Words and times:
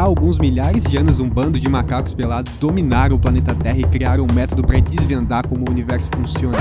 Há 0.00 0.04
alguns 0.04 0.38
milhares 0.38 0.84
de 0.84 0.96
anos, 0.96 1.20
um 1.20 1.28
bando 1.28 1.60
de 1.60 1.68
macacos 1.68 2.14
pelados 2.14 2.56
dominaram 2.56 3.16
o 3.16 3.18
planeta 3.18 3.54
Terra 3.54 3.78
e 3.80 3.84
criaram 3.84 4.24
um 4.24 4.32
método 4.32 4.64
para 4.66 4.80
desvendar 4.80 5.46
como 5.46 5.68
o 5.68 5.70
universo 5.70 6.10
funciona. 6.16 6.56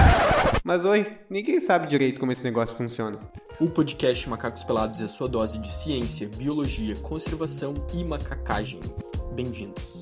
Mas 0.62 0.84
oi, 0.84 1.08
ninguém 1.30 1.62
sabe 1.62 1.88
direito 1.88 2.20
como 2.20 2.34
esse 2.34 2.44
negócio 2.44 2.76
funciona. 2.76 3.18
O 3.58 3.70
podcast 3.70 4.28
Macacos 4.28 4.66
Pelados 4.66 5.00
é 5.00 5.08
sua 5.08 5.30
dose 5.30 5.58
de 5.58 5.74
ciência, 5.74 6.30
biologia, 6.36 6.98
conservação 6.98 7.74
e 7.94 8.04
macacagem. 8.04 8.82
Bem-vindos. 9.34 9.99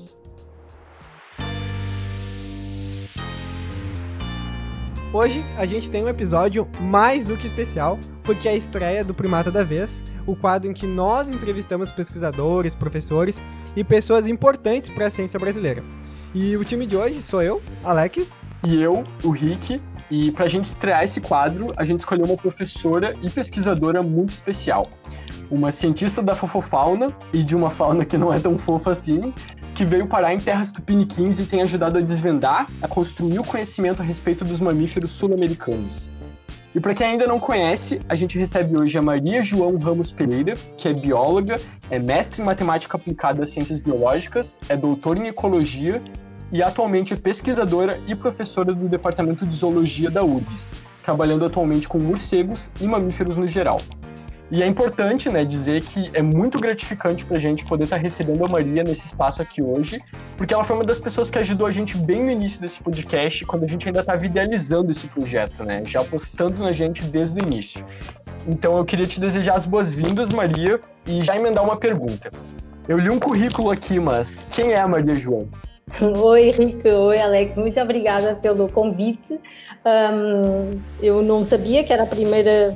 Hoje 5.10 5.42
a 5.56 5.64
gente 5.64 5.90
tem 5.90 6.04
um 6.04 6.08
episódio 6.08 6.68
mais 6.78 7.24
do 7.24 7.34
que 7.34 7.46
especial, 7.46 7.98
porque 8.22 8.46
é 8.46 8.50
a 8.50 8.54
estreia 8.54 9.02
do 9.02 9.14
Primata 9.14 9.50
da 9.50 9.64
Vez, 9.64 10.04
o 10.26 10.36
quadro 10.36 10.70
em 10.70 10.74
que 10.74 10.86
nós 10.86 11.30
entrevistamos 11.30 11.90
pesquisadores, 11.90 12.74
professores 12.74 13.40
e 13.74 13.82
pessoas 13.82 14.26
importantes 14.26 14.90
para 14.90 15.06
a 15.06 15.10
ciência 15.10 15.38
brasileira. 15.40 15.82
E 16.34 16.54
o 16.58 16.64
time 16.64 16.84
de 16.84 16.94
hoje 16.94 17.22
sou 17.22 17.42
eu, 17.42 17.62
Alex. 17.82 18.38
E 18.66 18.82
eu, 18.82 19.02
o 19.24 19.30
Rick. 19.30 19.80
E 20.10 20.30
para 20.30 20.44
a 20.44 20.48
gente 20.48 20.66
estrear 20.66 21.02
esse 21.02 21.22
quadro, 21.22 21.72
a 21.74 21.86
gente 21.86 22.00
escolheu 22.00 22.26
uma 22.26 22.36
professora 22.36 23.16
e 23.22 23.30
pesquisadora 23.30 24.02
muito 24.02 24.32
especial. 24.32 24.86
Uma 25.50 25.72
cientista 25.72 26.22
da 26.22 26.36
fofofauna 26.36 27.16
e 27.32 27.42
de 27.42 27.56
uma 27.56 27.70
fauna 27.70 28.04
que 28.04 28.18
não 28.18 28.30
é 28.30 28.38
tão 28.38 28.58
fofa 28.58 28.92
assim, 28.92 29.32
que 29.78 29.84
veio 29.84 30.08
parar 30.08 30.34
em 30.34 30.40
terras 30.40 30.72
tupiniquins 30.72 31.38
e 31.38 31.46
tem 31.46 31.62
ajudado 31.62 31.98
a 31.98 32.00
desvendar, 32.00 32.68
a 32.82 32.88
construir 32.88 33.38
o 33.38 33.44
conhecimento 33.44 34.02
a 34.02 34.04
respeito 34.04 34.44
dos 34.44 34.58
mamíferos 34.58 35.12
sul-americanos. 35.12 36.10
E 36.74 36.80
para 36.80 36.92
quem 36.94 37.06
ainda 37.06 37.28
não 37.28 37.38
conhece, 37.38 38.00
a 38.08 38.16
gente 38.16 38.36
recebe 38.36 38.76
hoje 38.76 38.98
a 38.98 39.02
Maria 39.02 39.40
João 39.40 39.78
Ramos 39.78 40.10
Pereira, 40.10 40.54
que 40.76 40.88
é 40.88 40.92
bióloga, 40.92 41.60
é 41.88 41.96
mestre 41.96 42.42
em 42.42 42.44
matemática 42.44 42.96
aplicada 42.96 43.44
às 43.44 43.50
ciências 43.50 43.78
biológicas, 43.78 44.58
é 44.68 44.76
doutora 44.76 45.20
em 45.20 45.28
ecologia 45.28 46.02
e 46.50 46.60
atualmente 46.60 47.14
é 47.14 47.16
pesquisadora 47.16 48.00
e 48.08 48.16
professora 48.16 48.74
do 48.74 48.88
Departamento 48.88 49.46
de 49.46 49.54
Zoologia 49.54 50.10
da 50.10 50.24
URGS, 50.24 50.74
trabalhando 51.04 51.46
atualmente 51.46 51.88
com 51.88 52.00
morcegos 52.00 52.72
e 52.80 52.86
mamíferos 52.88 53.36
no 53.36 53.46
geral. 53.46 53.80
E 54.50 54.62
é 54.62 54.66
importante, 54.66 55.28
né, 55.28 55.44
dizer 55.44 55.82
que 55.82 56.10
é 56.14 56.22
muito 56.22 56.58
gratificante 56.58 57.26
pra 57.26 57.38
gente 57.38 57.66
poder 57.66 57.84
estar 57.84 57.96
tá 57.96 58.02
recebendo 58.02 58.44
a 58.46 58.48
Maria 58.48 58.82
nesse 58.82 59.06
espaço 59.06 59.42
aqui 59.42 59.62
hoje, 59.62 60.00
porque 60.38 60.54
ela 60.54 60.64
foi 60.64 60.74
uma 60.74 60.84
das 60.84 60.98
pessoas 60.98 61.30
que 61.30 61.38
ajudou 61.38 61.66
a 61.66 61.70
gente 61.70 61.98
bem 61.98 62.22
no 62.24 62.30
início 62.30 62.58
desse 62.58 62.82
podcast, 62.82 63.44
quando 63.44 63.64
a 63.64 63.66
gente 63.66 63.86
ainda 63.86 64.00
estava 64.00 64.24
idealizando 64.24 64.90
esse 64.90 65.06
projeto, 65.08 65.64
né, 65.64 65.82
já 65.84 66.00
apostando 66.00 66.62
na 66.62 66.72
gente 66.72 67.04
desde 67.04 67.38
o 67.38 67.46
início. 67.46 67.84
Então 68.46 68.78
eu 68.78 68.84
queria 68.86 69.06
te 69.06 69.20
desejar 69.20 69.54
as 69.54 69.66
boas-vindas, 69.66 70.32
Maria, 70.32 70.80
e 71.06 71.22
já 71.22 71.36
emendar 71.36 71.62
uma 71.62 71.76
pergunta. 71.76 72.30
Eu 72.88 72.98
li 72.98 73.10
um 73.10 73.18
currículo 73.18 73.70
aqui, 73.70 74.00
mas 74.00 74.46
quem 74.50 74.72
é 74.72 74.80
a 74.80 74.88
Maria 74.88 75.12
João? 75.12 75.46
Oi, 76.00 76.50
Rico. 76.50 76.88
Oi, 76.88 77.18
Alex. 77.18 77.56
Muito 77.56 77.80
obrigada 77.80 78.34
pelo 78.34 78.68
convite. 78.68 79.40
Um, 79.84 80.80
eu 81.00 81.22
não 81.22 81.44
sabia 81.44 81.84
que 81.84 81.92
era 81.92 82.02
a 82.02 82.06
primeira 82.06 82.74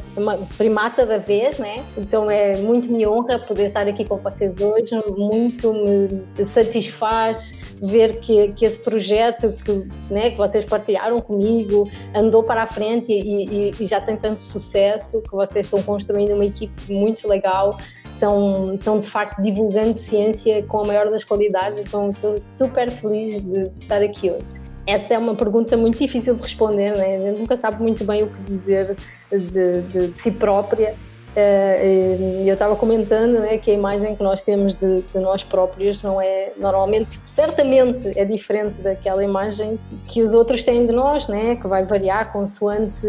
primata 0.57 1.05
da 1.05 1.19
vez, 1.19 1.59
né? 1.59 1.85
Então 1.97 2.31
é 2.31 2.57
muito 2.59 2.91
minha 2.91 3.11
honra 3.11 3.39
poder 3.39 3.69
estar 3.69 3.87
aqui 3.87 4.05
com 4.05 4.17
vocês 4.17 4.53
hoje. 4.61 4.91
Muito 5.17 5.73
me 5.73 6.45
satisfaz 6.47 7.55
ver 7.83 8.21
que, 8.21 8.53
que 8.53 8.65
esse 8.65 8.79
projeto 8.79 9.53
que, 9.65 9.89
né, 10.13 10.31
que 10.31 10.37
vocês 10.37 10.65
partilharam 10.65 11.21
comigo 11.21 11.91
andou 12.15 12.43
para 12.43 12.63
a 12.63 12.67
frente 12.67 13.13
e, 13.13 13.45
e, 13.45 13.71
e 13.81 13.87
já 13.87 14.01
tem 14.01 14.17
tanto 14.17 14.43
sucesso, 14.45 15.21
que 15.21 15.33
vocês 15.33 15.67
estão 15.67 15.83
construindo 15.83 16.33
uma 16.35 16.45
equipe 16.45 16.93
muito 16.93 17.29
legal 17.29 17.77
estão, 18.23 18.75
estão 18.75 19.01
de 19.01 19.09
facto 19.09 19.43
divulgando 19.43 19.99
ciência 19.99 20.63
com 20.65 20.81
a 20.81 20.87
maior 20.87 21.11
das 21.11 21.25
qualidades, 21.25 21.79
então 21.79 22.11
estou 22.11 22.37
super 22.49 22.89
feliz 22.89 23.43
de 23.43 23.61
estar 23.77 24.01
aqui 24.01 24.31
hoje. 24.31 24.62
Essa 24.87 25.15
é 25.15 25.19
uma 25.19 25.35
pergunta 25.35 25.77
muito 25.77 25.99
difícil 25.99 26.35
de 26.35 26.43
responder, 26.43 26.97
né? 26.97 27.17
a 27.17 27.21
gente 27.21 27.41
nunca 27.41 27.57
sabe 27.57 27.83
muito 27.83 28.05
bem 28.05 28.25
o 28.25 28.27
que 28.27 28.43
dizer 28.43 28.97
de, 29.31 29.39
de, 29.39 30.09
de 30.09 30.21
si 30.21 30.31
própria. 30.31 30.95
Uh, 31.35 32.45
eu 32.47 32.53
estava 32.53 32.77
comentando 32.77 33.41
né, 33.41 33.57
que 33.57 33.71
a 33.71 33.75
imagem 33.75 34.15
que 34.15 34.23
nós 34.23 34.43
temos 34.43 34.75
de, 34.75 35.01
de, 35.01 35.19
nós 35.19 35.43
próprios 35.43 36.03
não 36.03 36.21
é 36.21 36.53
normalmente, 36.59 37.19
certamente 37.27 38.19
é 38.19 38.25
diferente 38.25 38.83
daquela 38.83 39.25
imagem 39.25 39.79
que 40.09 40.23
os 40.23 40.35
outros 40.35 40.63
têm 40.63 40.87
de 40.87 40.93
nós, 40.93 41.27
né, 41.29 41.57
que 41.57 41.67
vai 41.67 41.87
variar 41.87 42.31
consoante 42.31 43.01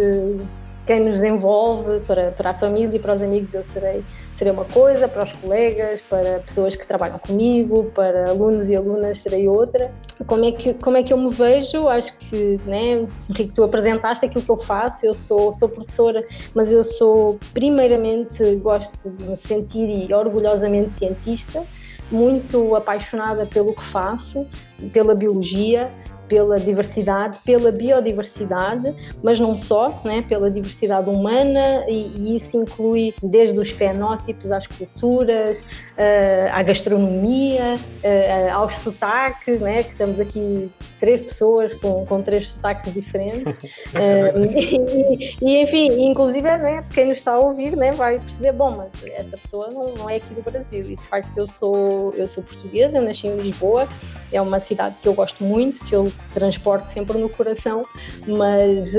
quem 0.86 1.02
nos 1.02 1.22
envolve, 1.22 2.00
para, 2.02 2.32
para 2.32 2.50
a 2.52 2.54
família 2.54 2.96
e 2.96 3.00
para 3.00 3.16
os 3.16 3.22
amigos 3.22 3.54
eu 3.54 3.64
serei, 3.64 4.04
serei 4.44 4.52
uma 4.52 4.66
coisa, 4.66 5.08
para 5.08 5.24
os 5.24 5.32
colegas, 5.32 6.02
para 6.02 6.40
pessoas 6.40 6.76
que 6.76 6.86
trabalham 6.86 7.18
comigo, 7.18 7.86
para 7.96 8.30
alunos 8.30 8.68
e 8.68 8.76
alunas 8.76 9.20
serei 9.20 9.48
outra. 9.48 9.90
Como 10.28 10.44
é 10.44 10.52
que, 10.52 10.74
como 10.74 10.98
é 10.98 11.04
que 11.04 11.14
eu 11.14 11.18
me 11.18 11.30
vejo? 11.30 11.88
Acho 11.88 12.18
que, 12.18 12.60
né, 12.66 13.06
Henrique, 13.30 13.54
tu 13.54 13.64
apresentaste 13.64 14.26
aquilo 14.26 14.44
que 14.44 14.52
eu 14.52 14.58
faço, 14.58 15.06
eu 15.06 15.14
sou, 15.14 15.54
sou 15.54 15.70
professora, 15.70 16.26
mas 16.54 16.70
eu 16.70 16.84
sou, 16.84 17.40
primeiramente, 17.54 18.56
gosto 18.56 19.10
de 19.10 19.24
me 19.30 19.38
sentir 19.38 20.10
e 20.10 20.14
orgulhosamente 20.14 20.92
cientista, 20.92 21.64
muito 22.12 22.76
apaixonada 22.76 23.46
pelo 23.46 23.74
que 23.74 23.84
faço, 23.92 24.46
pela 24.92 25.16
biologia, 25.16 25.90
pela 26.28 26.60
diversidade, 26.60 27.38
pela 27.46 27.72
biodiversidade, 27.72 28.94
mas 29.22 29.40
não 29.40 29.58
só, 29.58 30.02
né, 30.04 30.24
pela 30.28 30.50
diversidade 30.50 31.10
humana, 31.10 31.86
e, 31.88 32.12
e 32.16 32.38
isso 32.38 32.58
inclui 32.58 33.14
desde 33.22 33.60
os 33.60 33.70
fenótipos 33.70 34.52
às 34.52 34.66
culturas, 34.68 35.60
uh, 35.60 36.52
à 36.52 36.64
gastronomia, 36.64 37.76
uh, 37.76 38.54
aos 38.54 38.76
sotaques, 38.76 39.60
né, 39.60 39.84
que 39.84 39.92
estamos 39.92 40.20
aqui 40.20 40.72
três 41.00 41.20
pessoas 41.20 41.74
com, 41.74 42.06
com 42.06 42.22
três 42.22 42.52
sotaques 42.52 42.94
diferentes. 42.94 43.44
Uh, 43.94 44.40
e, 44.58 45.36
e, 45.42 45.62
enfim, 45.62 46.06
inclusive, 46.06 46.44
né, 46.58 46.84
quem 46.94 47.08
nos 47.08 47.18
está 47.18 47.34
a 47.34 47.40
ouvir 47.40 47.76
né, 47.76 47.92
vai 47.92 48.20
perceber, 48.20 48.54
bom, 48.54 48.72
mas 48.72 48.90
esta 49.06 49.38
pessoa 49.38 49.70
não, 49.72 49.94
não 49.96 50.10
é 50.10 50.16
aqui 50.18 50.34
do 50.34 50.42
Brasil. 50.42 50.82
E 50.82 50.96
de 50.96 51.04
facto 51.08 51.38
eu 51.38 51.48
sou, 51.48 52.14
eu 52.16 52.26
sou 52.28 52.44
portuguesa, 52.44 52.98
eu 52.98 53.04
nasci 53.04 53.28
em 53.28 53.36
Lisboa, 53.36 53.88
é 54.32 54.42
uma 54.42 54.60
cidade 54.60 54.96
que 55.02 55.08
eu 55.08 55.14
gosto 55.14 55.44
muito, 55.44 55.86
que 55.86 55.94
eu 55.94 56.12
transporto 56.34 56.88
sempre 56.90 57.18
no 57.18 57.30
coração, 57.30 57.86
mas 58.28 58.94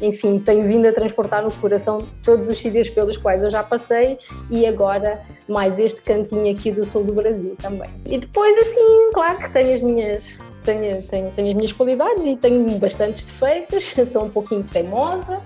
enfim, 0.00 0.38
tenho 0.38 0.66
vindo 0.66 0.86
a 0.86 0.92
transportar 0.92 1.42
no 1.42 1.50
coração 1.50 2.06
todos 2.22 2.48
os 2.48 2.58
sítios 2.58 2.88
pelos 2.90 3.16
quais 3.16 3.42
eu 3.42 3.50
já 3.50 3.62
passei 3.62 4.18
e 4.50 4.66
agora 4.66 5.20
mais 5.48 5.78
este 5.78 6.00
cantinho 6.02 6.52
aqui 6.52 6.70
do 6.70 6.84
sul 6.84 7.04
do 7.04 7.14
Brasil 7.14 7.56
também. 7.60 7.90
E 8.06 8.18
depois, 8.18 8.56
assim, 8.58 9.10
claro 9.12 9.38
que 9.38 9.52
tenho 9.52 9.74
as 9.74 9.82
minhas 9.82 10.38
tenho, 10.64 11.02
tenho, 11.02 11.30
tenho 11.30 11.48
as 11.48 11.54
minhas 11.54 11.72
qualidades 11.72 12.24
e 12.26 12.36
tenho 12.36 12.78
bastantes 12.78 13.24
defeitos, 13.24 13.94
sou 14.12 14.24
um 14.24 14.30
pouquinho 14.30 14.62
teimosa, 14.64 15.40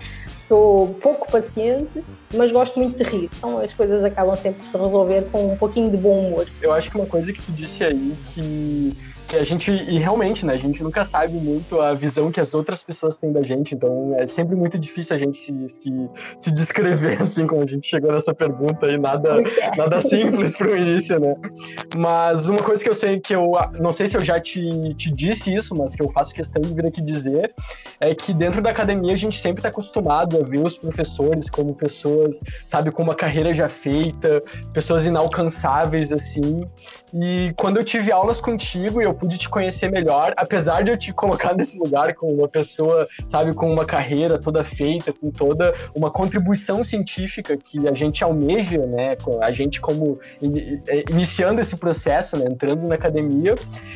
sou 0.48 0.88
pouco 1.00 1.30
paciente, 1.30 2.02
mas 2.34 2.50
gosto 2.50 2.78
muito 2.78 2.96
de 2.96 3.04
rir. 3.04 3.30
Então 3.38 3.56
as 3.56 3.72
coisas 3.72 4.02
acabam 4.02 4.34
sempre 4.34 4.60
por 4.60 4.66
se 4.66 4.76
resolver 4.76 5.22
com 5.30 5.52
um 5.52 5.56
pouquinho 5.56 5.90
de 5.90 5.96
bom 5.96 6.26
humor. 6.26 6.46
Eu 6.60 6.72
acho 6.72 6.90
que 6.90 6.96
uma 6.96 7.06
coisa 7.06 7.32
que 7.32 7.40
tu 7.40 7.52
disse 7.52 7.84
aí 7.84 8.14
que 8.34 8.96
que 9.32 9.36
a 9.36 9.44
gente, 9.44 9.70
e 9.70 9.98
realmente, 9.98 10.44
né, 10.44 10.52
a 10.52 10.58
gente 10.58 10.82
nunca 10.82 11.06
sabe 11.06 11.32
muito 11.32 11.80
a 11.80 11.94
visão 11.94 12.30
que 12.30 12.38
as 12.38 12.52
outras 12.52 12.82
pessoas 12.82 13.16
têm 13.16 13.32
da 13.32 13.42
gente, 13.42 13.74
então 13.74 14.14
é 14.18 14.26
sempre 14.26 14.54
muito 14.54 14.78
difícil 14.78 15.16
a 15.16 15.18
gente 15.18 15.38
se, 15.38 15.68
se, 15.70 15.90
se 16.36 16.50
descrever, 16.50 17.16
assim, 17.22 17.46
como 17.46 17.62
a 17.62 17.66
gente 17.66 17.86
chegou 17.86 18.12
nessa 18.12 18.34
pergunta 18.34 18.84
aí, 18.84 18.98
nada, 18.98 19.42
nada 19.74 20.02
simples 20.02 20.54
para 20.54 20.68
o 20.68 20.76
início, 20.76 21.18
né. 21.18 21.34
Mas 21.96 22.50
uma 22.50 22.62
coisa 22.62 22.84
que 22.84 22.90
eu 22.90 22.94
sei, 22.94 23.20
que 23.20 23.34
eu, 23.34 23.52
não 23.80 23.90
sei 23.90 24.06
se 24.06 24.18
eu 24.18 24.22
já 24.22 24.38
te, 24.38 24.60
te 24.96 25.10
disse 25.10 25.54
isso, 25.54 25.74
mas 25.74 25.96
que 25.96 26.02
eu 26.02 26.10
faço 26.10 26.34
questão 26.34 26.60
de 26.60 26.74
vir 26.74 26.84
aqui 26.84 27.00
dizer, 27.00 27.54
é 27.98 28.14
que 28.14 28.34
dentro 28.34 28.60
da 28.60 28.68
academia 28.68 29.14
a 29.14 29.16
gente 29.16 29.40
sempre 29.40 29.60
está 29.60 29.70
acostumado 29.70 30.38
a 30.38 30.42
ver 30.42 30.60
os 30.60 30.76
professores 30.76 31.48
como 31.48 31.74
pessoas, 31.74 32.38
sabe, 32.66 32.90
com 32.90 33.02
uma 33.02 33.14
carreira 33.14 33.54
já 33.54 33.66
feita, 33.66 34.42
pessoas 34.74 35.06
inalcançáveis, 35.06 36.12
assim, 36.12 36.66
e 37.14 37.54
quando 37.56 37.78
eu 37.78 37.84
tive 37.84 38.12
aulas 38.12 38.42
contigo 38.42 39.00
e 39.00 39.04
eu 39.04 39.14
pude 39.22 39.38
te 39.38 39.48
conhecer 39.48 39.88
melhor, 39.88 40.34
apesar 40.36 40.82
de 40.82 40.90
eu 40.90 40.98
te 40.98 41.12
colocar 41.12 41.54
nesse 41.54 41.78
lugar 41.78 42.12
com 42.14 42.26
uma 42.26 42.48
pessoa, 42.48 43.06
sabe, 43.28 43.54
com 43.54 43.72
uma 43.72 43.84
carreira 43.84 44.36
toda 44.36 44.64
feita, 44.64 45.12
com 45.12 45.30
toda 45.30 45.72
uma 45.94 46.10
contribuição 46.10 46.82
científica 46.82 47.56
que 47.56 47.86
a 47.86 47.94
gente 47.94 48.24
almeja, 48.24 48.78
né, 48.78 49.16
a 49.40 49.52
gente 49.52 49.80
como 49.80 50.18
é, 50.88 51.04
iniciando 51.08 51.60
esse 51.60 51.76
processo, 51.76 52.36
né, 52.36 52.46
entrando 52.50 52.88
na 52.88 52.96
academia, 52.96 53.54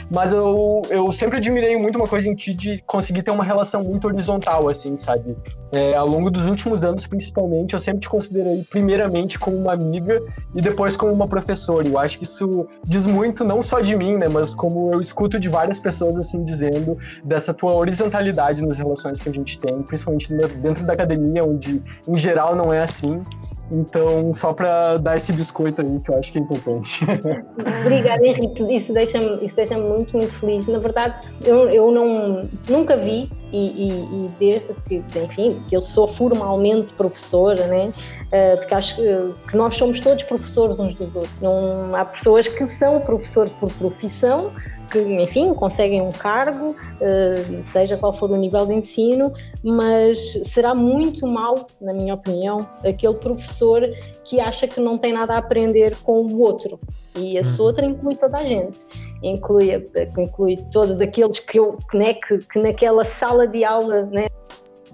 mas 0.09 0.33
eu, 0.33 0.83
eu 0.91 1.11
sempre 1.11 1.39
admirei 1.39 1.77
muito 1.77 1.97
uma 1.97 2.07
coisa 2.07 2.29
em 2.29 2.35
ti 2.37 2.55
de 2.55 2.81
conseguir 2.87 3.25
ter 3.25 3.33
uma 3.33 3.43
relação 3.43 3.83
muito 3.83 4.07
horizontal, 4.07 4.69
assim, 4.69 4.97
sabe? 4.97 5.37
É, 5.73 5.97
ao 5.97 6.07
longo 6.07 6.31
dos 6.31 6.47
últimos 6.47 6.85
anos, 6.85 7.07
principalmente, 7.09 7.75
eu 7.75 7.81
sempre 7.81 8.01
te 8.01 8.09
considerei 8.09 8.65
primeiramente 8.71 9.39
como 9.39 9.57
uma 9.57 9.73
amiga 9.73 10.23
e 10.55 10.63
depois 10.63 10.97
como 10.97 11.13
uma 11.13 11.27
professora. 11.27 11.87
Eu 11.89 11.99
acho 11.99 12.19
que 12.19 12.25
isso 12.25 12.69
diz 12.85 13.05
muito, 13.05 13.43
não 13.43 13.61
só 13.61 13.81
de 13.81 13.97
mim, 13.97 14.17
né, 14.17 14.29
mas 14.29 14.55
como 14.55 14.93
eu 14.93 15.01
escuto 15.17 15.41
de 15.41 15.49
várias 15.49 15.81
pessoas 15.81 16.19
assim 16.19 16.45
dizendo 16.45 16.99
dessa 17.25 17.55
tua 17.55 17.75
horizontalidade 17.75 18.63
nas 18.63 18.77
relações 18.77 19.19
que 19.19 19.31
a 19.31 19.33
gente 19.33 19.59
tem, 19.59 19.83
principalmente 19.83 20.33
dentro 20.35 20.85
da 20.85 20.93
academia, 20.93 21.43
onde 21.43 21.83
em 22.07 22.19
geral 22.19 22.55
não 22.55 22.71
é 22.71 22.83
assim. 22.83 23.23
Então, 23.69 24.33
só 24.33 24.53
para 24.53 24.97
dar 24.97 25.17
esse 25.17 25.33
biscoito 25.33 25.81
aí, 25.81 26.01
que 26.01 26.09
eu 26.09 26.17
acho 26.17 26.31
que 26.31 26.39
é 26.39 26.41
importante. 26.41 27.05
Obrigada, 27.85 28.25
Henrique. 28.25 28.63
Isso 28.73 28.93
deixa-me 28.93 29.37
deixa 29.37 29.77
muito, 29.77 30.17
muito 30.17 30.33
feliz. 30.39 30.69
Na 30.69 30.79
verdade, 30.79 31.29
eu, 31.45 31.69
eu 31.69 31.91
não, 31.91 32.45
nunca 32.69 32.97
vi, 32.97 33.29
e, 33.53 33.67
e, 33.67 33.89
e, 33.91 34.27
desde 34.39 34.73
que, 34.87 35.03
enfim, 35.21 35.57
que 35.69 35.77
eu 35.77 35.83
sou 35.83 36.07
formalmente 36.07 36.93
professora, 36.93 37.67
né? 37.67 37.91
Uh, 38.27 38.57
porque 38.59 38.75
acho 38.75 38.97
que 38.97 39.57
nós 39.57 39.75
somos 39.75 39.99
todos 39.99 40.23
professores 40.25 40.79
uns 40.79 40.95
dos 40.95 41.15
outros. 41.15 41.41
Não, 41.41 41.95
há 41.95 42.05
pessoas 42.05 42.47
que 42.47 42.67
são 42.69 43.01
professor 43.01 43.49
por 43.51 43.73
profissão, 43.73 44.53
que, 44.91 44.99
enfim, 44.99 45.53
conseguem 45.55 46.01
um 46.01 46.11
cargo, 46.11 46.71
uh, 46.71 47.63
seja 47.63 47.97
qual 47.97 48.13
for 48.13 48.31
o 48.31 48.37
nível 48.37 48.67
de 48.67 48.75
ensino, 48.75 49.33
mas 49.63 50.39
será 50.43 50.75
muito 50.75 51.27
mal, 51.27 51.67
na 51.81 51.93
minha 51.93 52.15
opinião, 52.15 52.61
aquele 52.85 53.15
professor 53.15 53.83
que 54.25 54.41
acha 54.41 54.67
que 54.67 54.81
não 54.81 54.99
tem 54.99 55.13
nada 55.13 55.35
a 55.35 55.39
aprender 55.39 55.97
com 56.03 56.23
o 56.23 56.41
outro. 56.41 56.79
E 57.15 57.37
esse 57.37 57.59
uhum. 57.59 57.67
outro 57.67 57.85
inclui 57.85 58.15
toda 58.17 58.39
a 58.39 58.43
gente. 58.43 58.79
Inclui, 59.23 59.89
inclui 60.19 60.57
todos 60.71 61.01
aqueles 61.01 61.39
que, 61.41 61.59
eu, 61.59 61.79
né, 61.95 62.15
que, 62.15 62.39
que 62.39 62.59
naquela 62.59 63.05
sala 63.05 63.47
de 63.47 63.65
aula 63.65 64.03
né, 64.07 64.27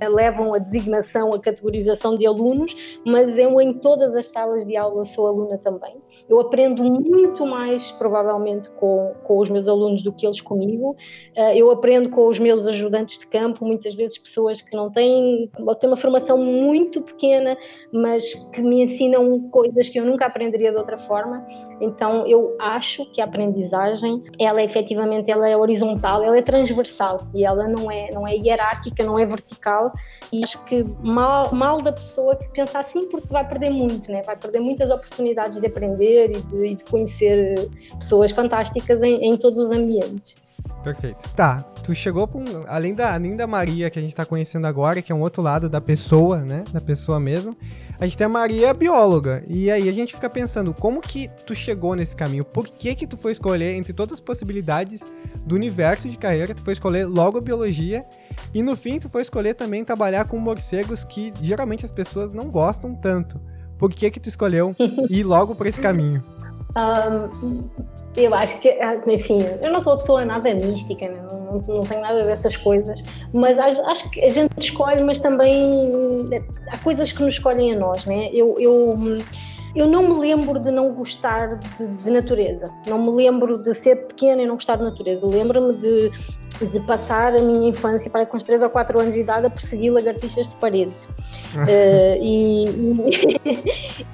levam 0.01 0.55
a 0.55 0.59
designação, 0.59 1.31
a 1.31 1.41
categorização 1.41 2.15
de 2.15 2.27
alunos, 2.27 2.75
mas 3.05 3.37
eu 3.39 3.61
em 3.61 3.75
todas 3.75 4.15
as 4.15 4.29
salas 4.29 4.65
de 4.65 4.77
aula 4.77 5.05
sou 5.05 5.27
aluna 5.27 5.59
também. 5.59 5.97
Eu 6.29 6.41
aprendo 6.41 6.83
muito 6.83 7.45
mais, 7.47 7.91
provavelmente, 7.93 8.71
com, 8.73 9.13
com 9.25 9.39
os 9.39 9.51
meus 9.51 9.67
alunos 9.67 10.03
do 10.03 10.13
que 10.13 10.27
eles 10.27 10.41
comigo. 10.41 10.97
Uh, 11.37 11.53
eu 11.55 11.71
aprendo 11.71 12.11
com 12.11 12.29
os 12.29 12.39
meus 12.39 12.67
ajudantes 12.67 13.19
de 13.19 13.27
campo, 13.27 13.65
muitas 13.65 13.95
vezes 13.95 14.19
pessoas 14.19 14.61
que 14.61 14.75
não 14.77 14.91
têm, 14.91 15.51
ou 15.59 15.75
têm 15.75 15.91
uma 15.91 15.97
formação 15.97 16.39
muito 16.39 17.01
pequena, 17.03 17.57
mas 17.93 18.35
que 18.53 18.61
me 18.61 18.83
ensinam 18.83 19.49
coisas 19.51 19.89
que 19.89 19.99
eu 19.99 20.05
nunca 20.05 20.27
aprenderia 20.27 20.71
de 20.71 20.77
outra 20.77 20.99
forma. 20.99 21.47
Então, 21.81 22.27
eu 22.27 22.57
acho 22.61 23.11
que 23.13 23.21
a 23.21 23.27
aprendizagem, 23.33 24.23
ela 24.39 24.61
é, 24.61 24.65
efetivamente, 24.65 25.31
ela 25.31 25.49
é 25.49 25.57
horizontal, 25.57 26.23
ela 26.23 26.37
é 26.37 26.43
transversal 26.43 27.19
e 27.35 27.45
ela 27.45 27.67
não 27.67 27.91
é, 27.91 28.11
não 28.13 28.29
é 28.29 28.35
hierárquica, 28.37 29.03
não 29.03 29.19
é 29.19 29.25
vertical. 29.25 29.92
E 30.33 30.43
acho 30.43 30.63
que 30.65 30.85
mal, 31.03 31.53
mal 31.55 31.81
da 31.81 31.93
pessoa 31.93 32.37
que 32.37 32.49
pensa 32.49 32.79
assim, 32.79 33.09
porque 33.09 33.29
vai 33.29 33.47
perder 33.47 33.71
muito, 33.71 34.11
né? 34.11 34.23
vai 34.23 34.37
perder 34.37 34.61
muitas 34.61 34.91
oportunidades 34.91 35.61
de 35.61 35.67
aprender 35.67 36.31
e 36.31 36.43
de, 36.43 36.67
e 36.67 36.75
de 36.77 36.85
conhecer 36.85 37.69
pessoas 37.99 38.33
fantásticas 38.33 39.03
em, 39.03 39.29
em 39.29 39.37
todos 39.37 39.67
os 39.67 39.71
ambientes. 39.71 40.35
Perfeito. 40.83 41.29
Tá, 41.35 41.63
tu 41.83 41.95
chegou 41.95 42.27
para 42.27 42.41
um, 42.41 42.45
além 42.67 42.95
da, 42.95 43.15
além 43.15 43.37
da 43.37 43.47
Maria 43.47 43.89
que 43.89 43.99
a 43.99 44.03
gente 44.03 44.15
tá 44.15 44.27
conhecendo 44.27 44.67
agora, 44.67 45.01
que 45.01 45.13
é 45.13 45.15
um 45.15 45.21
outro 45.21 45.43
lado 45.43 45.69
da 45.69 45.81
pessoa, 45.81 46.39
né, 46.39 46.65
da 46.73 46.81
pessoa 46.81 47.21
mesmo, 47.21 47.57
a 48.01 48.05
gente 48.05 48.17
tem 48.17 48.25
a 48.25 48.29
Maria 48.29 48.75
bióloga. 48.75 49.45
E 49.47 49.71
aí 49.71 49.89
a 49.89 49.93
gente 49.93 50.13
fica 50.13 50.29
pensando, 50.29 50.75
como 50.75 51.01
que 51.01 51.31
tu 51.47 51.55
chegou 51.55 51.95
nesse 51.95 52.17
caminho? 52.17 52.45
Por 52.45 52.67
que 52.67 52.95
que 52.97 53.07
tu 53.07 53.17
foi 53.17 53.31
escolher 53.31 53.75
entre 53.75 53.93
todas 53.93 54.15
as 54.15 54.21
possibilidades 54.21 55.09
do 55.47 55.55
universo 55.55 56.09
de 56.09 56.17
carreira, 56.17 56.55
tu 56.55 56.63
foi 56.63 56.73
escolher 56.73 57.05
logo 57.05 57.39
a 57.39 57.41
biologia 57.41 58.05
e 58.55 58.63
no 58.63 58.77
fim 58.77 58.99
tu 58.99 59.09
foi 59.09 59.23
escolher 59.23 59.55
também 59.55 59.85
trabalhar 59.85 60.25
com 60.25 60.37
morcegos 60.39 61.05
que 61.05 61.33
geralmente 61.41 61.85
as 61.85 61.91
pessoas 61.91 62.33
não 62.33 62.51
gostam 62.51 62.95
tanto. 62.95 63.41
Por 63.79 63.93
que 63.93 64.11
que 64.11 64.21
tu 64.21 64.29
escolheu 64.29 64.75
ir 65.11 65.25
logo 65.25 65.55
por 65.55 65.67
esse 65.67 65.81
caminho? 65.81 66.25
Um, 66.77 67.69
eu 68.17 68.35
acho 68.35 68.59
que, 68.59 68.79
enfim, 69.07 69.41
eu 69.61 69.73
não 69.73 69.81
sou 69.81 69.95
uma 69.95 69.99
pessoa 69.99 70.25
nada 70.25 70.53
mística, 70.55 71.09
né? 71.09 71.23
não, 71.31 71.77
não, 71.77 71.81
tenho 71.83 72.01
nada 72.01 72.23
dessas 72.23 72.57
coisas, 72.57 73.01
mas 73.33 73.59
acho, 73.59 73.81
acho, 73.83 74.11
que 74.11 74.23
a 74.23 74.31
gente 74.31 74.51
escolhe, 74.59 75.03
mas 75.03 75.19
também 75.19 75.91
há 76.69 76.79
coisas 76.79 77.11
que 77.11 77.23
nos 77.23 77.35
escolhem 77.35 77.75
a 77.75 77.79
nós, 77.79 78.05
né? 78.05 78.29
Eu, 78.33 78.57
eu, 78.61 78.95
eu 79.75 79.87
não 79.87 80.03
me 80.03 80.21
lembro 80.21 80.61
de 80.61 80.71
não 80.71 80.93
gostar 80.93 81.59
de, 81.59 81.87
de 81.87 82.11
natureza, 82.11 82.71
não 82.87 83.03
me 83.03 83.11
lembro 83.11 83.57
de 83.63 83.75
ser 83.75 84.07
pequena 84.07 84.43
e 84.43 84.47
não 84.47 84.57
gostar 84.57 84.77
de 84.77 84.85
natureza, 84.85 85.27
lembro-me 85.27 85.75
de 85.75 86.13
de 86.61 86.81
passar 86.81 87.35
a 87.35 87.41
minha 87.41 87.69
infância 87.69 88.11
para 88.11 88.27
com 88.27 88.37
os 88.37 88.45
3 88.45 88.63
ou 88.63 88.71
4 88.71 88.99
anos 88.99 89.15
de 89.15 89.21
idade 89.21 89.47
a 89.47 89.51
perseguir 89.51 89.93
lagartixas 89.93 90.49
de 90.49 90.55
paredes. 90.57 91.03
uh, 91.03 92.19
e, 92.21 92.67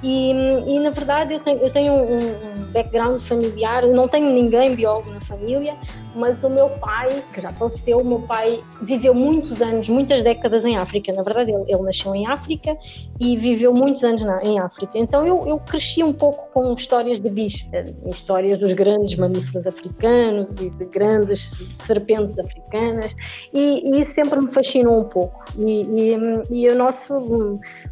e, 0.03 0.31
e, 0.31 0.79
na 0.79 0.89
verdade 0.89 1.33
eu 1.33 1.39
tenho, 1.39 1.59
eu 1.59 1.69
tenho 1.69 1.93
um 1.93 2.71
background 2.71 3.21
familiar, 3.21 3.85
não 3.87 4.07
tenho 4.07 4.29
ninguém 4.31 4.75
biólogo 4.75 5.09
na 5.11 5.21
família, 5.21 5.75
mas 6.15 6.43
o 6.43 6.49
meu 6.49 6.69
pai, 6.69 7.23
que 7.33 7.41
já 7.41 7.51
faleceu, 7.51 7.99
o 7.99 8.05
meu 8.05 8.21
pai 8.21 8.63
viveu 8.81 9.13
muitos 9.13 9.61
anos, 9.61 9.87
muitas 9.89 10.23
décadas 10.23 10.65
em 10.65 10.75
África. 10.77 11.11
Na 11.13 11.23
verdade, 11.23 11.51
ele, 11.51 11.63
ele 11.67 11.81
nasceu 11.81 12.13
em 12.15 12.27
África 12.27 12.77
e 13.19 13.37
viveu 13.37 13.73
muitos 13.73 14.03
anos 14.03 14.23
na, 14.23 14.41
em 14.43 14.59
África. 14.59 14.97
Então 14.97 15.25
eu, 15.25 15.43
eu 15.45 15.59
cresci 15.59 16.03
um 16.03 16.13
pouco 16.13 16.49
com 16.53 16.73
histórias 16.73 17.19
de 17.19 17.29
bichos, 17.29 17.67
eh, 17.73 17.85
histórias 18.07 18.57
dos 18.57 18.73
grandes 18.73 19.17
mamíferos 19.17 19.67
africanos 19.67 20.57
e 20.57 20.69
de 20.69 20.85
grandes 20.85 21.61
serpentes 21.85 22.37
africanas, 22.39 23.13
e, 23.53 23.89
e 23.89 23.99
isso 23.99 24.13
sempre 24.13 24.39
me 24.39 24.51
fascinou 24.51 24.99
um 24.99 25.03
pouco. 25.03 25.43
E, 25.57 25.81
e, 25.81 26.65
e 26.65 26.69
o 26.69 26.75
nosso, 26.75 27.17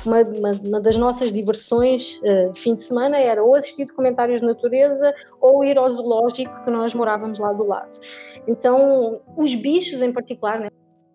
uma, 0.06 0.22
uma, 0.22 0.52
uma, 0.66 0.82
das 0.82 0.98
nossas 0.98 1.32
diversões, 1.32 2.20
uh, 2.24 2.54
fim 2.56 2.76
de 2.76 2.84
semana, 2.84 3.18
era 3.18 3.44
ou 3.44 3.56
assistir 3.56 3.86
documentários 3.86 4.42
de 4.42 4.48
natureza 4.48 5.14
ou 5.40 5.64
ir 5.64 5.78
ao 5.78 5.90
zoológico 5.90 6.64
que 6.64 6.72
nós 6.72 6.94
morávamos 6.94 7.40
lá 7.40 7.54
do 7.54 7.66
lado. 7.66 8.00
Então, 8.48 9.22
os 9.36 9.54
bichos 9.56 10.02
em 10.02 10.12
particular, 10.12 10.60
né? 10.60 10.70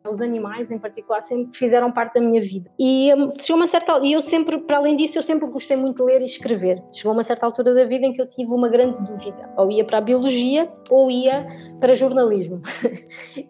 Os 0.09 0.21
animais 0.21 0.71
em 0.71 0.79
particular 0.79 1.23
sempre 1.23 1.57
fizeram 1.57 1.91
parte 1.93 2.15
da 2.15 2.21
minha 2.21 2.41
vida. 2.41 2.71
E 2.79 3.13
hum, 3.15 3.31
chegou 3.41 3.57
uma 3.57 3.67
certa 3.67 4.01
e 4.03 4.13
eu 4.13 4.23
sempre 4.23 4.59
para 4.59 4.79
além 4.79 4.97
disso 4.97 5.19
eu 5.19 5.23
sempre 5.23 5.47
gostei 5.49 5.77
muito 5.77 5.99
de 5.99 6.03
ler 6.03 6.23
e 6.23 6.27
escrever. 6.27 6.83
Chegou 6.93 7.13
uma 7.13 7.23
certa 7.23 7.47
altura 7.47 7.75
da 7.75 7.85
vida 7.85 8.07
em 8.07 8.13
que 8.13 8.21
eu 8.21 8.27
tive 8.27 8.53
uma 8.53 8.69
grande 8.69 8.97
dúvida. 9.05 9.51
Ou 9.57 9.71
ia 9.71 9.85
para 9.85 9.99
a 9.99 10.01
biologia 10.01 10.69
ou 10.91 11.11
ia 11.11 11.47
para 11.81 11.95
jornalismo. 11.95 12.61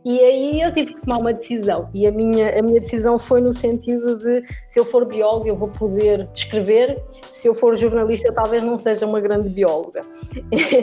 E 0.04 0.18
aí 0.18 0.60
eu 0.60 0.72
tive 0.72 0.94
que 0.94 1.00
tomar 1.02 1.18
uma 1.18 1.32
decisão. 1.32 1.88
E 1.94 2.06
a 2.06 2.10
minha 2.10 2.58
a 2.58 2.62
minha 2.62 2.80
decisão 2.80 3.18
foi 3.18 3.40
no 3.40 3.52
sentido 3.52 4.16
de 4.16 4.42
se 4.66 4.78
eu 4.78 4.84
for 4.84 5.04
bióloga 5.04 5.48
eu 5.48 5.56
vou 5.56 5.68
poder 5.68 6.28
escrever. 6.34 7.02
Se 7.22 7.48
eu 7.48 7.54
for 7.54 7.76
jornalista 7.76 8.32
talvez 8.32 8.62
não 8.62 8.78
seja 8.78 9.06
uma 9.06 9.20
grande 9.20 9.48
bióloga. 9.48 10.02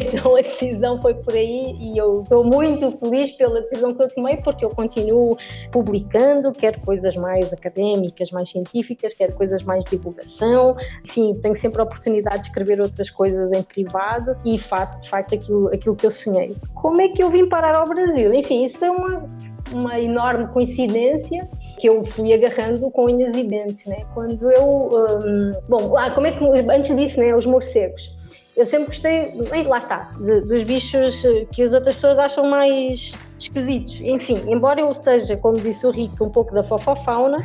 Então 0.10 0.36
a 0.36 0.42
decisão 0.42 1.02
foi 1.02 1.14
por 1.14 1.34
aí 1.34 1.76
e 1.80 1.98
eu 1.98 2.24
estou 2.24 2.44
muito 2.44 2.92
feliz 2.98 3.32
pela 3.32 3.62
decisão 3.62 3.92
que 3.92 4.02
eu 4.02 4.08
tomei 4.10 4.38
porque 4.38 4.64
eu 4.64 4.70
continuo 4.70 5.38
publicando, 5.72 6.52
quer 6.52 6.80
coisas 6.82 7.16
mais 7.16 7.52
académicas, 7.54 8.32
mais 8.32 8.50
científicas, 8.50 9.14
quer 9.14 9.34
coisas 9.34 9.64
mais 9.64 9.84
de 9.86 9.92
divulgação. 9.92 10.76
Enfim, 11.04 11.36
tenho 11.42 11.56
sempre 11.56 11.82
a 11.82 11.84
oportunidade 11.84 12.44
de 12.44 12.48
escrever 12.48 12.82
outras 12.82 13.10
coisas 13.10 13.52
em 13.52 13.64
privado 13.64 14.36
e 14.46 14.58
faço 14.58 15.02
de 15.02 15.10
facto 15.10 15.36
aquilo, 15.36 15.68
aquilo 15.68 15.96
que 15.96 16.06
eu 16.06 16.12
sonhei. 16.12 16.56
Como 16.74 17.02
é 17.02 17.10
que 17.10 17.22
eu 17.22 17.30
vim 17.30 17.48
parar 17.48 17.76
ao 17.76 17.88
Brasil? 17.88 18.34
Enfim, 18.34 18.66
isso 18.66 18.84
é 18.84 18.92
uma, 18.92 19.30
uma 19.72 20.00
enorme 20.00 20.48
coincidência 20.48 21.48
que 21.80 21.88
eu 21.88 22.06
fui 22.06 22.34
agarrando 22.34 22.90
com 22.92 23.06
unhas 23.06 23.36
e 23.36 23.44
dentes, 23.44 23.86
né? 23.86 24.06
Quando 24.14 24.52
eu, 24.52 24.90
um, 25.26 25.52
bom, 25.68 25.98
ah, 25.98 26.12
como 26.12 26.28
é 26.28 26.32
que 26.32 26.44
antes 26.44 26.96
disso, 26.96 27.20
né, 27.20 27.36
os 27.36 27.46
morcegos. 27.46 28.18
Eu 28.56 28.66
sempre 28.66 28.88
gostei, 28.88 29.64
lá 29.64 29.78
está, 29.78 30.10
de, 30.20 30.42
dos 30.42 30.64
bichos 30.64 31.22
que 31.54 31.64
as 31.64 31.74
outras 31.74 31.96
pessoas 31.96 32.20
acham 32.20 32.50
mais 32.50 33.14
esquisitos. 33.44 34.00
Enfim, 34.02 34.38
embora 34.48 34.82
eu 34.82 34.94
seja, 34.94 35.38
como 35.38 35.58
disse 35.58 35.86
o 35.86 35.92
Rico, 35.92 36.24
um 36.24 36.30
pouco 36.30 36.54
da 36.54 36.64
fofofauna, 36.64 37.38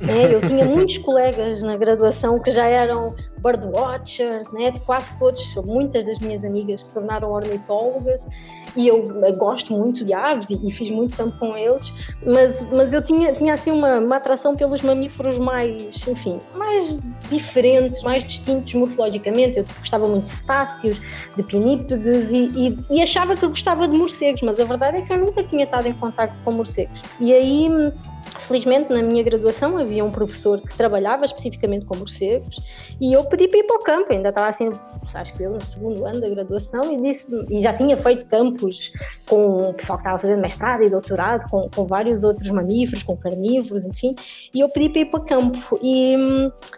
né, 0.00 0.32
eu 0.34 0.40
tinha 0.40 0.64
muitos 0.64 0.98
colegas 0.98 1.62
na 1.62 1.76
graduação 1.76 2.38
que 2.38 2.50
já 2.50 2.66
eram 2.66 3.14
birdwatchers, 3.46 4.52
né, 4.52 4.72
quase 4.84 5.16
todos, 5.18 5.54
muitas 5.64 6.04
das 6.04 6.18
minhas 6.18 6.44
amigas 6.44 6.82
se 6.82 6.92
tornaram 6.92 7.30
ornitólogas 7.30 8.20
e 8.76 8.88
eu 8.88 9.02
gosto 9.36 9.72
muito 9.72 10.04
de 10.04 10.12
aves 10.12 10.50
e, 10.50 10.68
e, 10.68 10.70
fiz 10.70 10.90
muito 10.90 11.16
tempo 11.16 11.36
com 11.38 11.56
eles, 11.56 11.92
mas, 12.24 12.60
mas 12.74 12.92
eu 12.92 13.00
tinha, 13.00 13.32
tinha 13.32 13.54
assim 13.54 13.70
uma, 13.70 13.98
uma 13.98 14.16
atração 14.16 14.54
pelos 14.54 14.82
mamíferos 14.82 15.38
mais, 15.38 16.06
enfim, 16.06 16.38
mais 16.54 16.98
diferentes, 17.30 18.02
mais 18.02 18.24
distintos 18.24 18.74
morfologicamente. 18.74 19.58
Eu 19.58 19.66
gostava 19.78 20.06
muito 20.06 20.24
de 20.24 20.30
cetáceos, 20.30 21.00
de 21.34 21.42
pinípedes 21.42 22.30
e, 22.30 22.36
e, 22.36 22.78
e 22.90 23.02
achava 23.02 23.34
que 23.34 23.44
eu 23.44 23.48
gostava 23.48 23.88
de 23.88 23.96
morcegos, 23.96 24.42
mas 24.42 24.60
a 24.60 24.64
verdade 24.64 24.98
é 24.98 25.02
que 25.02 25.12
eu 25.12 25.18
nunca 25.18 25.42
tinha 25.42 25.64
estado 25.64 25.88
em 25.88 25.94
contato 25.94 26.34
com 26.44 26.52
morcegos. 26.52 27.00
E 27.18 27.32
aí 27.32 27.68
Felizmente, 28.40 28.92
na 28.92 29.02
minha 29.02 29.22
graduação 29.22 29.76
havia 29.76 30.04
um 30.04 30.10
professor 30.10 30.60
que 30.60 30.76
trabalhava 30.76 31.24
especificamente 31.24 31.84
com 31.84 31.96
morcegos 31.96 32.60
e 33.00 33.12
eu 33.12 33.24
pedi 33.24 33.48
para 33.48 33.58
ir 33.58 33.64
para 33.64 33.76
o 33.76 33.82
campo, 33.82 34.12
ainda 34.12 34.28
estava 34.28 34.48
assim, 34.48 34.70
acho 35.14 35.34
que 35.34 35.42
eu 35.42 35.52
no 35.52 35.64
segundo 35.64 36.04
ano 36.06 36.20
da 36.20 36.28
graduação 36.28 36.92
e, 36.92 36.96
disse, 36.96 37.26
e 37.50 37.60
já 37.60 37.72
tinha 37.72 37.96
feito 37.96 38.26
campos 38.26 38.92
com 39.28 39.70
o 39.70 39.74
pessoal 39.74 39.98
que 39.98 40.02
estava 40.02 40.18
fazendo 40.18 40.40
mestrado 40.40 40.84
e 40.84 40.90
doutorado, 40.90 41.48
com, 41.50 41.68
com 41.74 41.86
vários 41.86 42.22
outros 42.22 42.50
mamíferos, 42.50 43.02
com 43.02 43.16
carnívoros, 43.16 43.84
enfim, 43.84 44.14
e 44.54 44.60
eu 44.60 44.68
pedi 44.68 44.88
para 44.90 45.00
ir 45.00 45.06
para 45.06 45.20
o 45.20 45.24
campo. 45.24 45.78
E, 45.82 46.14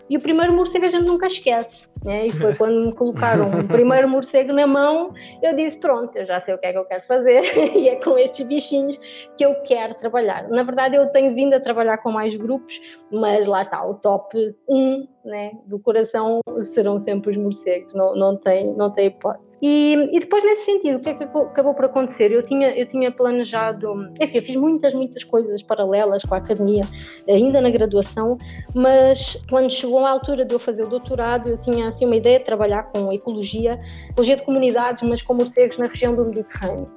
e 0.09 0.17
o 0.17 0.21
primeiro 0.21 0.53
morcego 0.53 0.87
a 0.87 0.89
gente 0.89 1.07
nunca 1.07 1.27
esquece, 1.27 1.87
né? 2.05 2.27
e 2.27 2.33
foi 2.33 2.55
quando 2.55 2.87
me 2.87 2.93
colocaram 2.93 3.47
o 3.47 3.67
primeiro 3.67 4.09
morcego 4.09 4.53
na 4.53 4.67
mão, 4.67 5.13
eu 5.43 5.55
disse, 5.55 5.79
pronto, 5.79 6.17
eu 6.17 6.27
já 6.27 6.41
sei 6.41 6.55
o 6.55 6.59
que 6.59 6.67
é 6.67 6.73
que 6.73 6.79
eu 6.79 6.85
quero 6.85 7.03
fazer 7.07 7.43
e 7.77 7.89
é 7.89 7.97
com 7.97 8.19
estes 8.19 8.47
bichinhos 8.47 8.99
que 9.37 9.45
eu 9.45 9.55
quero 9.63 9.95
trabalhar. 9.95 10.49
Na 10.49 10.63
verdade 10.63 10.97
eu 10.97 11.07
tenho 11.09 11.35
vindo 11.35 11.55
a 11.55 11.61
trabalhar 11.61 11.99
com 11.99 12.11
mais 12.11 12.35
grupos, 12.35 12.79
mas 13.11 13.47
lá 13.47 13.63
está, 13.63 13.85
o 13.85 13.95
top 13.95 14.55
1 14.69 15.09
né, 15.25 15.53
do 15.67 15.79
coração 15.79 16.41
serão 16.63 16.99
sempre 16.99 17.31
os 17.31 17.37
morcegos, 17.37 17.95
não, 17.95 18.15
não, 18.15 18.37
tem, 18.37 18.75
não 18.75 18.91
tem 18.91 19.07
hipótese. 19.07 19.48
E, 19.61 19.95
e 20.13 20.21
depois, 20.21 20.45
nesse 20.45 20.65
sentido, 20.65 20.99
o 20.99 21.01
que 21.01 21.09
é 21.09 21.15
que 21.15 21.25
acabou 21.25 21.75
por 21.75 21.87
acontecer? 21.87 22.31
Eu 22.31 22.43
tinha, 22.43 22.71
eu 22.79 22.87
tinha 22.87 23.11
planejado, 23.11 24.09
enfim, 24.21 24.37
eu 24.37 24.43
fiz 24.43 24.57
muitas, 24.57 24.95
muitas 24.95 25.25
coisas 25.25 25.63
paralelas 25.63 26.23
com 26.23 26.35
a 26.35 26.39
academia, 26.39 26.83
ainda 27.29 27.61
na 27.61 27.71
graduação, 27.71 28.39
mas 28.75 29.43
quando 29.51 29.71
chegou 29.71 30.05
a 30.07 30.11
altura 30.11 30.45
de 30.45 30.55
eu 30.55 30.59
fazer 30.59 30.85
o 30.85 30.89
doutorado, 30.89 31.49
eu 31.49 31.59
tinha 31.59 31.89
assim 31.89 32.07
uma 32.07 32.17
ideia 32.17 32.39
de 32.39 32.45
trabalhar 32.45 32.85
com 32.85 33.13
ecologia, 33.13 33.81
ecologia 34.11 34.37
de 34.37 34.43
comunidades, 34.45 35.07
mas 35.09 35.23
com 35.23 35.35
morcegos 35.35 35.77
na 35.77 35.87
região 35.87 36.15
do 36.15 36.25
Mediterrâneo. 36.25 36.89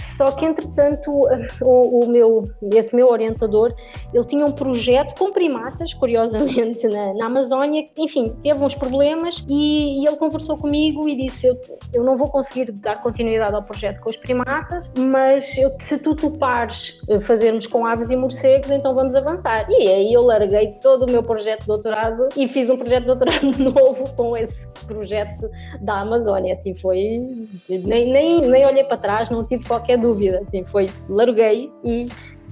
Só 0.00 0.32
que, 0.32 0.44
entretanto, 0.44 1.10
o, 1.10 2.04
o, 2.04 2.08
meu, 2.08 2.48
esse 2.72 2.94
meu 2.94 3.08
orientador, 3.08 3.74
ele 4.12 4.24
tinha 4.24 4.44
um 4.44 4.52
projeto 4.52 5.18
com 5.18 5.30
primatas, 5.30 5.92
curiosamente, 5.94 6.86
na, 6.88 7.14
na 7.14 7.26
Amazónia, 7.26 7.86
enfim, 7.98 8.34
teve 8.42 8.64
uns 8.64 8.74
problemas 8.74 9.44
e, 9.48 10.02
e, 10.02 10.06
ele 10.06 10.16
conversou 10.16 10.56
comigo 10.56 11.08
e 11.08 11.16
disse, 11.16 11.46
eu, 11.46 11.60
eu 11.92 12.02
não 12.02 12.16
vou 12.16 12.28
conseguir 12.28 12.70
dar 12.72 13.02
continuidade 13.02 13.54
ao 13.54 13.62
projeto 13.62 14.00
com 14.00 14.10
os 14.10 14.16
primatas, 14.16 14.90
mas 14.98 15.56
eu, 15.56 15.70
se 15.78 15.98
tu 15.98 16.14
topares 16.14 16.98
fazermos 17.22 17.66
com 17.66 17.84
aves 17.86 18.10
e 18.10 18.16
morcegos, 18.16 18.70
então 18.70 18.94
vamos 18.94 19.14
avançar. 19.14 19.66
E 19.70 19.88
aí 19.88 20.12
eu 20.12 20.22
larguei 20.22 20.72
todo 20.82 21.06
o 21.06 21.10
meu 21.10 21.22
projeto 21.22 21.60
de 21.60 21.66
doutorado 21.66 22.28
e 22.36 22.46
fiz 22.48 22.70
um 22.70 22.76
projeto 22.76 23.02
de 23.02 23.06
doutorado 23.06 23.46
novo 23.58 24.14
com 24.14 24.36
esse 24.36 24.66
projeto 24.86 25.50
da 25.80 26.00
Amazónia. 26.00 26.54
Assim 26.54 26.74
foi, 26.74 27.20
nem, 27.68 28.12
nem, 28.12 28.40
nem 28.40 28.66
olhei 28.66 28.84
para 28.84 28.96
trás, 28.96 29.30
não 29.30 29.44
tive 29.44 29.64
qualquer 29.66 29.89
qualquer 29.90 29.98
dúvida. 29.98 30.42
Assim, 30.46 30.64
foi, 30.64 30.88
larguei 31.08 31.72
e 31.84 32.08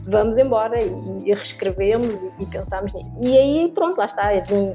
vamos 0.06 0.36
embora 0.38 0.80
e, 0.80 0.88
e 1.24 1.34
reescrevemos 1.34 2.08
e, 2.08 2.42
e 2.42 2.46
pensámos 2.46 2.92
nisso. 2.92 3.10
E 3.20 3.36
aí, 3.36 3.72
pronto, 3.74 3.96
lá 3.98 4.06
está, 4.06 4.30
vim, 4.40 4.74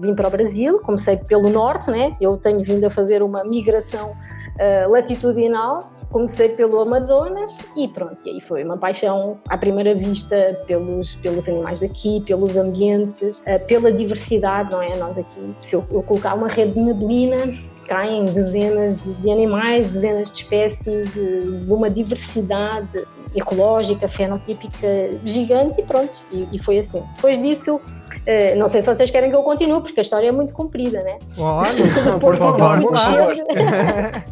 vim, 0.00 0.14
para 0.14 0.28
o 0.28 0.30
Brasil, 0.30 0.78
comecei 0.80 1.16
pelo 1.16 1.50
norte, 1.50 1.90
né? 1.90 2.16
Eu 2.20 2.36
tenho 2.36 2.62
vindo 2.62 2.84
a 2.84 2.90
fazer 2.90 3.22
uma 3.22 3.44
migração 3.44 4.10
uh, 4.10 4.90
latitudinal, 4.90 5.90
comecei 6.10 6.50
pelo 6.50 6.78
Amazonas 6.80 7.50
e 7.74 7.88
pronto, 7.88 8.18
e 8.26 8.30
aí 8.30 8.40
foi 8.42 8.62
uma 8.62 8.76
paixão 8.76 9.38
à 9.48 9.56
primeira 9.56 9.94
vista 9.94 10.60
pelos, 10.66 11.14
pelos 11.16 11.48
animais 11.48 11.80
daqui, 11.80 12.22
pelos 12.26 12.56
ambientes, 12.56 13.36
uh, 13.38 13.66
pela 13.66 13.90
diversidade, 13.90 14.70
não 14.70 14.82
é? 14.82 14.94
Nós 14.96 15.18
aqui, 15.18 15.54
se 15.62 15.74
eu, 15.74 15.84
eu 15.90 16.02
colocar 16.02 16.34
uma 16.34 16.48
rede 16.48 16.72
de 16.74 16.80
neblina, 16.80 17.38
caem 17.92 18.24
dezenas 18.24 18.96
de, 19.20 19.30
animais, 19.30 19.90
dezenas 19.90 20.30
de 20.30 20.38
espécies, 20.38 21.12
de, 21.12 21.70
uma 21.70 21.90
diversidade 21.90 23.04
ecológica, 23.36 24.08
fenotípica 24.08 25.10
gigante 25.26 25.82
e 25.82 25.84
pronto, 25.84 26.12
e, 26.32 26.48
e 26.52 26.58
foi 26.58 26.78
assim. 26.78 27.02
Depois 27.16 27.40
disso, 27.42 27.80
Uh, 28.22 28.56
não 28.56 28.68
sei 28.68 28.82
se 28.82 28.86
vocês 28.86 29.10
querem 29.10 29.30
que 29.30 29.36
eu 29.36 29.42
continue, 29.42 29.82
porque 29.82 29.98
a 29.98 30.02
história 30.02 30.28
é 30.28 30.30
muito 30.30 30.52
comprida, 30.52 31.02
né? 31.02 31.18
Olha, 31.36 31.82
por 32.22 32.36
favor, 32.36 32.78
vamos 32.78 32.92
lá. 32.92 34.24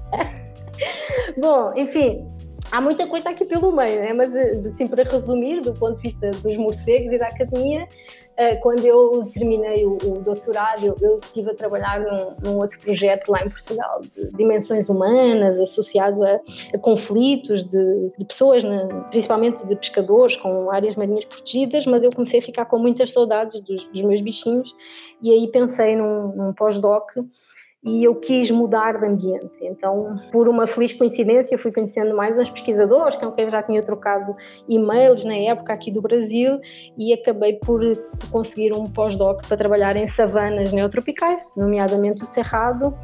Bom, 1.36 1.72
enfim, 1.74 2.24
há 2.70 2.80
muita 2.80 3.08
coisa 3.08 3.30
aqui 3.30 3.44
pelo 3.44 3.72
meio, 3.72 4.00
né? 4.00 4.12
mas 4.12 4.32
assim, 4.66 4.86
para 4.86 5.02
resumir, 5.02 5.60
do 5.60 5.72
ponto 5.72 5.96
de 5.96 6.02
vista 6.02 6.30
dos 6.30 6.56
morcegos 6.56 7.12
e 7.12 7.18
da 7.18 7.26
academia, 7.26 7.88
eh, 8.29 8.29
quando 8.56 8.84
eu 8.84 9.30
terminei 9.34 9.84
o, 9.84 9.98
o 10.02 10.20
doutorado, 10.20 10.86
eu, 10.86 10.96
eu 11.00 11.18
estive 11.22 11.50
a 11.50 11.54
trabalhar 11.54 12.00
num, 12.00 12.36
num, 12.42 12.56
outro 12.58 12.78
projeto 12.80 13.30
lá 13.30 13.40
em 13.44 13.50
Portugal 13.50 14.00
de 14.00 14.30
dimensões 14.32 14.88
humanas 14.88 15.58
associado 15.58 16.24
a, 16.24 16.40
a 16.74 16.78
conflitos 16.78 17.64
de, 17.64 18.12
de 18.18 18.24
pessoas, 18.24 18.64
né? 18.64 18.88
principalmente 19.10 19.64
de 19.66 19.76
pescadores 19.76 20.36
com 20.36 20.70
áreas 20.70 20.96
marinhas 20.96 21.24
protegidas, 21.24 21.84
mas 21.84 22.02
eu 22.02 22.10
comecei 22.10 22.40
a 22.40 22.42
ficar 22.42 22.64
com 22.64 22.78
muitas 22.78 23.12
saudades 23.12 23.60
dos, 23.60 23.84
dos 23.86 24.02
meus 24.02 24.20
bichinhos 24.20 24.74
e 25.22 25.30
aí 25.30 25.48
pensei 25.48 25.94
num, 25.94 26.28
num 26.34 26.52
pós-doc 26.54 27.10
e 27.82 28.04
eu 28.04 28.14
quis 28.14 28.50
mudar 28.50 28.98
de 28.98 29.06
ambiente. 29.06 29.58
Então, 29.62 30.14
por 30.30 30.48
uma 30.48 30.66
feliz 30.66 30.92
coincidência, 30.92 31.56
fui 31.58 31.72
conhecendo 31.72 32.14
mais 32.14 32.38
uns 32.38 32.50
pesquisadores 32.50 33.16
com 33.16 33.32
quem 33.32 33.50
já 33.50 33.62
tinha 33.62 33.82
trocado 33.82 34.36
e-mails 34.68 35.24
na 35.24 35.34
época 35.34 35.72
aqui 35.72 35.90
do 35.90 36.02
Brasil 36.02 36.60
e 36.96 37.12
acabei 37.12 37.54
por 37.54 37.80
conseguir 38.30 38.74
um 38.74 38.84
pós-doc 38.84 39.46
para 39.46 39.56
trabalhar 39.56 39.96
em 39.96 40.06
savanas 40.06 40.72
neotropicais, 40.72 41.42
nomeadamente 41.56 42.22
o 42.22 42.26
Cerrado. 42.26 42.94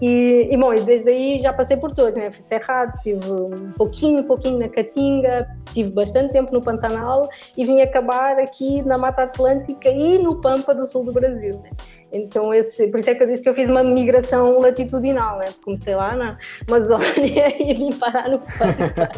E, 0.00 0.48
e, 0.50 0.56
bom, 0.56 0.74
desde 0.74 1.08
aí 1.08 1.38
já 1.38 1.52
passei 1.52 1.76
por 1.76 1.92
todos, 1.94 2.14
né? 2.14 2.30
Fui 2.32 2.42
Cerrado, 2.42 2.88
estive 2.96 3.30
um 3.30 3.72
pouquinho, 3.72 4.20
um 4.20 4.24
pouquinho 4.24 4.58
na 4.58 4.68
Caatinga, 4.68 5.46
tive 5.72 5.90
bastante 5.90 6.32
tempo 6.32 6.52
no 6.52 6.60
Pantanal 6.60 7.28
e 7.56 7.64
vim 7.64 7.80
acabar 7.80 8.38
aqui 8.38 8.82
na 8.82 8.98
Mata 8.98 9.22
Atlântica 9.22 9.88
e 9.88 10.18
no 10.18 10.40
Pampa 10.40 10.74
do 10.74 10.86
sul 10.86 11.04
do 11.04 11.12
Brasil, 11.12 11.60
né? 11.62 11.70
Então, 12.14 12.54
esse, 12.54 12.86
por 12.88 13.00
isso 13.00 13.10
é 13.10 13.14
que 13.14 13.22
eu 13.22 13.26
disse 13.26 13.42
que 13.42 13.48
eu 13.48 13.54
fiz 13.54 13.68
uma 13.68 13.82
migração 13.82 14.58
latitudinal, 14.58 15.38
né? 15.38 15.46
Comecei 15.64 15.94
lá 15.94 16.14
na 16.14 16.38
Amazônia 16.68 17.54
e 17.60 17.74
vim 17.74 17.92
parar 17.92 18.30
no 18.30 18.38
Pampa. 18.38 19.10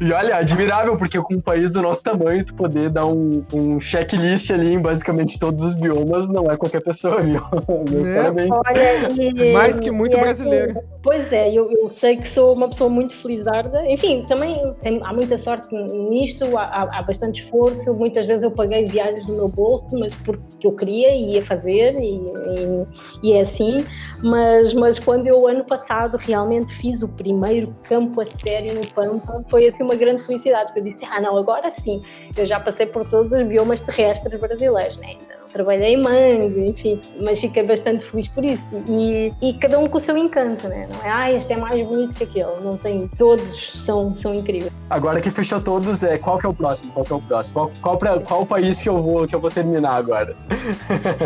e 0.00 0.12
olha, 0.12 0.36
admirável, 0.36 0.96
porque 0.96 1.20
com 1.20 1.34
um 1.34 1.40
país 1.40 1.72
do 1.72 1.82
nosso 1.82 2.02
tamanho, 2.04 2.44
tu 2.44 2.54
poder 2.54 2.88
dar 2.88 3.06
um, 3.06 3.44
um 3.52 3.80
checklist 3.80 4.50
ali 4.50 4.74
em 4.74 4.80
basicamente 4.80 5.38
todos 5.38 5.64
os 5.64 5.74
biomas, 5.74 6.28
não 6.28 6.50
é 6.50 6.56
qualquer 6.56 6.82
pessoa, 6.82 7.20
viu? 7.22 7.42
Meus 7.90 8.08
é. 8.08 8.16
parabéns. 8.16 8.56
Olha, 8.68 9.08
e, 9.22 9.52
Mais 9.52 9.80
que 9.80 9.90
muito 9.90 10.16
brasileiro. 10.16 10.78
Assim, 10.78 10.88
pois 11.02 11.32
é, 11.32 11.52
eu, 11.52 11.70
eu, 11.70 11.90
sei 11.90 12.16
que 12.16 12.28
sou 12.28 12.54
uma 12.54 12.68
pessoa 12.68 12.88
muito 12.88 13.16
felizarda. 13.16 13.84
Enfim, 13.90 14.24
também 14.28 14.74
tem, 14.82 15.00
há 15.02 15.12
muita 15.12 15.36
sorte 15.38 15.74
nisto, 15.74 16.56
há, 16.56 16.98
há, 16.98 17.02
bastante 17.02 17.42
esforço. 17.42 17.92
Muitas 17.94 18.26
vezes 18.26 18.42
eu 18.42 18.50
paguei 18.50 18.84
viagens 18.84 19.26
no 19.26 19.34
meu 19.34 19.48
bolso, 19.48 19.88
mas 19.92 20.14
porque 20.14 20.66
eu 20.66 20.72
queria 20.72 21.12
e 21.12 21.34
ia 21.34 21.44
fazer, 21.44 21.98
e, 21.98 22.14
e, 22.14 23.30
e 23.30 23.32
é 23.32 23.40
assim. 23.40 23.84
Mas, 24.22 24.72
mas 24.74 24.98
quando 24.98 25.26
eu, 25.26 25.46
ano 25.48 25.64
passado, 25.64 26.16
realmente 26.16 26.72
fiz 26.74 27.02
o 27.02 27.08
primeiro 27.08 27.74
campo 27.82 28.20
a 28.20 28.26
sério 28.26 28.74
no 28.74 28.86
Pampa, 28.94 29.44
foi 29.50 29.66
assim 29.66 29.87
uma 29.88 29.96
grande 29.96 30.22
felicidade, 30.22 30.66
porque 30.66 30.80
eu 30.80 30.84
disse: 30.84 31.04
ah, 31.04 31.20
não, 31.20 31.36
agora 31.36 31.70
sim, 31.70 32.02
eu 32.36 32.46
já 32.46 32.60
passei 32.60 32.86
por 32.86 33.08
todos 33.08 33.32
os 33.32 33.42
biomas 33.46 33.80
terrestres 33.80 34.38
brasileiros, 34.38 34.96
né? 34.98 35.16
Trabalhei 35.52 35.94
em 35.94 35.96
mangue, 35.96 36.68
enfim, 36.68 37.00
mas 37.22 37.38
fiquei 37.38 37.64
bastante 37.64 38.04
feliz 38.04 38.28
por 38.28 38.44
isso. 38.44 38.82
E, 38.88 39.32
e 39.40 39.52
cada 39.54 39.78
um 39.78 39.88
com 39.88 39.98
o 39.98 40.00
seu 40.00 40.16
encanto, 40.16 40.68
né? 40.68 40.88
Não 40.92 41.04
é, 41.04 41.10
ah, 41.10 41.32
este 41.32 41.52
é 41.52 41.56
mais 41.56 41.86
bonito 41.86 42.14
que 42.14 42.24
aquele, 42.24 42.60
não 42.62 42.76
tem, 42.76 43.08
todos 43.18 43.72
são, 43.84 44.16
são 44.16 44.34
incríveis. 44.34 44.72
Agora 44.90 45.20
que 45.20 45.30
fechou 45.30 45.60
todos, 45.60 46.02
é, 46.02 46.18
qual 46.18 46.38
que 46.38 46.46
é 46.46 46.48
o 46.48 46.54
próximo? 46.54 46.92
Qual 46.92 47.04
que 47.04 47.12
é 47.12 47.16
o 47.16 47.20
próximo? 47.20 47.54
Qual, 47.54 47.70
qual, 47.80 47.98
pra, 47.98 48.20
qual 48.20 48.46
país 48.46 48.80
que 48.82 48.88
eu 48.88 49.02
vou, 49.02 49.26
que 49.26 49.34
eu 49.34 49.40
vou 49.40 49.50
terminar 49.50 49.96
agora? 49.96 50.36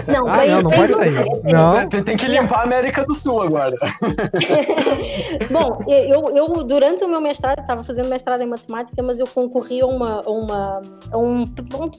Não, 0.06 0.26
ah, 0.28 0.46
não, 0.46 0.62
não 0.62 0.70
pode 0.70 0.94
sair. 0.94 1.14
Não. 1.44 1.88
Tem, 1.88 2.02
tem 2.02 2.16
que 2.16 2.26
limpar 2.26 2.60
a 2.60 2.62
América 2.62 3.04
do 3.04 3.14
Sul 3.14 3.42
agora. 3.42 3.76
Bom, 5.50 5.78
eu, 5.88 6.36
eu 6.36 6.48
durante 6.64 7.04
o 7.04 7.08
meu 7.08 7.20
mestrado, 7.20 7.60
estava 7.60 7.84
fazendo 7.84 8.08
mestrado 8.08 8.42
em 8.42 8.46
matemática, 8.46 9.02
mas 9.02 9.18
eu 9.18 9.26
concorri 9.26 9.80
a 9.80 9.86
uma, 9.86 10.20
uma 10.28 10.82
a 11.10 11.18
um, 11.18 11.44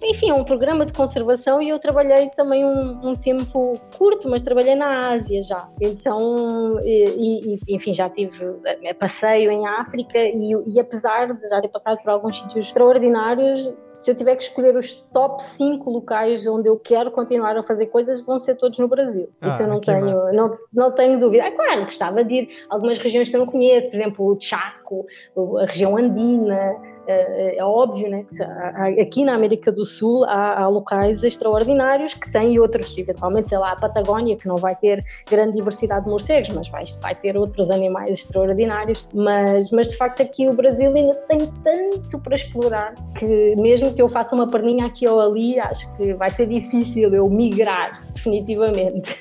enfim, 0.03 0.29
a 0.29 0.35
um 0.35 0.43
programa 0.43 0.85
de 0.85 0.93
conservação 0.93 1.61
e 1.61 1.69
eu 1.69 1.79
trabalhei 1.79 2.12
trabalhei 2.13 2.29
também 2.29 2.65
um, 2.65 3.09
um, 3.09 3.15
tempo 3.15 3.79
curto, 3.97 4.29
mas 4.29 4.41
trabalhei 4.41 4.75
na 4.75 5.13
Ásia 5.13 5.43
já. 5.43 5.67
Então, 5.81 6.79
e, 6.83 7.55
e, 7.55 7.75
enfim, 7.75 7.93
já 7.93 8.09
tive 8.09 8.55
eh, 8.65 8.93
passeio 8.93 9.51
em 9.51 9.65
África 9.67 10.17
e, 10.17 10.51
e 10.67 10.79
apesar 10.79 11.33
de 11.33 11.47
já 11.47 11.59
ter 11.61 11.69
passado 11.69 11.97
por 12.01 12.09
alguns 12.09 12.37
sítios 12.37 12.67
extraordinários, 12.67 13.73
se 13.99 14.11
eu 14.11 14.15
tiver 14.15 14.35
que 14.35 14.43
escolher 14.43 14.75
os 14.75 14.93
top 15.13 15.41
5 15.41 15.89
locais 15.89 16.45
onde 16.45 16.67
eu 16.67 16.77
quero 16.77 17.09
continuar 17.09 17.55
a 17.55 17.63
fazer 17.63 17.87
coisas, 17.87 18.19
vão 18.19 18.37
ser 18.37 18.55
todos 18.55 18.77
no 18.77 18.87
Brasil. 18.87 19.29
Ah, 19.39 19.49
Isso 19.49 19.61
eu 19.61 19.67
não 19.67 19.79
tenho, 19.79 20.31
não, 20.33 20.57
não 20.73 20.91
tenho 20.91 21.19
dúvida. 21.19 21.45
É 21.45 21.51
claro, 21.51 21.85
gostava 21.85 22.23
de 22.23 22.35
ir 22.35 22.49
a 22.69 22.75
algumas 22.75 22.97
regiões 22.97 23.29
que 23.29 23.35
eu 23.35 23.39
não 23.39 23.47
conheço, 23.47 23.89
por 23.89 23.95
exemplo, 23.95 24.25
o 24.25 24.37
Chaco, 24.39 25.05
a 25.61 25.65
região 25.65 25.95
andina, 25.95 26.75
é, 27.07 27.57
é, 27.57 27.63
óbvio 27.63 28.09
né, 28.09 28.25
aqui 29.01 29.23
na 29.23 29.35
América 29.35 29.71
do 29.71 29.85
Sul 29.85 30.23
há, 30.25 30.61
há, 30.61 30.67
locais 30.67 31.23
extraordinários 31.23 32.13
que 32.13 32.31
têm 32.31 32.57
outros, 32.59 32.97
eventualmente, 32.97 33.49
sei 33.49 33.57
lá, 33.57 33.71
a 33.71 33.75
Patagónia, 33.75 34.35
que 34.35 34.47
não 34.47 34.55
vai 34.55 34.75
ter 34.75 35.03
grande 35.29 35.53
diversidade 35.55 36.05
de 36.05 36.11
morcegos, 36.11 36.53
mas 36.55 36.67
vai, 36.69 36.85
vai 37.01 37.15
ter 37.15 37.35
outros 37.37 37.69
animais 37.69 38.19
extraordinários. 38.19 39.07
Mas, 39.13 39.69
mas 39.71 39.89
de 39.89 39.97
facto 39.97 40.21
aqui 40.21 40.47
o 40.47 40.53
Brasil 40.53 40.93
ainda 40.93 41.15
tem 41.27 41.39
tanto 41.63 42.19
para 42.19 42.35
explorar 42.35 42.93
que 43.17 43.55
mesmo 43.55 43.93
que 43.93 44.01
eu 44.01 44.09
faça 44.09 44.35
uma 44.35 44.47
perninha 44.47 44.85
aqui 44.85 45.07
ou 45.07 45.19
ali, 45.19 45.59
acho 45.59 45.91
que 45.95 46.13
vai 46.13 46.29
ser 46.29 46.47
difícil 46.47 47.13
eu 47.13 47.29
migrar 47.29 48.03
definitivamente. 48.13 49.17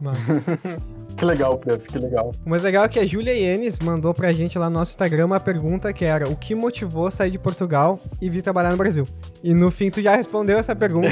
Que 1.20 1.26
legal, 1.26 1.58
Preto, 1.58 1.86
que 1.86 1.98
legal. 1.98 2.32
O 2.46 2.48
mais 2.48 2.62
legal 2.62 2.82
é 2.82 2.88
que 2.88 2.98
a 2.98 3.04
Júlia 3.04 3.34
Ienes 3.34 3.78
mandou 3.78 4.14
pra 4.14 4.32
gente 4.32 4.58
lá 4.58 4.70
no 4.70 4.78
nosso 4.78 4.92
Instagram 4.92 5.26
uma 5.26 5.38
pergunta 5.38 5.92
que 5.92 6.02
era 6.02 6.26
o 6.26 6.34
que 6.34 6.54
motivou 6.54 7.10
sair 7.10 7.30
de 7.30 7.38
Portugal 7.38 8.00
e 8.22 8.30
vir 8.30 8.40
trabalhar 8.40 8.70
no 8.70 8.78
Brasil? 8.78 9.06
E 9.42 9.54
no 9.54 9.70
fim 9.70 9.90
tu 9.90 10.02
já 10.02 10.16
respondeu 10.16 10.58
essa 10.58 10.76
pergunta, 10.76 11.08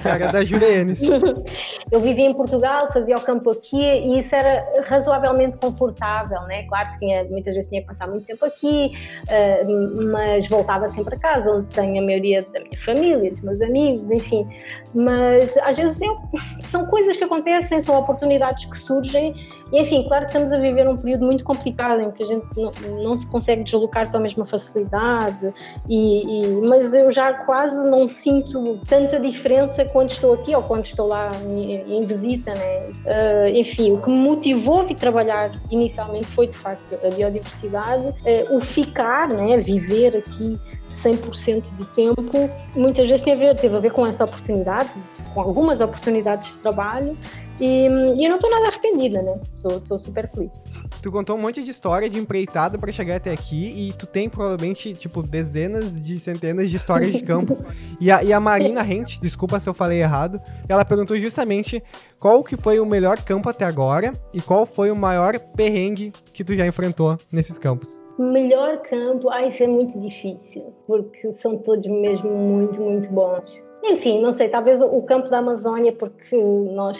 que 0.00 0.08
era 0.08 0.30
da 0.30 0.44
Júlia 0.44 0.68
Ienes. 0.68 1.00
Eu 1.90 2.00
vivia 2.00 2.26
em 2.26 2.32
Portugal, 2.32 2.88
fazia 2.92 3.16
o 3.16 3.20
campo 3.20 3.50
aqui 3.50 3.76
e 3.76 4.20
isso 4.20 4.34
era 4.34 4.64
razoavelmente 4.88 5.56
confortável, 5.56 6.40
né? 6.42 6.64
Claro 6.64 6.92
que 6.92 6.98
tinha, 7.00 7.24
muitas 7.24 7.54
vezes 7.54 7.68
tinha 7.68 7.80
que 7.80 7.86
passar 7.86 8.06
muito 8.06 8.26
tempo 8.26 8.44
aqui, 8.44 8.92
uh, 9.24 10.04
mas 10.12 10.48
voltava 10.48 10.88
sempre 10.88 11.16
a 11.16 11.18
casa, 11.18 11.50
onde 11.50 11.66
tenho 11.66 12.00
a 12.00 12.04
maioria 12.06 12.42
da 12.52 12.60
minha 12.60 12.78
família, 12.78 13.30
dos 13.30 13.40
meus 13.40 13.60
amigos, 13.60 14.08
enfim. 14.10 14.46
Mas 14.94 15.56
às 15.58 15.76
vezes 15.76 16.00
eu, 16.00 16.16
são 16.60 16.86
coisas 16.86 17.16
que 17.16 17.24
acontecem, 17.24 17.82
são 17.82 17.98
oportunidades 17.98 18.64
que 18.66 18.78
surgem 18.78 19.34
e 19.74 19.80
enfim, 19.80 20.04
claro 20.04 20.24
que 20.24 20.30
estamos 20.30 20.52
a 20.52 20.58
viver 20.58 20.88
um 20.88 20.96
período 20.96 21.24
muito 21.24 21.42
complicado 21.42 22.00
em 22.00 22.12
que 22.12 22.22
a 22.22 22.26
gente 22.26 22.46
não, 22.56 22.72
não 23.02 23.18
se 23.18 23.26
consegue 23.26 23.64
deslocar 23.64 24.08
com 24.08 24.18
a 24.18 24.20
mesma 24.20 24.46
facilidade, 24.46 25.52
e, 25.88 26.44
e, 26.44 26.60
mas 26.60 26.94
eu 26.94 27.10
já 27.10 27.34
quase 27.44 27.82
não 27.84 28.08
sinto 28.08 28.78
tanta 28.86 29.18
diferença 29.18 29.84
quando 29.84 30.10
estou 30.10 30.34
aqui 30.34 30.54
ou 30.54 30.62
quando 30.62 30.86
estou 30.86 31.08
lá 31.08 31.28
em, 31.50 31.96
em 31.96 32.06
visita, 32.06 32.54
né? 32.54 32.92
Uh, 33.04 33.58
enfim, 33.58 33.90
o 33.90 34.00
que 34.00 34.08
me 34.08 34.20
motivou 34.20 34.82
a 34.82 34.84
vir 34.84 34.94
trabalhar 34.96 35.50
inicialmente 35.68 36.26
foi 36.26 36.46
de 36.46 36.56
facto 36.56 36.94
a 37.04 37.10
biodiversidade, 37.12 38.06
uh, 38.06 38.56
o 38.56 38.60
ficar, 38.60 39.26
né? 39.28 39.56
Viver 39.58 40.18
aqui 40.18 40.56
100% 40.88 41.64
do 41.76 41.84
tempo, 41.86 42.48
muitas 42.76 43.08
vezes 43.08 43.22
tem 43.22 43.32
a 43.32 43.36
ver, 43.36 43.56
teve 43.56 43.74
a 43.74 43.80
ver 43.80 43.90
com 43.90 44.06
essa 44.06 44.22
oportunidade, 44.22 44.90
com 45.34 45.40
algumas 45.40 45.80
oportunidades 45.80 46.54
de 46.54 46.60
trabalho 46.60 47.16
e, 47.60 47.86
e 47.86 48.24
eu 48.24 48.28
não 48.28 48.36
estou 48.36 48.50
nada 48.50 48.68
arrependida, 48.68 49.22
né? 49.22 49.40
Estou 49.64 49.98
super 49.98 50.28
feliz. 50.30 50.52
Tu 51.00 51.12
contou 51.12 51.36
um 51.36 51.40
monte 51.40 51.62
de 51.62 51.70
história 51.70 52.08
de 52.10 52.18
empreitada 52.18 52.78
para 52.78 52.90
chegar 52.90 53.16
até 53.16 53.32
aqui 53.32 53.88
e 53.88 53.92
tu 53.92 54.06
tem 54.06 54.28
provavelmente, 54.28 54.92
tipo, 54.94 55.22
dezenas 55.22 56.02
de 56.02 56.18
centenas 56.18 56.70
de 56.70 56.76
histórias 56.76 57.12
de 57.12 57.22
campo. 57.22 57.56
e, 58.00 58.10
a, 58.10 58.24
e 58.24 58.32
a 58.32 58.40
Marina 58.40 58.82
Rente, 58.82 59.20
desculpa 59.20 59.60
se 59.60 59.68
eu 59.68 59.74
falei 59.74 60.00
errado, 60.00 60.40
ela 60.68 60.84
perguntou 60.84 61.16
justamente 61.18 61.82
qual 62.18 62.42
que 62.42 62.56
foi 62.56 62.80
o 62.80 62.86
melhor 62.86 63.22
campo 63.22 63.48
até 63.48 63.64
agora 63.64 64.12
e 64.32 64.40
qual 64.40 64.66
foi 64.66 64.90
o 64.90 64.96
maior 64.96 65.38
perrengue 65.56 66.12
que 66.32 66.42
tu 66.42 66.54
já 66.54 66.66
enfrentou 66.66 67.16
nesses 67.30 67.58
campos. 67.58 68.00
Melhor 68.18 68.78
campo, 68.82 69.28
ah, 69.28 69.46
isso 69.46 69.62
é 69.62 69.66
muito 69.66 69.98
difícil, 70.00 70.72
porque 70.86 71.32
são 71.32 71.58
todos 71.58 71.86
mesmo 71.86 72.30
muito, 72.30 72.80
muito 72.80 73.08
bons. 73.08 73.63
Enfim, 73.86 74.20
não 74.20 74.32
sei, 74.32 74.48
talvez 74.48 74.80
o 74.80 75.02
campo 75.02 75.28
da 75.28 75.38
Amazônia, 75.38 75.92
porque 75.92 76.36
nós, 76.36 76.98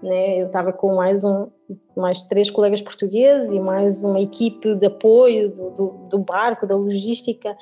né, 0.00 0.42
eu 0.42 0.46
estava 0.46 0.72
com 0.72 0.94
mais 0.94 1.24
um, 1.24 1.48
mais 1.96 2.22
três 2.22 2.48
colegas 2.48 2.80
portugueses 2.80 3.50
e 3.50 3.58
mais 3.58 4.02
uma 4.04 4.20
equipe 4.20 4.74
de 4.76 4.86
apoio 4.86 5.50
do, 5.50 5.70
do, 5.70 5.88
do, 6.08 6.18
barco, 6.18 6.66
da 6.66 6.76
logística. 6.76 7.56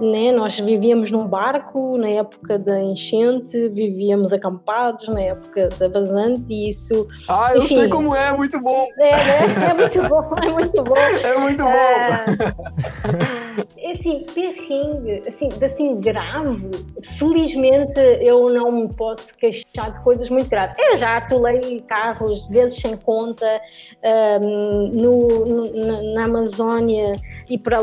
Né? 0.00 0.32
Nós 0.32 0.58
vivíamos 0.58 1.10
num 1.10 1.26
barco 1.26 1.96
na 1.96 2.08
época 2.08 2.58
da 2.58 2.80
enchente, 2.82 3.68
vivíamos 3.68 4.32
acampados 4.32 5.08
na 5.08 5.20
época 5.20 5.68
da 5.78 5.88
vazante 5.88 6.44
e 6.48 6.70
isso. 6.70 7.06
Ah, 7.28 7.52
eu 7.54 7.62
enfim, 7.62 7.76
sei 7.76 7.88
como 7.88 8.14
é, 8.14 8.36
muito 8.36 8.60
bom! 8.60 8.88
É, 8.98 9.10
né? 9.12 9.70
é 9.70 9.74
muito 9.74 10.02
bom, 10.08 10.30
é 10.42 10.50
muito 10.50 10.82
bom. 10.82 10.94
É 11.22 11.38
muito 11.38 11.62
bom! 11.62 11.70
É, 11.70 12.26
assim, 13.92 14.24
perrengue, 14.34 15.22
assim, 15.26 15.48
assim, 15.62 16.00
grave, 16.00 16.70
felizmente 17.18 18.00
eu 18.20 18.46
não 18.46 18.70
me 18.72 18.88
posso 18.94 19.32
queixar 19.34 19.92
de 19.92 20.02
coisas 20.02 20.28
muito 20.30 20.48
graves. 20.48 20.76
Eu 20.78 20.98
já 20.98 21.16
atolei 21.16 21.80
carros 21.80 22.46
vezes 22.48 22.80
sem 22.80 22.96
conta 22.96 23.46
um, 24.40 24.88
no, 24.92 25.46
no, 25.46 26.14
na 26.14 26.24
Amazónia 26.24 27.12
e, 27.48 27.58
para, 27.58 27.78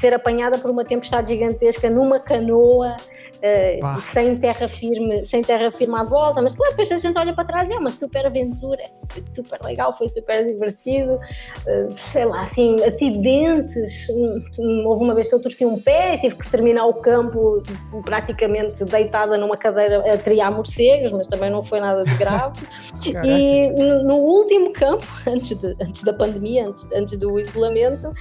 ser 0.00 0.14
apanhada 0.14 0.58
por 0.58 0.70
uma 0.70 0.84
tempestade 0.84 1.28
gigantesca 1.28 1.90
numa 1.90 2.18
canoa 2.18 2.96
uh, 3.44 4.00
sem 4.12 4.36
terra 4.36 4.68
firme, 4.68 5.24
sem 5.26 5.42
terra 5.42 5.70
firme 5.70 5.94
à 5.96 6.04
volta, 6.04 6.40
mas 6.40 6.54
claro, 6.54 6.72
depois 6.72 6.90
a 6.90 6.98
gente 6.98 7.18
olha 7.18 7.32
para 7.32 7.44
trás 7.44 7.70
é 7.70 7.76
uma 7.76 7.90
super 7.90 8.26
aventura, 8.26 8.82
foi 9.10 9.22
super 9.22 9.60
legal, 9.62 9.96
foi 9.96 10.08
super 10.08 10.46
divertido, 10.46 11.14
uh, 11.14 12.10
sei 12.10 12.24
lá, 12.24 12.44
assim, 12.44 12.76
acidentes, 12.84 13.92
hum, 14.10 14.84
houve 14.86 15.04
uma 15.04 15.14
vez 15.14 15.28
que 15.28 15.34
eu 15.34 15.40
torci 15.40 15.64
um 15.64 15.80
pé, 15.80 16.18
tive 16.18 16.36
que 16.36 16.50
terminar 16.50 16.84
o 16.86 16.94
campo 16.94 17.62
praticamente 18.04 18.84
deitada 18.84 19.36
numa 19.36 19.56
cadeira 19.56 19.98
a 20.12 20.16
triar 20.16 20.52
morcegos, 20.52 21.12
mas 21.12 21.26
também 21.26 21.50
não 21.50 21.64
foi 21.64 21.80
nada 21.80 22.04
de 22.04 22.14
grave. 22.16 22.60
e 23.24 23.68
no, 23.70 24.04
no, 24.04 24.14
último 24.16 24.72
campo, 24.72 25.06
antes, 25.26 25.58
de, 25.58 25.76
antes 25.80 26.02
da 26.02 26.12
pandemia, 26.12 26.68
antes, 26.68 26.86
antes 26.94 27.18
do 27.18 27.38
isolamento, 27.38 28.12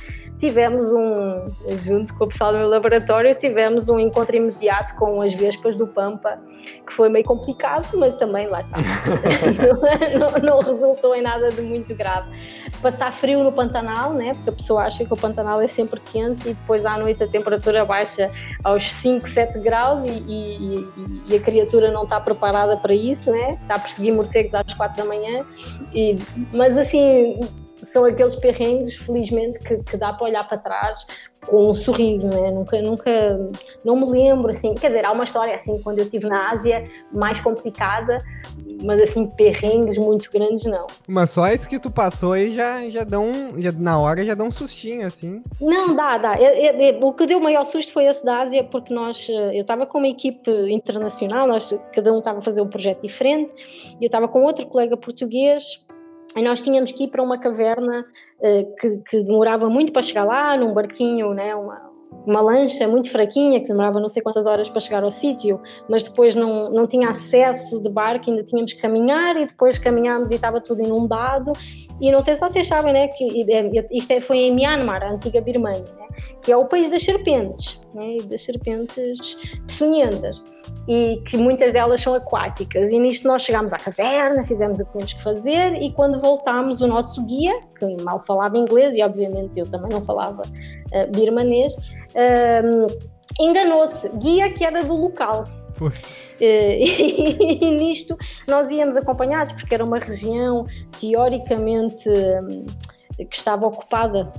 tivemos 0.43 0.91
um, 0.91 1.45
junto 1.85 2.13
com 2.15 2.25
o 2.25 2.27
pessoal 2.27 2.51
do 2.51 2.57
meu 2.57 2.67
laboratório, 2.67 3.33
tivemos 3.33 3.87
um 3.87 3.97
encontro 3.97 4.35
imediato 4.35 4.93
com 4.95 5.21
as 5.21 5.33
vespas 5.33 5.77
do 5.77 5.87
Pampa, 5.87 6.37
que 6.85 6.93
foi 6.93 7.07
meio 7.07 7.23
complicado, 7.23 7.87
mas 7.97 8.13
também 8.17 8.49
lá 8.49 8.59
está. 8.59 8.77
não, 10.19 10.55
não, 10.55 10.61
resultou 10.61 11.15
em 11.15 11.21
nada 11.21 11.49
de 11.49 11.61
muito 11.61 11.95
grave. 11.95 12.29
Passar 12.81 13.13
frio 13.13 13.41
no 13.41 13.53
Pantanal, 13.53 14.11
né? 14.11 14.33
porque 14.33 14.49
a 14.49 14.53
pessoa 14.53 14.83
acha 14.83 15.05
que 15.05 15.13
o 15.13 15.15
Pantanal 15.15 15.61
é 15.61 15.67
sempre 15.69 16.01
quente 16.01 16.49
e 16.49 16.53
depois 16.53 16.85
à 16.85 16.97
noite 16.97 17.23
a 17.23 17.27
temperatura 17.27 17.85
baixa 17.85 18.27
aos 18.65 18.91
5, 18.95 19.29
7 19.29 19.59
graus 19.59 20.05
e, 20.05 20.11
e, 20.11 20.93
e 21.29 21.35
a 21.37 21.39
criatura 21.39 21.89
não 21.89 22.03
está 22.03 22.19
preparada 22.19 22.75
para 22.75 22.93
isso, 22.93 23.31
né? 23.31 23.51
está 23.61 23.75
a 23.75 23.79
perseguir 23.79 24.13
morcegos 24.13 24.53
às 24.53 24.73
4 24.73 24.97
da 24.97 25.05
manhã. 25.05 25.45
E, 25.93 26.19
mas 26.51 26.77
assim, 26.77 27.39
são 27.83 28.05
aqueles 28.05 28.35
perrengues, 28.35 28.95
felizmente, 28.95 29.59
que, 29.59 29.77
que 29.83 29.97
dá 29.97 30.13
para 30.13 30.27
olhar 30.27 30.47
para 30.47 30.57
trás 30.57 31.05
com 31.45 31.69
um 31.69 31.75
sorriso, 31.75 32.27
né? 32.27 32.51
Nunca, 32.51 32.81
nunca, 32.81 33.51
não 33.83 33.95
me 33.95 34.05
lembro, 34.05 34.49
assim, 34.49 34.73
quer 34.73 34.87
dizer, 34.87 35.05
há 35.05 35.11
uma 35.11 35.23
história, 35.23 35.55
assim, 35.55 35.81
quando 35.81 35.99
eu 35.99 36.05
estive 36.05 36.27
na 36.27 36.51
Ásia, 36.51 36.89
mais 37.11 37.39
complicada, 37.39 38.17
mas, 38.83 39.01
assim, 39.01 39.27
perrengues 39.27 39.97
muito 39.97 40.29
grandes, 40.31 40.65
não. 40.65 40.87
Mas 41.07 41.31
só 41.31 41.47
isso 41.49 41.67
que 41.67 41.79
tu 41.79 41.91
passou 41.91 42.33
aí 42.33 42.53
já, 42.53 42.89
já 42.89 43.03
dão, 43.03 43.31
já, 43.57 43.71
na 43.71 43.99
hora 43.99 44.23
já 44.23 44.35
dá 44.35 44.43
um 44.43 44.51
sustinho, 44.51 45.05
assim. 45.05 45.43
Não, 45.59 45.93
dá, 45.93 46.17
dá. 46.17 46.35
É, 46.35 46.89
é, 46.91 46.99
o 47.01 47.13
que 47.13 47.25
deu 47.25 47.39
o 47.39 47.43
maior 47.43 47.65
susto 47.65 47.91
foi 47.91 48.05
esse 48.05 48.23
da 48.23 48.41
Ásia, 48.41 48.63
porque 48.63 48.93
nós, 48.93 49.27
eu 49.29 49.61
estava 49.61 49.85
com 49.85 49.97
uma 49.97 50.07
equipe 50.07 50.49
internacional, 50.71 51.47
nós, 51.47 51.73
cada 51.93 52.13
um 52.13 52.19
estava 52.19 52.39
a 52.39 52.41
fazer 52.41 52.61
um 52.61 52.69
projeto 52.69 53.01
diferente, 53.01 53.51
e 53.99 54.03
eu 54.03 54.07
estava 54.07 54.27
com 54.27 54.43
outro 54.43 54.65
colega 54.67 54.95
português, 54.95 55.63
e 56.35 56.41
nós 56.41 56.61
tínhamos 56.61 56.91
que 56.91 57.05
ir 57.05 57.07
para 57.09 57.21
uma 57.21 57.37
caverna 57.37 58.05
uh, 58.39 58.75
que, 58.79 58.97
que, 59.09 59.23
demorava 59.23 59.67
muito 59.67 59.91
para 59.91 60.01
chegar 60.01 60.23
lá, 60.23 60.57
num 60.57 60.73
barquinho, 60.73 61.33
né, 61.33 61.55
uma, 61.55 61.93
uma 62.25 62.41
lancha 62.41 62.87
muito 62.87 63.09
fraquinha, 63.09 63.59
que 63.59 63.67
demorava 63.67 63.99
não 63.99 64.09
sei 64.09 64.21
quantas 64.21 64.45
horas 64.45 64.69
para 64.69 64.79
chegar 64.79 65.03
ao 65.03 65.11
sítio, 65.11 65.59
mas 65.89 66.03
depois 66.03 66.35
não, 66.35 66.69
não 66.69 66.87
tinha 66.87 67.09
acesso 67.09 67.81
de 67.81 67.89
barco, 67.89 68.29
ainda 68.29 68.43
tínhamos 68.43 68.73
que 68.73 68.81
caminhar 68.81 69.35
e 69.37 69.45
depois 69.45 69.77
caminhámos 69.77 70.31
e 70.31 70.35
estava 70.35 70.61
tudo 70.61 70.81
inundado. 70.81 71.53
E 72.01 72.11
não 72.11 72.21
sei 72.21 72.35
se 72.35 72.41
vocês 72.41 72.67
sabem, 72.67 72.93
né, 72.93 73.07
que 73.09 73.25
isto 73.91 74.11
é, 74.11 74.19
foi 74.19 74.37
em 74.37 74.55
Myanmar, 74.55 75.03
a 75.03 75.11
antiga 75.11 75.41
Birmania, 75.41 75.81
né, 75.81 76.07
que 76.41 76.51
é 76.51 76.57
o 76.57 76.65
país 76.65 76.89
das 76.89 77.03
serpentes, 77.03 77.79
né, 77.93 78.17
das 78.25 78.43
serpentes 78.43 79.37
peçonhentas. 79.67 80.41
E 80.87 81.21
que 81.27 81.37
muitas 81.37 81.71
delas 81.73 82.01
são 82.01 82.13
aquáticas. 82.13 82.91
E 82.91 82.99
nisto 82.99 83.27
nós 83.27 83.43
chegámos 83.43 83.71
à 83.73 83.77
caverna, 83.77 84.43
fizemos 84.43 84.79
o 84.79 84.85
que 84.85 84.91
tínhamos 84.91 85.13
que 85.13 85.23
fazer. 85.23 85.81
E 85.81 85.91
quando 85.91 86.19
voltámos 86.19 86.81
o 86.81 86.87
nosso 86.87 87.21
guia, 87.23 87.59
que 87.77 88.03
mal 88.03 88.19
falava 88.25 88.57
inglês 88.57 88.95
e 88.95 89.03
obviamente 89.03 89.51
eu 89.55 89.65
também 89.65 89.89
não 89.91 90.03
falava 90.03 90.41
uh, 90.41 91.11
birmanês, 91.15 91.73
uh, 91.73 92.87
enganou-se, 93.39 94.09
guia 94.17 94.51
que 94.51 94.63
era 94.63 94.83
do 94.83 94.93
local. 94.93 95.43
Uh, 95.81 95.91
e, 96.39 97.57
e, 97.65 97.71
nisto 97.71 98.17
nós 98.47 98.69
íamos 98.69 98.95
acompanhados 98.95 99.53
porque 99.53 99.73
era 99.73 99.83
uma 99.83 99.99
região 99.99 100.65
teoricamente 100.99 102.09
que 103.17 103.35
estava 103.35 103.67
ocupada. 103.67 104.31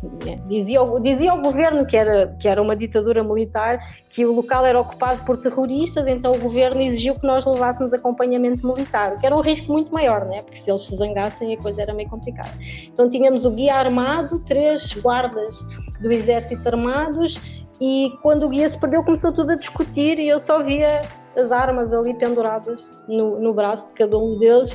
Dizia, 0.47 0.81
dizia 1.01 1.31
ao 1.31 1.41
governo 1.41 1.87
que 1.87 1.97
era, 1.97 2.35
que 2.39 2.49
era 2.49 2.61
uma 2.61 2.75
ditadura 2.75 3.23
militar, 3.23 3.79
que 4.09 4.25
o 4.25 4.33
local 4.33 4.67
era 4.67 4.81
ocupado 4.81 5.25
por 5.25 5.37
terroristas, 5.37 6.07
então 6.07 6.33
o 6.33 6.39
governo 6.39 6.81
exigiu 6.81 7.15
que 7.15 7.27
nós 7.27 7.45
levássemos 7.45 7.93
acompanhamento 7.93 8.67
militar, 8.67 9.15
o 9.15 9.21
que 9.21 9.27
era 9.27 9.37
um 9.37 9.41
risco 9.41 9.73
muito 9.73 9.93
maior, 9.93 10.25
né? 10.25 10.43
porque 10.43 10.59
se 10.59 10.71
eles 10.71 10.87
se 10.87 10.97
zangassem 10.97 11.55
a 11.55 11.59
coisa 11.59 11.83
era 11.83 11.95
meio 11.95 12.09
complicada. 12.09 12.51
Então 12.85 13.09
tínhamos 13.09 13.45
o 13.45 13.51
guia 13.51 13.77
armado, 13.77 14.41
três 14.41 14.93
guardas 14.95 15.57
do 16.01 16.11
exército 16.11 16.67
armados, 16.69 17.41
e 17.81 18.13
quando 18.23 18.47
o 18.47 18.49
guia 18.49 18.69
se 18.71 18.79
perdeu 18.79 19.03
começou 19.03 19.33
tudo 19.33 19.53
a 19.53 19.57
discutir 19.57 20.19
e 20.19 20.29
eu 20.29 20.39
só 20.39 20.63
via 20.63 21.01
as 21.37 21.51
armas 21.51 21.93
ali 21.93 22.15
penduradas 22.15 22.89
no, 23.09 23.41
no 23.41 23.53
braço 23.53 23.87
de 23.89 23.95
cada 23.95 24.17
um 24.17 24.39
deles. 24.39 24.71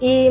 E 0.00 0.28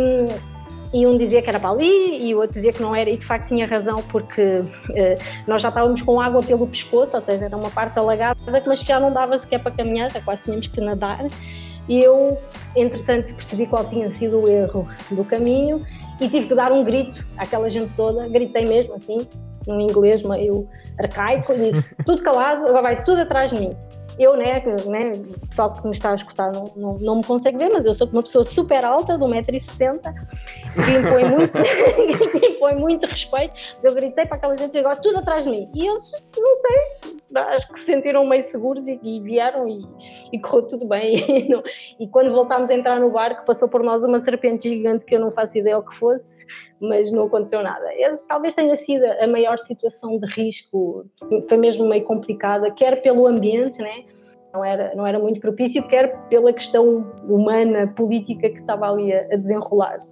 e 0.93 1.05
um 1.05 1.17
dizia 1.17 1.41
que 1.41 1.49
era 1.49 1.59
para 1.59 1.69
ali 1.69 2.27
e 2.27 2.35
o 2.35 2.39
outro 2.39 2.55
dizia 2.55 2.73
que 2.73 2.81
não 2.81 2.95
era, 2.95 3.09
e 3.09 3.17
de 3.17 3.25
facto 3.25 3.47
tinha 3.47 3.65
razão, 3.65 4.03
porque 4.03 4.61
eh, 4.93 5.17
nós 5.47 5.61
já 5.61 5.69
estávamos 5.69 6.01
com 6.01 6.19
água 6.19 6.43
pelo 6.43 6.67
pescoço, 6.67 7.15
ou 7.15 7.21
seja, 7.21 7.45
era 7.45 7.55
uma 7.55 7.69
parte 7.69 7.97
alagada, 7.97 8.37
mas 8.45 8.79
já 8.81 8.99
não 8.99 9.11
dava 9.11 9.37
sequer 9.39 9.59
para 9.59 9.71
caminhar, 9.71 10.11
já 10.11 10.21
quase 10.21 10.43
tínhamos 10.43 10.67
que 10.67 10.81
nadar. 10.81 11.25
e 11.87 12.01
eu, 12.01 12.37
entretanto, 12.75 13.33
percebi 13.33 13.65
qual 13.65 13.85
tinha 13.85 14.11
sido 14.11 14.41
o 14.41 14.47
erro 14.49 14.87
do 15.09 15.23
caminho 15.23 15.85
e 16.19 16.27
tive 16.27 16.47
que 16.47 16.55
dar 16.55 16.71
um 16.71 16.83
grito 16.83 17.23
àquela 17.37 17.69
gente 17.69 17.91
toda, 17.95 18.27
gritei 18.27 18.65
mesmo 18.65 18.93
assim, 18.95 19.17
num 19.65 19.79
inglês 19.79 20.23
meio 20.23 20.67
arcaico, 20.99 21.53
disse 21.53 21.95
tudo 22.05 22.21
calado, 22.21 22.67
agora 22.67 22.81
vai 22.81 23.03
tudo 23.03 23.21
atrás 23.21 23.51
de 23.51 23.59
mim 23.59 23.71
eu, 24.19 24.37
né, 24.37 24.61
né, 24.87 25.13
o 25.13 25.47
pessoal 25.47 25.73
que 25.73 25.87
me 25.87 25.93
está 25.93 26.11
a 26.11 26.15
escutar 26.15 26.51
não, 26.51 26.71
não, 26.75 26.97
não 26.99 27.15
me 27.17 27.23
consegue 27.23 27.57
ver, 27.57 27.69
mas 27.69 27.85
eu 27.85 27.93
sou 27.93 28.07
uma 28.07 28.21
pessoa 28.21 28.43
super 28.43 28.83
alta, 28.83 29.17
de 29.17 29.23
1,60m, 29.23 29.99
que 30.73 30.91
impõe 30.97 31.25
muito, 31.25 31.51
que 32.39 32.47
impõe 32.47 32.75
muito 32.75 33.05
respeito. 33.05 33.55
Mas 33.75 33.83
eu 33.83 33.93
gritei 33.93 34.25
para 34.25 34.37
aquela 34.37 34.55
gente 34.55 34.77
agora 34.77 34.95
tudo 34.95 35.17
atrás 35.19 35.43
de 35.43 35.51
mim. 35.51 35.69
E 35.73 35.87
eles, 35.87 36.11
não 36.37 36.55
sei, 36.55 37.17
acho 37.35 37.71
que 37.71 37.79
se 37.79 37.85
sentiram 37.85 38.25
meio 38.25 38.43
seguros 38.43 38.87
e, 38.87 38.99
e 39.01 39.19
vieram 39.19 39.67
e, 39.67 39.81
e, 40.31 40.39
correu 40.39 40.63
tudo 40.63 40.87
bem. 40.87 41.11
E, 41.41 41.49
não, 41.49 41.63
e, 41.99 42.07
quando 42.07 42.31
voltámos 42.31 42.69
a 42.69 42.73
entrar 42.73 42.99
no 42.99 43.09
barco, 43.09 43.45
passou 43.45 43.67
por 43.67 43.83
nós 43.83 44.03
uma 44.03 44.19
serpente 44.19 44.69
gigante 44.69 45.05
que 45.05 45.15
eu 45.15 45.19
não 45.19 45.31
faço 45.31 45.57
ideia 45.57 45.77
o 45.77 45.83
que 45.83 45.95
fosse, 45.95 46.45
mas 46.79 47.11
não 47.11 47.25
aconteceu 47.25 47.63
nada. 47.63 47.85
Essa 47.97 48.25
talvez 48.27 48.53
tenha 48.53 48.75
sido 48.75 49.03
a 49.05 49.27
maior 49.27 49.57
situação 49.59 50.19
de 50.19 50.27
risco, 50.27 51.05
foi 51.47 51.57
mesmo 51.57 51.87
meio 51.87 52.03
complicada, 52.03 52.69
quer 52.71 53.01
pelo 53.01 53.27
ambiente, 53.27 53.79
né? 53.79 54.03
Não 54.53 54.65
era, 54.65 54.93
não 54.95 55.07
era 55.07 55.17
muito 55.17 55.39
propício, 55.39 55.87
quer 55.87 56.17
pela 56.27 56.51
questão 56.51 57.11
humana, 57.23 57.87
política 57.95 58.49
que 58.49 58.59
estava 58.59 58.91
ali 58.91 59.13
a, 59.13 59.21
a 59.31 59.37
desenrolar-se. 59.37 60.11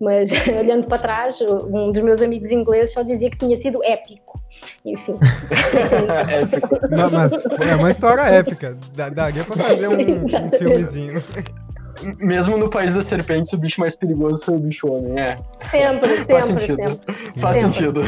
Mas 0.00 0.30
olhando 0.48 0.86
para 0.86 0.98
trás, 0.98 1.38
um 1.40 1.92
dos 1.92 2.02
meus 2.02 2.22
amigos 2.22 2.50
ingleses 2.50 2.92
só 2.92 3.02
dizia 3.02 3.30
que 3.30 3.36
tinha 3.36 3.56
sido 3.56 3.84
épico. 3.84 4.40
Enfim. 4.84 5.18
Não, 6.90 7.10
mas 7.10 7.32
é 7.60 7.76
uma 7.76 7.90
história 7.90 8.22
épica. 8.22 8.76
Daria 8.94 9.44
para 9.44 9.56
fazer 9.56 9.88
um, 9.88 10.00
um 10.00 10.58
filmezinho. 10.58 11.22
Mesmo 12.18 12.56
no 12.56 12.70
país 12.70 12.94
das 12.94 13.04
serpentes, 13.04 13.52
o 13.52 13.58
bicho 13.58 13.78
mais 13.78 13.94
perigoso 13.94 14.42
foi 14.42 14.54
o 14.54 14.58
bicho 14.58 14.90
homem, 14.90 15.20
é. 15.20 15.36
Sempre, 15.70 16.16
sempre. 16.16 16.32
Faz 16.32 16.44
sentido. 16.44 16.88
Sempre. 16.88 17.14
Faz 17.36 17.56
sempre. 17.58 17.72
sentido. 17.72 18.02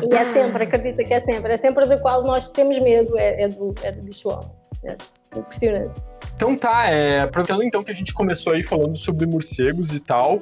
E 0.00 0.14
é 0.14 0.32
sempre, 0.32 0.62
acredita 0.62 1.02
que 1.02 1.12
é 1.12 1.20
sempre. 1.20 1.52
É 1.52 1.58
sempre 1.58 1.84
do 1.86 2.00
qual 2.00 2.22
nós 2.22 2.48
temos 2.50 2.80
medo, 2.80 3.18
é, 3.18 3.42
é 3.42 3.48
do, 3.48 3.74
é 3.82 3.90
do 3.90 4.02
bicho 4.02 4.28
homem. 4.28 4.57
É 4.84 4.96
impressionante. 5.38 6.00
Então 6.34 6.56
tá, 6.56 6.86
é, 6.88 7.22
aproveitando 7.22 7.64
então 7.64 7.82
que 7.82 7.90
a 7.90 7.94
gente 7.94 8.14
começou 8.14 8.52
aí 8.52 8.62
falando 8.62 8.96
sobre 8.96 9.26
morcegos 9.26 9.92
e 9.92 9.98
tal, 9.98 10.40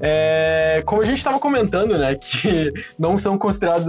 é, 0.00 0.82
como 0.84 1.00
a 1.00 1.04
gente 1.04 1.18
estava 1.18 1.38
comentando, 1.38 1.96
né, 1.98 2.14
que 2.20 2.70
não 2.98 3.16
são 3.16 3.38
considerados, 3.38 3.86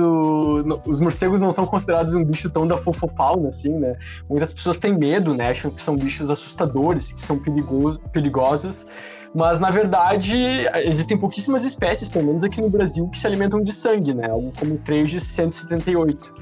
os 0.85 0.99
morcegos 0.99 1.41
não 1.41 1.51
são 1.51 1.65
considerados 1.65 2.13
um 2.13 2.23
bicho 2.23 2.49
tão 2.49 2.65
da 2.67 2.77
fofofauna, 2.77 3.49
assim, 3.49 3.69
né? 3.69 3.95
Muitas 4.29 4.53
pessoas 4.53 4.79
têm 4.79 4.97
medo, 4.97 5.33
né, 5.33 5.49
acham 5.49 5.71
que 5.71 5.81
são 5.81 5.95
bichos 5.95 6.29
assustadores, 6.29 7.11
que 7.11 7.21
são 7.21 7.37
perigosos, 7.39 7.99
perigosos, 8.11 8.87
mas 9.35 9.59
na 9.59 9.69
verdade 9.69 10.37
existem 10.85 11.17
pouquíssimas 11.17 11.65
espécies, 11.65 12.07
pelo 12.07 12.25
menos 12.25 12.43
aqui 12.43 12.61
no 12.61 12.69
Brasil, 12.69 13.07
que 13.09 13.17
se 13.17 13.27
alimentam 13.27 13.61
de 13.61 13.73
sangue, 13.73 14.13
né, 14.13 14.29
algo 14.29 14.53
como 14.57 14.77
3 14.77 15.09
de 15.09 15.19
178. 15.19 16.33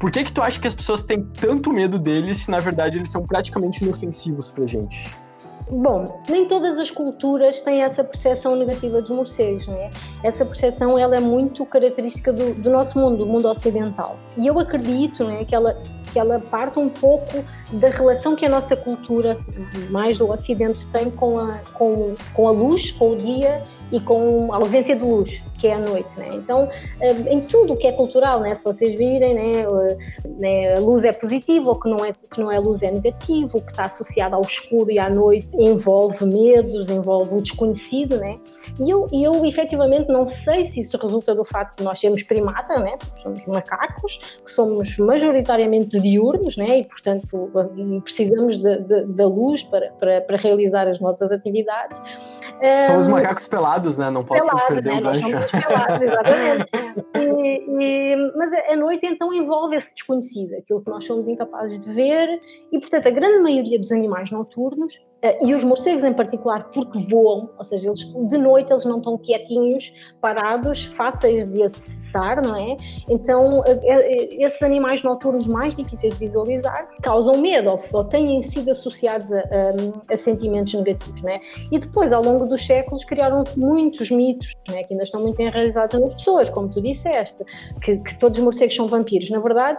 Por 0.00 0.10
que 0.10 0.24
que 0.24 0.32
tu 0.32 0.40
acha 0.40 0.58
que 0.58 0.66
as 0.66 0.74
pessoas 0.74 1.04
têm 1.04 1.22
tanto 1.22 1.70
medo 1.70 1.98
deles 1.98 2.38
se 2.38 2.50
na 2.50 2.58
verdade 2.58 2.96
eles 2.96 3.10
são 3.10 3.22
praticamente 3.22 3.84
inofensivos 3.84 4.50
pra 4.50 4.66
gente? 4.66 5.14
Bom, 5.70 6.20
nem 6.26 6.48
todas 6.48 6.78
as 6.78 6.90
culturas 6.90 7.60
têm 7.60 7.82
essa 7.82 8.02
percepção 8.02 8.56
negativa 8.56 9.02
dos 9.02 9.14
morcegos, 9.14 9.68
não 9.68 9.74
é? 9.74 9.90
Essa 10.24 10.44
percepção 10.44 10.98
ela 10.98 11.16
é 11.16 11.20
muito 11.20 11.66
característica 11.66 12.32
do, 12.32 12.54
do 12.54 12.70
nosso 12.70 12.98
mundo, 12.98 13.18
do 13.18 13.26
mundo 13.26 13.46
ocidental. 13.46 14.18
E 14.38 14.46
eu 14.46 14.58
acredito 14.58 15.22
não 15.22 15.32
é, 15.32 15.44
que, 15.44 15.54
ela, 15.54 15.80
que 16.12 16.18
ela 16.18 16.40
parte 16.40 16.78
um 16.78 16.88
pouco 16.88 17.44
da 17.72 17.90
relação 17.90 18.34
que 18.34 18.46
a 18.46 18.48
nossa 18.48 18.74
cultura, 18.74 19.38
mais 19.90 20.16
do 20.16 20.28
Ocidente, 20.28 20.84
tem 20.86 21.10
com 21.10 21.38
a, 21.38 21.58
com, 21.74 22.16
com 22.32 22.48
a 22.48 22.50
luz, 22.50 22.90
com 22.92 23.12
o 23.12 23.16
dia 23.16 23.64
e 23.92 24.00
com 24.00 24.52
a 24.52 24.56
ausência 24.56 24.94
de 24.96 25.02
luz 25.02 25.40
que 25.60 25.68
é 25.68 25.74
a 25.74 25.78
noite, 25.78 26.08
né? 26.16 26.28
Então, 26.32 26.68
eh, 27.00 27.12
em 27.28 27.40
tudo 27.40 27.74
o 27.74 27.76
que 27.76 27.86
é 27.86 27.92
cultural, 27.92 28.40
né? 28.40 28.54
Se 28.54 28.64
vocês 28.64 28.98
virem, 28.98 29.34
né? 29.34 29.66
né? 30.38 30.74
A 30.74 30.80
luz 30.80 31.04
é 31.04 31.12
positiva, 31.12 31.70
o 31.70 31.78
que 31.78 31.88
não 31.88 32.02
é, 32.04 32.12
que 32.12 32.40
não 32.40 32.50
é 32.50 32.58
luz 32.58 32.82
é 32.82 32.90
negativo, 32.90 33.58
o 33.58 33.62
que 33.62 33.70
está 33.70 33.84
associado 33.84 34.34
ao 34.34 34.40
escuro 34.40 34.90
e 34.90 34.98
à 34.98 35.10
noite 35.10 35.48
envolve 35.52 36.24
medos, 36.24 36.88
envolve 36.88 37.34
o 37.34 37.42
desconhecido, 37.42 38.16
né? 38.16 38.38
E 38.80 38.88
eu, 38.88 39.06
eu 39.12 39.44
efetivamente 39.44 40.08
não 40.08 40.28
sei 40.28 40.66
se 40.66 40.80
isso 40.80 40.96
resulta 40.96 41.34
do 41.34 41.44
facto 41.44 41.78
de 41.78 41.84
nós 41.84 42.00
sermos 42.00 42.22
primata, 42.22 42.80
né? 42.80 42.96
Somos 43.22 43.44
macacos, 43.44 44.18
que 44.42 44.50
somos 44.50 44.96
majoritariamente 44.96 46.00
diurnos, 46.00 46.56
né? 46.56 46.78
E, 46.78 46.86
portanto, 46.86 47.50
precisamos 48.02 48.58
da 48.58 49.26
luz 49.26 49.62
para, 49.64 49.90
para, 49.92 50.20
para 50.22 50.36
realizar 50.38 50.88
as 50.88 50.98
nossas 50.98 51.30
atividades. 51.30 51.98
São 52.86 52.98
os 52.98 53.06
macacos 53.06 53.48
pelados, 53.48 53.96
né? 53.96 54.10
Não 54.10 54.24
posso 54.24 54.48
perder 54.66 54.94
né? 54.94 55.00
o 55.00 55.02
gancho 55.02 55.50
pelados, 55.50 56.02
exatamente. 56.02 56.70
E, 57.16 58.14
e, 58.14 58.32
mas 58.36 58.52
a 58.52 58.76
noite 58.76 59.06
então 59.06 59.32
envolve 59.32 59.76
esse 59.76 59.94
desconhecido, 59.94 60.54
aquilo 60.56 60.82
que 60.82 60.90
nós 60.90 61.04
somos 61.04 61.26
incapazes 61.26 61.80
de 61.80 61.92
ver, 61.92 62.28
e 62.70 62.78
portanto 62.78 63.06
a 63.06 63.10
grande 63.10 63.40
maioria 63.40 63.78
dos 63.78 63.90
animais 63.92 64.30
noturnos 64.30 64.94
e 65.42 65.54
os 65.54 65.62
morcegos 65.62 66.02
em 66.02 66.14
particular, 66.14 66.70
porque 66.72 66.98
voam, 67.00 67.50
ou 67.58 67.64
seja, 67.64 67.88
eles, 67.88 68.00
de 68.00 68.38
noite 68.38 68.72
eles 68.72 68.84
não 68.86 68.98
estão 68.98 69.18
quietinhos, 69.18 69.92
parados, 70.20 70.84
fáceis 70.84 71.46
de 71.46 71.62
acessar, 71.62 72.42
não 72.42 72.56
é? 72.56 72.76
Então, 73.08 73.60
uh, 73.60 73.64
esses 73.84 74.62
animais 74.62 75.02
noturnos 75.02 75.46
mais 75.46 75.74
difíceis 75.76 76.14
de 76.14 76.20
visualizar 76.20 76.88
causam 77.02 77.36
medo 77.36 77.78
ou, 77.92 78.04
têm 78.04 78.42
sido 78.42 78.70
associados 78.70 79.30
a, 79.30 79.38
a, 79.38 80.14
a, 80.14 80.16
sentimentos 80.16 80.72
negativos, 80.72 81.20
não 81.20 81.30
é? 81.30 81.40
E 81.70 81.78
depois, 81.78 82.12
ao 82.12 82.22
longo 82.22 82.46
dos 82.46 82.64
séculos, 82.64 83.04
criaram 83.04 83.44
muitos 83.56 84.10
mitos, 84.10 84.54
é? 84.70 84.82
Que 84.82 84.94
ainda 84.94 85.04
estão 85.04 85.20
muito 85.20 85.40
enraizados 85.40 86.00
nas 86.00 86.14
pessoas, 86.14 86.48
como 86.48 86.70
tu 86.70 86.80
disseste, 86.80 87.44
que, 87.82 87.98
que 87.98 88.18
todos 88.18 88.38
os 88.38 88.44
morcegos 88.44 88.74
são 88.74 88.88
vampiros. 88.88 89.28
Na 89.28 89.40
verdade, 89.40 89.78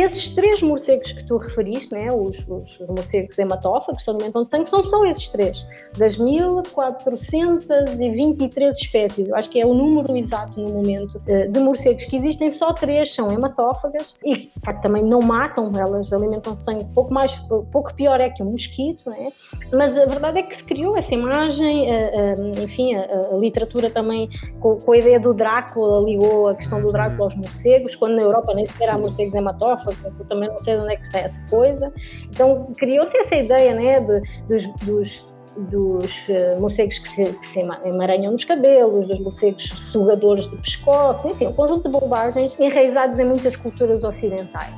esses 0.00 0.34
três 0.34 0.62
morcegos 0.62 1.12
que 1.12 1.22
tu 1.24 1.36
referiste, 1.36 1.92
né, 1.92 2.08
os, 2.10 2.38
os, 2.48 2.80
os 2.80 2.88
morcegos 2.88 3.38
hematófagos, 3.38 3.98
que 3.98 4.04
se 4.04 4.08
alimentam 4.08 4.42
de 4.42 4.48
sangue, 4.48 4.70
são 4.70 4.82
só 4.82 5.04
esses 5.04 5.28
três. 5.28 5.66
Das 5.98 6.16
1423 6.16 8.78
espécies, 8.78 9.28
eu 9.28 9.36
acho 9.36 9.50
que 9.50 9.60
é 9.60 9.66
o 9.66 9.74
número 9.74 10.16
exato 10.16 10.58
no 10.58 10.72
momento 10.72 11.20
eh, 11.26 11.46
de 11.46 11.60
morcegos 11.60 12.06
que 12.06 12.16
existem, 12.16 12.50
só 12.50 12.72
três 12.72 13.14
são 13.14 13.30
hematófagas 13.30 14.14
e, 14.24 14.34
de 14.34 14.50
facto, 14.64 14.80
também 14.80 15.04
não 15.04 15.20
matam, 15.20 15.70
elas 15.76 16.10
alimentam 16.10 16.56
sangue. 16.56 16.86
Pouco 16.94 17.12
mais, 17.12 17.34
pouco 17.70 17.94
pior 17.94 18.18
é 18.18 18.30
que 18.30 18.42
um 18.42 18.52
mosquito, 18.52 19.10
né? 19.10 19.30
Mas 19.70 19.94
a 19.98 20.06
verdade 20.06 20.38
é 20.38 20.42
que 20.42 20.56
se 20.56 20.64
criou 20.64 20.96
essa 20.96 21.12
imagem, 21.12 21.90
eh, 21.90 22.12
eh, 22.14 22.34
enfim, 22.62 22.94
a, 22.94 23.36
literatura 23.36 23.90
também, 23.90 24.30
com, 24.58 24.76
com, 24.76 24.92
a 24.92 24.96
ideia 24.96 25.20
do 25.20 25.34
Drácula, 25.34 26.02
ligou 26.02 26.48
a 26.48 26.54
questão 26.54 26.80
do 26.80 26.90
Drácula 26.90 27.24
aos 27.24 27.34
morcegos, 27.34 27.94
quando 27.94 28.16
na 28.16 28.22
Europa 28.22 28.54
nem 28.54 28.66
sequer 28.66 28.88
há 28.88 28.96
morcegos 28.96 29.34
hematófagos 29.34 29.81
eu 29.86 30.24
também 30.26 30.48
não 30.48 30.58
sei 30.58 30.76
de 30.76 30.82
onde 30.82 30.94
é 30.94 30.96
que 30.96 31.10
sai 31.10 31.22
essa 31.22 31.40
coisa. 31.48 31.92
Então 32.30 32.72
criou-se 32.76 33.16
essa 33.16 33.34
ideia 33.34 33.74
né, 33.74 34.00
de, 34.00 34.20
dos, 34.48 34.66
dos 34.84 35.32
dos 35.56 36.10
uh, 36.28 36.60
morcegos 36.60 36.98
que 36.98 37.08
se, 37.10 37.24
que 37.24 37.46
se, 37.46 37.60
emaranham 37.60 38.32
nos 38.32 38.44
cabelos, 38.44 39.06
dos 39.06 39.20
morcegos 39.20 39.64
sugadores 39.64 40.46
do 40.46 40.56
pescoço, 40.56 41.28
enfim, 41.28 41.46
um 41.46 41.52
conjunto 41.52 41.90
de 41.90 41.90
bobagens 41.90 42.58
enraizados 42.58 43.18
em 43.18 43.24
muitas 43.26 43.54
culturas 43.56 44.02
ocidentais. 44.02 44.74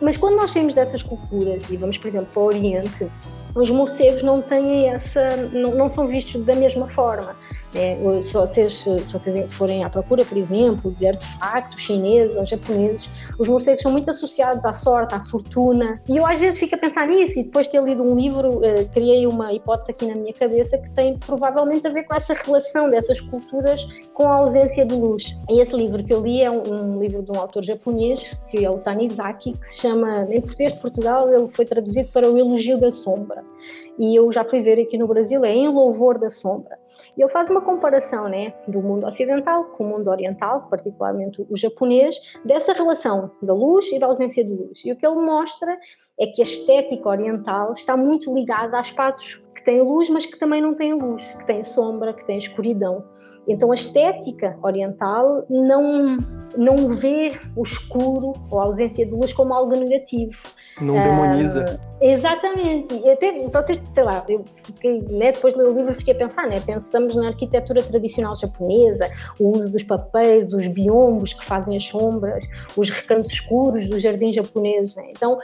Mas 0.00 0.16
quando 0.16 0.36
nós 0.36 0.50
saímos 0.50 0.74
dessas 0.74 1.02
culturas 1.02 1.68
e 1.70 1.76
vamos, 1.76 1.98
por 1.98 2.08
exemplo, 2.08 2.28
para 2.32 2.42
o 2.42 2.46
Oriente, 2.46 3.06
os 3.54 3.70
morcegos 3.70 4.22
não 4.22 4.40
têm 4.40 4.88
essa, 4.88 5.36
não, 5.52 5.74
não 5.74 5.90
são 5.90 6.06
vistos 6.06 6.44
da 6.44 6.54
mesma 6.54 6.88
forma. 6.88 7.36
É, 7.74 7.96
se, 8.22 8.32
vocês, 8.32 8.74
se 8.74 9.12
vocês 9.12 9.52
forem 9.54 9.84
à 9.84 9.90
procura, 9.90 10.24
por 10.24 10.36
exemplo, 10.36 10.90
de 10.92 11.06
artefactos 11.06 11.82
chineses 11.82 12.36
ou 12.36 12.44
japoneses, 12.44 13.08
os 13.38 13.48
morcegos 13.48 13.82
são 13.82 13.92
muito 13.92 14.10
associados 14.10 14.64
à 14.64 14.72
sorte, 14.72 15.14
à 15.14 15.24
fortuna. 15.24 16.00
E 16.08 16.16
eu 16.16 16.26
às 16.26 16.38
vezes 16.38 16.58
fico 16.58 16.74
a 16.74 16.78
pensar 16.78 17.06
nisso 17.06 17.38
e 17.38 17.44
depois 17.44 17.66
de 17.66 17.72
ter 17.72 17.82
lido 17.82 18.02
um 18.02 18.14
livro, 18.14 18.58
uh, 18.58 18.88
criei 18.92 19.26
uma 19.26 19.52
hipótese 19.52 19.92
aqui 19.92 20.06
na 20.06 20.14
minha 20.14 20.32
cabeça 20.32 20.76
que 20.78 20.90
tem 20.90 21.16
provavelmente 21.18 21.86
a 21.86 21.90
ver 21.90 22.04
com 22.04 22.14
essa 22.14 22.34
relação 22.34 22.90
dessas 22.90 23.20
culturas 23.20 23.80
com 24.14 24.28
a 24.28 24.36
ausência 24.36 24.84
de 24.84 24.94
luz. 24.94 25.36
E 25.48 25.60
esse 25.60 25.74
livro 25.74 26.02
que 26.02 26.12
eu 26.12 26.22
li 26.22 26.42
é 26.42 26.50
um, 26.50 26.62
um 26.62 27.00
livro 27.00 27.22
de 27.22 27.30
um 27.30 27.40
autor 27.40 27.62
japonês, 27.62 28.36
que 28.50 28.64
é 28.64 28.70
o 28.70 28.78
Tanizaki, 28.78 29.52
que 29.52 29.68
se 29.68 29.80
chama, 29.80 30.26
em 30.30 30.40
português 30.40 30.74
de 30.74 30.80
Portugal, 30.80 31.32
ele 31.32 31.48
foi 31.48 31.64
traduzido 31.64 32.08
para 32.12 32.28
o 32.28 32.36
Elogio 32.36 32.78
da 32.78 32.90
Sombra. 32.90 33.44
E 34.00 34.16
eu 34.16 34.32
já 34.32 34.42
fui 34.42 34.62
ver 34.62 34.80
aqui 34.80 34.96
no 34.96 35.06
Brasil, 35.06 35.44
é 35.44 35.52
Em 35.52 35.68
Louvor 35.68 36.18
da 36.18 36.30
Sombra. 36.30 36.78
E 37.18 37.22
ele 37.22 37.30
faz 37.30 37.50
uma 37.50 37.60
comparação 37.60 38.30
né, 38.30 38.54
do 38.66 38.80
mundo 38.80 39.06
ocidental 39.06 39.64
com 39.76 39.84
o 39.84 39.88
mundo 39.88 40.08
oriental, 40.08 40.68
particularmente 40.70 41.46
o 41.50 41.54
japonês, 41.54 42.16
dessa 42.42 42.72
relação 42.72 43.30
da 43.42 43.52
luz 43.52 43.92
e 43.92 43.98
da 43.98 44.06
ausência 44.06 44.42
de 44.42 44.54
luz. 44.54 44.80
E 44.86 44.90
o 44.90 44.96
que 44.96 45.06
ele 45.06 45.16
mostra 45.16 45.76
é 46.18 46.26
que 46.28 46.40
a 46.40 46.44
estética 46.44 47.10
oriental 47.10 47.74
está 47.74 47.94
muito 47.94 48.32
ligada 48.34 48.78
a 48.78 48.80
espaços 48.80 49.44
que 49.54 49.62
têm 49.66 49.82
luz, 49.82 50.08
mas 50.08 50.24
que 50.24 50.38
também 50.38 50.62
não 50.62 50.74
têm 50.74 50.94
luz, 50.94 51.22
que 51.38 51.46
têm 51.46 51.62
sombra, 51.62 52.14
que 52.14 52.26
têm 52.26 52.38
escuridão. 52.38 53.04
Então 53.46 53.70
a 53.70 53.74
estética 53.74 54.58
oriental 54.62 55.44
não, 55.50 56.16
não 56.56 56.88
vê 56.94 57.28
o 57.54 57.62
escuro 57.62 58.32
ou 58.50 58.60
a 58.60 58.64
ausência 58.64 59.04
de 59.04 59.12
luz 59.12 59.30
como 59.34 59.52
algo 59.52 59.78
negativo 59.78 60.32
Não 60.80 61.02
demoniza. 61.02 61.80
Uh, 61.82 62.04
exatamente. 62.04 62.94
E 62.94 63.10
até, 63.10 63.46
vocês, 63.48 63.80
sei 63.88 64.04
lá, 64.04 64.24
eu 64.28 64.44
fiquei, 64.64 65.00
né, 65.10 65.32
depois 65.32 65.54
de 65.54 65.60
ler 65.60 65.68
o 65.68 65.74
livro 65.74 65.94
fiquei 65.94 66.14
a 66.14 66.16
pensar, 66.16 66.46
né, 66.46 66.60
pensamos 66.60 67.14
na 67.16 67.28
arquitetura 67.28 67.82
tradicional 67.82 68.34
japonesa, 68.36 69.10
o 69.38 69.50
uso 69.50 69.70
dos 69.70 69.82
papéis, 69.82 70.52
os 70.52 70.66
biombos 70.66 71.32
que 71.32 71.46
fazem 71.46 71.76
as 71.76 71.84
sombras, 71.84 72.44
os 72.76 72.90
recantos 72.90 73.32
escuros 73.32 73.88
do 73.88 73.98
jardim 73.98 74.32
japonês. 74.32 74.94
Né? 74.94 75.10
Então, 75.10 75.38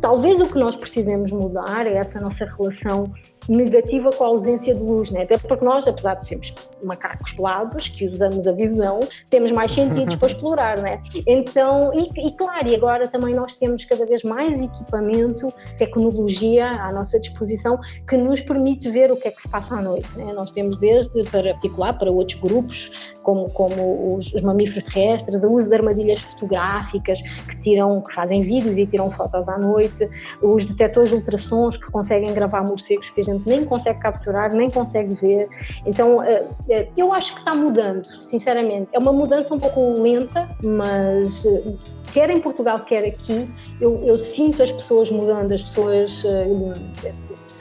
talvez 0.00 0.40
o 0.40 0.46
que 0.46 0.58
nós 0.58 0.76
precisemos 0.76 1.30
mudar 1.30 1.86
é 1.86 1.94
essa 1.94 2.20
nossa 2.20 2.44
relação 2.44 3.04
negativa 3.48 4.10
com 4.10 4.24
a 4.24 4.28
ausência 4.28 4.74
de 4.74 4.82
luz, 4.82 5.10
né? 5.10 5.22
até 5.22 5.38
porque 5.38 5.64
nós, 5.64 5.86
apesar 5.86 6.16
de 6.16 6.26
sermos 6.26 6.52
macacos 6.82 7.32
pelados, 7.32 7.88
que 7.88 8.06
usamos 8.06 8.46
a 8.46 8.52
visão, 8.52 9.00
temos 9.30 9.50
mais 9.50 9.72
sentidos 9.72 10.16
para 10.16 10.28
explorar, 10.32 10.78
né? 10.78 11.02
Então, 11.26 11.92
e, 11.94 12.28
e, 12.28 12.32
claro, 12.32 12.68
e 12.68 12.74
agora 12.74 13.08
também 13.08 13.34
nós 13.34 13.54
temos 13.54 13.84
cada 13.86 14.04
vez 14.04 14.22
mais 14.22 14.60
equipamento, 14.60 15.48
tecnologia 15.78 16.68
à 16.68 16.92
nossa 16.92 17.18
disposição 17.18 17.80
que 18.06 18.18
nos 18.18 18.42
permite 18.42 18.90
ver 18.90 19.10
o 19.10 19.16
que 19.16 19.28
é 19.28 19.30
que 19.30 19.40
se 19.40 19.48
passa 19.48 19.76
à 19.76 19.80
noite, 19.80 20.08
né? 20.16 20.30
Nós 20.34 20.50
temos 20.50 20.76
desde, 20.78 21.24
para 21.30 21.54
particular, 21.54 21.98
para 21.98 22.10
outros 22.10 22.38
grupos, 22.38 22.90
como, 23.28 23.50
como 23.50 24.16
os, 24.16 24.32
os 24.32 24.40
mamíferos 24.40 24.82
terrestres, 24.84 25.44
o 25.44 25.50
uso 25.52 25.68
de 25.68 25.74
armadilhas 25.74 26.18
fotográficas 26.20 27.20
que 27.20 27.60
tiram, 27.60 28.00
que 28.00 28.14
fazem 28.14 28.40
vídeos 28.40 28.78
e 28.78 28.86
tiram 28.86 29.10
fotos 29.10 29.46
à 29.50 29.58
noite, 29.58 30.08
os 30.40 30.64
detectores 30.64 31.10
de 31.10 31.16
ultrassons 31.16 31.76
que 31.76 31.90
conseguem 31.92 32.32
gravar 32.32 32.62
morcegos 32.62 33.10
que 33.10 33.20
a 33.20 33.24
gente 33.24 33.46
nem 33.46 33.66
consegue 33.66 34.00
capturar, 34.00 34.54
nem 34.54 34.70
consegue 34.70 35.14
ver. 35.14 35.46
Então, 35.84 36.22
eh, 36.22 36.42
eh, 36.70 36.88
eu 36.96 37.12
acho 37.12 37.34
que 37.34 37.40
está 37.40 37.54
mudando, 37.54 38.06
sinceramente. 38.24 38.88
É 38.94 38.98
uma 38.98 39.12
mudança 39.12 39.54
um 39.54 39.58
pouco 39.58 39.78
lenta, 40.00 40.48
mas 40.64 41.44
eh, 41.44 41.74
quer 42.14 42.30
em 42.30 42.40
Portugal, 42.40 42.80
quer 42.80 43.04
aqui, 43.04 43.46
eu, 43.78 44.02
eu 44.06 44.16
sinto 44.16 44.62
as 44.62 44.72
pessoas 44.72 45.10
mudando, 45.10 45.52
as 45.52 45.62
pessoas 45.62 46.24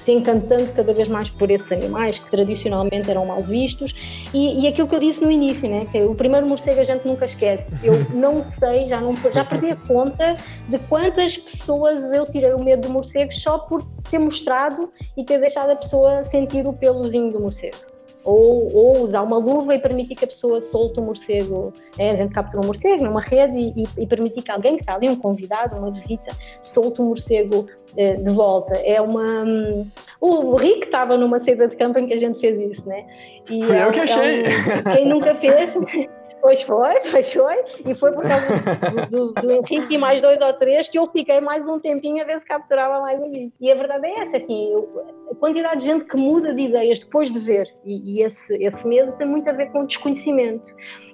se 0.08 0.13
encantando 0.13 0.72
cada 0.72 0.93
vez 0.93 1.10
mais 1.10 1.30
por 1.30 1.52
esses 1.52 1.70
animais 1.70 2.17
que 2.17 2.32
tradicionalmente 2.32 3.12
eram 3.12 3.26
mal 3.26 3.41
vistos. 3.41 3.93
E, 4.34 4.62
e 4.62 4.67
aquilo 4.67 4.88
que 4.88 4.96
eu 4.96 5.02
disse 5.02 5.22
no 5.22 5.30
início, 5.30 5.70
né, 5.70 5.86
que 5.86 6.02
o 6.02 6.15
primeiro 6.15 6.48
morcego 6.48 6.80
a 6.80 6.86
gente 6.86 7.06
nunca 7.06 7.26
esquece. 7.26 7.76
Eu 7.84 7.93
não 8.15 8.41
sei, 8.41 8.88
já, 8.88 9.02
não, 9.02 9.13
já 9.13 9.43
perdi 9.43 9.72
a 9.72 9.76
conta 9.76 10.38
de 10.70 10.80
quantas 10.80 11.36
pessoas 11.36 12.00
eu 12.15 12.26
tirei 12.26 12.54
o 12.54 12.63
medo 12.63 12.88
do 12.88 12.93
morcego 12.93 13.34
só 13.34 13.60
por 13.60 13.84
ter 14.10 14.20
mostrado 14.20 14.89
e 15.17 15.26
ter 15.26 15.39
deixado 15.39 15.72
a 15.72 15.76
pessoa 15.76 16.24
sentir 16.24 16.65
o 16.65 16.72
pelozinho 16.72 17.34
do 17.34 17.41
morcego 17.41 17.97
ou, 18.28 18.76
ou, 18.76 19.04
usar 19.06 19.22
uma 19.22 19.38
luva 19.38 19.74
e 19.74 19.80
permitir 19.80 20.16
que 20.16 20.26
a 20.26 20.28
pessoa 20.28 20.60
solte 20.60 21.00
o 21.00 21.04
um 21.04 21.06
morcego. 21.06 21.72
É, 21.98 22.12
a 22.12 22.16
gente 22.16 22.34
captura 22.34 22.62
um 22.62 22.68
morcego 22.68 23.06
numa 23.06 23.22
rede 23.22 23.58
e, 23.58 23.84
e, 23.84 24.04
e, 24.04 24.06
permitir 24.06 24.42
que 24.42 24.52
alguém 24.52 24.76
que 24.76 24.82
está 24.82 24.96
ali, 24.96 25.08
um 25.10 25.16
convidado, 25.16 25.78
uma 25.78 25.90
visita, 25.90 26.36
solte 26.62 27.00
o 27.00 27.06
um 27.06 27.08
morcego 27.08 27.66
eh, 27.96 28.16
de 28.16 28.30
volta. 28.32 28.74
É 28.80 29.00
uma. 29.00 29.44
Um, 29.46 29.88
o 30.20 30.56
Rick 30.58 30.88
estava 30.88 31.16
numa 31.16 31.40
saída 31.40 31.70
de 31.70 31.78
campo 31.78 32.00
em 32.00 32.08
que 32.08 32.13
a 32.13 32.18
gente 32.18 32.38
fez 32.40 32.60
isso, 32.60 32.88
né? 32.88 33.06
E 33.50 33.63
Fui 33.63 33.78
é, 33.78 33.86
eu 33.86 33.92
que 33.92 34.02
achei. 34.02 34.44
É 34.44 34.50
um, 34.50 34.96
quem 34.96 35.08
nunca 35.08 35.34
fez. 35.36 35.74
Pois 36.41 36.62
foi, 36.62 37.00
pois 37.12 37.34
foi. 37.34 37.56
E 37.86 37.95
foi 37.95 38.12
por 38.12 38.23
causa 38.23 39.08
do, 39.10 39.34
do, 39.34 39.34
do 39.34 39.52
Henrique 39.52 39.95
e 39.95 39.97
mais 39.97 40.21
dois 40.21 40.39
ou 40.39 40.54
três 40.54 40.88
que 40.88 40.97
eu 40.97 41.08
fiquei 41.08 41.41
mais 41.41 41.67
um 41.67 41.80
tempinho 41.80 42.21
a 42.21 42.26
ver 42.26 42.39
se 42.39 42.45
capturava 42.45 43.02
mais 43.02 43.19
um 43.21 43.30
bicho. 43.30 43.58
E 43.60 43.71
a 43.71 43.76
verdade 43.76 44.06
é 44.06 44.19
essa, 44.19 44.38
assim, 44.38 44.71
eu, 44.71 44.88
a 45.32 45.36
quantidade 45.36 45.82
de 45.82 45.88
gente 45.88 46.06
que 46.06 46.17
muda 46.17 46.54
de 46.54 46.62
ideias 46.62 47.00
depois 47.00 47.32
de 47.32 47.39
ver, 47.39 47.67
e, 47.84 48.17
e 48.17 48.23
esse, 48.23 48.56
esse 48.63 48.88
medo 48.88 49.12
tem 49.13 49.28
muito 49.28 49.50
a 49.50 49.54
ver 49.54 49.71
com 49.71 49.82
o 49.82 49.88
desconhecimento. 49.88 50.71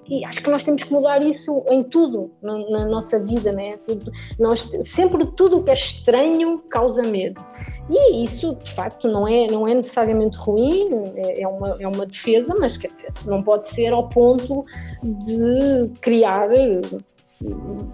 E 0.07 0.25
acho 0.25 0.41
que 0.41 0.49
nós 0.49 0.63
temos 0.63 0.83
que 0.83 0.91
mudar 0.91 1.21
isso 1.21 1.63
em 1.69 1.83
tudo 1.83 2.31
na, 2.41 2.57
na 2.69 2.85
nossa 2.85 3.19
vida, 3.19 3.51
né? 3.51 3.77
Tudo, 3.87 4.11
nós, 4.37 4.69
sempre 4.81 5.25
tudo 5.27 5.57
o 5.57 5.63
que 5.63 5.71
é 5.71 5.73
estranho 5.73 6.59
causa 6.69 7.01
medo. 7.01 7.41
E 7.89 8.23
isso, 8.23 8.55
de 8.55 8.71
facto, 8.73 9.07
não 9.07 9.27
é, 9.27 9.47
não 9.47 9.67
é 9.67 9.73
necessariamente 9.73 10.37
ruim, 10.37 10.87
é, 11.15 11.41
é 11.41 11.47
uma, 11.47 11.77
é 11.79 11.87
uma 11.87 12.05
defesa, 12.05 12.53
mas 12.57 12.77
quer 12.77 12.91
dizer, 12.91 13.11
não 13.25 13.41
pode 13.41 13.69
ser 13.69 13.93
ao 13.93 14.09
ponto 14.09 14.65
de 15.01 15.89
criar 15.99 16.49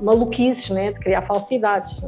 maluquices, 0.02 0.70
né? 0.70 0.92
de 0.92 1.00
criar 1.00 1.22
falsidades. 1.22 2.00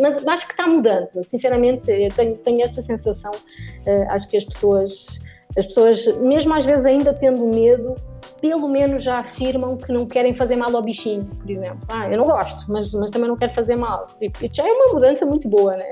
Mas 0.00 0.26
acho 0.26 0.46
que 0.46 0.52
está 0.52 0.66
mudando, 0.66 1.08
sinceramente, 1.22 1.90
eu 1.90 2.10
tenho, 2.10 2.36
tenho 2.36 2.62
essa 2.62 2.82
sensação. 2.82 3.30
Uh, 3.32 4.10
acho 4.10 4.28
que 4.28 4.36
as 4.36 4.44
pessoas 4.44 5.18
as 5.56 5.66
pessoas, 5.66 6.06
mesmo 6.18 6.52
às 6.54 6.64
vezes 6.64 6.84
ainda 6.84 7.12
tendo 7.12 7.46
medo, 7.46 7.94
pelo 8.40 8.68
menos 8.68 9.02
já 9.02 9.18
afirmam 9.18 9.76
que 9.76 9.92
não 9.92 10.06
querem 10.06 10.34
fazer 10.34 10.56
mal 10.56 10.74
ao 10.74 10.82
bichinho, 10.82 11.24
por 11.24 11.50
exemplo. 11.50 11.80
Ah, 11.88 12.08
eu 12.08 12.16
não 12.16 12.24
gosto, 12.24 12.64
mas, 12.68 12.92
mas 12.94 13.10
também 13.10 13.28
não 13.28 13.36
quero 13.36 13.52
fazer 13.52 13.76
mal. 13.76 14.06
Isso 14.20 14.54
já 14.54 14.66
é 14.66 14.70
uma 14.70 14.92
mudança 14.92 15.24
muito 15.26 15.48
boa, 15.48 15.72
né? 15.72 15.90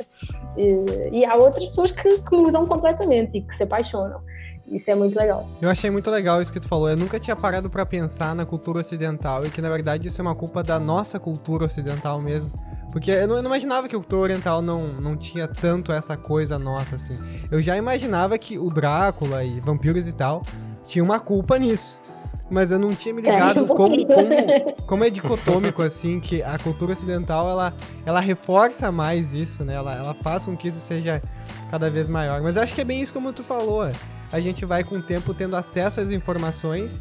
E, 0.57 1.19
e 1.21 1.25
há 1.25 1.35
outras 1.37 1.67
pessoas 1.67 1.91
que, 1.91 2.19
que 2.19 2.37
mudam 2.37 2.67
completamente 2.67 3.39
e 3.39 3.43
que 3.43 3.57
se 3.57 3.63
apaixonam. 3.63 4.21
Isso 4.69 4.91
é 4.91 4.95
muito 4.95 5.17
legal. 5.17 5.49
Eu 5.63 5.71
achei 5.71 5.91
muito 5.91 6.11
legal 6.11 6.43
isso 6.43 6.53
que 6.53 6.59
tu 6.59 6.67
falou. 6.67 6.91
Eu 6.91 6.97
nunca 6.97 7.21
tinha 7.21 7.37
parado 7.37 7.71
para 7.71 7.87
pensar 7.87 8.35
na 8.35 8.45
cultura 8.45 8.81
ocidental 8.81 9.47
e 9.47 9.51
que 9.51 9.63
na 9.63 9.69
verdade 9.69 10.09
isso 10.09 10.21
é 10.21 10.23
uma 10.23 10.35
culpa 10.35 10.63
da 10.63 10.79
nossa 10.79 11.21
cultura 11.21 11.65
ocidental 11.65 12.21
mesmo. 12.21 12.51
Porque 12.91 13.11
eu 13.11 13.29
não, 13.29 13.37
eu 13.37 13.43
não, 13.43 13.51
imaginava 13.51 13.89
que 13.89 13.95
o 13.95 14.01
cultura 14.01 14.23
oriental 14.23 14.63
não, 14.63 14.89
não 14.89 15.17
tinha 15.17 15.47
tanto 15.47 15.93
essa 15.93 16.17
coisa 16.17 16.59
nossa, 16.59 16.97
assim. 16.97 17.17
Eu 17.51 17.61
já 17.61 17.77
imaginava 17.77 18.39
que 18.39 18.59
o 18.59 18.71
Drácula 18.71 19.45
e 19.45 19.61
vampiros 19.61 20.09
e 20.09 20.13
tal 20.13 20.43
tinha 20.87 21.05
uma 21.05 21.21
culpa 21.21 21.59
nisso. 21.59 22.01
Mas 22.49 22.71
eu 22.71 22.79
não 22.79 22.95
tinha 22.95 23.13
me 23.13 23.21
ligado 23.21 23.61
é, 23.61 23.63
um 23.63 23.67
como, 23.67 24.07
como, 24.07 24.75
como 24.87 25.05
é 25.05 25.11
dicotômico, 25.11 25.83
assim, 25.83 26.21
que 26.21 26.43
a 26.43 26.59
cultura 26.59 26.93
ocidental, 26.93 27.49
ela, 27.51 27.75
ela 28.05 28.21
reforça 28.21 28.93
mais 28.93 29.35
isso, 29.35 29.65
né? 29.65 29.75
Ela, 29.75 29.95
ela 29.97 30.15
faz 30.15 30.47
com 30.47 30.57
que 30.57 30.69
isso 30.69 30.81
seja 30.81 31.21
cada 31.71 31.91
vez 31.91 32.09
maior. 32.09 32.41
Mas 32.43 32.57
eu 32.57 32.63
acho 32.63 32.75
que 32.75 32.81
é 32.81 32.85
bem 32.85 33.03
isso 33.03 33.13
como 33.13 33.33
tu 33.33 33.43
falou, 33.43 33.91
a 34.33 34.41
gente 34.41 34.65
vai 34.65 34.85
com 34.85 34.97
o 34.97 35.03
tempo 35.03 35.35
tendo 35.35 35.57
acesso 35.57 36.01
às 36.01 36.11
informações 36.11 37.01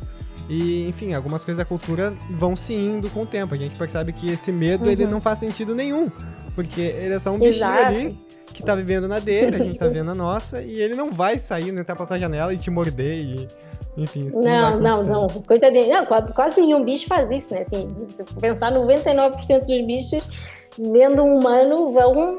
e, 0.50 0.88
enfim, 0.88 1.14
algumas 1.14 1.44
coisas 1.44 1.64
da 1.64 1.68
cultura 1.68 2.14
vão 2.32 2.56
se 2.56 2.74
indo 2.74 3.10
com 3.10 3.24
o 3.24 3.26
tempo. 3.26 3.54
A 3.54 3.58
gente 3.58 3.76
percebe 3.78 4.14
que 4.14 4.32
esse 4.32 4.52
medo, 4.52 4.86
uhum. 4.86 4.92
ele 4.92 5.06
não 5.06 5.20
faz 5.20 5.40
sentido 5.40 5.74
nenhum. 5.74 6.10
Porque 6.54 6.82
ele 6.82 7.14
é 7.14 7.20
só 7.20 7.32
um 7.32 7.40
bichinho 7.40 7.66
Exato. 7.66 7.86
ali 7.88 8.26
que 8.54 8.64
tá 8.64 8.74
vivendo 8.76 9.08
na 9.08 9.20
dele, 9.20 9.56
a 9.56 9.60
gente 9.60 9.78
tá 9.78 9.88
vivendo 9.90 10.12
a 10.12 10.16
nossa, 10.16 10.62
e 10.62 10.80
ele 10.80 10.96
não 10.96 11.12
vai 11.12 11.38
sair, 11.38 11.72
né, 11.74 11.82
entrar 11.82 11.96
pela 11.96 12.08
tua 12.08 12.18
janela 12.18 12.54
e 12.54 12.58
te 12.58 12.70
morder 12.70 13.20
e... 13.20 13.48
Enfim, 13.98 14.28
isso 14.28 14.42
não, 14.42 14.80
não, 14.80 15.04
não, 15.04 15.28
coitadinho. 15.48 15.90
Não, 15.90 16.06
quase, 16.06 16.34
quase 16.34 16.62
nenhum 16.62 16.84
bicho 16.84 17.08
faz 17.08 17.30
isso, 17.32 17.54
né? 17.54 17.62
Assim, 17.62 17.88
se 18.08 18.36
pensar, 18.36 18.72
99% 18.74 19.66
dos 19.66 19.86
bichos, 19.86 20.30
vendo 20.78 21.24
um 21.24 21.38
humano, 21.38 21.92
vão 21.92 22.38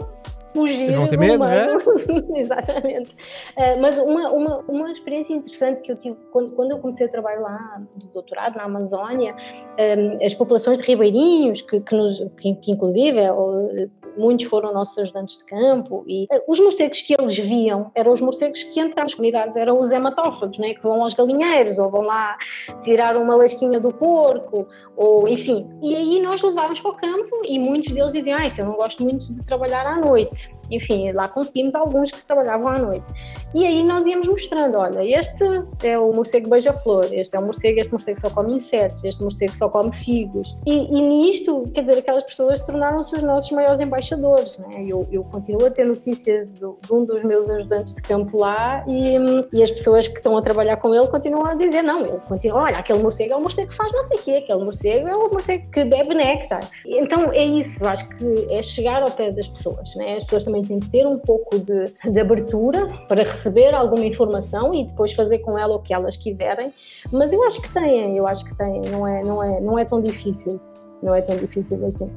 fugir 0.57 0.92
vão 0.92 1.07
ter 1.07 1.19
medo, 1.19 1.45
né? 1.45 1.66
Exatamente. 2.35 3.11
Uh, 3.57 3.81
mas 3.81 3.99
uma, 3.99 4.33
uma, 4.33 4.59
uma 4.66 4.90
experiência 4.90 5.35
interessante 5.35 5.83
que 5.83 5.92
eu 5.92 5.97
tive 5.97 6.16
quando, 6.33 6.51
quando 6.53 6.71
eu 6.73 6.79
comecei 6.79 7.07
a 7.07 7.09
trabalhar 7.09 7.40
lá 7.40 7.83
do 7.95 8.07
doutorado 8.07 8.57
na 8.57 8.64
Amazónia, 8.64 9.35
um, 9.79 10.25
as 10.25 10.35
populações 10.35 10.79
de 10.79 10.85
ribeirinhos, 10.85 11.61
que, 11.62 11.81
que, 11.81 11.95
nos, 11.95 12.19
que, 12.38 12.55
que 12.55 12.73
inclusive 12.73 13.21
muitos 14.17 14.47
foram 14.47 14.73
nossos 14.73 14.97
ajudantes 14.99 15.39
de 15.39 15.45
campo, 15.45 16.05
e 16.07 16.27
eh, 16.31 16.43
os 16.47 16.59
morcegos 16.59 17.01
que 17.01 17.15
eles 17.19 17.37
viam 17.37 17.91
eram 17.95 18.13
os 18.13 18.21
morcegos 18.21 18.63
que 18.65 18.81
entravam 18.81 19.05
nas 19.05 19.15
comunidades, 19.15 19.57
eram 19.57 19.81
os 19.81 19.93
hematófagos, 19.93 20.59
né, 20.59 20.75
que 20.75 20.83
vão 20.83 21.03
aos 21.03 21.15
galinheiros, 21.15 21.79
ou 21.79 21.91
vão 21.91 22.03
lá 22.03 22.37
tirar 22.83 23.17
uma 23.17 23.37
lasquinha 23.37 23.81
do 23.81 23.93
porco, 23.93 24.67
ou 24.97 25.29
enfim. 25.29 25.69
E 25.83 25.95
aí 25.95 26.21
nós 26.23 26.43
levávamos 26.43 26.81
para 26.81 26.91
o 26.91 26.97
campo 26.97 27.43
e 27.45 27.59
muitos 27.59 27.93
deles 27.93 28.13
diziam, 28.13 28.39
ai, 28.39 28.51
que 28.51 28.61
eu 28.61 28.67
não 28.67 28.75
gosto 28.75 29.03
muito 29.03 29.33
de 29.33 29.45
trabalhar 29.45 29.87
à 29.87 29.97
noite. 29.97 30.56
Enfim, 30.71 31.13
lá 31.13 31.29
conseguimos 31.29 31.75
alguns 31.75 32.11
que 32.11 32.25
trabalhavam 32.25 32.69
à 32.69 32.79
noite. 32.79 33.05
E 33.55 33.65
aí 33.65 33.83
nós 33.85 34.05
íamos 34.07 34.29
mostrando, 34.29 34.79
olha, 34.79 35.03
este 35.03 35.45
é 35.83 35.99
o 35.99 36.13
morcego 36.13 36.51
beija-flor, 36.51 37.09
este 37.13 37.37
é 37.37 37.39
o 37.39 37.43
morcego, 37.43 37.81
este 37.81 37.93
morcego 37.93 38.21
só 38.21 38.31
come 38.31 38.55
insetos, 38.55 39.05
este 39.05 39.23
morcego 39.23 39.53
só 39.55 39.69
come 39.69 39.93
figos. 39.93 40.57
E, 40.67 40.75
e 40.75 41.01
nisto, 41.01 41.65
quer 41.75 41.83
dizer, 41.83 41.99
aquelas 41.99 42.25
pessoas 42.25 42.61
tornaram-se 42.61 43.15
os 43.15 43.23
nossos 43.23 43.51
maiores 43.51 43.81
embaixadores, 43.81 44.59
né? 44.59 44.85
Eu, 44.87 45.07
eu 45.11 45.25
continuo 45.25 45.67
a 45.67 45.71
ter 45.71 45.85
notícias 45.85 46.47
do, 46.47 46.79
de 46.85 46.93
um 46.93 47.05
dos 47.05 47.23
meus 47.23 47.49
ajudantes 47.49 47.95
de 47.95 48.03
campo 48.03 48.39
lá 48.39 48.85
e, 48.87 49.17
e 49.53 49.63
as 49.63 49.71
pessoas 49.71 50.09
que 50.09 50.17
estão 50.17 50.37
a 50.37 50.43
trabalhar 50.43 50.77
com 50.77 50.95
ele 50.95 51.07
continuam 51.09 51.47
a 51.47 51.55
dizer, 51.55 51.83
não, 51.83 52.01
ele 52.01 52.21
continua, 52.29 52.63
olha, 52.63 52.79
aquele 52.79 52.99
morcego 52.99 53.33
é 53.33 53.37
o 53.37 53.41
morcego 53.41 53.71
que 53.71 53.77
faz 53.77 53.93
não 53.93 54.03
sei 54.05 54.19
o 54.19 54.23
quê, 54.23 54.31
aquele 54.33 54.65
morcego 54.65 55.09
é 55.09 55.17
o 55.17 55.31
morcego 55.31 55.71
que 55.71 55.85
bebe 55.85 56.15
néctar. 56.15 56.69
Então 56.85 57.33
é 57.33 57.45
isso, 57.45 57.83
eu 57.83 57.89
acho 57.89 58.09
que 58.11 58.47
é 58.51 58.63
chegar 58.63 59.03
ao 59.03 59.11
pé 59.11 59.31
das 59.31 59.49
pessoas, 59.49 59.95
né? 59.97 60.17
As 60.17 60.25
pessoas 60.25 60.45
também 60.45 60.56
também 60.57 60.62
tem 60.62 60.81
que 60.81 60.90
ter 60.90 61.07
um 61.07 61.19
pouco 61.19 61.59
de, 61.59 61.87
de 62.11 62.21
abertura 62.21 62.87
para 63.09 63.23
receber 63.23 63.75
alguma 63.75 64.05
informação 64.05 64.73
e 64.75 64.85
depois 64.85 65.12
fazer 65.12 65.38
com 65.40 65.59
ela 65.59 65.77
o 65.77 65.81
que 65.81 65.92
elas 65.92 66.16
quiserem. 66.16 66.73
Mas 67.12 67.33
eu 67.33 67.42
acho 67.45 67.61
que 67.61 67.73
têm, 67.73 68.16
eu 68.16 68.27
acho 68.27 68.45
que 68.45 68.55
têm, 68.55 68.83
não 68.90 69.07
é, 69.07 69.23
não 69.23 69.42
é, 69.42 69.61
não 69.61 69.79
é 69.79 69.85
tão 69.85 70.01
difícil, 70.01 70.61
não 71.03 71.14
é 71.14 71.21
tão 71.21 71.37
difícil 71.37 71.85
assim 71.87 72.09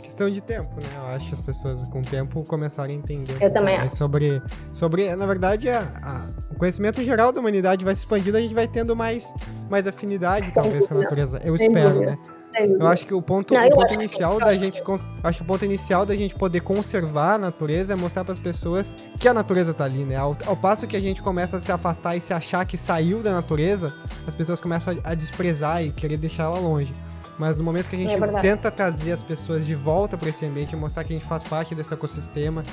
questão 0.00 0.30
de 0.30 0.40
tempo, 0.40 0.76
né? 0.76 0.86
Eu 0.96 1.06
acho 1.06 1.28
que 1.28 1.34
as 1.34 1.40
pessoas 1.40 1.82
com 1.88 1.98
o 1.98 2.02
tempo 2.02 2.44
começarem 2.46 2.94
a 2.94 2.98
entender 3.00 3.36
Eu 3.40 3.52
também 3.52 3.76
mais 3.76 3.94
sobre, 3.94 4.40
sobre, 4.72 5.12
na 5.16 5.26
verdade, 5.26 5.68
a, 5.68 5.80
a, 5.80 6.28
o 6.52 6.54
conhecimento 6.56 7.02
geral 7.02 7.32
da 7.32 7.40
humanidade 7.40 7.84
vai 7.84 7.96
se 7.96 8.02
expandindo, 8.02 8.36
a 8.36 8.40
gente 8.40 8.54
vai 8.54 8.68
tendo 8.68 8.94
mais, 8.94 9.34
mais 9.68 9.88
afinidade, 9.88 10.46
Sem 10.46 10.54
talvez, 10.54 10.86
dúvida. 10.86 10.94
com 10.94 11.00
a 11.00 11.02
natureza. 11.02 11.40
Eu 11.44 11.58
Sem 11.58 11.66
espero, 11.66 11.94
dúvida. 11.94 12.10
né? 12.12 12.18
Eu 12.58 12.86
acho 12.86 13.06
que 13.06 13.14
o 13.14 13.22
ponto, 13.22 13.52
não, 13.52 13.66
o 13.66 13.70
ponto 13.70 13.94
inicial 13.94 14.38
da 14.38 14.54
gente. 14.54 14.82
Acho 15.22 15.38
que 15.38 15.42
o 15.42 15.46
ponto 15.46 15.64
inicial 15.64 16.06
da 16.06 16.14
gente 16.14 16.34
poder 16.34 16.60
conservar 16.60 17.34
a 17.34 17.38
natureza 17.38 17.92
é 17.92 17.96
mostrar 17.96 18.24
para 18.24 18.32
as 18.32 18.38
pessoas 18.38 18.96
que 19.18 19.28
a 19.28 19.34
natureza 19.34 19.74
tá 19.74 19.84
ali, 19.84 20.04
né? 20.04 20.16
Ao, 20.16 20.36
ao, 20.46 20.56
passo 20.56 20.86
que 20.86 20.96
a 20.96 21.00
gente 21.00 21.22
começa 21.22 21.56
a 21.56 21.60
se 21.60 21.72
afastar 21.72 22.16
e 22.16 22.20
se 22.20 22.32
achar 22.32 22.64
que 22.64 22.76
saiu 22.76 23.22
da 23.22 23.32
natureza, 23.32 23.94
as 24.26 24.34
pessoas 24.34 24.60
começam 24.60 24.98
a, 25.04 25.10
a 25.10 25.14
desprezar 25.14 25.82
e 25.82 25.90
querer 25.90 26.16
deixar 26.16 26.44
ela 26.44 26.58
longe. 26.58 26.92
Mas 27.38 27.58
no 27.58 27.64
momento 27.64 27.88
que 27.88 27.96
a 27.96 27.98
gente 27.98 28.14
é 28.14 28.40
tenta 28.40 28.70
trazer 28.70 29.12
as 29.12 29.22
pessoas 29.22 29.66
de 29.66 29.74
volta 29.74 30.16
para 30.16 30.28
esse 30.28 30.44
ambiente, 30.44 30.76
mostrar 30.76 31.04
que 31.04 31.12
a 31.12 31.16
gente 31.16 31.28
faz 31.28 31.42
parte 31.42 31.74
desse 31.74 31.92
ecossistema 31.92 32.64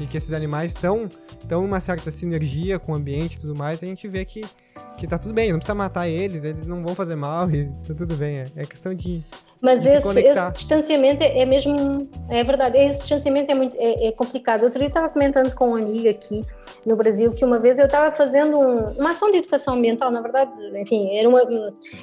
e 0.00 0.06
que 0.06 0.16
esses 0.16 0.32
animais 0.32 0.72
estão 0.72 1.08
estão 1.38 1.64
uma 1.64 1.80
certa 1.80 2.10
sinergia 2.10 2.78
com 2.78 2.92
o 2.92 2.94
ambiente 2.94 3.36
e 3.36 3.40
tudo 3.40 3.56
mais, 3.56 3.82
a 3.82 3.86
gente 3.86 4.06
vê 4.06 4.24
que, 4.24 4.42
que 4.96 5.06
tá 5.06 5.18
tudo 5.18 5.34
bem, 5.34 5.50
não 5.50 5.58
precisa 5.58 5.74
matar 5.74 6.08
eles, 6.08 6.44
eles 6.44 6.66
não 6.66 6.82
vão 6.82 6.94
fazer 6.94 7.16
mal 7.16 7.50
e 7.50 7.66
tá 7.86 7.94
tudo 7.94 8.14
bem. 8.16 8.38
É, 8.38 8.44
é 8.56 8.64
questão 8.64 8.94
de 8.94 9.22
mas 9.60 9.84
esse, 9.84 10.08
esse, 10.20 10.52
distanciamento 10.52 11.22
é, 11.22 11.40
é 11.40 11.44
mesmo. 11.44 12.08
É 12.30 12.42
verdade, 12.42 12.78
esse 12.78 13.00
distanciamento 13.00 13.52
é 13.52 13.54
muito 13.54 13.76
é, 13.78 14.06
é 14.06 14.12
complicado. 14.12 14.62
Outro 14.62 14.78
dia 14.78 14.88
estava 14.88 15.10
comentando 15.10 15.54
com 15.54 15.68
uma 15.68 15.78
amiga 15.78 16.08
aqui 16.08 16.42
no 16.86 16.96
Brasil 16.96 17.32
que 17.32 17.44
uma 17.44 17.58
vez 17.58 17.78
eu 17.78 17.84
estava 17.84 18.10
fazendo 18.12 18.58
um, 18.58 18.86
uma 18.98 19.10
ação 19.10 19.30
de 19.30 19.38
educação 19.38 19.74
ambiental, 19.74 20.10
na 20.10 20.22
verdade, 20.22 20.50
enfim, 20.78 21.14
era, 21.14 21.28
uma, 21.28 21.42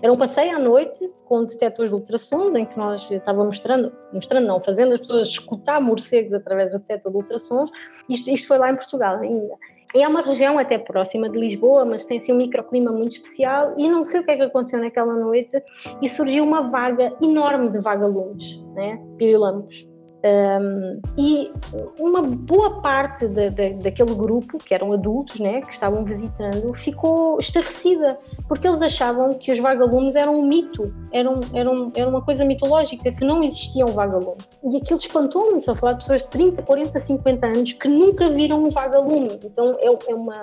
era 0.02 0.14
um 0.14 0.18
passeio 0.18 0.56
à 0.56 0.60
noite 0.60 1.10
com 1.26 1.44
detectores 1.46 1.90
de 1.90 1.96
ultrassons, 1.96 2.54
em 2.54 2.66
que 2.66 2.78
nós 2.78 3.10
estávamos 3.10 3.48
mostrando, 3.48 3.92
mostrando 4.14 4.46
não, 4.46 4.62
fazendo 4.62 4.94
as 4.94 5.00
pessoas 5.00 5.28
escutar 5.28 5.82
morcegos 5.82 6.34
através 6.34 6.72
do 6.72 6.78
detector 6.78 7.12
de 7.12 7.18
ultrassons. 7.18 7.72
Isto, 8.08 8.30
isto 8.30 8.48
foi 8.48 8.60
lá 8.60 8.70
em 8.70 8.76
Portugal 8.76 9.18
ainda. 9.18 9.56
É 9.96 10.08
uma 10.08 10.22
região 10.22 10.60
até 10.60 10.78
próxima 10.78 11.30
de 11.30 11.40
Lisboa, 11.40 11.86
mas 11.86 12.06
tem 12.06 12.18
assim 12.18 12.34
um 12.34 12.38
microclima 12.38 12.92
muito 12.92 13.14
especial 13.14 13.74
e 13.78 13.90
não 13.90 14.04
sei 14.04 14.22
o 14.22 14.24
que 14.24 14.32
é 14.32 14.36
que 14.36 14.44
aconteceu 14.44 14.80
naquela 14.80 15.14
noite 15.14 15.62
e 16.02 16.10
surgiu 16.10 16.44
uma 16.44 16.70
vaga 16.70 17.16
enorme 17.22 17.70
de 17.70 17.80
vagalumes, 17.80 18.62
né? 18.74 19.02
Pirilampos. 19.18 19.88
Um, 20.24 21.00
e 21.16 21.52
uma 22.00 22.22
boa 22.24 22.82
parte 22.82 23.28
de, 23.28 23.52
de, 23.52 23.74
daquele 23.76 24.16
grupo, 24.16 24.58
que 24.58 24.74
eram 24.74 24.92
adultos, 24.92 25.40
né, 25.40 25.62
que 25.62 25.72
estavam 25.72 26.04
visitando, 26.04 26.74
ficou 26.74 27.38
estarrecida, 27.40 28.18
porque 28.48 28.68
eles 28.68 28.82
achavam 28.82 29.34
que 29.34 29.52
os 29.52 29.60
vagalumes 29.60 30.16
eram 30.16 30.34
um 30.34 30.48
mito, 30.48 30.92
eram, 31.12 31.40
eram, 31.54 31.92
era 31.96 32.10
uma 32.10 32.22
coisa 32.22 32.44
mitológica, 32.44 33.12
que 33.12 33.24
não 33.24 33.44
existiam 33.44 33.88
vagalumes. 33.90 34.48
E 34.64 34.78
aquilo 34.78 35.00
espantou-me, 35.00 35.60
estou 35.60 35.74
a 35.74 35.78
falar 35.78 35.94
de 35.94 36.00
pessoas 36.00 36.24
de 36.24 36.30
30, 36.30 36.64
40, 36.64 37.00
50 37.00 37.48
anos 37.48 37.74
que 37.74 37.88
nunca 37.88 38.30
viram 38.30 38.64
um 38.64 38.72
vagalume. 38.72 39.40
Então 39.44 39.78
é, 39.80 39.86
é, 39.86 40.16
uma, 40.16 40.36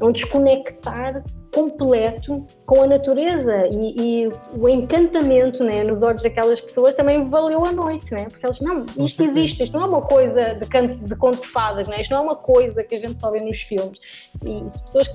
é 0.00 0.04
um 0.04 0.12
desconectar 0.12 1.22
completo 1.52 2.46
com 2.64 2.82
a 2.82 2.86
natureza 2.86 3.66
e, 3.70 4.24
e, 4.24 4.32
o 4.58 4.68
encantamento 4.68 5.64
né, 5.64 5.82
nos 5.84 6.02
olhos 6.02 6.22
daquelas 6.22 6.60
pessoas 6.60 6.94
também 6.94 7.28
valeu 7.28 7.64
a 7.64 7.72
noite, 7.72 8.12
né? 8.12 8.26
porque 8.30 8.44
eles, 8.44 8.60
não, 8.60 8.84
isto 9.04 9.22
existe, 9.22 9.64
isto 9.64 9.76
não 9.76 9.84
é 9.84 9.88
uma 9.88 10.02
coisa 10.02 10.54
de, 10.54 10.68
canto, 10.68 10.98
de 10.98 11.16
conto 11.16 11.40
de 11.40 11.48
fadas, 11.48 11.88
né? 11.88 12.00
isto 12.00 12.10
não 12.10 12.18
é 12.18 12.22
uma 12.22 12.36
coisa 12.36 12.82
que 12.82 12.94
a 12.94 13.00
gente 13.00 13.18
só 13.18 13.30
vê 13.30 13.40
nos 13.40 13.60
filmes. 13.60 13.98
E 14.44 14.62
as 14.66 14.80
pessoas 14.82 15.08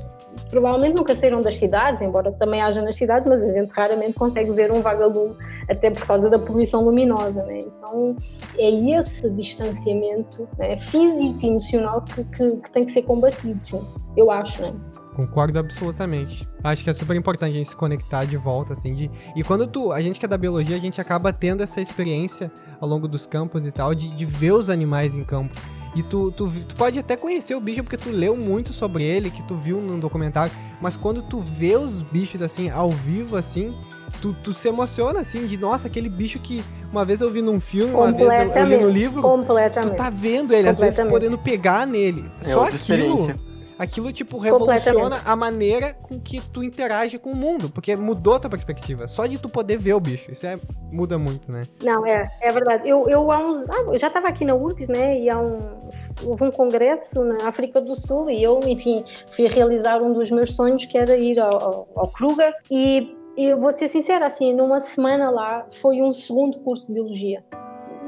provavelmente 0.49 0.95
nunca 0.95 1.15
saíram 1.15 1.41
das 1.41 1.55
cidades, 1.57 2.01
embora 2.01 2.31
também 2.31 2.61
haja 2.61 2.81
nas 2.81 2.95
cidades, 2.95 3.27
mas 3.27 3.43
a 3.43 3.51
gente 3.51 3.69
raramente 3.71 4.13
consegue 4.13 4.51
ver 4.51 4.71
um 4.71 4.81
vagalume, 4.81 5.35
até 5.69 5.91
por 5.91 6.05
causa 6.05 6.29
da 6.29 6.39
poluição 6.39 6.83
luminosa. 6.83 7.43
Né? 7.43 7.59
Então 7.59 8.15
é 8.57 8.69
esse 8.97 9.29
distanciamento 9.31 10.47
né, 10.57 10.79
físico 10.79 11.39
e 11.43 11.47
emocional 11.47 12.01
que, 12.01 12.23
que, 12.23 12.57
que 12.57 12.71
tem 12.71 12.85
que 12.85 12.91
ser 12.91 13.03
combatido, 13.03 13.61
sim, 13.63 13.81
eu 14.15 14.31
acho. 14.31 14.61
Né? 14.61 14.73
Concordo 15.15 15.59
absolutamente. 15.59 16.47
Acho 16.63 16.83
que 16.83 16.89
é 16.89 16.93
super 16.93 17.15
importante 17.15 17.51
a 17.51 17.57
gente 17.57 17.69
se 17.69 17.75
conectar 17.75 18.23
de 18.25 18.37
volta, 18.37 18.73
assim, 18.73 18.93
de... 18.93 19.11
E 19.35 19.43
quando 19.43 19.67
tu, 19.67 19.91
a 19.91 20.01
gente 20.01 20.19
que 20.19 20.25
é 20.25 20.29
da 20.29 20.37
biologia, 20.37 20.75
a 20.75 20.79
gente 20.79 21.01
acaba 21.01 21.33
tendo 21.33 21.61
essa 21.61 21.81
experiência 21.81 22.51
ao 22.79 22.87
longo 22.87 23.07
dos 23.07 23.25
campos 23.25 23.65
e 23.65 23.71
tal, 23.71 23.93
de, 23.93 24.09
de 24.09 24.25
ver 24.25 24.53
os 24.53 24.69
animais 24.69 25.13
em 25.13 25.23
campo. 25.23 25.55
E 25.93 26.01
tu, 26.01 26.31
tu, 26.31 26.49
tu 26.49 26.75
pode 26.75 26.97
até 26.97 27.17
conhecer 27.17 27.53
o 27.53 27.59
bicho 27.59 27.83
porque 27.83 27.97
tu 27.97 28.09
leu 28.09 28.37
muito 28.37 28.71
sobre 28.71 29.03
ele, 29.03 29.29
que 29.29 29.43
tu 29.43 29.55
viu 29.55 29.81
num 29.81 29.99
documentário, 29.99 30.53
mas 30.79 30.95
quando 30.95 31.21
tu 31.21 31.41
vê 31.41 31.75
os 31.75 32.01
bichos, 32.01 32.41
assim, 32.41 32.69
ao 32.69 32.89
vivo, 32.91 33.35
assim, 33.35 33.75
tu, 34.21 34.33
tu 34.33 34.53
se 34.53 34.69
emociona, 34.69 35.19
assim, 35.19 35.45
de, 35.45 35.57
nossa, 35.57 35.87
aquele 35.87 36.07
bicho 36.07 36.39
que 36.39 36.63
uma 36.89 37.03
vez 37.03 37.19
eu 37.19 37.29
vi 37.29 37.41
num 37.41 37.59
filme, 37.59 37.93
uma 37.93 38.13
vez 38.13 38.29
eu, 38.29 38.51
eu 38.53 38.65
li 38.65 38.77
no 38.77 38.89
livro, 38.89 39.21
tu 39.21 39.89
tá 39.95 40.09
vendo 40.09 40.53
ele, 40.53 40.69
às 40.69 40.79
vezes 40.79 41.05
podendo 41.09 41.37
pegar 41.37 41.85
nele. 41.85 42.31
É 42.39 42.53
Só 42.53 42.63
aquilo... 42.63 42.75
Experiência 42.75 43.50
aquilo, 43.81 44.13
tipo, 44.13 44.37
revoluciona 44.37 45.21
a 45.25 45.35
maneira 45.35 45.95
com 45.95 46.19
que 46.19 46.39
tu 46.39 46.63
interage 46.63 47.17
com 47.17 47.31
o 47.31 47.35
mundo, 47.35 47.67
porque 47.67 47.95
mudou 47.95 48.35
a 48.35 48.39
tua 48.39 48.49
perspectiva. 48.49 49.07
Só 49.07 49.25
de 49.25 49.39
tu 49.39 49.49
poder 49.49 49.79
ver 49.79 49.93
o 49.93 49.99
bicho, 49.99 50.31
isso 50.31 50.45
é, 50.45 50.59
muda 50.91 51.17
muito, 51.17 51.51
né? 51.51 51.63
Não, 51.83 52.05
é, 52.05 52.29
é 52.41 52.51
verdade. 52.51 52.87
Eu, 52.87 53.09
eu 53.09 53.31
há 53.31 53.39
uns. 53.39 53.67
Ah, 53.67 53.91
eu 53.91 53.97
já 53.97 54.05
estava 54.07 54.27
aqui 54.27 54.45
na 54.45 54.53
URGS, 54.53 54.87
né? 54.87 55.19
E 55.19 55.29
há 55.31 55.39
um. 55.39 55.57
Houve 56.23 56.43
um 56.43 56.51
congresso 56.51 57.23
na 57.23 57.47
África 57.47 57.81
do 57.81 57.95
Sul 57.95 58.29
e 58.29 58.43
eu, 58.43 58.59
enfim, 58.65 59.03
fui 59.35 59.47
realizar 59.47 60.03
um 60.03 60.13
dos 60.13 60.29
meus 60.29 60.53
sonhos, 60.53 60.85
que 60.85 60.95
era 60.95 61.17
ir 61.17 61.39
ao, 61.39 61.63
ao, 61.63 61.87
ao 61.95 62.07
Kruger. 62.09 62.53
E 62.69 63.17
eu 63.35 63.59
vou 63.59 63.71
ser 63.71 63.87
sincera, 63.87 64.27
assim, 64.27 64.53
numa 64.53 64.79
semana 64.79 65.31
lá 65.31 65.65
foi 65.81 66.03
um 66.03 66.13
segundo 66.13 66.59
curso 66.59 66.85
de 66.85 66.93
biologia 66.93 67.43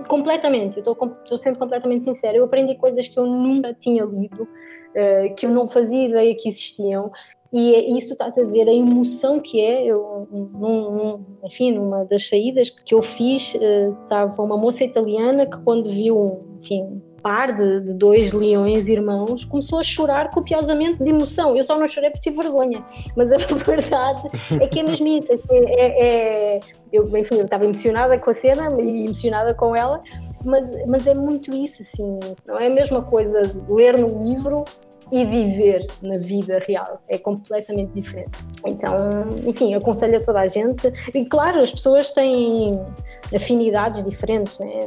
completamente, 0.08 0.78
eu 0.78 0.94
estou 0.94 1.38
sendo 1.38 1.58
completamente 1.58 2.04
sincera. 2.04 2.38
Eu 2.38 2.46
aprendi 2.46 2.76
coisas 2.76 3.08
que 3.08 3.18
eu 3.18 3.26
nunca 3.26 3.74
tinha 3.74 4.04
lido, 4.04 4.48
uh, 4.96 5.36
que 5.36 5.46
eu 5.46 5.50
não 5.50 5.68
fazia 5.68 6.08
ideia 6.08 6.36
que 6.36 6.48
existiam. 6.48 7.12
E 7.52 7.76
é 7.76 7.98
isso 7.98 8.14
está 8.14 8.26
a 8.26 8.30
dizer, 8.30 8.68
a 8.68 8.74
emoção 8.74 9.40
que 9.40 9.62
é, 9.62 9.86
eu, 9.86 10.28
num, 10.32 10.92
num, 10.92 11.26
enfim, 11.44 11.72
numa 11.72 12.04
das 12.04 12.28
saídas 12.28 12.70
que 12.70 12.96
eu 12.96 13.04
fiz, 13.04 13.54
uh, 13.54 13.96
estava 14.04 14.42
uma 14.42 14.58
moça 14.58 14.84
italiana 14.84 15.46
que 15.46 15.58
quando 15.62 15.88
viu, 15.88 16.42
enfim, 16.62 17.00
par 17.24 17.56
de, 17.56 17.80
de, 17.80 17.94
dois 17.94 18.34
leões 18.34 18.88
irmãos, 18.88 19.46
começou 19.46 19.80
a 19.80 19.84
chorar 19.84 20.30
copiosamente 20.32 21.02
de 21.02 21.10
emoção. 21.10 21.56
Eu 21.56 21.64
só 21.64 21.80
não 21.80 21.88
chorei 21.88 22.10
porque 22.10 22.30
tive 22.30 22.42
vergonha, 22.44 22.84
mas 23.16 23.32
a 23.32 23.38
verdade 23.66 24.24
é 24.60 24.68
que 24.68 24.80
é 24.80 24.84
mesmo 24.84 25.08
isso. 25.08 25.32
É, 25.32 25.58
é, 25.58 26.56
é, 26.56 26.60
eu, 26.92 27.06
enfim, 27.18 27.36
eu 27.36 27.46
estava 27.46 27.64
emocionada 27.64 28.20
com 28.20 28.30
a 28.30 28.34
cena 28.34 28.70
e 28.82 29.06
emocionada 29.06 29.54
com 29.54 29.76
ela, 29.76 30.04
mas, 30.44 30.76
mas 30.86 31.08
é 31.08 31.14
muito 31.14 31.56
isso, 31.56 31.82
assim, 31.82 32.20
não 32.46 32.60
é 32.60 32.68
a 32.68 32.70
mesma 32.70 33.02
coisa 33.04 33.42
ler 33.70 33.98
no 33.98 34.24
livro 34.24 34.66
e 35.12 35.26
viver 35.26 35.86
na 36.02 36.18
vida 36.18 36.62
real. 36.68 37.02
É 37.08 37.18
completamente 37.18 37.92
diferente. 37.94 38.32
Então, 38.66 38.96
enfim, 39.46 39.74
aconselho 39.74 40.18
a 40.18 40.22
toda 40.22 40.42
a 40.42 40.48
gente. 40.48 40.92
E 41.14 41.26
claro, 41.26 41.62
as 41.62 41.72
pessoas 41.72 42.12
têm 42.12 42.80
afinidades 43.34 44.04
diferentes, 44.04 44.60
né? 44.60 44.82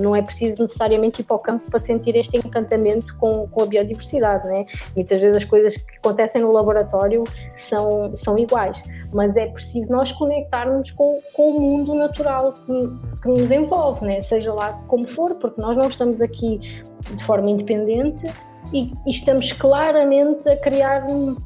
não 0.00 0.16
é 0.16 0.22
preciso 0.22 0.62
necessariamente 0.62 1.20
ir 1.20 1.24
para 1.24 1.36
o 1.36 1.38
campo 1.38 1.70
para 1.70 1.78
sentir 1.78 2.16
este 2.16 2.36
encantamento 2.36 3.14
com, 3.18 3.46
com 3.48 3.62
a 3.62 3.66
biodiversidade, 3.66 4.46
né? 4.46 4.64
Muitas 4.94 5.20
vezes 5.20 5.36
as 5.36 5.44
coisas 5.44 5.76
que 5.76 5.98
acontecem 5.98 6.40
no 6.40 6.50
laboratório 6.50 7.24
são, 7.54 8.14
são 8.16 8.38
iguais, 8.38 8.82
mas 9.12 9.36
é 9.36 9.46
preciso 9.46 9.90
nós 9.92 10.10
conectarmos 10.12 10.90
com, 10.92 11.20
com 11.34 11.50
o 11.50 11.60
mundo 11.60 11.94
natural 11.94 12.52
que, 12.52 13.20
que 13.22 13.28
nos 13.28 13.50
envolve, 13.50 14.06
né? 14.06 14.20
Seja 14.22 14.52
lá 14.52 14.72
como 14.88 15.06
for, 15.08 15.34
porque 15.34 15.60
nós 15.60 15.76
não 15.76 15.88
estamos 15.88 16.20
aqui 16.20 16.58
de 17.14 17.24
forma 17.24 17.50
independente 17.50 18.32
e, 18.72 18.92
estamos 19.06 19.52
claramente 19.52 20.48
a 20.48 20.56
criar 20.56 21.06
um, 21.08 21.36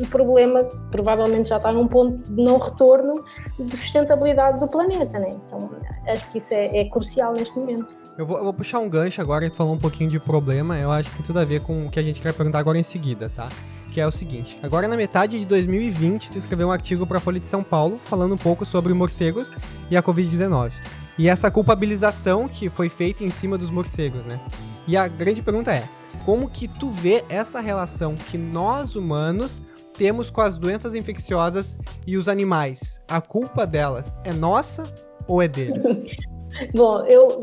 o 0.00 0.06
problema 0.08 0.64
provavelmente 0.90 1.48
já 1.48 1.56
está 1.56 1.72
num 1.72 1.86
ponto 1.86 2.18
de 2.30 2.42
não 2.42 2.58
retorno 2.58 3.24
de 3.58 3.76
sustentabilidade 3.76 4.58
do 4.58 4.68
planeta, 4.68 5.18
né? 5.18 5.30
Então 5.46 5.70
acho 6.06 6.30
que 6.30 6.38
isso 6.38 6.52
é, 6.52 6.78
é 6.78 6.84
crucial 6.88 7.32
neste 7.32 7.56
momento. 7.58 7.94
Eu 8.16 8.26
vou, 8.26 8.38
eu 8.38 8.44
vou, 8.44 8.54
puxar 8.54 8.78
um 8.78 8.88
gancho 8.88 9.20
agora 9.20 9.46
e 9.46 9.50
falar 9.50 9.72
um 9.72 9.78
pouquinho 9.78 10.08
de 10.08 10.20
problema. 10.20 10.78
Eu 10.78 10.90
acho 10.92 11.10
que 11.10 11.16
tem 11.16 11.26
tudo 11.26 11.40
a 11.40 11.44
ver 11.44 11.60
com 11.60 11.86
o 11.86 11.90
que 11.90 11.98
a 11.98 12.02
gente 12.02 12.22
quer 12.22 12.32
perguntar 12.32 12.60
agora 12.60 12.78
em 12.78 12.82
seguida, 12.82 13.28
tá? 13.28 13.48
Que 13.92 14.00
é 14.00 14.06
o 14.06 14.10
seguinte: 14.10 14.58
agora 14.62 14.86
na 14.86 14.96
metade 14.96 15.38
de 15.38 15.44
2020, 15.44 16.30
tu 16.30 16.38
escreveu 16.38 16.68
um 16.68 16.72
artigo 16.72 17.06
para 17.06 17.18
a 17.18 17.20
Folha 17.20 17.40
de 17.40 17.48
São 17.48 17.62
Paulo 17.62 17.98
falando 18.04 18.34
um 18.34 18.38
pouco 18.38 18.64
sobre 18.64 18.92
morcegos 18.92 19.54
e 19.90 19.96
a 19.96 20.02
Covid-19. 20.02 20.72
E 21.18 21.28
essa 21.28 21.50
culpabilização 21.50 22.48
que 22.48 22.68
foi 22.68 22.88
feita 22.88 23.22
em 23.24 23.30
cima 23.30 23.56
dos 23.56 23.70
morcegos, 23.70 24.26
né? 24.26 24.40
E 24.86 24.96
a 24.96 25.08
grande 25.08 25.42
pergunta 25.42 25.72
é: 25.72 25.88
como 26.24 26.48
que 26.48 26.66
tu 26.66 26.88
vê 26.90 27.24
essa 27.28 27.60
relação 27.60 28.16
que 28.16 28.38
nós 28.38 28.96
humanos 28.96 29.62
temos 29.92 30.30
com 30.30 30.40
as 30.40 30.58
doenças 30.58 30.94
infecciosas 30.94 31.78
e 32.06 32.16
os 32.16 32.28
animais? 32.28 33.00
A 33.06 33.20
culpa 33.20 33.66
delas 33.66 34.18
é 34.24 34.32
nossa 34.32 34.84
ou 35.28 35.42
é 35.42 35.48
deles? 35.48 35.84
Bom, 36.74 37.04
eu, 37.06 37.40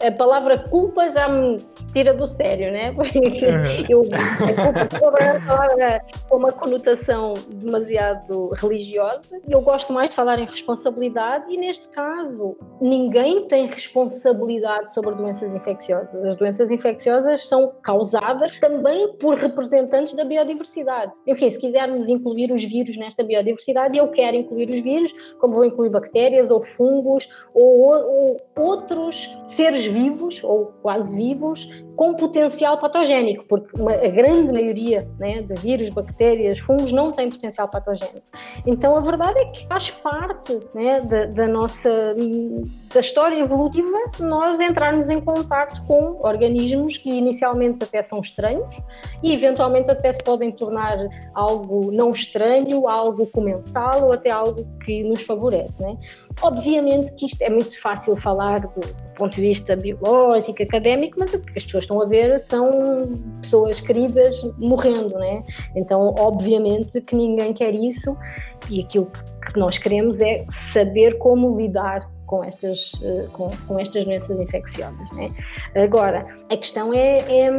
a, 0.00 0.08
a, 0.08 0.12
palavra 0.12 0.58
culpa 0.58 1.10
já 1.10 1.28
me 1.28 1.58
tira 1.92 2.14
do 2.14 2.26
sério, 2.26 2.72
né? 2.72 2.92
Porque 2.96 3.18
uhum. 3.18 3.84
eu, 3.88 4.02
é 5.78 6.00
com 6.28 6.36
uma 6.36 6.52
conotação 6.52 7.34
demasiado 7.54 8.50
religiosa. 8.54 9.40
Eu 9.48 9.60
gosto 9.60 9.92
mais 9.92 10.10
de 10.10 10.16
falar 10.16 10.38
em 10.38 10.46
responsabilidade 10.46 11.52
e, 11.52 11.56
neste 11.56 11.88
caso, 11.88 12.56
ninguém 12.80 13.46
tem 13.46 13.66
responsabilidade 13.66 14.92
sobre 14.92 15.14
doenças 15.14 15.54
infecciosas. 15.54 16.24
As 16.24 16.36
doenças 16.36 16.70
infecciosas 16.70 17.46
são 17.48 17.72
causadas 17.82 18.58
também 18.60 19.12
por 19.18 19.36
representantes 19.36 20.14
da 20.14 20.24
biodiversidade. 20.24 21.12
Enfim, 21.26 21.50
se 21.50 21.58
quisermos 21.58 22.08
incluir 22.08 22.52
os 22.52 22.64
vírus 22.64 22.96
nesta 22.96 23.22
biodiversidade, 23.22 23.96
eu 23.96 24.08
quero 24.08 24.36
incluir 24.36 24.70
os 24.70 24.80
vírus, 24.80 25.12
como 25.38 25.54
vou 25.54 25.64
incluir 25.64 25.90
bactérias 25.90 26.50
ou 26.50 26.62
fungos 26.62 27.28
ou, 27.54 27.90
ou 27.90 28.36
outros 28.58 29.28
seres 29.46 29.84
vivos 29.84 30.42
ou 30.42 30.66
quase 30.82 31.14
vivos 31.14 31.68
com 31.96 32.14
potencial 32.14 32.78
patogénico, 32.78 33.44
porque 33.48 33.80
uma, 33.80 33.92
a 33.92 34.08
grande 34.08 34.52
maioria 34.52 35.08
né, 35.18 35.40
de 35.40 35.54
vírus, 35.54 35.88
bactérias, 35.88 36.58
fungos 36.58 36.92
não 36.92 37.10
tem 37.10 37.30
potencial 37.30 37.68
patogénico. 37.68 38.22
Então 38.66 38.96
a 38.96 39.00
verdade 39.00 39.38
é 39.38 39.44
que 39.46 39.66
faz 39.66 39.90
parte 39.90 40.60
né, 40.74 41.00
da, 41.00 41.26
da, 41.26 41.48
nossa 41.48 41.88
da 42.92 43.00
história 43.00 43.40
evolutiva 43.40 43.96
nós 44.20 44.60
entrarmos 44.60 45.08
em 45.08 45.20
contato 45.20 45.82
com 45.86 46.20
organismos 46.22 46.98
que 46.98 47.08
inicialmente 47.08 47.82
até 47.82 48.02
são 48.02 48.20
estranhos 48.20 48.78
e 49.22 49.32
eventualmente 49.32 49.90
até 49.90 50.12
se 50.12 50.22
podem 50.22 50.52
tornar 50.52 50.98
algo 51.34 51.90
não 51.90 52.10
estranho, 52.10 52.88
algo 52.88 53.26
comensal 53.26 54.04
ou 54.04 54.12
até 54.12 54.30
algo 54.30 54.66
que 54.84 55.02
nos 55.02 55.22
favorece. 55.22 55.82
Né? 55.82 55.96
Obviamente 56.42 57.12
que 57.14 57.24
isto 57.24 57.40
é 57.40 57.48
muito 57.48 57.80
fácil 57.80 58.16
falar 58.16 58.60
do, 58.60 58.80
do 58.80 59.14
ponto 59.14 59.34
de 59.34 59.40
vista 59.40 59.74
biológico, 59.74 60.62
académico, 60.62 61.18
mas 61.18 61.32
o 61.32 61.40
que 61.40 61.58
as 61.58 61.64
pessoas 61.64 61.85
estão 61.86 62.02
a 62.02 62.04
ver 62.04 62.40
são 62.40 63.08
pessoas 63.40 63.80
queridas 63.80 64.42
morrendo, 64.58 65.16
né? 65.18 65.42
Então, 65.74 66.14
obviamente 66.18 67.00
que 67.00 67.14
ninguém 67.14 67.52
quer 67.52 67.74
isso 67.74 68.16
e 68.68 68.80
aquilo 68.80 69.06
que 69.06 69.58
nós 69.58 69.78
queremos 69.78 70.20
é 70.20 70.44
saber 70.72 71.18
como 71.18 71.56
lidar 71.56 72.10
com 72.26 72.42
estas, 72.42 72.92
eh, 73.02 73.26
com, 73.32 73.50
com 73.66 73.78
estas 73.78 74.04
doenças 74.04 74.38
infecciosas. 74.38 75.10
Né? 75.12 75.30
Agora, 75.74 76.26
a 76.50 76.56
questão 76.56 76.92
é, 76.92 77.20
é, 77.20 77.50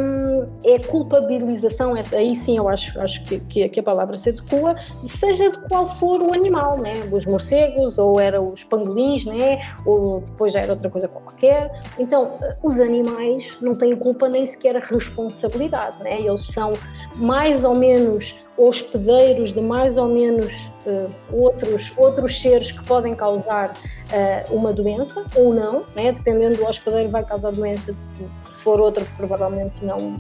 é 0.66 0.80
culpabilização, 0.80 1.96
essa, 1.96 2.18
aí 2.18 2.36
sim 2.36 2.58
eu 2.58 2.68
acho, 2.68 3.00
acho 3.00 3.24
que, 3.24 3.40
que, 3.70 3.80
a 3.80 3.84
palavra 3.84 4.18
se 4.18 4.30
adequa, 4.30 4.76
seja 5.08 5.50
de 5.50 5.58
qual 5.70 5.96
for 5.98 6.22
o 6.22 6.34
animal, 6.34 6.78
né? 6.78 6.94
os 7.12 7.26
morcegos, 7.26 7.98
ou 7.98 8.20
era 8.20 8.42
os 8.42 8.64
pangolins, 8.66 9.26
né? 9.26 9.60
ou 9.86 10.22
depois 10.22 10.54
já 10.54 10.60
era 10.60 10.74
outra 10.74 10.90
coisa 10.90 11.08
qualquer. 11.08 11.72
Então, 11.98 12.38
os 12.62 12.80
animais 12.80 13.48
não 13.62 13.74
têm 13.74 13.96
culpa 13.96 14.28
nem 14.28 14.48
sequer 14.48 14.76
responsabilidade, 14.76 16.02
né? 16.04 16.20
eles 16.20 16.46
são 16.48 16.74
mais 17.16 17.64
ou 17.64 17.76
menos 17.78 18.36
hospedeiros 18.58 19.54
de 19.54 19.62
mais 19.62 19.98
ou 19.98 20.08
menos 20.08 20.52
uh, 20.86 21.10
outros, 21.32 21.94
outros 21.96 22.42
seres 22.42 22.72
que 22.72 22.84
podem 22.86 23.16
causar 23.16 23.72
uh, 23.72 24.56
uma 24.56 24.74
doença 24.74 25.24
ou 25.36 25.54
não, 25.54 25.86
né? 25.96 26.12
dependendo 26.12 26.58
do 26.58 26.66
hospedeiro 26.66 27.10
vai 27.10 27.24
causar 27.24 27.52
doença, 27.52 27.94
se 27.94 28.64
for 28.64 28.80
outro 28.80 29.06
provavelmente 29.16 29.86
não, 29.86 30.18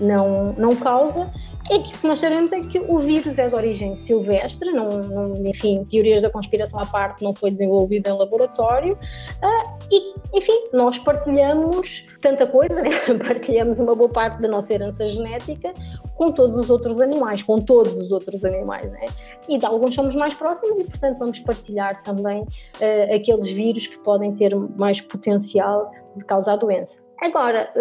não, 0.00 0.54
não 0.58 0.74
causa, 0.76 1.30
é 1.70 1.78
que 1.78 1.94
o 1.94 1.98
que 1.98 2.06
nós 2.06 2.20
sabemos 2.20 2.52
é 2.52 2.60
que 2.60 2.78
o 2.78 2.98
vírus 2.98 3.38
é 3.38 3.48
de 3.48 3.54
origem 3.54 3.96
silvestre, 3.96 4.70
não, 4.72 4.88
não, 4.88 5.46
enfim, 5.46 5.84
teorias 5.84 6.20
da 6.20 6.28
conspiração 6.28 6.78
à 6.78 6.86
parte, 6.86 7.24
não 7.24 7.34
foi 7.34 7.50
desenvolvido 7.50 8.08
em 8.08 8.12
laboratório, 8.12 8.94
uh, 8.94 9.86
e, 9.90 10.14
enfim, 10.38 10.64
nós 10.72 10.98
partilhamos 10.98 12.04
tanta 12.20 12.46
coisa, 12.46 12.82
né? 12.82 12.90
partilhamos 13.26 13.78
uma 13.78 13.94
boa 13.94 14.10
parte 14.10 14.42
da 14.42 14.48
nossa 14.48 14.74
herança 14.74 15.08
genética 15.08 15.72
com 16.16 16.30
todos 16.32 16.56
os 16.56 16.70
outros 16.70 17.00
animais, 17.00 17.42
com 17.42 17.58
todos 17.58 17.94
os 17.94 18.10
outros 18.10 18.44
animais, 18.44 18.92
né? 18.92 19.06
e 19.48 19.58
de 19.58 19.66
alguns 19.66 19.94
somos 19.94 20.14
mais 20.14 20.34
próximos 20.34 20.78
e, 20.78 20.84
portanto, 20.84 21.18
vamos 21.18 21.38
partilhar 21.40 22.02
também 22.02 22.42
uh, 22.42 23.14
aqueles 23.14 23.50
vírus 23.50 23.86
que 23.86 23.98
podem 23.98 24.34
ter 24.34 24.54
mais 24.54 25.00
potencial 25.00 25.90
de 26.16 26.24
causar 26.24 26.56
doença. 26.56 27.03
Agora, 27.24 27.72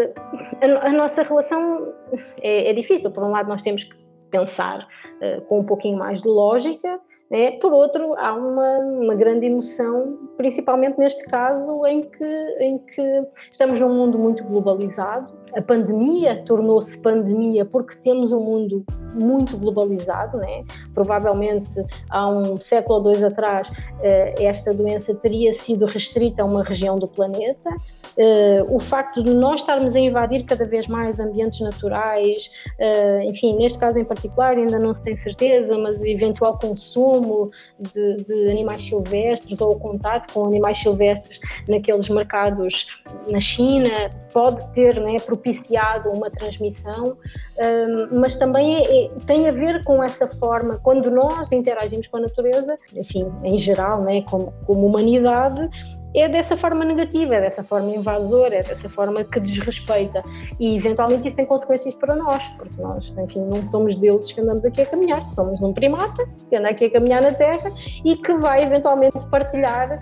a, 0.62 0.88
a 0.88 0.92
nossa 0.94 1.22
relação 1.22 1.94
é, 2.42 2.70
é, 2.70 2.74
difícil. 2.74 3.12
Por 3.12 3.24
um 3.24 3.30
lado, 3.30 3.50
nós 3.50 3.62
temos 3.62 3.84
que 3.84 3.94
pensar 4.32 4.88
uh, 5.22 5.42
com 5.42 5.60
um 5.60 5.66
pouquinho 5.66 5.98
mais 5.98 6.22
de 6.22 6.30
lógica, 6.30 6.98
né? 7.30 7.52
por 7.60 7.74
outro, 7.74 8.14
há 8.18 8.34
uma, 8.34 8.78
uma 8.78 9.16
grande 9.16 9.46
emoção, 9.46 10.18
principalmente 10.38 10.98
neste 10.98 11.26
caso 11.26 11.86
em 11.86 12.04
que, 12.04 12.26
em 12.62 12.78
que 12.78 13.28
estamos 13.52 13.82
num 13.82 13.94
mundo 13.94 14.18
muito 14.18 14.46
globalizado 14.46 15.43
a 15.56 15.62
pandemia 15.62 16.44
tornou-se 16.46 16.98
pandemia 16.98 17.66
porque 17.66 17.96
temos 18.04 18.32
um 18.32 18.40
mundo 18.40 18.86
muito 19.14 19.58
globalizado, 19.58 20.38
né? 20.38 20.64
Provavelmente 20.94 21.70
há 22.10 22.28
um 22.28 22.58
século 22.58 22.98
ou 22.98 23.04
dois 23.04 23.24
atrás 23.24 23.72
eh, 24.02 24.34
esta 24.40 24.74
doença 24.74 25.14
teria 25.14 25.54
sido 25.54 25.86
restrita 25.86 26.42
a 26.42 26.46
uma 26.46 26.64
região 26.64 26.96
do 26.96 27.08
planeta. 27.08 27.70
Eh, 28.18 28.66
o 28.68 28.80
facto 28.80 29.24
de 29.24 29.34
nós 29.34 29.62
estarmos 29.62 29.96
a 29.96 30.00
invadir 30.00 30.46
cada 30.46 30.66
vez 30.66 30.88
mais 30.88 31.20
ambientes 31.20 31.60
naturais, 31.60 32.50
eh, 32.80 33.26
enfim, 33.26 33.56
neste 33.56 33.78
caso 33.78 34.00
em 34.00 34.06
particular 34.06 34.58
ainda 34.58 34.80
não 34.80 34.94
se 34.94 35.04
tem 35.04 35.16
certeza, 35.16 35.78
mas 35.78 36.02
o 36.02 36.06
eventual 36.06 36.58
consumo 36.58 37.52
de, 37.80 38.18
de 38.24 38.50
animais 38.50 38.84
silvestres 38.84 39.62
ou 39.62 39.74
o 39.74 39.80
contato 39.80 40.34
com 40.34 40.46
animais 40.46 40.80
silvestres 40.80 41.40
naqueles 41.68 42.10
mercados 42.10 42.88
na 43.28 43.40
China 43.40 43.92
pode 44.34 44.66
ter 44.74 45.00
né, 45.00 45.18
propiciado 45.44 46.10
uma 46.10 46.32
transmissão, 46.32 47.18
um, 47.60 48.20
mas 48.20 48.36
também 48.38 48.78
é, 48.78 49.06
é, 49.06 49.10
tem 49.28 49.48
a 49.48 49.52
ver 49.52 49.84
com 49.84 50.02
essa 50.02 50.28
forma, 50.28 50.80
quando 50.82 51.12
nós 51.12 51.52
interagimos 51.52 52.08
com 52.08 52.18
a 52.18 52.22
natureza, 52.22 52.80
enfim, 52.96 53.30
em 53.44 53.60
geral, 53.60 54.02
né, 54.02 54.22
como, 54.22 54.54
como 54.66 54.88
humanidade, 54.88 55.70
é 56.16 56.30
dessa 56.30 56.56
forma 56.56 56.86
negativa, 56.86 57.36
é 57.36 57.42
dessa 57.42 57.64
forma 57.64 57.90
invasora, 57.90 58.56
é 58.56 58.64
dessa 58.64 58.88
forma 58.88 59.24
que 59.24 59.40
desrespeita. 59.40 60.24
E 60.60 60.78
eventualmente 60.78 61.28
isso 61.28 61.36
tem 61.36 61.46
consequências 61.46 61.96
para 61.96 62.16
nós, 62.16 62.42
porque 62.56 62.80
nós, 62.80 63.12
enfim, 63.18 63.42
não 63.42 63.66
somos 63.66 63.96
deuses 63.96 64.32
que 64.32 64.40
andamos 64.40 64.64
aqui 64.64 64.82
a 64.82 64.86
caminhar, 64.86 65.22
somos 65.32 65.60
um 65.62 65.74
primata 65.74 66.24
que 66.50 66.56
anda 66.56 66.70
aqui 66.70 66.86
a 66.86 66.92
caminhar 66.92 67.22
na 67.22 67.34
Terra 67.34 67.72
e 68.06 68.16
que 68.16 68.34
vai 68.36 68.64
eventualmente 68.64 69.18
partilhar 69.32 70.00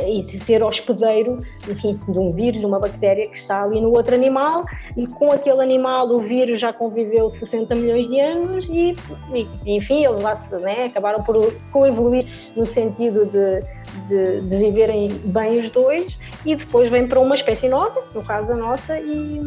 e 0.00 0.38
ser 0.38 0.62
hospedeiro, 0.62 1.38
enfim, 1.68 1.98
de 2.08 2.18
um 2.18 2.32
vírus, 2.32 2.60
de 2.60 2.66
uma 2.66 2.78
bactéria 2.78 3.28
que 3.28 3.36
está 3.36 3.62
ali 3.62 3.80
no 3.80 3.90
outro 3.90 4.14
animal, 4.14 4.64
e 4.96 5.06
com 5.06 5.30
aquele 5.32 5.62
animal 5.62 6.08
o 6.08 6.20
vírus 6.20 6.60
já 6.60 6.72
conviveu 6.72 7.30
60 7.30 7.74
milhões 7.74 8.08
de 8.08 8.20
anos 8.20 8.68
e, 8.68 8.94
e 9.34 9.76
enfim, 9.76 10.04
eles 10.04 10.20
lá 10.20 10.36
se, 10.36 10.54
né, 10.62 10.86
acabaram 10.86 11.22
por 11.22 11.52
coevoluir 11.70 12.26
no 12.56 12.66
sentido 12.66 13.26
de, 13.26 13.60
de, 14.08 14.40
de, 14.42 14.56
viverem 14.56 15.08
bem 15.24 15.60
os 15.60 15.70
dois 15.70 16.18
e 16.44 16.56
depois 16.56 16.90
vem 16.90 17.06
para 17.06 17.20
uma 17.20 17.34
espécie 17.34 17.68
nova, 17.68 18.02
no 18.14 18.22
caso 18.22 18.52
a 18.52 18.56
nossa, 18.56 18.98
e, 18.98 19.40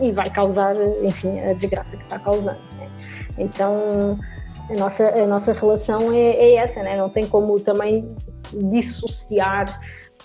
e 0.00 0.12
vai 0.12 0.30
causar, 0.30 0.76
enfim, 1.02 1.40
a 1.40 1.52
desgraça 1.52 1.96
que 1.96 2.02
está 2.04 2.18
causando. 2.18 2.58
Né? 2.78 2.88
Então, 3.38 4.18
a 4.70 4.74
nossa, 4.74 5.08
a 5.08 5.26
nossa 5.26 5.52
relação 5.52 6.12
é, 6.12 6.30
é 6.30 6.54
essa, 6.54 6.82
né? 6.82 6.96
não 6.96 7.08
tem 7.08 7.26
como 7.26 7.58
também 7.60 8.14
dissociar 8.54 9.80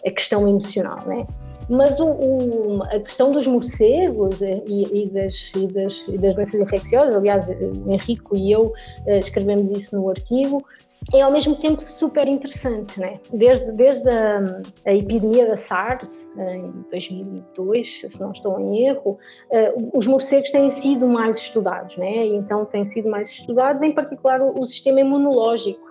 a 0.06 0.12
questão 0.12 0.48
emocional, 0.48 1.00
né? 1.06 1.26
Mas 1.70 2.00
o, 2.00 2.06
o, 2.06 2.84
a 2.84 3.00
questão 3.00 3.32
dos 3.32 3.46
morcegos 3.46 4.40
e, 4.42 5.04
e, 5.04 5.10
das, 5.10 5.52
e, 5.54 5.68
das, 5.68 6.04
e, 6.08 6.18
das, 6.18 6.34
doenças 6.34 6.60
infecciosas, 6.60 7.16
aliás, 7.16 7.50
o 7.50 7.92
Henrico 7.92 8.38
e 8.38 8.52
eu 8.52 8.68
uh, 9.06 9.12
escrevemos 9.20 9.70
isso 9.72 9.96
no 9.96 10.10
artigo, 10.10 10.66
é 11.14 11.22
ao 11.22 11.32
mesmo 11.32 11.56
tempo 11.58 11.82
super 11.82 12.28
interessante, 12.28 13.00
né? 13.00 13.20
Desde, 13.32 13.72
desde 13.74 14.10
a, 14.10 14.62
a 14.86 14.94
epidemia 14.94 15.46
da 15.46 15.58
SARS, 15.58 16.28
em 16.38 16.72
2002, 16.90 18.02
se 18.12 18.20
não 18.20 18.32
estou 18.32 18.60
em 18.60 18.88
erro, 18.88 19.18
uh, 19.52 19.90
os 19.94 20.08
morcegos 20.08 20.50
têm 20.52 20.72
sido 20.72 21.06
mais 21.06 21.38
estudados, 21.38 21.98
né? 21.98 22.26
Então 22.28 22.64
têm 22.66 22.86
sido 22.86 23.10
mais 23.10 23.30
estudados, 23.30 23.84
em 23.84 23.92
particular 23.92 24.42
o, 24.42 24.58
o 24.58 24.66
sistema 24.66 25.02
imunológico 25.02 25.86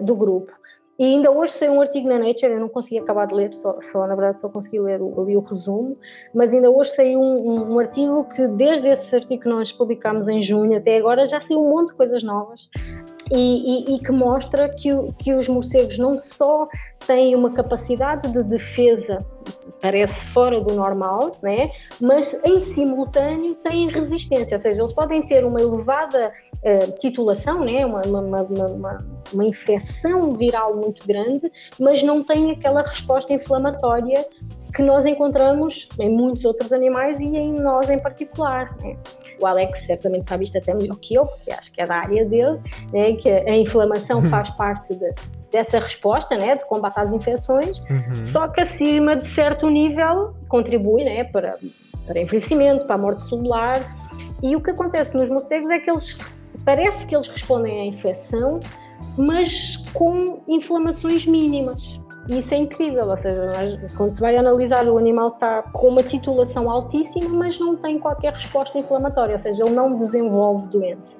do 0.00 0.16
grupo. 0.16 0.50
E 0.98 1.04
ainda 1.04 1.30
hoje 1.30 1.52
saiu 1.54 1.72
um 1.72 1.80
artigo 1.80 2.08
na 2.08 2.18
Nature, 2.18 2.52
eu 2.52 2.60
não 2.60 2.68
consegui 2.68 2.98
acabar 2.98 3.26
de 3.26 3.34
ler, 3.34 3.52
só, 3.52 3.76
só 3.80 4.06
na 4.06 4.14
verdade 4.14 4.40
só 4.40 4.48
consegui 4.48 4.78
ler 4.78 5.00
o, 5.00 5.06
o 5.06 5.40
resumo, 5.40 5.96
mas 6.32 6.54
ainda 6.54 6.70
hoje 6.70 6.92
saiu 6.92 7.20
um, 7.20 7.48
um, 7.48 7.74
um, 7.74 7.78
artigo 7.80 8.24
que 8.28 8.46
desde 8.46 8.88
esse 8.88 9.14
artigo 9.14 9.42
que 9.42 9.48
nós 9.48 9.72
publicámos 9.72 10.28
em 10.28 10.40
junho 10.40 10.76
até 10.76 10.96
agora 10.96 11.26
já 11.26 11.40
saiu 11.40 11.60
um 11.60 11.68
monte 11.68 11.88
de 11.88 11.94
coisas 11.94 12.22
novas 12.22 12.68
e, 13.30 13.92
e, 13.92 13.96
e, 13.96 13.98
que 13.98 14.12
mostra 14.12 14.68
que, 14.68 14.90
que 15.18 15.32
os 15.32 15.48
morcegos 15.48 15.98
não 15.98 16.20
só 16.20 16.68
têm 17.06 17.34
uma 17.34 17.50
capacidade 17.50 18.30
de 18.30 18.42
defesa, 18.44 19.24
parece 19.80 20.14
fora 20.26 20.60
do 20.60 20.74
normal, 20.74 21.32
né? 21.42 21.70
mas 22.00 22.38
em 22.44 22.60
simultâneo 22.72 23.54
têm 23.56 23.88
resistência, 23.88 24.56
ou 24.56 24.62
seja, 24.62 24.80
eles 24.80 24.92
podem 24.92 25.22
ter 25.22 25.44
uma 25.44 25.60
elevada 25.60 26.32
uh, 26.64 26.98
titulação, 26.98 27.64
né? 27.64 27.84
uma, 27.84 28.02
uma, 28.02 28.20
uma, 28.20 29.06
uma, 29.32 29.44
infecção 29.44 30.32
viral 30.32 30.76
muito 30.76 31.06
grande, 31.06 31.50
mas 31.78 32.02
não 32.02 32.24
têm 32.24 32.52
aquela 32.52 32.82
resposta 32.82 33.32
inflamatória 33.32 34.26
que 34.74 34.82
nós 34.82 35.06
encontramos 35.06 35.88
em 36.00 36.10
muitos 36.10 36.44
outros 36.44 36.72
animais 36.72 37.20
e 37.20 37.24
em 37.24 37.52
nós 37.54 37.88
em 37.90 37.98
particular. 37.98 38.76
Né? 38.82 38.96
O 39.40 39.46
Alex 39.46 39.86
certamente 39.86 40.26
sabe 40.28 40.44
isto 40.44 40.58
até 40.58 40.74
melhor 40.74 40.96
que 40.96 41.14
eu, 41.14 41.24
porque 41.24 41.52
acho 41.52 41.70
que 41.70 41.80
é 41.80 41.84
da 41.84 41.96
área 41.96 42.24
dele, 42.24 42.58
né? 42.92 43.12
que 43.12 43.28
a 43.28 43.56
inflamação 43.56 44.20
uhum. 44.20 44.30
faz 44.30 44.50
parte 44.50 44.94
de, 44.94 45.14
dessa 45.54 45.78
resposta, 45.78 46.36
né, 46.36 46.56
de 46.56 46.66
combate 46.66 46.98
às 46.98 47.12
infecções, 47.12 47.78
uhum. 47.78 48.26
só 48.26 48.48
que 48.48 48.60
acima 48.60 49.14
de 49.14 49.28
certo 49.28 49.70
nível 49.70 50.34
contribui, 50.48 51.04
né, 51.04 51.22
para, 51.22 51.56
para 52.04 52.20
envelhecimento, 52.20 52.84
para 52.86 52.96
a 52.96 52.98
morte 52.98 53.22
celular. 53.22 53.80
E 54.42 54.56
o 54.56 54.60
que 54.60 54.72
acontece 54.72 55.16
nos 55.16 55.30
morcegos 55.30 55.70
é 55.70 55.78
que 55.78 55.88
eles 55.88 56.18
parece 56.64 57.06
que 57.06 57.14
eles 57.14 57.26
respondem 57.28 57.80
à 57.80 57.84
infecção, 57.84 58.60
mas 59.16 59.76
com 59.92 60.42
inflamações 60.48 61.26
mínimas. 61.26 62.00
E 62.28 62.38
isso 62.38 62.54
é 62.54 62.56
incrível, 62.56 63.06
ou 63.06 63.16
seja, 63.18 63.50
quando 63.96 64.12
se 64.12 64.20
vai 64.20 64.34
analisar, 64.34 64.86
o 64.86 64.96
animal 64.96 65.28
está 65.28 65.62
com 65.62 65.88
uma 65.88 66.02
titulação 66.02 66.70
altíssima, 66.70 67.28
mas 67.28 67.58
não 67.58 67.76
tem 67.76 67.98
qualquer 67.98 68.32
resposta 68.32 68.78
inflamatória, 68.78 69.34
ou 69.34 69.40
seja, 69.40 69.62
ele 69.62 69.74
não 69.74 69.98
desenvolve 69.98 70.66
doença. 70.68 71.16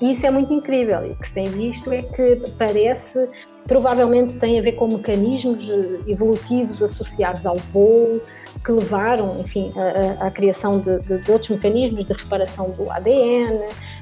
E 0.00 0.10
isso 0.10 0.26
é 0.26 0.30
muito 0.30 0.52
incrível. 0.52 1.06
E 1.06 1.12
o 1.12 1.16
que 1.16 1.28
se 1.28 1.34
tem 1.34 1.48
visto 1.48 1.90
é 1.90 2.02
que 2.02 2.42
parece, 2.58 3.28
provavelmente 3.66 4.36
tem 4.36 4.58
a 4.58 4.62
ver 4.62 4.72
com 4.72 4.88
mecanismos 4.88 5.66
evolutivos 6.06 6.82
associados 6.82 7.46
ao 7.46 7.56
voo, 7.56 8.20
que 8.64 8.72
levaram, 8.72 9.40
enfim, 9.40 9.72
à 10.20 10.30
criação 10.30 10.78
de, 10.80 10.98
de, 11.00 11.18
de, 11.18 11.30
outros 11.30 11.50
mecanismos 11.50 12.04
de 12.04 12.12
reparação 12.12 12.70
do 12.70 12.90
ADN 12.90 13.58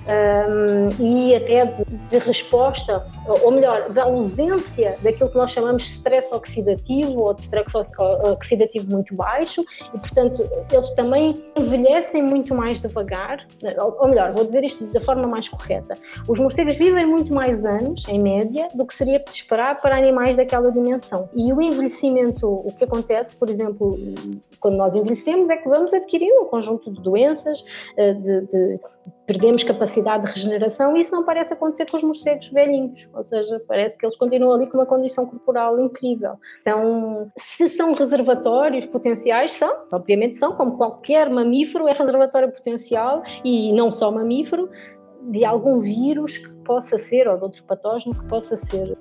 um, 0.06 1.04
e 1.04 1.34
até 1.34 1.64
de, 2.10 2.18
resposta, 2.18 3.06
ou 3.42 3.50
melhor, 3.50 3.90
da 3.90 4.04
ausência 4.04 4.96
daquilo 5.02 5.30
que 5.30 5.36
nós 5.36 5.50
chamamos 5.50 5.84
de 5.84 5.90
stress 5.90 6.32
oxidativo 6.32 7.22
ou 7.22 7.34
de 7.34 7.42
stress 7.42 7.72
oxidativo 8.32 8.90
muito 8.90 9.14
baixo 9.14 9.62
e, 9.94 9.98
portanto, 9.98 10.42
eles 10.70 10.90
também 10.90 11.34
envelhecem 11.56 12.22
muito 12.22 12.54
mais 12.54 12.80
devagar, 12.80 13.46
ou 13.78 14.08
melhor, 14.08 14.32
vou 14.32 14.44
dizer 14.44 14.64
isto 14.64 14.84
da 14.86 15.00
forma 15.00 15.26
mais 15.26 15.48
correta. 15.48 15.96
Os 16.28 16.38
morcegos 16.38 16.76
vivem 16.76 17.06
muito 17.06 17.32
mais 17.32 17.64
anos, 17.64 18.04
em 18.08 18.20
média, 18.20 18.68
do 18.74 18.86
que 18.86 18.94
seria 18.94 19.18
de 19.18 19.30
esperar 19.30 19.80
para 19.80 19.96
animais 19.96 20.36
daquela 20.36 20.70
dimensão. 20.70 21.28
E 21.34 21.52
o 21.52 21.60
envelhecimento, 21.60 22.46
o 22.46 22.72
que 22.76 22.84
acontece, 22.84 23.36
por 23.36 23.48
exemplo, 23.48 23.96
quando 24.60 24.76
nós 24.76 24.94
envelhecemos, 24.94 25.50
é 25.50 25.56
que 25.56 25.68
vamos 25.68 25.92
adquirir 25.92 26.30
um 26.40 26.46
conjunto 26.46 26.90
de 26.92 27.00
doenças, 27.00 27.64
eh, 27.96 28.14
de, 28.14 28.40
de, 28.42 28.80
perdemos 29.26 29.64
capacidade 29.64 30.26
de 30.26 30.32
regeneração, 30.32 30.96
e 30.96 31.00
isso 31.00 31.12
não 31.12 31.24
parece 31.24 31.52
acontecer 31.52 31.86
com 31.86 31.96
os 31.96 32.02
morcegos 32.02 32.48
velhinhos, 32.48 33.08
ou 33.12 33.22
seja, 33.22 33.62
parece 33.66 33.96
que 33.96 34.04
eles 34.04 34.16
continuam 34.16 34.54
ali 34.54 34.66
com 34.66 34.76
uma 34.76 34.86
condição 34.86 35.26
corporal 35.26 35.80
incrível. 35.80 36.34
Então, 36.60 37.30
se 37.36 37.68
são 37.68 37.94
reservatórios 37.94 38.86
potenciais, 38.86 39.52
são, 39.54 39.72
obviamente 39.92 40.36
são, 40.36 40.52
como 40.52 40.76
qualquer 40.76 41.30
mamífero 41.30 41.88
é 41.88 41.92
reservatório 41.92 42.52
potencial, 42.52 43.22
e 43.44 43.72
não 43.72 43.90
só 43.90 44.10
mamífero, 44.10 44.68
de 45.30 45.44
algum 45.44 45.80
vírus 45.80 46.38
que 46.38 46.48
possa 46.64 46.98
ser, 46.98 47.28
ou 47.28 47.36
de 47.36 47.44
outro 47.44 47.64
patógeno 47.64 48.14
que 48.14 48.26
possa 48.26 48.56
ser 48.56 48.96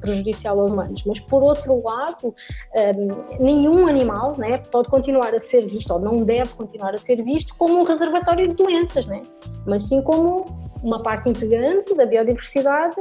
prejudicial 0.00 0.58
aos 0.60 0.72
humanos. 0.72 1.02
Mas, 1.06 1.20
por 1.20 1.42
outro 1.42 1.82
lado, 1.82 2.34
um, 2.74 3.42
nenhum 3.42 3.86
animal 3.86 4.32
né, 4.38 4.58
pode 4.70 4.88
continuar 4.88 5.34
a 5.34 5.38
ser 5.38 5.66
visto, 5.66 5.90
ou 5.92 6.00
não 6.00 6.24
deve 6.24 6.54
continuar 6.54 6.94
a 6.94 6.98
ser 6.98 7.22
visto, 7.22 7.54
como 7.56 7.80
um 7.80 7.84
reservatório 7.84 8.48
de 8.48 8.54
doenças, 8.54 9.06
né? 9.06 9.22
mas 9.66 9.88
sim 9.88 10.02
como 10.02 10.46
uma 10.84 11.02
parte 11.02 11.28
integrante 11.28 11.94
da 11.94 12.06
biodiversidade 12.06 12.96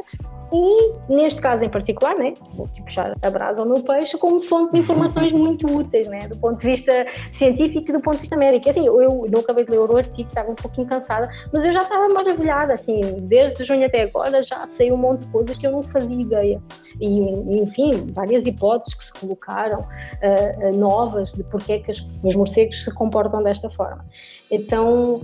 e, 0.54 0.94
neste 1.10 1.42
caso 1.42 1.64
em 1.64 1.70
particular, 1.70 2.16
né, 2.16 2.36
vou 2.54 2.68
aqui 2.68 2.84
puxar 2.84 3.16
a 3.20 3.30
brasa 3.32 3.62
ao 3.62 3.66
meu 3.66 3.82
peixe, 3.82 4.16
como 4.20 4.40
fonte 4.40 4.74
de 4.74 4.80
informações 4.80 5.32
muito 5.34 5.66
úteis, 5.66 6.08
né, 6.08 6.28
do 6.28 6.38
ponto 6.38 6.60
de 6.60 6.68
vista 6.68 7.06
científico 7.32 7.90
e 7.90 7.94
do 7.94 8.00
ponto 8.00 8.16
de 8.16 8.22
vista 8.22 8.38
médico. 8.38 8.70
Assim, 8.70 8.86
eu, 8.86 9.02
eu 9.02 9.26
não 9.32 9.42
acabei 9.42 9.66
de 9.66 9.72
ler 9.72 9.80
o 9.80 9.98
artigo, 9.98 10.30
estava 10.30 10.52
um 10.52 10.56
pouquinho 10.56 10.86
cansada, 10.86 11.28
mas 11.52 11.66
eu 11.66 11.74
já 11.74 11.82
estava 11.82 12.08
maravilhada, 12.10 12.76
assim, 12.76 13.02
desde 13.22 13.64
junho 13.64 13.86
até 13.86 14.04
agora 14.04 14.44
já 14.44 14.68
sei 14.68 14.92
um 14.92 14.98
monte 14.98 15.22
de 15.22 15.32
coisas 15.32 15.58
que 15.58 15.66
eu 15.66 15.72
não 15.72 15.82
fazia 15.82 16.22
ideia. 16.22 16.62
E, 17.02 17.20
enfim, 17.60 18.06
várias 18.14 18.46
hipóteses 18.46 18.94
que 18.94 19.06
se 19.06 19.14
colocaram, 19.14 19.80
uh, 19.80 20.78
novas, 20.78 21.32
de 21.32 21.44
porque 21.44 21.74
é 21.74 21.80
que 21.80 21.92
os 21.92 22.36
morcegos 22.36 22.84
se 22.84 22.94
comportam 22.94 23.42
desta 23.42 23.72
forma. 23.72 24.06
Então, 24.54 25.20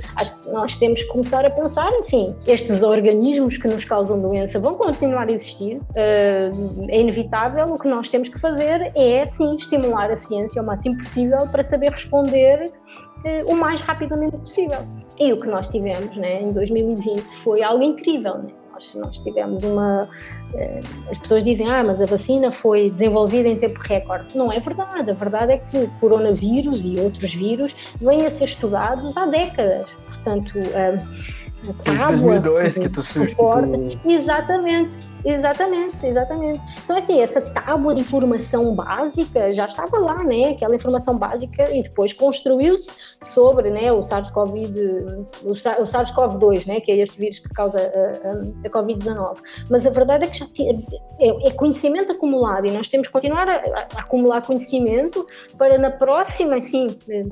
nós 0.52 0.76
temos 0.78 1.02
que 1.04 1.08
começar 1.10 1.46
a 1.46 1.50
pensar, 1.52 1.92
enfim, 2.00 2.36
estes 2.48 2.82
organismos 2.82 3.58
que 3.58 3.68
nos 3.68 3.86
causam 3.86 4.20
doença 4.20 4.60
vão 4.60 4.74
continuar 4.74 5.28
a 5.28 5.32
existir, 5.32 5.80
eh, 5.96 6.50
é 6.88 7.00
inevitável, 7.00 7.72
o 7.72 7.78
que 7.78 7.88
nós 7.88 8.10
temos 8.10 8.28
que 8.28 8.40
fazer 8.40 8.92
é, 8.96 9.28
sim, 9.28 9.56
estimular 9.56 10.10
a 10.10 10.18
ciência 10.18 10.62
o 10.62 10.66
máximo 10.66 10.98
possível 10.98 11.48
para 11.52 11.62
saber 11.62 11.92
responder 11.92 12.72
eh, 13.24 13.44
o 13.46 13.56
mais 13.56 13.82
rapidamente 13.82 14.36
possível. 14.38 14.80
E 15.20 15.32
o 15.32 15.38
que 15.38 15.48
nós 15.48 15.68
tivemos 15.68 16.16
né, 16.18 16.42
em 16.42 16.52
2020 16.52 17.22
foi 17.44 17.62
algo 17.62 17.84
incrível. 17.84 18.40
Né? 18.40 18.50
Nós, 18.80 18.96
nós 18.96 19.18
tivemos 19.18 19.62
uma. 19.64 20.08
Eh, 20.54 20.80
as 21.12 21.18
pessoas 21.18 21.44
dizem, 21.44 21.70
ah, 21.70 21.84
mas 21.86 22.02
a 22.02 22.06
vacina 22.06 22.52
foi 22.52 22.90
desenvolvida 22.90 23.50
em 23.50 23.58
tempo 23.58 23.80
recorde. 23.82 24.38
Não 24.38 24.52
é 24.52 24.60
verdade. 24.60 25.12
A 25.12 25.14
verdade 25.14 25.54
é 25.54 25.58
que 25.58 25.78
o 25.78 25.88
coronavírus 26.00 26.86
e 26.86 26.98
outros 27.00 27.34
vírus 27.34 27.76
vêm 28.00 28.26
a 28.26 28.32
ser 28.32 28.46
estudados 28.46 29.16
há 29.18 29.26
décadas. 29.26 29.86
Portanto. 30.08 30.54
Desde 31.84 32.06
2002 32.06 32.78
que 32.78 32.90
tu 32.90 33.04
surgiu. 33.04 33.36
Exatamente. 34.08 34.92
Exatamente, 35.26 36.06
exatamente. 36.06 36.62
Então, 36.84 36.98
assim, 36.98 37.22
essa 37.22 37.42
tábua 37.42 37.94
de 37.94 38.02
informação 38.02 38.74
básica 38.74 39.52
já 39.52 39.66
estava 39.66 40.00
lá, 40.00 40.24
né? 40.24 40.52
Aquela 40.52 40.76
informação 40.76 41.18
básica 41.18 41.70
e 41.76 41.84
depois 41.84 42.14
construiu-se 42.14 42.90
sobre 43.22 43.70
né, 43.70 43.92
o 43.92 44.02
SARS-CoV 44.02 44.70
o 45.44 45.54
SARS-CoV-2, 45.84 46.68
né? 46.68 46.80
Que 46.80 46.92
é 46.92 46.98
este 46.98 47.20
vírus 47.20 47.40
que 47.40 47.50
causa 47.50 47.80
a, 47.80 48.28
a, 48.28 48.32
a 48.66 48.70
Covid-19. 48.70 49.38
Mas 49.70 49.86
a 49.86 49.90
verdade 49.90 50.26
é 50.26 50.28
que 50.28 50.38
já 50.38 50.48
é, 51.20 51.48
é, 51.48 51.52
conhecimento 51.52 52.12
acumulado 52.12 52.68
e 52.68 52.72
nós 52.72 52.88
temos 52.88 53.08
que 53.08 53.14
continuar 53.14 53.48
a, 53.48 53.56
a, 53.56 53.88
acumular 53.98 54.42
conhecimento 54.42 55.26
para 55.58 55.78
na 55.78 55.92
próxima, 55.92 56.58
enfim, 56.58 56.88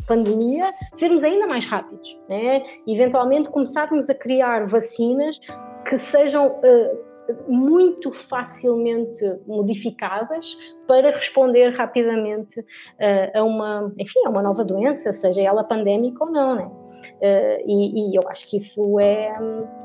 pandemia, 0.06 0.74
sermos 0.94 1.24
ainda 1.24 1.48
mais 1.48 1.66
rápidos, 1.66 2.18
né? 2.28 2.64
E 2.86 2.94
eventualmente 2.94 3.50
começarmos 3.50 4.10
a 4.10 4.14
criar 4.14 4.66
vacinas 4.68 5.40
que 5.88 5.98
sejam 5.98 6.48
uh, 6.48 7.07
muito 7.48 8.12
facilmente 8.12 9.40
modificadas 9.46 10.58
para 10.88 11.12
responder 11.12 11.70
rapidamente 11.70 12.60
uh, 12.60 13.38
a 13.38 13.44
uma, 13.44 13.94
enfim, 13.98 14.20
a 14.26 14.30
uma 14.30 14.42
nova 14.42 14.64
doença, 14.64 15.12
seja 15.14 15.42
ela 15.42 15.64
pandémica 15.64 16.24
ou 16.24 16.32
não, 16.32 16.56
né? 16.56 16.72
Uh, 17.18 17.64
e, 17.66 18.12
e, 18.12 18.16
eu 18.16 18.28
acho 18.30 18.48
que 18.48 18.58
isso 18.58 19.00
é, 19.00 19.34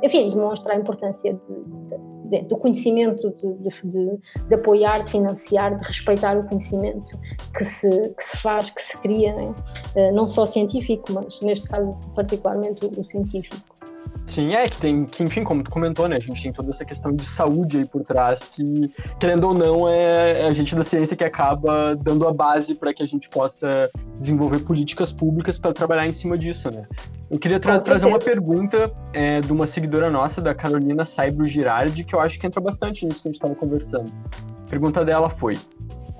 enfim, 0.03 0.31
demonstra 0.31 0.75
a 0.75 0.77
importância 0.77 1.33
de, 1.33 2.39
de, 2.39 2.43
do 2.47 2.57
conhecimento, 2.59 3.31
de, 3.31 4.49
de, 4.49 4.55
apoiar, 4.55 5.03
de 5.03 5.11
financiar, 5.11 5.79
de 5.79 5.87
respeitar 5.87 6.37
o 6.37 6.47
conhecimento 6.47 7.19
que 7.57 7.65
se, 7.65 7.89
que 7.89 8.25
se 8.25 8.37
faz, 8.37 8.69
que 8.71 8.83
se 8.83 8.99
cria, 8.99 9.35
né? 9.35 9.55
uh, 9.97 10.15
não 10.15 10.29
só 10.29 10.45
científico, 10.45 11.13
mas 11.13 11.41
neste 11.41 11.67
caso 11.67 11.97
particularmente 12.15 12.85
o, 12.85 13.01
o 13.01 13.05
científico. 13.05 13.82
Sim, 14.25 14.55
é 14.55 14.69
que 14.69 14.79
tem, 14.79 15.05
que 15.05 15.23
enfim, 15.23 15.43
como 15.43 15.63
tu 15.63 15.71
comentou, 15.71 16.09
né, 16.09 16.17
a 16.17 16.21
gente 16.21 16.43
tem 16.43 16.53
toda 16.53 16.71
essa 16.71 16.85
questão 16.85 17.13
de 17.13 17.25
saúde 17.25 17.79
aí 17.79 17.85
por 17.85 18.03
trás 18.03 18.47
que, 18.47 18.91
querendo 19.19 19.49
ou 19.49 19.55
não, 19.55 19.89
é, 19.89 20.43
é 20.43 20.47
a 20.47 20.53
gente 20.53 20.75
da 20.77 20.85
ciência 20.85 21.17
que 21.17 21.25
acaba 21.25 21.97
dando 21.97 22.27
a 22.27 22.33
base 22.33 22.75
para 22.75 22.95
que 22.95 23.03
a 23.03 23.07
gente 23.07 23.29
possa 23.29 23.91
desenvolver 24.21 24.61
políticas 24.61 25.13
públicas 25.13 25.59
para 25.59 25.73
trabalhar 25.73 26.07
em 26.07 26.13
cima 26.13 26.39
disso, 26.39 26.71
né. 26.71 26.87
Eu 27.29 27.39
queria 27.39 27.59
tra 27.59 27.81
trazer 27.81 28.07
uma 28.07 28.19
pergunta 28.19 28.93
é, 29.13 29.41
de 29.41 29.51
uma 29.51 29.67
seguidora 29.67 30.11
nossa, 30.11 30.41
da 30.41 30.55
Carolina 30.55 31.05
Saibro 31.05 31.45
Girardi, 31.45 32.05
que 32.05 32.15
eu 32.15 32.21
acho 32.21 32.39
que 32.39 32.47
entra 32.47 32.61
bastante 32.61 33.05
nisso 33.07 33.23
que 33.23 33.29
a 33.29 33.31
gente 33.31 33.41
estava 33.41 33.55
conversando. 33.55 34.13
A 34.67 34.71
pergunta 34.71 35.05
dela 35.05 35.31
foi: 35.31 35.59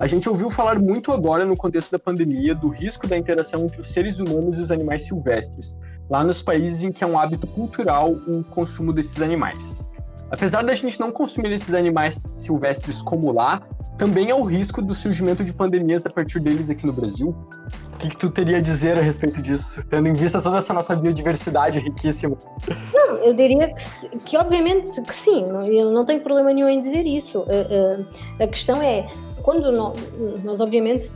a 0.03 0.05
gente 0.05 0.27
ouviu 0.27 0.49
falar 0.49 0.79
muito 0.79 1.13
agora, 1.13 1.45
no 1.45 1.55
contexto 1.55 1.93
da 1.93 1.97
pandemia, 1.97 2.53
do 2.53 2.67
risco 2.67 3.07
da 3.07 3.17
interação 3.17 3.61
entre 3.61 3.79
os 3.79 3.87
seres 3.87 4.19
humanos 4.19 4.59
e 4.59 4.61
os 4.61 4.69
animais 4.69 5.03
silvestres, 5.03 5.79
lá 6.09 6.21
nos 6.25 6.43
países 6.43 6.83
em 6.83 6.91
que 6.91 7.05
é 7.05 7.07
um 7.07 7.17
hábito 7.17 7.47
cultural 7.47 8.11
o 8.11 8.43
consumo 8.43 8.91
desses 8.91 9.21
animais. 9.21 9.81
Apesar 10.29 10.61
da 10.61 10.73
gente 10.73 10.99
não 10.99 11.09
consumir 11.09 11.53
esses 11.53 11.73
animais 11.73 12.15
silvestres 12.15 13.01
como 13.01 13.31
lá, 13.31 13.61
também 13.97 14.29
há 14.29 14.35
o 14.35 14.43
risco 14.43 14.81
do 14.81 14.93
surgimento 14.93 15.41
de 15.41 15.53
pandemias 15.53 16.05
a 16.05 16.09
partir 16.09 16.41
deles 16.41 16.69
aqui 16.69 16.85
no 16.85 16.91
Brasil. 16.91 17.33
O 17.93 17.97
que, 17.97 18.09
que 18.09 18.17
tu 18.17 18.29
teria 18.29 18.57
a 18.57 18.61
dizer 18.61 18.97
a 18.97 19.01
respeito 19.01 19.41
disso, 19.41 19.81
tendo 19.89 20.09
em 20.09 20.13
vista 20.13 20.41
toda 20.41 20.57
essa 20.57 20.73
nossa 20.73 20.97
biodiversidade 20.97 21.79
riquíssima? 21.79 22.35
Não, 22.93 23.15
eu 23.19 23.33
diria 23.33 23.73
que, 23.73 24.17
que 24.25 24.37
obviamente 24.37 25.01
que 25.01 25.15
sim, 25.15 25.45
eu 25.71 25.91
não 25.91 26.05
tenho 26.05 26.19
problema 26.19 26.51
nenhum 26.51 26.67
em 26.67 26.81
dizer 26.81 27.05
isso. 27.05 27.45
A, 27.47 28.41
a, 28.41 28.43
a 28.43 28.47
questão 28.47 28.81
é, 28.81 29.07
quando 29.43 29.71
nós, 29.73 29.95
nós 30.43 30.59
obviamente 30.61 31.11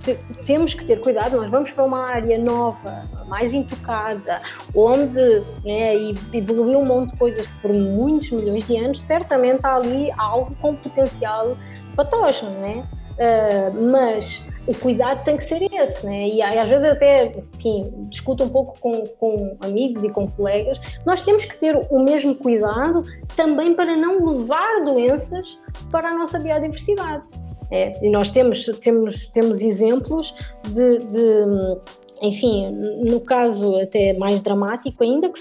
temos 0.45 0.73
que 0.73 0.85
ter 0.85 0.99
cuidado, 0.99 1.37
nós 1.37 1.49
vamos 1.49 1.71
para 1.71 1.85
uma 1.85 2.05
área 2.05 2.37
nova, 2.37 3.03
mais 3.25 3.53
intocada, 3.53 4.41
onde 4.75 5.41
né, 5.63 5.95
evoluiu 6.33 6.79
um 6.79 6.85
monte 6.85 7.13
de 7.13 7.17
coisas 7.17 7.47
por 7.61 7.73
muitos 7.73 8.29
milhões 8.29 8.67
de 8.67 8.77
anos, 8.77 9.01
certamente 9.01 9.65
há 9.65 9.77
ali 9.77 10.11
algo 10.17 10.53
com 10.61 10.75
potencial 10.75 11.57
patógeno, 11.95 12.51
né? 12.59 12.83
Uh, 13.17 13.89
mas 13.91 14.43
o 14.67 14.75
cuidado 14.75 15.23
tem 15.23 15.37
que 15.37 15.45
ser 15.45 15.63
esse, 15.63 16.05
né? 16.05 16.27
E 16.27 16.41
às 16.41 16.69
vezes 16.69 16.87
até, 16.89 17.31
enfim, 17.55 18.07
discuto 18.09 18.43
um 18.43 18.49
pouco 18.49 18.79
com, 18.79 18.91
com 19.19 19.57
amigos 19.61 20.03
e 20.03 20.09
com 20.09 20.29
colegas, 20.29 20.79
nós 21.03 21.21
temos 21.21 21.45
que 21.45 21.57
ter 21.57 21.75
o 21.89 21.99
mesmo 22.03 22.35
cuidado 22.35 23.03
também 23.35 23.73
para 23.73 23.95
não 23.95 24.23
levar 24.23 24.83
doenças 24.83 25.57
para 25.89 26.09
a 26.09 26.15
nossa 26.15 26.37
biodiversidade. 26.37 27.46
É, 27.71 28.05
e 28.05 28.09
nós 28.09 28.29
temos, 28.31 28.65
temos, 28.79 29.27
temos 29.27 29.61
exemplos 29.61 30.33
de, 30.69 30.99
de 30.99 31.77
enfim, 32.21 32.71
no 33.03 33.19
caso 33.21 33.79
até 33.79 34.13
mais 34.13 34.41
dramático 34.41 35.03
ainda, 35.03 35.31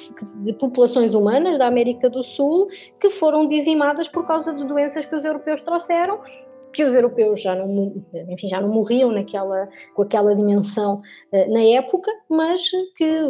de 0.44 0.52
populações 0.54 1.14
humanas 1.14 1.58
da 1.58 1.66
América 1.66 2.10
do 2.10 2.22
Sul 2.22 2.68
que 3.00 3.10
foram 3.10 3.48
dizimadas 3.48 4.08
por 4.08 4.26
causa 4.26 4.52
de 4.52 4.64
doenças 4.64 5.06
que 5.06 5.14
os 5.14 5.24
europeus 5.24 5.62
trouxeram 5.62 6.20
que 6.76 6.84
os 6.84 6.92
europeus 6.92 7.40
já 7.40 7.54
não, 7.54 7.94
enfim, 8.28 8.48
já 8.48 8.60
não 8.60 8.68
morriam 8.68 9.10
naquela, 9.10 9.66
com 9.94 10.02
aquela 10.02 10.36
dimensão 10.36 11.00
uh, 11.32 11.52
na 11.52 11.62
época, 11.62 12.10
mas 12.28 12.60
que 12.94 13.22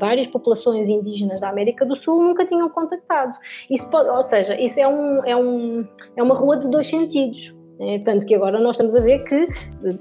várias 0.00 0.26
populações 0.26 0.88
indígenas 0.88 1.38
da 1.38 1.50
América 1.50 1.84
do 1.84 1.94
Sul 1.94 2.22
nunca 2.22 2.46
tinham 2.46 2.66
contactado. 2.70 3.38
Isso 3.68 3.88
pode, 3.90 4.08
ou 4.08 4.22
seja, 4.22 4.58
isso 4.58 4.80
é, 4.80 4.88
um, 4.88 5.24
é, 5.26 5.36
um, 5.36 5.86
é 6.16 6.22
uma 6.22 6.34
rua 6.34 6.56
de 6.56 6.66
dois 6.66 6.86
sentidos. 6.86 7.54
É, 7.80 7.98
tanto 8.00 8.26
que 8.26 8.34
agora 8.34 8.60
nós 8.60 8.72
estamos 8.72 8.94
a 8.94 9.00
ver 9.00 9.22
que 9.24 9.34
eh, 9.34 9.48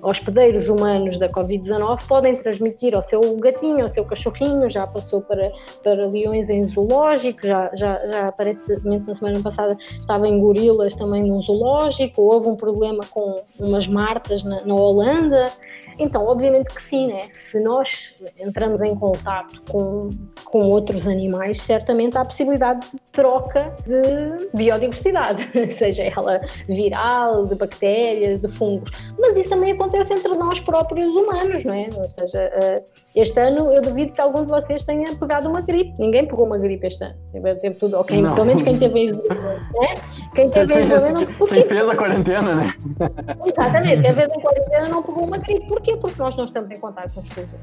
hospedeiros 0.01 0.67
humanos 0.67 1.19
da 1.19 1.30
Covid-19 1.30 2.07
podem 2.07 2.36
transmitir 2.36 2.95
ao 2.95 3.03
seu 3.03 3.21
gatinho, 3.38 3.84
ao 3.84 3.89
seu 3.89 4.03
cachorrinho, 4.03 4.67
já 4.67 4.88
passou 4.88 5.21
para, 5.21 5.51
para 5.84 6.07
leões 6.07 6.49
em 6.49 6.65
zoológico, 6.65 7.45
já, 7.45 7.69
já, 7.75 7.95
já 8.07 8.28
aparentemente 8.28 9.07
na 9.07 9.13
semana 9.13 9.41
passada 9.41 9.78
estava 9.80 10.28
em 10.28 10.39
gorilas 10.39 10.95
também 10.95 11.23
num 11.23 11.39
zoológico, 11.39 12.23
houve 12.23 12.49
um 12.49 12.55
problema 12.55 13.03
com 13.11 13.43
umas 13.59 13.88
martas 13.88 14.43
na, 14.43 14.65
na 14.65 14.73
Holanda. 14.73 15.45
Então, 15.99 16.25
obviamente 16.25 16.73
que 16.73 16.83
sim, 16.83 17.07
né? 17.07 17.21
Se 17.51 17.59
nós 17.59 18.13
entramos 18.39 18.81
em 18.81 18.95
contato 18.95 19.61
com, 19.69 20.09
com 20.45 20.59
outros 20.69 21.07
animais, 21.07 21.61
certamente 21.61 22.17
há 22.17 22.21
a 22.21 22.25
possibilidade 22.25 22.87
de 22.91 22.99
troca 23.11 23.73
de 23.85 24.47
biodiversidade, 24.55 25.49
seja 25.77 26.03
ela 26.03 26.41
viral, 26.67 27.45
de 27.45 27.55
bactérias, 27.55 28.39
de 28.39 28.47
fungos. 28.49 28.91
Mas 29.19 29.35
isso 29.35 29.49
também 29.49 29.71
acontece 29.71 30.13
entre 30.13 30.35
nós 30.35 30.59
próprios 30.59 31.15
humanos, 31.15 31.63
não 31.63 31.73
é? 31.73 31.89
Ou 31.97 32.09
seja, 32.09 32.39
eh, 32.39 32.83
este 33.15 33.39
ano 33.39 33.71
eu 33.71 33.81
duvido 33.81 34.11
que 34.11 34.21
algum 34.21 34.43
de 34.43 34.49
vocês 34.49 34.83
tenha 34.83 35.15
pegado 35.15 35.49
uma 35.49 35.61
gripe. 35.61 35.93
Ninguém 35.97 36.27
pegou 36.27 36.45
uma 36.45 36.57
gripe 36.57 36.85
este 36.87 37.03
ano. 37.03 37.15
Teve 37.61 37.75
tudo, 37.75 37.97
ok, 37.97 38.21
pelo 38.21 38.45
menos 38.45 38.61
quem 38.61 38.77
teve 38.77 39.11
né? 39.11 39.93
Quem 40.35 40.49
teve 40.49 40.73
quem, 40.73 40.85
não, 40.85 41.47
quem 41.47 41.63
fez 41.63 41.89
a 41.89 41.95
quarentena, 41.95 42.55
né? 42.55 42.67
Exatamente, 43.45 44.01
quem 44.01 44.13
fez 44.13 44.31
a 44.31 44.41
quarentena 44.41 44.89
não 44.89 45.03
pegou 45.03 45.25
uma 45.25 45.37
gripe. 45.37 45.67
Por 45.67 45.81
quê? 45.88 45.97
Porque 45.97 46.21
nós 46.21 46.35
não 46.35 46.45
estamos 46.45 46.69
em 46.69 46.79
contato 46.79 47.13
com 47.13 47.21
os 47.21 47.38
outros. 47.38 47.61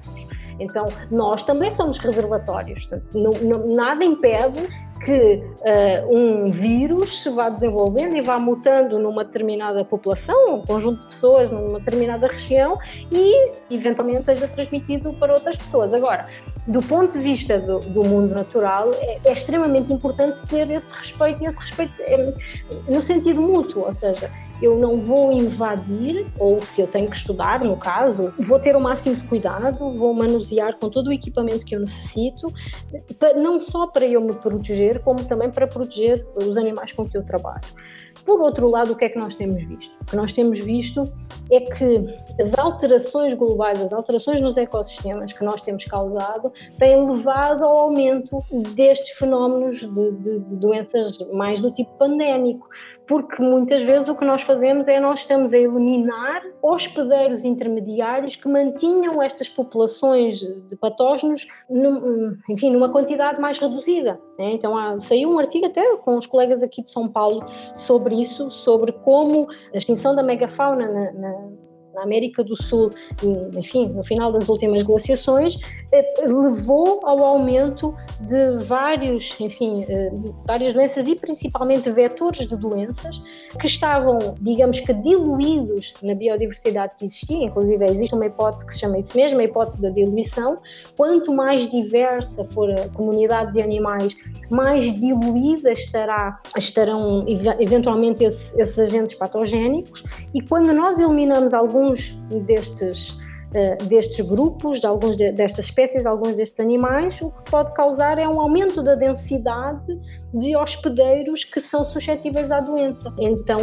Então, 0.59 0.87
nós 1.11 1.43
também 1.43 1.71
somos 1.73 1.99
reservatórios. 1.99 2.89
Não, 3.13 3.33
não, 3.43 3.75
nada 3.75 4.05
impede 4.05 4.67
que 5.05 5.43
uh, 5.43 6.17
um 6.17 6.51
vírus 6.51 7.23
se 7.23 7.29
vá 7.29 7.51
desenvolvendo 7.51 8.17
e 8.17 8.23
vá 8.23 8.39
mutando 8.39 8.99
numa 8.99 9.23
determinada 9.23 9.85
população, 9.85 10.55
um 10.55 10.63
conjunto 10.63 11.01
de 11.01 11.07
pessoas 11.07 11.51
numa 11.51 11.79
determinada 11.79 12.27
região 12.27 12.79
e 13.13 13.51
eventualmente 13.71 14.23
seja 14.23 14.49
transmitido 14.49 15.13
para 15.15 15.35
outras 15.35 15.57
pessoas. 15.57 15.93
Agora, 15.93 16.27
do 16.67 16.81
ponto 16.81 17.13
de 17.13 17.19
vista 17.19 17.59
do, 17.59 17.81
do 17.81 18.03
mundo 18.03 18.35
natural, 18.35 18.93
é, 18.95 19.19
é, 19.25 19.33
extremamente 19.33 19.93
importante 19.93 20.41
ter 20.47 20.71
esse 20.71 20.91
respeito 20.95 21.43
e 21.43 21.47
esse 21.47 21.59
respeito 21.59 21.95
é, 22.01 22.35
no 22.89 23.03
sentido 23.03 23.43
mútuo, 23.43 23.85
ou 23.87 23.95
seja, 23.95 24.31
eu 24.63 24.79
não 24.79 25.01
vou 25.01 25.33
invadir, 25.33 26.27
ou 26.39 26.61
se 26.61 26.81
eu 26.81 26.87
tenho 26.87 27.11
que 27.11 27.17
estudar, 27.17 27.63
no 27.65 27.77
caso, 27.77 28.33
vou 28.39 28.59
ter 28.59 28.77
o 28.77 28.81
máximo 28.81 29.17
de 29.17 29.23
cuidado, 29.25 29.79
vou 29.97 30.15
manusear 30.15 30.77
com 30.79 30.89
todo 30.89 31.09
o 31.09 31.13
equipamento 31.13 31.65
que 31.65 31.75
eu 31.75 31.81
necessito, 31.81 32.47
não 33.41 33.61
só 33.61 33.87
para 33.87 34.07
eu 34.07 34.21
me 34.21 34.35
proteger, 34.35 35.01
como 35.01 35.25
também 35.25 35.51
para 35.51 35.67
proteger 35.67 36.25
os 36.37 36.57
animais 36.57 36.93
com 36.93 37.09
que 37.09 37.17
eu 37.17 37.25
trabalho. 37.25 37.65
Por 38.25 38.41
outro 38.41 38.71
lado, 38.71 38.93
o 38.93 38.97
que 38.97 39.05
é 39.05 39.09
que 39.09 39.19
nós 39.19 39.35
temos 39.35 39.63
visto? 39.65 39.93
O 40.01 40.05
que 40.07 40.17
nós 40.17 40.33
temos 40.33 40.61
visto 40.61 41.05
é 41.51 41.61
que 41.61 42.05
as 42.41 42.57
alterações 42.57 43.35
globais, 43.35 43.81
as 43.81 43.93
alterações 43.93 44.41
nos 44.41 44.57
ecossistemas 44.57 45.33
que 45.33 45.45
nós 45.45 45.61
temos 45.61 45.85
causado, 45.85 46.53
têm 46.79 47.11
levado 47.11 47.65
ao 47.65 47.79
aumento 47.79 48.39
destes 48.75 49.11
fenómenos 49.19 49.81
de, 49.81 50.13
de, 50.13 50.39
de 50.41 50.57
doenças 50.57 51.19
mais 51.33 51.61
do 51.61 51.71
tipo 51.73 51.91
pandémico 51.99 52.67
porque 53.07 53.43
muitas 53.43 53.83
vezes 53.85 54.09
o 54.09 54.15
que 54.15 54.25
nós 54.25 54.43
fazemos 54.43 54.89
é 54.89 54.99
nós 54.99 55.21
estamos 55.21 55.53
a 55.53 55.59
eliminar 55.59 56.43
hospedeiros 56.63 57.45
intermediários 57.45 58.37
que 58.37 58.49
mantinham 58.49 59.23
estas 59.23 59.49
populações 59.49 60.39
de 60.39 60.77
patógenos, 60.77 61.47
num, 61.69 62.37
enfim, 62.49 62.71
numa 62.71 62.89
quantidade 62.89 63.41
mais 63.41 63.59
reduzida. 63.59 64.19
Né? 64.39 64.53
Então 64.53 64.77
há, 64.77 65.01
saiu 65.03 65.31
um 65.31 65.39
artigo 65.39 65.67
até 65.67 65.97
com 65.97 66.17
os 66.17 66.27
colegas 66.27 66.63
aqui 66.63 66.83
de 66.83 66.91
São 66.91 67.09
Paulo 67.09 67.45
sobre 67.75 68.21
isso, 68.21 68.51
sobre 68.51 68.93
como 68.93 69.49
a 69.73 69.77
extinção 69.77 70.15
da 70.15 70.23
megafauna 70.23 70.87
na, 70.87 71.13
na 71.13 71.49
na 71.95 72.03
América 72.03 72.43
do 72.43 72.57
Sul, 72.61 72.91
enfim, 73.57 73.89
no 73.89 74.05
final 74.05 74.33
das 74.33 74.49
últimas 74.49 74.83
glaciações, 74.83 75.57
eh, 75.93 76.25
levou 76.27 77.01
ao 77.05 77.25
aumento 77.25 77.95
de 78.21 78.65
vários, 78.65 79.39
enfim, 79.41 79.85
eh, 79.89 80.11
várias 80.47 80.73
doenças 80.73 81.07
e 81.09 81.15
principalmente 81.15 81.91
vetores 81.91 82.49
de 82.49 82.57
doenças 82.57 83.21
que 83.61 83.67
estavam, 83.67 84.19
digamos 84.41 84.81
que, 84.81 84.93
diluídos 84.93 85.93
na 86.03 86.15
biodiversidade 86.15 86.93
que 86.99 87.05
existia. 87.05 87.45
Inclusive, 87.45 87.85
existe 87.85 88.15
uma 88.15 88.27
hipótese 88.27 88.67
que 88.67 88.75
se 88.75 88.81
chama 88.81 88.99
isso 88.99 89.17
mesmo, 89.17 89.41
a 89.41 89.45
hipótese 89.45 89.81
da 89.81 89.91
diluição. 89.91 90.59
Quanto 90.97 91.33
mais 91.33 91.69
diversa 91.69 92.45
for 92.53 92.71
a 92.71 92.89
comunidade 92.89 93.53
de 93.53 93.63
animais, 93.63 94.15
mais 94.51 94.85
diluída 95.01 95.73
estará, 95.73 96.41
estarão 96.57 97.25
eventualmente 97.59 98.25
esses, 98.25 98.55
esses 98.59 98.79
agentes 98.79 99.15
patogénicos. 99.15 100.03
E 100.35 100.41
quando 100.41 100.73
nós 100.73 100.99
eliminamos 100.99 101.53
alguns 101.55 101.84
alguns 101.85 102.17
destes 102.47 103.19
eh, 103.55 103.77
destes 103.85 104.21
grupos, 104.27 104.81
de 104.81 104.87
alguns 104.87 105.17
de, 105.17 105.31
destas 105.31 105.67
espécies, 105.67 106.03
de 106.03 106.09
alguns 106.09 106.35
destes 106.35 106.59
animais, 106.59 107.21
o 107.21 107.31
que 107.31 107.51
pode 107.51 107.73
causar 107.75 108.19
é 108.19 108.29
um 108.29 108.41
aumento 108.41 108.83
da 108.83 108.97
densidade 108.97 110.01
de 110.35 110.57
hospedeiros 110.57 111.45
que 111.45 111.61
são 111.61 111.85
suscetíveis 111.87 112.51
à 112.51 112.61
doença. 112.61 113.13
Então 113.19 113.59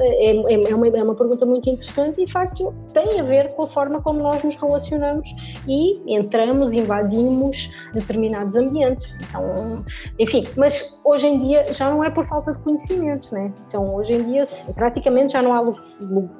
é, 0.00 0.32
é, 0.32 0.70
é, 0.70 0.74
uma, 0.74 0.88
é 0.88 1.02
uma 1.02 1.14
pergunta 1.14 1.46
muito 1.46 1.70
interessante 1.70 2.20
e, 2.20 2.26
de 2.26 2.32
facto, 2.32 2.74
tem 2.92 3.20
a 3.20 3.22
ver 3.22 3.52
com 3.54 3.62
a 3.62 3.68
forma 3.68 4.02
como 4.02 4.20
nós 4.20 4.42
nos 4.42 4.56
relacionamos 4.56 5.28
e 5.66 6.12
entramos, 6.12 6.72
invadimos 6.72 7.70
determinados 7.94 8.56
ambientes. 8.56 9.06
Então, 9.28 9.84
enfim, 10.18 10.44
mas 10.56 10.98
hoje 11.04 11.26
em 11.26 11.42
dia 11.42 11.72
já 11.72 11.90
não 11.90 12.02
é 12.02 12.10
por 12.10 12.26
falta 12.26 12.52
de 12.52 12.58
conhecimento, 12.58 13.32
né? 13.32 13.52
Então, 13.68 13.94
hoje 13.94 14.12
em 14.12 14.22
dia 14.24 14.44
praticamente 14.74 15.32
já 15.32 15.42
não 15.42 15.54
há 15.54 15.72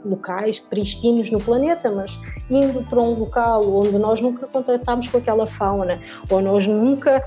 locais 0.04 0.58
pristinos 0.58 1.30
no 1.30 1.40
planeta, 1.40 1.90
mas 1.90 2.18
indo 2.50 2.82
para 2.88 3.00
um 3.00 3.14
local 3.14 3.62
onde 3.64 3.98
nós 3.98 4.20
nunca 4.20 4.46
contatámos 4.46 5.08
com 5.08 5.18
aquela 5.18 5.46
fauna, 5.46 6.00
ou 6.30 6.40
nós 6.40 6.66
nunca 6.66 7.22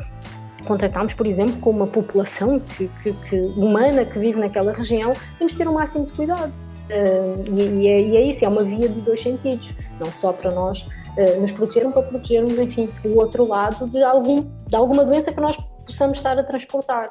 contratámos, 0.65 1.13
por 1.13 1.27
exemplo, 1.27 1.59
com 1.59 1.69
uma 1.69 1.87
população 1.87 2.59
que, 2.59 2.87
que, 3.03 3.13
que, 3.13 3.35
humana 3.35 4.05
que 4.05 4.17
vive 4.17 4.39
naquela 4.39 4.73
região, 4.73 5.11
temos 5.37 5.53
que 5.53 5.57
ter 5.57 5.67
o 5.67 5.71
um 5.71 5.73
máximo 5.75 6.05
de 6.05 6.13
cuidado. 6.13 6.51
Uh, 6.89 7.47
e, 7.47 7.61
e, 7.61 7.87
é, 7.87 8.01
e, 8.01 8.17
é, 8.17 8.21
isso, 8.31 8.43
é 8.43 8.47
uma 8.47 8.63
via 8.63 8.89
de 8.89 8.99
dois 9.01 9.21
sentidos, 9.21 9.73
não 9.99 10.07
só 10.07 10.33
para 10.33 10.51
nós 10.51 10.81
uh, 10.81 11.41
nos 11.41 11.51
protegermos, 11.51 11.93
para 11.93 12.03
protegermos, 12.03 12.59
enfim, 12.59 12.89
o 13.05 13.17
outro 13.17 13.47
lado 13.47 13.85
de, 13.89 14.03
algum, 14.03 14.41
de 14.67 14.75
alguma 14.75 15.05
doença 15.05 15.31
que 15.31 15.39
nós 15.39 15.57
possamos 15.85 16.17
estar 16.17 16.37
a 16.37 16.43
transportar. 16.43 17.09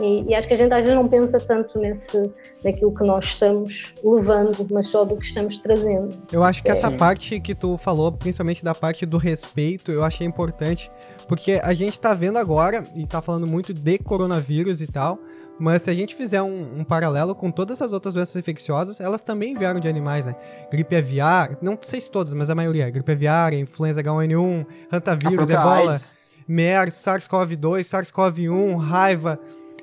E, 0.00 0.24
e, 0.28 0.34
acho 0.34 0.46
que 0.46 0.52
a 0.52 0.56
gente 0.58 0.72
às 0.74 0.82
vezes 0.82 0.94
não 0.94 1.08
pensa 1.08 1.38
tanto 1.38 1.78
nesse, 1.78 2.30
naquilo 2.62 2.94
que 2.94 3.02
nós 3.02 3.24
estamos 3.24 3.94
levando, 4.04 4.66
mas 4.70 4.88
só 4.88 5.06
do 5.06 5.16
que 5.16 5.24
estamos 5.24 5.56
trazendo. 5.56 6.14
Eu 6.30 6.44
acho 6.44 6.62
que 6.62 6.68
é. 6.68 6.72
essa 6.72 6.90
parte 6.90 7.40
que 7.40 7.54
tu 7.54 7.78
falou, 7.78 8.12
principalmente 8.12 8.62
da 8.62 8.74
parte 8.74 9.06
do 9.06 9.16
respeito, 9.16 9.90
eu 9.90 10.04
achei 10.04 10.26
importante, 10.26 10.90
porque 11.26 11.60
a 11.62 11.72
gente 11.72 11.98
tá 11.98 12.12
vendo 12.12 12.38
agora, 12.38 12.84
e 12.94 13.06
tá 13.06 13.22
falando 13.22 13.46
muito 13.46 13.72
de 13.72 13.98
coronavírus 13.98 14.82
e 14.82 14.86
tal, 14.86 15.18
mas 15.58 15.82
se 15.82 15.90
a 15.90 15.94
gente 15.94 16.14
fizer 16.14 16.42
um, 16.42 16.80
um, 16.80 16.84
paralelo 16.84 17.34
com 17.34 17.50
todas 17.50 17.80
as 17.80 17.90
outras 17.90 18.12
doenças 18.12 18.36
infecciosas, 18.36 19.00
elas 19.00 19.24
também 19.24 19.54
vieram 19.54 19.80
de 19.80 19.88
animais, 19.88 20.26
né? 20.26 20.36
Gripe 20.70 20.94
aviar, 20.94 21.56
não 21.62 21.78
sei 21.80 22.02
se 22.02 22.10
todas, 22.10 22.34
mas 22.34 22.50
a 22.50 22.54
maioria. 22.54 22.90
Gripe 22.90 23.12
aviar, 23.12 23.54
influenza 23.54 24.02
H1N1, 24.02 24.66
hantavírus, 24.92 25.48
ebola, 25.48 25.94
MERS, 26.46 26.94
SARS-CoV-2, 26.94 27.80
SARS-CoV-1, 27.80 28.76
raiva, 28.76 29.40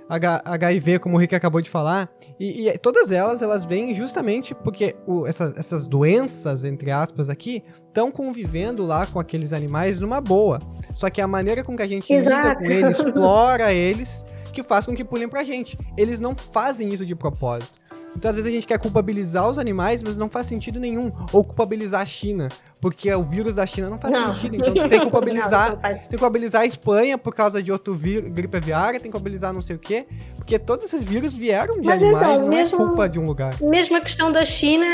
H 0.10 0.42
HIV, 0.46 1.00
como 1.00 1.16
o 1.16 1.20
Rick 1.20 1.36
acabou 1.36 1.62
de 1.62 1.70
falar. 1.70 2.10
E, 2.40 2.68
e, 2.68 2.78
todas 2.78 3.12
elas, 3.12 3.42
elas 3.42 3.66
vêm 3.66 3.94
justamente 3.96 4.54
porque 4.54 4.96
o, 5.08 5.26
essa, 5.26 5.54
essas 5.58 5.88
doenças, 5.88 6.64
entre 6.64 6.92
aspas, 6.92 7.30
aqui, 7.30 7.64
estão 7.88 8.12
convivendo 8.12 8.84
lá 8.84 9.06
com 9.06 9.20
aqueles 9.20 9.54
animais 9.54 10.00
numa 10.00 10.20
boa. 10.20 10.60
Só 10.94 11.10
que 11.10 11.22
a 11.22 11.28
maneira 11.28 11.64
com 11.64 11.76
que 11.76 11.84
a 11.84 11.88
gente 11.88 12.12
Exato. 12.12 12.48
lida 12.48 12.56
com 12.56 12.66
eles, 12.66 13.00
explora 13.00 13.74
eles, 13.74 14.26
que 14.52 14.64
faz 14.64 14.86
com 14.86 14.96
que 14.96 15.04
pulem 15.04 15.28
pra 15.28 15.44
gente. 15.44 15.78
Eles 15.98 16.20
não 16.20 16.36
fazem 16.36 16.90
isso 16.94 17.06
de 17.06 17.16
propósito. 17.16 17.72
Então, 18.16 18.30
às 18.30 18.36
vezes, 18.36 18.50
a 18.50 18.54
gente 18.54 18.68
quer 18.68 18.80
culpabilizar 18.80 19.50
os 19.50 19.60
animais, 19.60 20.02
mas 20.04 20.18
não 20.18 20.30
faz 20.30 20.48
sentido 20.48 20.80
nenhum. 20.80 21.12
Ou 21.32 21.44
culpabilizar 21.44 22.02
a 22.02 22.06
China, 22.06 22.50
porque 22.80 23.14
o 23.14 23.24
vírus 23.24 23.56
da 23.56 23.66
China 23.66 23.90
não 23.90 24.00
faz 24.00 24.14
não. 24.14 24.34
sentido. 24.34 24.56
Então, 24.56 24.74
tu 24.74 24.88
tem 24.88 25.00
que 25.00 25.06
culpabilizar, 25.10 25.72
não, 25.72 25.78
tem 25.78 26.00
que 26.00 26.10
culpabilizar 26.10 26.62
a 26.62 26.66
Espanha 26.66 27.18
por 27.18 27.34
causa 27.34 27.62
de 27.62 27.72
outro 27.72 27.96
vírus, 27.96 28.30
gripe 28.30 28.58
aviária, 28.58 29.00
tem 29.00 29.10
que 29.10 29.12
culpabilizar 29.12 29.54
não 29.54 29.62
sei 29.62 29.76
o 29.76 29.80
quê, 29.80 30.06
porque 30.36 30.60
todos 30.60 30.86
esses 30.86 31.04
vírus 31.04 31.34
vieram 31.34 31.80
de 31.80 31.88
mas 31.88 32.02
animais, 32.02 32.24
então, 32.24 32.46
não 32.46 32.54
é 32.54 32.56
mesmo, 32.56 32.76
é 32.76 32.86
culpa 32.86 33.10
de 33.10 33.20
um 33.20 33.26
lugar. 33.26 33.54
Mesmo 33.62 33.96
a 33.98 34.02
questão 34.02 34.32
da 34.32 34.46
China, 34.46 34.86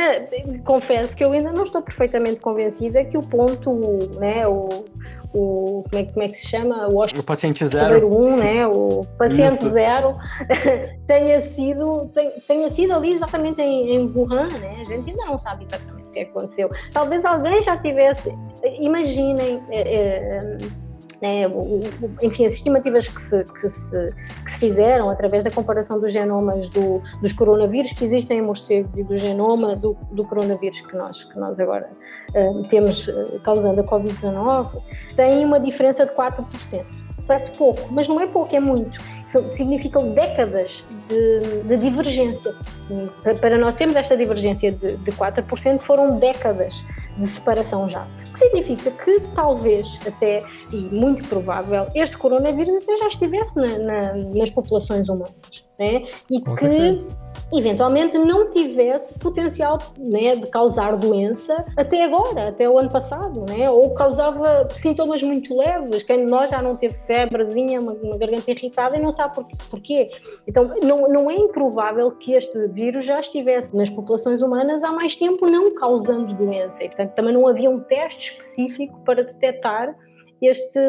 confesso 0.64 1.16
que 1.16 1.24
eu 1.24 1.32
ainda 1.32 1.52
não 1.52 1.64
estou 1.64 1.82
perfeitamente 1.82 2.40
convencida 2.40 3.04
que 3.04 3.18
o 3.18 3.22
ponto, 3.22 3.72
né, 4.20 4.48
o 4.48 4.86
o 5.34 5.84
como 5.90 6.04
é, 6.04 6.06
como 6.06 6.24
é 6.24 6.28
que 6.30 6.40
se 6.40 6.48
chama? 6.48 6.88
O, 6.88 7.04
o 7.04 7.24
paciente 7.24 7.68
zero. 7.68 8.08
Um, 8.08 8.38
né? 8.38 8.68
O 8.68 9.06
paciente 9.18 9.54
Isso. 9.54 9.70
zero 9.72 10.16
tenha 11.08 11.40
sido, 11.42 12.12
tenha 12.48 12.70
sido 12.70 12.94
ali 12.94 13.14
exatamente 13.14 13.62
em, 13.62 13.96
em 13.96 14.12
Wuhan, 14.16 14.48
né? 14.60 14.78
A 14.82 14.84
gente 14.86 15.12
ainda 15.12 15.26
não 15.26 15.38
sabe 15.38 15.66
exatamente 15.66 16.08
o 16.08 16.12
que 16.12 16.20
aconteceu. 16.22 16.70
Talvez 16.94 17.24
alguém 17.26 17.62
já 17.62 17.78
tivesse. 17.78 18.36
Imaginem. 18.80 19.62
É, 19.70 19.82
é, 19.82 20.58
né, 21.22 21.44
enfim, 22.22 22.46
as 22.46 22.54
estimativas 22.54 23.08
que 23.08 23.22
se, 23.22 23.44
que, 23.44 23.70
se, 23.70 24.14
que 24.44 24.52
se 24.52 24.60
fizeram 24.60 25.10
através 25.10 25.44
da 25.44 25.52
comparação 25.52 26.00
dos 26.00 26.12
genomas 26.14 26.70
do, 26.70 27.02
dos 27.22 27.34
coronavírus 27.34 27.92
que 27.92 28.06
existem 28.06 28.38
em 28.38 28.42
morcegos 28.42 28.98
e 28.98 29.04
do 29.04 29.18
genoma 29.18 29.76
do, 29.76 29.98
do 30.12 30.26
coronavírus 30.26 30.82
que 30.82 30.96
nós, 30.96 31.24
que 31.26 31.38
nós 31.38 31.60
agora 31.60 31.90
uh, 32.36 32.62
temos 32.70 33.08
uh, 33.08 33.40
causando 33.44 33.82
a 33.82 33.84
Covid-19, 33.84 34.82
têm 35.16 35.46
uma 35.46 35.60
diferença 35.60 36.06
de 36.06 36.14
4%. 36.14 36.86
Parece 37.28 37.52
pouco, 37.52 37.82
mas 37.92 38.08
não 38.08 38.20
é 38.20 38.26
pouco, 38.26 38.56
é 38.56 38.60
muito 38.60 39.00
significam 39.50 40.12
décadas 40.12 40.84
de, 41.08 41.64
de 41.64 41.78
divergência. 41.78 42.56
Para 43.40 43.58
nós 43.58 43.76
termos 43.76 43.96
esta 43.96 44.18
divergência 44.18 44.72
de, 44.72 44.98
de 44.98 45.12
4%, 45.12 45.80
foram 45.80 46.18
décadas 46.18 46.84
de 47.18 47.28
separação 47.28 47.88
já. 47.88 48.08
O 48.30 48.34
que 48.34 48.40
significa 48.40 48.92
que 48.92 49.20
talvez 49.36 50.00
até, 50.08 50.44
e 50.72 50.78
muito 50.78 51.28
provável, 51.28 51.88
este 51.94 52.18
coronavírus 52.18 52.76
até 52.76 52.98
já 52.98 53.08
estivesse 53.08 53.56
na, 53.56 53.78
na, 53.78 54.14
nas 54.36 54.50
populações 54.50 55.08
humanas. 55.08 55.64
Né? 55.78 56.06
E 56.30 56.42
Com 56.42 56.56
que 56.56 56.62
certeza 56.62 57.30
eventualmente 57.54 58.18
não 58.18 58.52
tivesse 58.52 59.14
potencial 59.16 59.80
né, 59.98 60.36
de 60.36 60.48
causar 60.48 60.96
doença 60.96 61.66
até 61.76 62.04
agora, 62.04 62.50
até 62.50 62.70
o 62.70 62.78
ano 62.78 62.90
passado, 62.90 63.46
né? 63.50 63.70
ou 63.70 63.94
causava 63.94 64.68
sintomas 64.72 65.22
muito 65.24 65.56
leves. 65.56 66.04
Quem 66.04 66.26
de 66.26 66.32
nós 66.32 66.52
já 66.52 66.62
não 66.62 66.76
teve 66.76 66.96
febrezinha, 67.06 67.80
uma, 67.80 67.94
uma 67.94 68.18
garganta 68.18 68.52
irritada 68.52 68.98
e 68.98 69.02
não 69.02 69.12
sabe 69.20 69.36
por, 69.36 69.46
porquê. 69.70 70.10
Então, 70.48 70.66
não, 70.82 71.10
não 71.10 71.30
é 71.30 71.36
improvável 71.36 72.12
que 72.12 72.34
este 72.34 72.68
vírus 72.68 73.04
já 73.04 73.20
estivesse 73.20 73.76
nas 73.76 73.90
populações 73.90 74.42
humanas 74.42 74.84
há 74.84 74.92
mais 74.92 75.16
tempo, 75.16 75.46
não 75.46 75.76
causando 75.76 76.34
doença. 76.34 76.84
E, 76.84 76.88
portanto, 76.88 77.14
também 77.16 77.34
não 77.34 77.46
havia 77.46 77.70
um 77.70 77.82
teste 77.82 78.32
específico 78.32 78.98
para 79.04 79.24
detectar 79.24 79.94
este, 80.42 80.80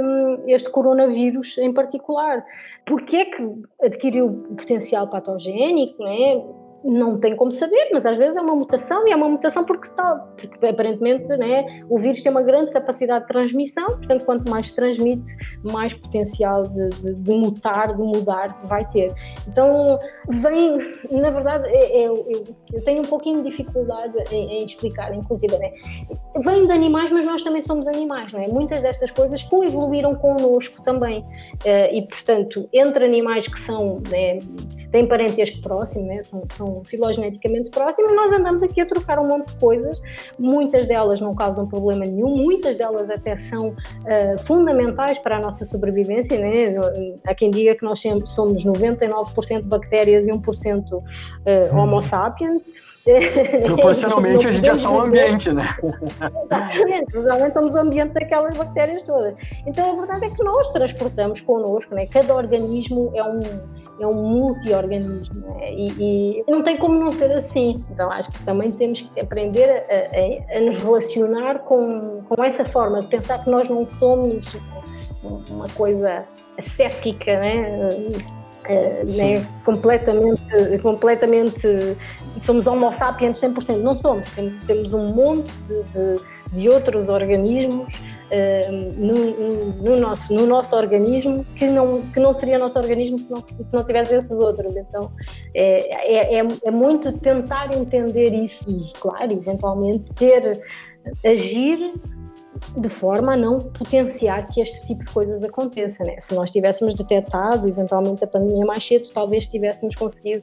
este 0.46 0.70
coronavírus 0.70 1.58
em 1.58 1.72
particular. 1.72 2.44
Porquê 2.86 3.16
é 3.16 3.24
que 3.24 3.62
adquiriu 3.82 4.46
potencial 4.56 5.08
patogénico? 5.08 6.02
Não 6.02 6.08
é? 6.08 6.59
Não 6.84 7.18
tem 7.18 7.36
como 7.36 7.52
saber, 7.52 7.90
mas 7.92 8.06
às 8.06 8.16
vezes 8.16 8.36
é 8.36 8.40
uma 8.40 8.54
mutação 8.54 9.06
e 9.06 9.12
é 9.12 9.16
uma 9.16 9.28
mutação 9.28 9.64
porque 9.64 9.86
está, 9.86 10.14
porque 10.36 10.66
aparentemente 10.66 11.28
né, 11.36 11.82
o 11.88 11.98
vírus 11.98 12.22
tem 12.22 12.30
uma 12.30 12.42
grande 12.42 12.70
capacidade 12.70 13.26
de 13.26 13.28
transmissão, 13.28 13.86
portanto, 13.86 14.24
quanto 14.24 14.50
mais 14.50 14.72
transmite, 14.72 15.28
mais 15.62 15.92
potencial 15.92 16.64
de, 16.64 16.88
de, 16.88 17.14
de 17.14 17.30
mutar, 17.32 17.94
de 17.94 18.02
mudar 18.02 18.58
vai 18.64 18.88
ter. 18.90 19.12
Então, 19.46 19.98
vem, 20.28 20.72
na 21.10 21.30
verdade, 21.30 21.66
é, 21.68 22.00
é, 22.00 22.08
eu, 22.08 22.26
eu, 22.72 22.84
tenho 22.84 23.02
um 23.02 23.06
pouquinho 23.06 23.42
de 23.42 23.50
dificuldade 23.50 24.16
em, 24.32 24.60
em, 24.60 24.64
explicar, 24.64 25.14
inclusive, 25.14 25.56
né? 25.58 25.72
vem 26.42 26.66
de 26.66 26.72
animais, 26.72 27.10
mas 27.10 27.26
nós 27.26 27.42
também 27.42 27.62
somos 27.62 27.86
animais, 27.86 28.32
não 28.32 28.40
é? 28.40 28.48
Muitas 28.48 28.82
destas 28.82 29.10
coisas 29.10 29.42
coevoluíram 29.44 30.14
connosco 30.14 30.82
também, 30.82 31.20
uh, 31.20 31.92
e 31.92 32.02
portanto, 32.02 32.68
entre 32.72 33.04
animais 33.04 33.46
que 33.46 33.60
são 33.60 34.00
né, 34.10 34.38
têm 34.90 35.06
parentesco 35.06 35.60
próximo, 35.60 36.06
né? 36.06 36.22
são, 36.22 36.42
são 36.56 36.82
filogeneticamente 36.84 37.70
próximos, 37.70 38.14
nós 38.14 38.32
andamos 38.32 38.62
aqui 38.62 38.80
a 38.80 38.86
trocar 38.86 39.18
um 39.18 39.26
monte 39.26 39.48
de 39.48 39.56
coisas, 39.56 40.00
muitas 40.38 40.86
delas 40.86 41.20
não 41.20 41.34
causam 41.34 41.66
problema 41.66 42.04
nenhum, 42.04 42.36
muitas 42.36 42.76
delas 42.76 43.08
até 43.10 43.36
são 43.38 43.68
uh, 43.68 44.38
fundamentais 44.44 45.18
para 45.18 45.36
a 45.36 45.40
nossa 45.40 45.64
sobrevivência, 45.64 46.38
né? 46.38 46.74
há 47.26 47.34
quem 47.34 47.50
diga 47.50 47.74
que 47.74 47.84
nós 47.84 48.00
somos 48.26 48.64
99% 48.64 49.62
bactérias 49.62 50.26
e 50.26 50.30
1% 50.30 50.92
uh, 50.92 51.02
eh, 51.44 51.70
homo 51.72 52.02
sapiens, 52.02 52.70
Proporcionalmente 53.64 54.46
a 54.46 54.52
gente 54.52 54.68
é 54.68 54.74
só 54.74 54.92
um 54.92 55.00
ambiente, 55.00 55.50
né? 55.52 55.68
Exatamente, 56.44 57.14
nós 57.14 57.26
aumentamos 57.28 57.74
o 57.74 57.78
ambiente 57.78 58.12
daquelas 58.12 58.56
bactérias 58.56 59.02
todas. 59.02 59.34
Então 59.66 59.92
a 59.92 59.94
verdade 59.96 60.26
é 60.26 60.30
que 60.30 60.42
nós 60.44 60.68
transportamos 60.70 61.40
connosco, 61.40 61.94
né? 61.94 62.06
cada 62.06 62.34
organismo 62.34 63.10
é 63.14 63.22
um, 63.22 63.40
é 64.00 64.06
um 64.06 64.22
multi-organismo 64.22 65.40
né? 65.40 65.72
e, 65.72 65.88
e, 65.98 66.44
não 66.46 66.62
tem 66.62 66.76
como 66.76 66.94
não 66.94 67.12
ser 67.12 67.32
assim. 67.32 67.82
Então 67.90 68.10
acho 68.10 68.30
que 68.30 68.42
também 68.44 68.70
temos 68.70 69.00
que 69.00 69.20
aprender 69.20 69.86
a, 69.88 70.56
a, 70.56 70.58
a 70.58 70.60
nos 70.60 70.82
relacionar 70.82 71.60
com, 71.60 72.22
com 72.28 72.44
essa 72.44 72.64
forma 72.64 73.00
de 73.00 73.06
pensar 73.06 73.42
que 73.42 73.50
nós 73.50 73.68
não 73.68 73.88
somos 73.88 74.44
uma 75.50 75.68
coisa 75.68 76.24
ascética, 76.58 77.38
né? 77.38 78.00
Uh, 78.60 79.18
né, 79.18 79.46
completamente, 79.64 80.42
completamente 80.82 81.96
somos 82.44 82.66
homo 82.66 82.92
sapiens 82.92 83.40
100%, 83.40 83.78
não 83.78 83.94
somos, 83.94 84.28
temos, 84.34 84.58
temos 84.58 84.92
um 84.92 85.12
monte 85.12 85.50
de, 85.66 85.82
de, 85.84 86.60
de 86.60 86.68
outros 86.68 87.08
organismos 87.08 87.92
uh, 88.30 88.72
no, 88.96 89.72
no, 89.82 89.96
nosso, 89.98 90.32
no 90.32 90.46
nosso 90.46 90.74
organismo 90.74 91.44
que 91.56 91.66
não, 91.66 92.02
que 92.12 92.20
não 92.20 92.32
seria 92.32 92.58
nosso 92.58 92.78
organismo 92.78 93.18
se 93.18 93.30
não, 93.30 93.38
se 93.38 93.72
não 93.72 93.84
tivesse 93.84 94.14
esses 94.14 94.30
outros. 94.30 94.76
Então 94.76 95.10
é, 95.54 96.36
é, 96.36 96.40
é, 96.40 96.46
é 96.64 96.70
muito 96.70 97.12
tentar 97.18 97.74
entender 97.74 98.32
isso 98.32 98.64
e, 98.68 98.92
claro, 99.00 99.32
eventualmente 99.32 100.12
ter, 100.14 100.62
agir 101.24 101.94
de 102.76 102.88
forma 102.88 103.34
a 103.34 103.36
não 103.36 103.58
potenciar 103.58 104.46
que 104.48 104.60
este 104.60 104.80
tipo 104.86 105.04
de 105.04 105.12
coisas 105.12 105.42
aconteça. 105.42 106.04
Né? 106.04 106.16
Se 106.20 106.34
nós 106.34 106.50
tivéssemos 106.50 106.94
detectado 106.94 107.68
eventualmente 107.68 108.22
a 108.22 108.26
pandemia 108.26 108.64
mais 108.64 108.86
cedo, 108.86 109.08
talvez 109.12 109.46
tivéssemos 109.46 109.94
conseguido 109.94 110.42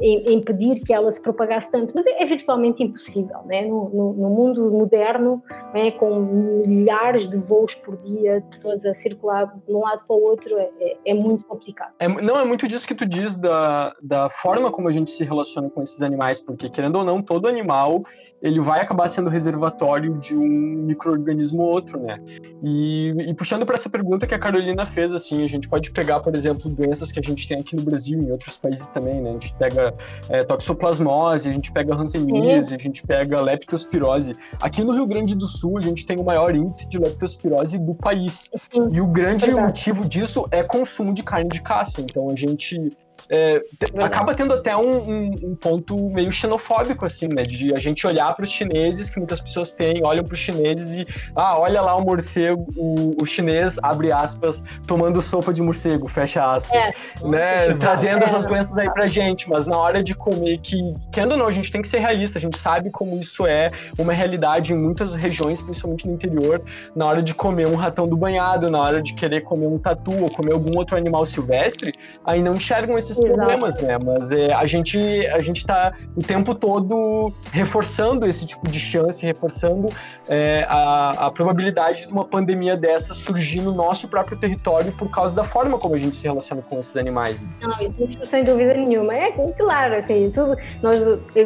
impedir 0.00 0.80
que 0.80 0.92
ela 0.92 1.10
se 1.12 1.20
propagasse 1.20 1.70
tanto, 1.70 1.92
mas 1.94 2.04
é, 2.06 2.22
é 2.22 2.26
virtualmente 2.26 2.82
impossível. 2.82 3.38
Né? 3.44 3.62
No, 3.62 3.88
no, 3.90 4.12
no, 4.14 4.30
mundo 4.30 4.70
moderno, 4.70 5.42
né, 5.72 5.90
com 5.92 6.20
milhares 6.66 7.28
de 7.28 7.36
voos 7.36 7.74
por 7.74 7.96
dia, 7.96 8.40
de 8.40 8.48
pessoas 8.48 8.84
a 8.84 8.94
circular 8.94 9.54
de 9.66 9.72
um 9.72 9.80
lado 9.80 10.02
para 10.06 10.16
o 10.16 10.22
outro, 10.22 10.56
é, 10.58 10.70
é, 10.80 10.96
é 11.06 11.14
muito 11.14 11.44
complicado. 11.44 11.92
É, 11.98 12.08
não, 12.08 12.38
é 12.38 12.44
muito 12.44 12.66
disso 12.66 12.86
que 12.86 12.94
tu 12.94 13.06
diz 13.06 13.36
da, 13.36 13.94
da 14.02 14.28
forma 14.28 14.70
como 14.70 14.88
a 14.88 14.92
gente 14.92 15.10
se 15.10 15.24
relaciona 15.24 15.70
com 15.70 15.82
esses 15.82 16.02
animais, 16.02 16.40
porque 16.40 16.68
querendo 16.68 16.96
ou 16.96 17.04
não, 17.04 17.22
todo 17.22 17.46
animal 17.46 18.02
ele 18.42 18.60
vai 18.60 18.80
acabar 18.80 19.08
sendo 19.08 19.30
reservatório 19.30 20.18
de 20.18 20.36
um 20.36 20.48
microorganismo 20.86 21.57
ou 21.58 21.68
outro, 21.68 22.00
né? 22.00 22.18
E, 22.62 23.14
e 23.18 23.34
puxando 23.34 23.64
para 23.64 23.74
essa 23.74 23.88
pergunta 23.88 24.26
que 24.26 24.34
a 24.34 24.38
Carolina 24.38 24.84
fez, 24.84 25.12
assim, 25.12 25.44
a 25.44 25.48
gente 25.48 25.68
pode 25.68 25.90
pegar, 25.90 26.20
por 26.20 26.34
exemplo, 26.34 26.70
doenças 26.70 27.12
que 27.12 27.18
a 27.18 27.22
gente 27.22 27.46
tem 27.46 27.58
aqui 27.60 27.76
no 27.76 27.82
Brasil 27.82 28.20
e 28.20 28.26
em 28.26 28.30
outros 28.30 28.56
países 28.56 28.88
também, 28.90 29.20
né? 29.20 29.30
A 29.30 29.32
gente 29.34 29.54
pega 29.54 29.94
é, 30.28 30.44
toxoplasmose, 30.44 31.48
a 31.48 31.52
gente 31.52 31.72
pega 31.72 31.94
hanseníase, 31.94 32.74
a 32.74 32.78
gente 32.78 33.06
pega 33.06 33.40
leptospirose. 33.40 34.36
Aqui 34.60 34.82
no 34.82 34.92
Rio 34.92 35.06
Grande 35.06 35.34
do 35.34 35.46
Sul, 35.46 35.78
a 35.78 35.80
gente 35.80 36.06
tem 36.06 36.18
o 36.18 36.24
maior 36.24 36.54
índice 36.54 36.88
de 36.88 36.98
leptospirose 36.98 37.78
do 37.78 37.94
país. 37.94 38.50
E 38.92 39.00
o 39.00 39.06
grande 39.06 39.50
motivo 39.50 40.08
disso 40.08 40.46
é 40.50 40.62
consumo 40.62 41.14
de 41.14 41.22
carne 41.22 41.48
de 41.48 41.62
caça. 41.62 42.00
Então 42.00 42.28
a 42.30 42.36
gente 42.36 42.96
é, 43.28 43.62
acaba 44.02 44.34
tendo 44.34 44.54
até 44.54 44.76
um, 44.76 44.98
um, 44.98 45.30
um, 45.44 45.54
ponto 45.54 46.10
meio 46.10 46.30
xenofóbico, 46.30 47.04
assim, 47.04 47.28
né? 47.28 47.42
De 47.42 47.74
a 47.74 47.78
gente 47.78 48.06
olhar 48.06 48.34
para 48.34 48.44
os 48.44 48.50
chineses, 48.50 49.10
que 49.10 49.18
muitas 49.18 49.40
pessoas 49.40 49.74
têm, 49.74 50.04
olham 50.04 50.24
para 50.24 50.34
os 50.34 50.40
chineses 50.40 50.96
e, 50.96 51.06
ah, 51.34 51.58
olha 51.58 51.80
lá 51.80 51.96
o 51.96 52.04
morcego, 52.04 52.66
o, 52.76 53.22
o, 53.22 53.26
chinês, 53.26 53.78
abre 53.82 54.12
aspas, 54.12 54.62
tomando 54.86 55.20
sopa 55.20 55.52
de 55.52 55.62
morcego, 55.62 56.08
fecha 56.08 56.52
aspas, 56.52 56.76
é. 56.76 56.92
né? 57.26 57.74
Trazendo 57.74 58.24
essas 58.24 58.44
doenças 58.44 58.76
aí 58.78 58.90
pra 58.90 59.08
gente, 59.08 59.48
mas 59.48 59.66
na 59.66 59.76
hora 59.76 60.02
de 60.02 60.14
comer, 60.14 60.58
que, 60.58 60.78
querendo 61.12 61.32
ou 61.32 61.38
não, 61.38 61.46
a 61.46 61.52
gente 61.52 61.70
tem 61.70 61.82
que 61.82 61.88
ser 61.88 61.98
realista, 61.98 62.38
a 62.38 62.40
gente 62.40 62.58
sabe 62.58 62.90
como 62.90 63.18
isso 63.20 63.46
é 63.46 63.70
uma 63.98 64.12
realidade 64.12 64.72
em 64.72 64.76
muitas 64.76 65.14
regiões, 65.14 65.60
principalmente 65.60 66.06
no 66.06 66.14
interior, 66.14 66.62
na 66.94 67.06
hora 67.06 67.22
de 67.22 67.34
comer 67.34 67.66
um 67.66 67.74
ratão 67.74 68.08
do 68.08 68.16
banhado, 68.16 68.70
na 68.70 68.80
hora 68.80 69.02
de 69.02 69.14
querer 69.14 69.42
comer 69.42 69.66
um 69.66 69.78
tatu 69.78 70.22
ou 70.22 70.30
comer 70.30 70.52
algum 70.52 70.76
outro 70.76 70.96
animal 70.96 71.24
silvestre, 71.26 71.92
aí 72.24 72.42
não 72.42 72.54
enxergam 72.54 72.98
esse 72.98 73.07
esses 73.12 73.24
Exato. 73.24 73.34
problemas, 73.34 73.78
né? 73.80 73.98
Mas 74.04 74.30
é, 74.30 74.52
a 74.52 74.64
gente 74.66 74.98
a 75.28 75.40
gente 75.40 75.58
está 75.58 75.92
o 76.16 76.22
tempo 76.22 76.54
todo 76.54 77.32
reforçando 77.52 78.26
esse 78.26 78.46
tipo 78.46 78.68
de 78.68 78.80
chance, 78.80 79.24
reforçando 79.24 79.88
é, 80.28 80.66
a, 80.68 81.26
a 81.26 81.30
probabilidade 81.30 82.06
de 82.06 82.12
uma 82.12 82.24
pandemia 82.24 82.76
dessa 82.76 83.14
surgir 83.14 83.60
no 83.60 83.72
nosso 83.72 84.08
próprio 84.08 84.38
território 84.38 84.92
por 84.92 85.10
causa 85.10 85.34
da 85.34 85.44
forma 85.44 85.78
como 85.78 85.94
a 85.94 85.98
gente 85.98 86.16
se 86.16 86.26
relaciona 86.26 86.62
com 86.62 86.78
esses 86.78 86.96
animais. 86.96 87.40
Né? 87.40 87.48
Não, 87.62 87.80
isso 87.80 88.26
sem 88.26 88.44
dúvida 88.44 88.74
nenhuma. 88.74 89.14
É 89.14 89.32
claro, 89.56 89.94
assim, 89.96 90.30
tudo, 90.34 90.56
nós 90.82 90.98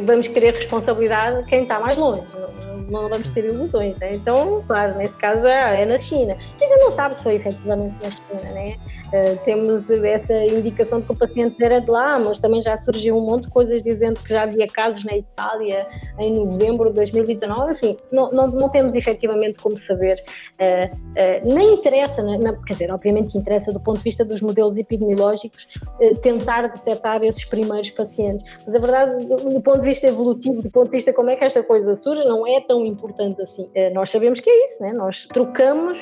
vamos 0.04 0.28
querer 0.28 0.54
responsabilidade 0.54 1.44
quem 1.46 1.62
está 1.62 1.78
mais 1.80 1.96
longe, 1.96 2.24
não, 2.90 3.02
não, 3.02 3.08
vamos 3.08 3.28
ter 3.30 3.44
ilusões, 3.44 3.96
né? 3.98 4.12
Então, 4.12 4.62
claro, 4.66 4.96
nesse 4.96 5.14
caso 5.14 5.46
é, 5.46 5.82
é 5.82 5.86
na 5.86 5.98
China. 5.98 6.34
A 6.34 6.58
gente 6.58 6.78
não 6.78 6.92
sabe 6.92 7.16
se 7.16 7.22
foi 7.22 7.36
efetivamente 7.36 7.94
na 8.02 8.10
China, 8.10 8.52
né? 8.52 8.76
Uh, 9.12 9.36
temos 9.44 9.90
essa 9.90 10.32
indicação 10.46 11.00
de 11.00 11.06
que 11.06 11.12
o 11.12 11.14
paciente 11.14 11.62
era 11.62 11.80
de 11.80 11.90
lá, 11.90 12.18
mas 12.18 12.38
também 12.38 12.62
já 12.62 12.74
surgiu 12.78 13.14
um 13.14 13.20
monte 13.20 13.44
de 13.44 13.50
coisas 13.50 13.82
dizendo 13.82 14.18
que 14.18 14.30
já 14.30 14.44
havia 14.44 14.66
casos 14.66 15.04
na 15.04 15.14
Itália 15.14 15.86
em 16.18 16.34
novembro 16.34 16.88
de 16.88 16.94
2019. 16.94 17.72
Enfim, 17.72 17.96
não, 18.10 18.32
não, 18.32 18.46
não 18.46 18.68
temos 18.70 18.94
efetivamente 18.94 19.58
como 19.62 19.76
saber. 19.76 20.16
Uh, 20.58 20.96
uh, 20.96 21.54
nem 21.54 21.74
interessa, 21.74 22.22
né? 22.22 22.38
quer 22.66 22.72
dizer, 22.72 22.90
obviamente 22.90 23.32
que 23.32 23.38
interessa 23.38 23.70
do 23.70 23.80
ponto 23.80 23.98
de 23.98 24.04
vista 24.04 24.24
dos 24.24 24.40
modelos 24.40 24.78
epidemiológicos 24.78 25.68
tentar 26.22 26.68
detectar 26.68 27.22
esses 27.22 27.44
primeiros 27.44 27.90
pacientes. 27.90 28.44
Mas 28.64 28.74
a 28.74 28.78
verdade, 28.78 29.26
do 29.26 29.60
ponto 29.60 29.80
de 29.80 29.88
vista 29.88 30.06
evolutivo, 30.06 30.62
do 30.62 30.70
ponto 30.70 30.86
de 30.86 30.92
vista 30.92 31.12
como 31.12 31.28
é 31.28 31.36
que 31.36 31.44
esta 31.44 31.62
coisa 31.62 31.94
surge, 31.94 32.24
não 32.24 32.46
é 32.46 32.60
tão 32.60 32.84
importante 32.86 33.42
assim. 33.42 33.68
nós 33.92 34.10
sabemos 34.10 34.40
que 34.40 34.48
é 34.48 34.64
isso, 34.64 34.82
né? 34.82 34.92
nós 34.92 35.26
trocamos 35.32 35.98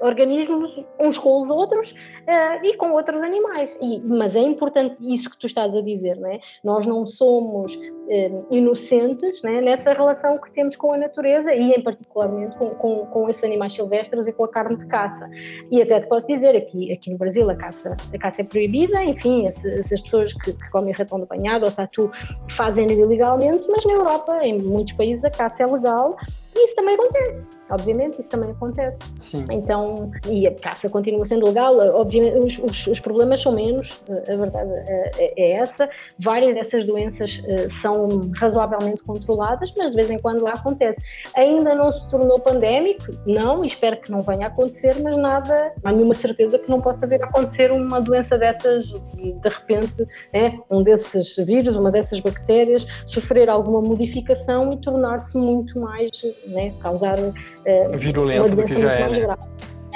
organismos 0.00 0.82
uns 0.98 1.18
com 1.18 1.38
os 1.38 1.48
outros 1.48 1.94
uh, 2.40 2.64
e 2.64 2.76
com 2.76 2.92
outros 2.92 3.22
animais. 3.22 3.76
E, 3.80 4.00
mas 4.00 4.34
é 4.34 4.40
importante 4.40 4.96
isso 5.00 5.28
que 5.28 5.38
tu 5.38 5.46
estás 5.46 5.74
a 5.74 5.80
dizer, 5.80 6.16
não 6.16 6.30
é? 6.30 6.40
Nós 6.64 6.86
não 6.86 7.06
somos 7.06 7.74
uh, 7.74 8.46
inocentes 8.50 9.42
né, 9.42 9.60
nessa 9.60 9.92
relação 9.92 10.38
que 10.38 10.50
temos 10.50 10.76
com 10.76 10.92
a 10.92 10.98
natureza 10.98 11.52
e, 11.52 11.72
em 11.72 11.82
particularmente, 11.82 12.56
com, 12.56 12.70
com, 12.70 13.06
com, 13.06 13.28
esses 13.28 13.42
animais 13.44 13.74
silvestres 13.74 14.26
e 14.26 14.32
com 14.32 14.44
a 14.44 14.48
carne 14.48 14.76
de 14.76 14.86
caça. 14.86 15.28
E 15.70 15.80
até 15.82 16.00
te 16.00 16.08
posso 16.08 16.26
dizer, 16.26 16.56
aqui, 16.56 16.92
aqui 16.92 17.10
no 17.10 17.18
Brasil 17.18 17.48
a 17.50 17.54
caça, 17.54 17.96
a 18.12 18.18
caça 18.18 18.42
é 18.42 18.44
proibida, 18.44 19.02
enfim, 19.04 19.46
essas 19.46 20.00
pessoas 20.00 20.32
que, 20.32 20.52
que 20.52 20.70
comem 20.70 20.94
ratão 20.94 21.20
de 21.20 21.26
banhado 21.26 21.64
ou 21.64 21.70
tatu 21.70 22.10
fazem 22.56 22.90
ilegalmente, 22.90 23.68
mas 23.68 23.84
na 23.84 23.92
Europa, 23.92 24.40
em 24.42 24.58
muitos 24.58 24.94
países, 24.94 25.24
a 25.24 25.30
caça 25.30 25.62
é 25.62 25.66
legal 25.66 26.16
e 26.54 26.64
isso 26.64 26.74
também 26.74 26.94
acontece. 26.94 27.59
Obviamente, 27.70 28.20
isso 28.20 28.28
também 28.28 28.50
acontece. 28.50 28.98
Sim. 29.16 29.46
Então, 29.50 30.10
e 30.28 30.46
a 30.46 30.54
caça 30.54 30.88
continua 30.88 31.24
sendo 31.24 31.46
legal, 31.46 31.76
obviamente, 31.94 32.36
os, 32.38 32.58
os, 32.58 32.86
os 32.88 33.00
problemas 33.00 33.40
são 33.40 33.52
menos, 33.52 34.02
a 34.08 34.36
verdade 34.36 34.70
é, 34.86 35.32
é, 35.36 35.52
essa. 35.52 35.88
Várias 36.18 36.54
dessas 36.54 36.84
doenças 36.84 37.40
eh, 37.46 37.68
são 37.80 38.08
razoavelmente 38.36 39.02
controladas, 39.02 39.72
mas 39.76 39.90
de 39.90 39.96
vez 39.96 40.10
em 40.10 40.18
quando 40.18 40.42
lá 40.42 40.52
acontece. 40.52 41.00
Ainda 41.36 41.74
não 41.74 41.92
se 41.92 42.08
tornou 42.08 42.38
pandémico? 42.38 43.04
Não, 43.26 43.64
espero 43.64 44.00
que 44.00 44.10
não 44.10 44.22
venha 44.22 44.46
a 44.46 44.48
acontecer, 44.48 44.96
mas 45.02 45.16
nada, 45.16 45.72
há 45.82 45.92
nenhuma 45.92 46.14
certeza 46.14 46.58
que 46.58 46.68
não 46.68 46.80
possa 46.80 47.06
vir 47.06 47.22
a 47.22 47.26
acontecer 47.26 47.70
uma 47.70 48.00
doença 48.00 48.36
dessas, 48.36 48.86
de 48.86 49.48
repente, 49.48 50.06
é, 50.32 50.52
um 50.70 50.82
desses 50.82 51.36
vírus, 51.36 51.76
uma 51.76 51.90
dessas 51.90 52.20
bactérias, 52.20 52.86
sofrer 53.06 53.48
alguma 53.48 53.80
modificação 53.80 54.72
e 54.72 54.76
tornar-se 54.78 55.36
muito 55.36 55.78
mais, 55.78 56.10
né, 56.46 56.72
causar 56.80 57.16
é, 57.64 57.96
virulento 57.96 58.56
do 58.56 58.64
que 58.64 58.76
já 58.76 58.92
é, 58.92 59.08
né? 59.08 59.36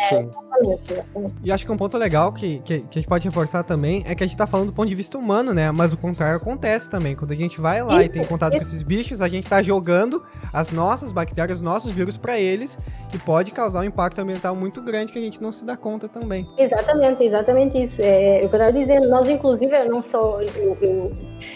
Sim. 0.08 0.28
E 1.42 1.52
acho 1.52 1.64
que 1.64 1.72
um 1.72 1.76
ponto 1.76 1.96
legal 1.96 2.32
que, 2.32 2.58
que, 2.60 2.80
que, 2.80 2.98
a 2.98 3.00
gente 3.00 3.08
pode 3.08 3.26
reforçar 3.26 3.62
também 3.62 4.02
é 4.06 4.14
que 4.14 4.24
a 4.24 4.26
gente 4.26 4.36
tá 4.36 4.46
falando 4.46 4.68
do 4.68 4.72
ponto 4.72 4.88
de 4.88 4.94
vista 4.94 5.16
humano, 5.16 5.54
né? 5.54 5.70
Mas 5.70 5.92
o 5.92 5.96
contrário 5.96 6.36
acontece 6.36 6.90
também. 6.90 7.14
Quando 7.14 7.32
a 7.32 7.36
gente 7.36 7.60
vai 7.60 7.82
lá 7.82 8.02
e 8.02 8.08
tem 8.08 8.24
contato 8.24 8.54
com 8.54 8.62
esses 8.62 8.82
bichos, 8.82 9.20
a 9.20 9.28
gente 9.28 9.48
tá 9.48 9.62
jogando 9.62 10.22
as 10.52 10.70
nossas 10.70 11.12
bactérias, 11.12 11.58
os 11.58 11.62
nossos 11.62 11.92
vírus 11.92 12.16
para 12.16 12.38
eles 12.38 12.78
e 13.14 13.18
pode 13.18 13.52
causar 13.52 13.80
um 13.80 13.84
impacto 13.84 14.20
ambiental 14.20 14.54
muito 14.56 14.82
grande 14.82 15.12
que 15.12 15.18
a 15.18 15.22
gente 15.22 15.40
não 15.40 15.52
se 15.52 15.64
dá 15.64 15.76
conta 15.76 16.08
também. 16.08 16.48
Exatamente, 16.58 17.24
exatamente 17.24 17.82
isso. 17.82 18.02
É, 18.02 18.44
eu 18.44 18.48
quero 18.48 18.72
dizer, 18.72 19.00
nós 19.06 19.28
inclusive, 19.28 19.84
não 19.84 20.02
só 20.02 20.40
eu, 20.42 20.76
eu, 20.80 21.12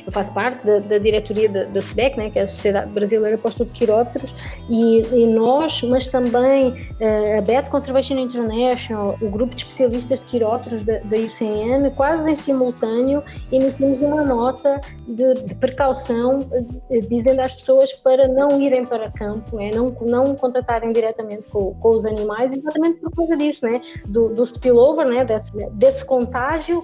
eu 0.07 0.13
faço 0.13 0.33
parte 0.33 0.65
da, 0.67 0.79
da 0.79 0.99
diretoria 0.99 1.49
da, 1.49 1.65
da 1.65 1.81
SBEC, 1.81 2.17
né, 2.17 2.31
que 2.31 2.39
é 2.39 2.43
a 2.43 2.49
Sociedade 2.49 2.91
Brasileira 2.91 3.39
para 3.39 3.49
o 3.49 3.51
Estudo 3.51 3.73
de 3.73 3.79
Quirópteros, 3.79 4.35
e, 4.69 5.01
e 5.13 5.27
nós, 5.27 5.83
mas 5.83 6.09
também 6.09 6.69
uh, 6.69 7.39
a 7.39 7.41
Bat 7.41 7.71
Conservation 7.71 8.15
International, 8.15 9.17
o 9.21 9.29
grupo 9.29 9.55
de 9.55 9.63
especialistas 9.63 10.21
de 10.21 10.27
quirópteros 10.27 10.85
da, 10.85 10.99
da 10.99 11.17
UCN, 11.17 11.91
quase 11.97 12.31
em 12.31 12.37
simultâneo, 12.37 13.23
emitimos 13.51 14.01
uma 14.01 14.23
nota 14.23 14.81
de, 15.07 15.35
de 15.35 15.55
precaução, 15.55 16.41
uh, 16.41 17.09
dizendo 17.09 17.41
às 17.41 17.55
pessoas 17.55 17.93
para 17.93 18.29
não 18.29 18.61
irem 18.61 18.85
para 18.85 19.11
campo, 19.11 19.57
né, 19.57 19.71
não, 19.75 19.95
não 20.01 20.35
contatarem 20.35 20.93
diretamente 20.93 21.47
com, 21.49 21.75
com, 21.75 21.91
os 21.91 22.05
animais, 22.05 22.53
exatamente 22.53 23.01
por 23.01 23.11
causa 23.11 23.37
disso, 23.37 23.65
né, 23.65 23.81
do, 24.07 24.29
do 24.29 24.45
spillover, 24.45 25.07
né, 25.07 25.25
desse, 25.25 25.53
desse 25.73 26.05
contágio 26.05 26.81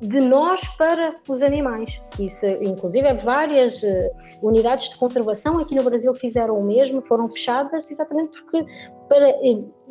de 0.00 0.20
nós 0.20 0.66
para 0.76 1.16
os 1.28 1.42
animais. 1.42 2.00
Isso, 2.18 2.46
inclusive, 2.46 3.12
várias 3.14 3.82
uh, 3.82 4.10
unidades 4.42 4.90
de 4.90 4.98
conservação 4.98 5.58
aqui 5.58 5.74
no 5.74 5.82
Brasil 5.82 6.14
fizeram 6.14 6.58
o 6.58 6.64
mesmo, 6.64 7.02
foram 7.02 7.28
fechadas 7.28 7.90
exatamente 7.90 8.40
porque 8.42 8.64
para 9.08 9.34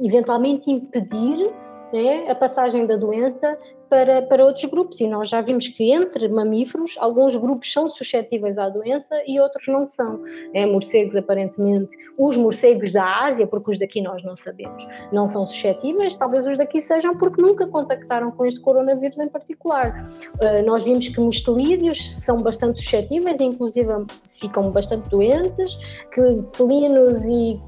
eventualmente 0.01 0.69
impedir 0.71 1.51
né, 1.91 2.29
a 2.29 2.35
passagem 2.35 2.85
da 2.85 2.95
doença 2.95 3.57
para, 3.89 4.21
para 4.21 4.45
outros 4.45 4.65
grupos. 4.65 4.99
E 4.99 5.07
nós 5.07 5.29
já 5.29 5.41
vimos 5.41 5.67
que 5.67 5.91
entre 5.91 6.27
mamíferos, 6.27 6.95
alguns 6.99 7.35
grupos 7.35 7.71
são 7.71 7.89
suscetíveis 7.89 8.57
à 8.57 8.69
doença 8.69 9.15
e 9.25 9.39
outros 9.39 9.67
não 9.67 9.87
são. 9.87 10.21
É, 10.53 10.65
morcegos, 10.65 11.15
aparentemente, 11.15 11.95
os 12.17 12.37
morcegos 12.37 12.91
da 12.91 13.25
Ásia, 13.25 13.47
porque 13.47 13.71
os 13.71 13.79
daqui 13.79 14.01
nós 14.01 14.23
não 14.23 14.37
sabemos, 14.37 14.85
não 15.11 15.29
são 15.29 15.45
suscetíveis, 15.45 16.15
talvez 16.15 16.45
os 16.45 16.57
daqui 16.57 16.79
sejam 16.79 17.17
porque 17.17 17.41
nunca 17.41 17.67
contactaram 17.67 18.31
com 18.31 18.45
este 18.45 18.59
coronavírus 18.59 19.17
em 19.19 19.27
particular. 19.27 20.03
Uh, 20.35 20.65
nós 20.65 20.83
vimos 20.83 21.07
que 21.07 21.19
mustelídeos 21.19 22.15
são 22.23 22.41
bastante 22.41 22.81
suscetíveis, 22.81 23.39
inclusive 23.39 23.91
ficam 24.39 24.71
bastante 24.71 25.09
doentes, 25.09 25.77
que 26.13 26.21
felinos 26.53 27.23
e 27.25 27.59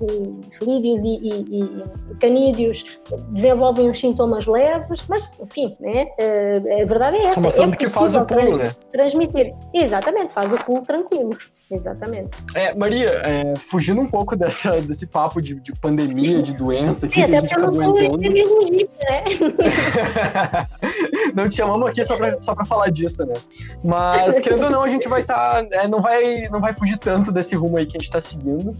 felídeos 0.57 0.99
e, 1.03 1.27
e, 1.27 1.63
e 1.63 2.15
canídeos 2.19 2.85
desenvolvem 3.29 3.89
os 3.89 3.99
sintomas 3.99 4.45
leves, 4.45 5.05
mas 5.07 5.29
enfim, 5.39 5.75
né? 5.79 6.08
Uh, 6.17 6.81
a 6.81 6.85
verdade 6.85 7.17
é 7.17 7.25
essa. 7.25 7.39
Mostrando 7.39 7.73
é 7.73 7.77
que 7.77 7.89
faz 7.89 8.15
o 8.15 8.25
pulo, 8.25 8.57
né? 8.57 8.71
Transmitir. 8.91 9.53
Exatamente, 9.73 10.33
faz 10.33 10.51
o 10.51 10.57
pulo 10.63 10.81
tranquilo. 10.85 11.31
Exatamente. 11.71 12.31
É, 12.55 12.73
Maria, 12.73 13.09
é, 13.09 13.53
fugindo 13.69 14.01
um 14.01 14.09
pouco 14.09 14.35
dessa, 14.35 14.81
desse 14.81 15.05
papo 15.05 15.39
de, 15.39 15.53
de 15.59 15.71
pandemia, 15.73 16.41
de 16.41 16.55
doença 16.55 17.07
que, 17.07 17.21
Sim, 17.21 17.27
que 17.27 17.35
a 17.35 17.41
gente 17.41 17.53
acabou 17.53 17.83
entrando. 17.83 18.17
Né? 18.17 18.29
não 21.35 21.47
te 21.47 21.55
chamamos 21.55 21.87
aqui 21.87 22.03
só 22.03 22.17
pra, 22.17 22.37
só 22.39 22.55
pra 22.55 22.65
falar 22.65 22.89
disso, 22.89 23.23
né? 23.23 23.35
Mas, 23.83 24.39
querendo 24.39 24.63
ou 24.63 24.71
não, 24.71 24.81
a 24.81 24.89
gente 24.89 25.07
vai 25.07 25.21
estar. 25.21 25.63
Tá, 25.63 25.77
é, 25.77 25.87
não, 25.87 26.01
vai, 26.01 26.47
não 26.49 26.59
vai 26.59 26.73
fugir 26.73 26.97
tanto 26.97 27.31
desse 27.31 27.55
rumo 27.55 27.77
aí 27.77 27.85
que 27.85 27.97
a 27.97 27.99
gente 27.99 28.09
tá 28.09 28.19
seguindo. 28.19 28.75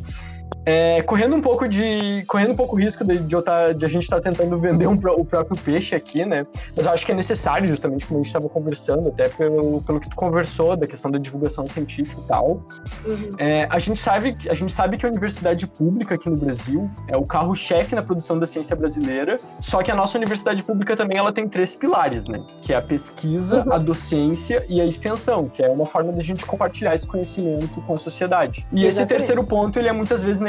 É, 0.71 1.01
correndo 1.01 1.35
um 1.35 1.41
pouco 1.41 1.67
de. 1.67 2.23
correndo 2.27 2.51
um 2.51 2.55
pouco 2.55 2.75
o 2.75 2.79
risco 2.79 3.03
de, 3.03 3.17
de, 3.17 3.41
tá, 3.41 3.73
de 3.73 3.83
a 3.83 3.87
gente 3.87 4.03
estar 4.03 4.17
tá 4.17 4.29
tentando 4.29 4.55
vender 4.59 4.85
um, 4.85 4.93
o 4.93 5.25
próprio 5.25 5.57
peixe 5.57 5.95
aqui, 5.95 6.23
né? 6.23 6.45
Mas 6.75 6.85
eu 6.85 6.91
acho 6.91 7.03
que 7.03 7.11
é 7.11 7.15
necessário, 7.15 7.67
justamente 7.67 8.05
como 8.05 8.19
a 8.19 8.21
gente 8.21 8.27
estava 8.27 8.47
conversando, 8.47 9.09
até 9.09 9.29
pelo, 9.29 9.81
pelo 9.81 9.99
que 9.99 10.07
tu 10.07 10.15
conversou, 10.15 10.77
da 10.77 10.85
questão 10.85 11.09
da 11.09 11.17
divulgação 11.17 11.67
científica 11.67 12.21
e 12.23 12.27
tal. 12.27 12.61
Uhum. 13.03 13.29
É, 13.39 13.67
a, 13.67 13.79
gente 13.79 13.99
sabe, 13.99 14.37
a 14.47 14.53
gente 14.53 14.71
sabe 14.71 14.95
que 14.95 15.07
a 15.07 15.09
universidade 15.09 15.65
pública 15.65 16.13
aqui 16.13 16.29
no 16.29 16.37
Brasil 16.37 16.87
é 17.07 17.17
o 17.17 17.25
carro-chefe 17.25 17.95
na 17.95 18.03
produção 18.03 18.37
da 18.37 18.45
ciência 18.45 18.75
brasileira, 18.75 19.39
só 19.59 19.81
que 19.81 19.89
a 19.89 19.95
nossa 19.95 20.19
universidade 20.19 20.61
pública 20.61 20.95
também 20.95 21.17
ela 21.17 21.33
tem 21.33 21.49
três 21.49 21.73
pilares, 21.73 22.27
né? 22.27 22.43
Que 22.61 22.73
é 22.73 22.75
a 22.75 22.81
pesquisa, 22.81 23.63
uhum. 23.65 23.73
a 23.73 23.79
docência 23.79 24.63
e 24.69 24.79
a 24.79 24.85
extensão, 24.85 25.49
que 25.49 25.63
é 25.63 25.69
uma 25.69 25.87
forma 25.87 26.11
da 26.11 26.21
gente 26.21 26.45
compartilhar 26.45 26.93
esse 26.93 27.07
conhecimento 27.07 27.81
com 27.81 27.95
a 27.95 27.97
sociedade. 27.97 28.67
E 28.71 28.85
Exatamente. 28.85 28.87
esse 28.87 29.05
terceiro 29.07 29.43
ponto, 29.43 29.79
ele 29.79 29.87
é 29.87 29.91
muitas 29.91 30.23
vezes 30.23 30.39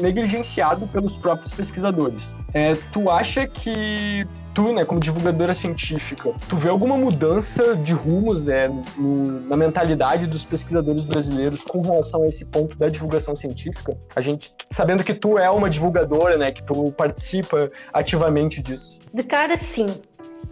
negligenciado 0.00 0.86
pelos 0.86 1.16
próprios 1.16 1.52
pesquisadores. 1.52 2.36
É, 2.52 2.74
tu 2.92 3.10
acha 3.10 3.46
que 3.46 4.26
tu, 4.54 4.72
né, 4.72 4.84
como 4.84 5.00
divulgadora 5.00 5.54
científica, 5.54 6.32
tu 6.48 6.56
vê 6.56 6.68
alguma 6.68 6.96
mudança 6.96 7.76
de 7.76 7.92
rumos 7.92 8.44
né, 8.44 8.68
no, 8.96 9.40
na 9.48 9.56
mentalidade 9.56 10.26
dos 10.26 10.44
pesquisadores 10.44 11.04
brasileiros 11.04 11.60
com 11.62 11.80
relação 11.80 12.22
a 12.22 12.26
esse 12.26 12.46
ponto 12.46 12.76
da 12.76 12.88
divulgação 12.88 13.36
científica? 13.36 13.96
A 14.14 14.20
gente, 14.20 14.54
sabendo 14.70 15.04
que 15.04 15.14
tu 15.14 15.38
é 15.38 15.48
uma 15.50 15.70
divulgadora, 15.70 16.36
né, 16.36 16.50
que 16.52 16.62
tu 16.62 16.92
participa 16.92 17.70
ativamente 17.92 18.60
disso. 18.60 18.98
De 19.12 19.22
cara, 19.22 19.56
sim. 19.56 19.88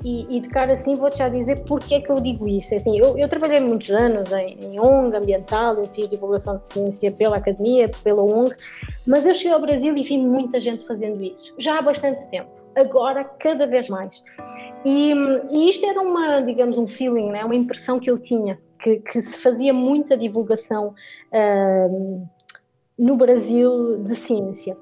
E, 0.05 0.36
e, 0.36 0.40
de 0.40 0.49
cara 0.49 0.74
assim 0.74 0.94
vou-te 0.94 1.18
já 1.18 1.28
dizer 1.28 1.64
porque 1.64 1.96
é 1.96 2.01
que 2.01 2.11
eu 2.11 2.16
digo 2.16 2.46
isso. 2.46 2.74
Assim, 2.74 2.99
eu, 2.99 3.18
eu 3.18 3.28
trabalhei 3.28 3.61
muitos 3.61 3.90
anos 3.90 4.30
em, 4.32 4.59
em 4.62 4.80
ONG 4.80 5.16
ambiental, 5.16 5.74
eu 5.76 5.84
fiz 5.86 6.09
divulgação 6.09 6.57
de 6.57 6.64
ciência 6.64 7.11
pela 7.11 7.36
academia, 7.36 7.90
pela 8.05 8.22
ONG, 8.22 8.55
mas 9.07 9.26
eu 9.26 9.34
cheguei 9.34 9.53
ao 9.53 9.61
Brasil 9.61 9.96
e 9.96 10.03
vi 10.03 10.16
muita 10.16 10.61
gente 10.61 10.86
fazendo 10.86 11.22
isso, 11.22 11.53
já 11.59 11.78
há 11.78 11.82
bastante 11.82 12.28
tempo. 12.30 12.49
agora 12.76 13.24
cada 13.24 13.66
vez 13.66 13.88
mais. 13.88 14.22
E, 14.84 15.12
e, 15.51 15.70
isto 15.70 15.84
era 15.84 16.01
uma, 16.01 16.40
digamos, 16.40 16.78
um 16.78 16.86
feeling, 16.86 17.30
né? 17.30 17.44
uma 17.44 17.57
impressão 17.57 17.99
que 17.99 18.09
eu 18.09 18.18
tinha, 18.18 18.59
que, 18.80 18.96
que 19.01 19.20
se 19.20 19.36
fazia 19.38 19.72
muita 19.72 20.16
divulgação 20.16 20.94
uh, 21.32 22.28
no 22.96 23.16
Brasil 23.16 23.99
de 24.05 24.14
ciência. 24.14 24.76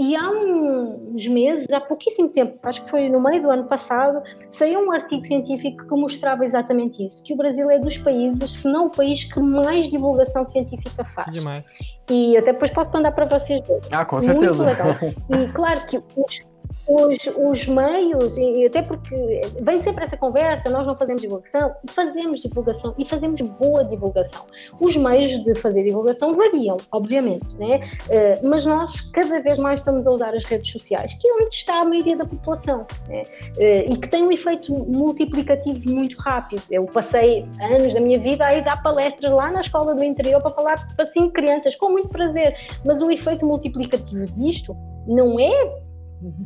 E 0.00 0.16
há 0.16 0.30
uns 0.30 1.28
meses, 1.28 1.70
há 1.70 1.78
pouquíssimo 1.78 2.30
tempo, 2.30 2.58
acho 2.62 2.82
que 2.82 2.90
foi 2.90 3.10
no 3.10 3.20
meio 3.20 3.42
do 3.42 3.50
ano 3.50 3.64
passado, 3.64 4.22
saiu 4.50 4.80
um 4.80 4.90
artigo 4.90 5.26
científico 5.26 5.86
que 5.86 5.94
mostrava 5.94 6.42
exatamente 6.42 7.06
isso: 7.06 7.22
que 7.22 7.34
o 7.34 7.36
Brasil 7.36 7.70
é 7.70 7.78
dos 7.78 7.98
países, 7.98 8.50
se 8.50 8.66
não 8.66 8.86
o 8.86 8.90
país 8.90 9.24
que 9.24 9.38
mais 9.38 9.90
divulgação 9.90 10.46
científica 10.46 11.04
faz. 11.14 11.30
Demais. 11.30 11.66
E 12.10 12.34
até 12.34 12.54
depois 12.54 12.70
posso 12.70 12.90
mandar 12.92 13.12
para 13.12 13.26
vocês. 13.26 13.60
Ah, 13.92 14.06
com 14.06 14.22
certeza. 14.22 14.64
Muito 14.64 14.80
legal. 14.80 14.96
E 15.30 15.52
claro 15.52 15.86
que 15.86 15.98
os, 16.16 16.40
os, 16.86 17.18
os 17.36 17.66
meios, 17.66 18.36
e 18.36 18.66
até 18.66 18.82
porque 18.82 19.40
vem 19.62 19.78
sempre 19.78 20.04
essa 20.04 20.16
conversa, 20.16 20.68
nós 20.70 20.86
não 20.86 20.96
fazemos 20.96 21.22
divulgação, 21.22 21.74
fazemos 21.88 22.40
divulgação 22.40 22.94
e 22.98 23.04
fazemos 23.04 23.40
boa 23.40 23.84
divulgação. 23.84 24.44
Os 24.80 24.96
meios 24.96 25.42
de 25.42 25.54
fazer 25.54 25.84
divulgação 25.84 26.34
variam, 26.34 26.76
obviamente, 26.90 27.56
né? 27.56 27.80
Uh, 28.06 28.48
mas 28.48 28.66
nós 28.66 29.00
cada 29.12 29.38
vez 29.38 29.58
mais 29.58 29.80
estamos 29.80 30.06
a 30.06 30.10
usar 30.10 30.34
as 30.34 30.44
redes 30.44 30.70
sociais, 30.70 31.14
que 31.14 31.28
é 31.28 31.34
onde 31.34 31.54
está 31.54 31.80
a 31.80 31.84
maioria 31.84 32.16
da 32.16 32.24
população, 32.24 32.86
né? 33.08 33.22
uh, 33.22 33.92
e 33.92 33.96
que 33.96 34.08
tem 34.08 34.24
um 34.24 34.32
efeito 34.32 34.72
multiplicativo 34.72 35.90
muito 35.90 36.18
rápido. 36.18 36.62
Eu 36.70 36.84
passei 36.86 37.46
anos 37.60 37.94
da 37.94 38.00
minha 38.00 38.18
vida 38.18 38.44
a 38.44 38.54
ir 38.54 38.64
dar 38.64 38.82
palestras 38.82 39.32
lá 39.32 39.50
na 39.50 39.60
escola 39.60 39.94
do 39.94 40.02
interior 40.02 40.40
para 40.42 40.52
falar 40.52 40.94
para 40.96 41.06
cinco 41.06 41.32
crianças, 41.32 41.74
com 41.76 41.90
muito 41.90 42.08
prazer, 42.08 42.56
mas 42.84 43.00
o 43.00 43.10
efeito 43.10 43.46
multiplicativo 43.46 44.26
disto 44.26 44.76
não 45.06 45.38
é 45.38 45.89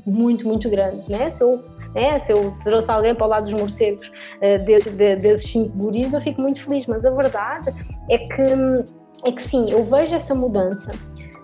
muito, 0.07 0.47
muito 0.47 0.69
grande, 0.69 1.11
né? 1.11 1.31
Se 1.31 1.43
eu, 1.43 1.63
né, 1.95 2.19
se 2.19 2.33
eu 2.33 2.55
trouxe 2.65 2.91
alguém 2.91 3.15
para 3.15 3.27
o 3.27 3.29
lado 3.29 3.51
dos 3.51 3.61
morcegos 3.61 4.07
uh, 4.07 4.65
desse, 4.65 4.91
de, 4.91 5.17
desses 5.17 5.51
cinco 5.51 5.77
guris, 5.77 6.13
eu 6.13 6.21
fico 6.21 6.41
muito 6.41 6.63
feliz, 6.63 6.87
mas 6.87 7.05
a 7.05 7.11
verdade 7.11 7.73
é 8.11 8.19
que, 8.19 8.43
é 9.25 9.33
que 9.33 9.43
sim, 9.43 9.71
eu 9.71 9.85
vejo 9.85 10.15
essa 10.15 10.35
mudança. 10.35 10.91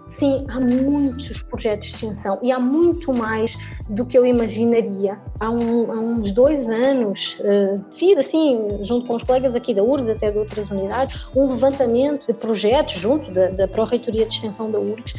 Sim, 0.06 0.44
há 0.48 0.58
muitos 0.58 1.40
projetos 1.42 1.88
de 1.88 1.94
extensão 1.94 2.36
e 2.42 2.50
há 2.50 2.58
muito 2.58 3.12
mais 3.12 3.56
do 3.88 4.04
que 4.04 4.18
eu 4.18 4.26
imaginaria. 4.26 5.16
Há, 5.38 5.48
um, 5.48 5.92
há 5.92 5.94
uns 5.94 6.32
dois 6.32 6.68
anos 6.68 7.38
uh, 7.40 7.80
fiz 7.96 8.18
assim, 8.18 8.68
junto 8.82 9.06
com 9.06 9.14
os 9.14 9.22
colegas 9.22 9.54
aqui 9.54 9.72
da 9.72 9.84
URGS, 9.84 10.08
até 10.08 10.30
de 10.32 10.38
outras 10.38 10.68
unidades, 10.68 11.28
um 11.34 11.46
levantamento 11.46 12.26
de 12.26 12.34
projetos 12.34 12.94
junto 12.94 13.30
da, 13.30 13.50
da 13.50 13.68
Pró-Reitoria 13.68 14.26
de 14.26 14.34
Extensão 14.34 14.68
da 14.68 14.80
URGS 14.80 15.14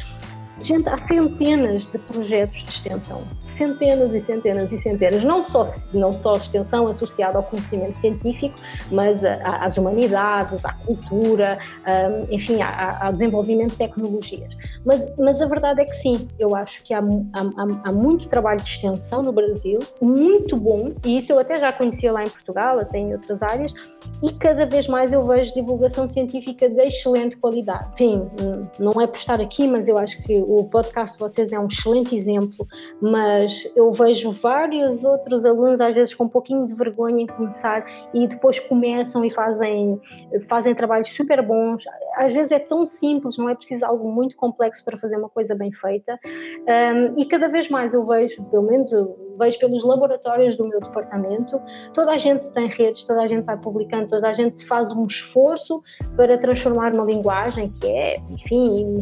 Gente, 0.62 0.88
há 0.88 0.96
centenas 0.96 1.86
de 1.86 1.98
projetos 1.98 2.62
de 2.62 2.70
extensão, 2.70 3.22
centenas 3.40 4.14
e 4.14 4.20
centenas 4.20 4.70
e 4.70 4.78
centenas, 4.78 5.24
não 5.24 5.42
só, 5.42 5.66
não 5.92 6.12
só 6.12 6.36
extensão 6.36 6.86
associada 6.86 7.36
ao 7.36 7.42
conhecimento 7.42 7.98
científico, 7.98 8.54
mas 8.90 9.24
às 9.24 9.76
humanidades, 9.76 10.64
à 10.64 10.72
cultura, 10.72 11.58
enfim, 12.30 12.60
ao 12.62 13.12
desenvolvimento 13.12 13.72
de 13.72 13.78
tecnologias. 13.78 14.54
Mas, 14.84 15.12
mas 15.18 15.40
a 15.40 15.46
verdade 15.46 15.82
é 15.82 15.84
que 15.84 15.96
sim, 15.96 16.28
eu 16.38 16.54
acho 16.54 16.82
que 16.84 16.94
há, 16.94 17.00
há, 17.00 17.88
há 17.88 17.92
muito 17.92 18.28
trabalho 18.28 18.60
de 18.60 18.68
extensão 18.68 19.20
no 19.20 19.32
Brasil, 19.32 19.80
muito 20.00 20.56
bom, 20.56 20.92
e 21.04 21.18
isso 21.18 21.32
eu 21.32 21.40
até 21.40 21.56
já 21.56 21.72
conhecia 21.72 22.12
lá 22.12 22.24
em 22.24 22.28
Portugal, 22.28 22.78
até 22.78 22.98
em 22.98 23.12
outras 23.12 23.42
áreas, 23.42 23.74
e 24.22 24.32
cada 24.32 24.64
vez 24.64 24.86
mais 24.86 25.12
eu 25.12 25.26
vejo 25.26 25.52
divulgação 25.54 26.06
científica 26.06 26.68
de 26.68 26.80
excelente 26.82 27.36
qualidade. 27.36 27.88
Enfim, 27.94 28.30
não 28.78 28.92
é 29.00 29.08
por 29.08 29.16
estar 29.16 29.40
aqui, 29.40 29.66
mas 29.66 29.88
eu 29.88 29.98
acho 29.98 30.22
que 30.22 30.51
o 30.58 30.68
podcast 30.68 31.16
de 31.16 31.20
vocês 31.20 31.50
é 31.50 31.58
um 31.58 31.66
excelente 31.66 32.14
exemplo, 32.14 32.66
mas 33.00 33.70
eu 33.74 33.90
vejo 33.90 34.32
vários 34.32 35.02
outros 35.02 35.46
alunos, 35.46 35.80
às 35.80 35.94
vezes 35.94 36.14
com 36.14 36.24
um 36.24 36.28
pouquinho 36.28 36.66
de 36.66 36.74
vergonha 36.74 37.22
em 37.22 37.26
começar 37.26 37.86
e 38.12 38.26
depois 38.26 38.60
começam 38.60 39.24
e 39.24 39.30
fazem, 39.30 39.98
fazem 40.48 40.74
trabalhos 40.74 41.10
super 41.14 41.40
bons. 41.42 41.84
Às 42.16 42.34
vezes 42.34 42.52
é 42.52 42.58
tão 42.58 42.86
simples, 42.86 43.38
não 43.38 43.48
é 43.48 43.54
preciso 43.54 43.84
algo 43.84 44.10
muito 44.10 44.36
complexo 44.36 44.84
para 44.84 44.98
fazer 44.98 45.16
uma 45.16 45.28
coisa 45.28 45.54
bem 45.54 45.72
feita. 45.72 46.18
Um, 46.26 47.18
e 47.18 47.24
cada 47.24 47.48
vez 47.48 47.70
mais 47.70 47.94
eu 47.94 48.04
vejo, 48.04 48.42
pelo 48.44 48.64
menos 48.64 48.92
eu 48.92 49.16
vejo 49.38 49.58
pelos 49.58 49.84
laboratórios 49.84 50.56
do 50.56 50.68
meu 50.68 50.80
departamento, 50.80 51.60
toda 51.94 52.12
a 52.12 52.18
gente 52.18 52.48
tem 52.50 52.68
redes, 52.68 53.04
toda 53.04 53.22
a 53.22 53.26
gente 53.26 53.44
vai 53.44 53.56
publicando, 53.56 54.08
toda 54.08 54.28
a 54.28 54.32
gente 54.34 54.64
faz 54.66 54.90
um 54.92 55.06
esforço 55.06 55.82
para 56.16 56.36
transformar 56.38 56.94
uma 56.94 57.04
linguagem 57.04 57.70
que 57.80 57.86
é, 57.86 58.16
enfim, 58.30 59.00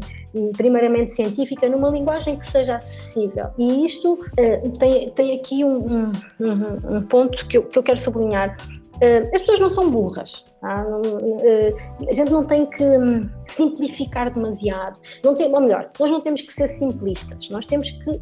primeiramente 0.57 1.13
científica, 1.13 1.40
numa 1.69 1.91
linguagem 1.91 2.39
que 2.39 2.51
seja 2.51 2.77
acessível. 2.77 3.47
E 3.59 3.87
isto 3.87 4.15
uh, 4.15 4.79
tem, 4.79 5.09
tem 5.11 5.37
aqui 5.39 5.65
um, 5.65 6.13
um, 6.41 6.97
um 6.97 7.03
ponto 7.03 7.47
que 7.47 7.59
eu, 7.59 7.65
que 7.65 7.79
eu 7.79 7.83
quero 7.83 8.01
sublinhar. 8.01 8.57
Uh, 8.97 9.35
as 9.35 9.41
pessoas 9.41 9.61
não 9.61 9.71
são 9.71 9.91
burras. 9.91 10.45
Tá? 10.61 10.85
Uh, 10.87 12.09
a 12.09 12.13
gente 12.13 12.31
não 12.31 12.45
tem 12.45 12.67
que 12.67 12.85
um, 12.85 13.29
simplificar 13.47 14.33
demasiado. 14.33 14.99
Não 15.25 15.35
tem, 15.35 15.53
ou 15.53 15.61
melhor, 15.61 15.91
nós 15.99 16.11
não 16.11 16.21
temos 16.21 16.43
que 16.43 16.53
ser 16.53 16.69
simplistas. 16.69 17.49
Nós 17.49 17.65
temos 17.67 17.91
que 17.91 18.21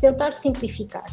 tentar 0.00 0.32
simplificar 0.32 1.04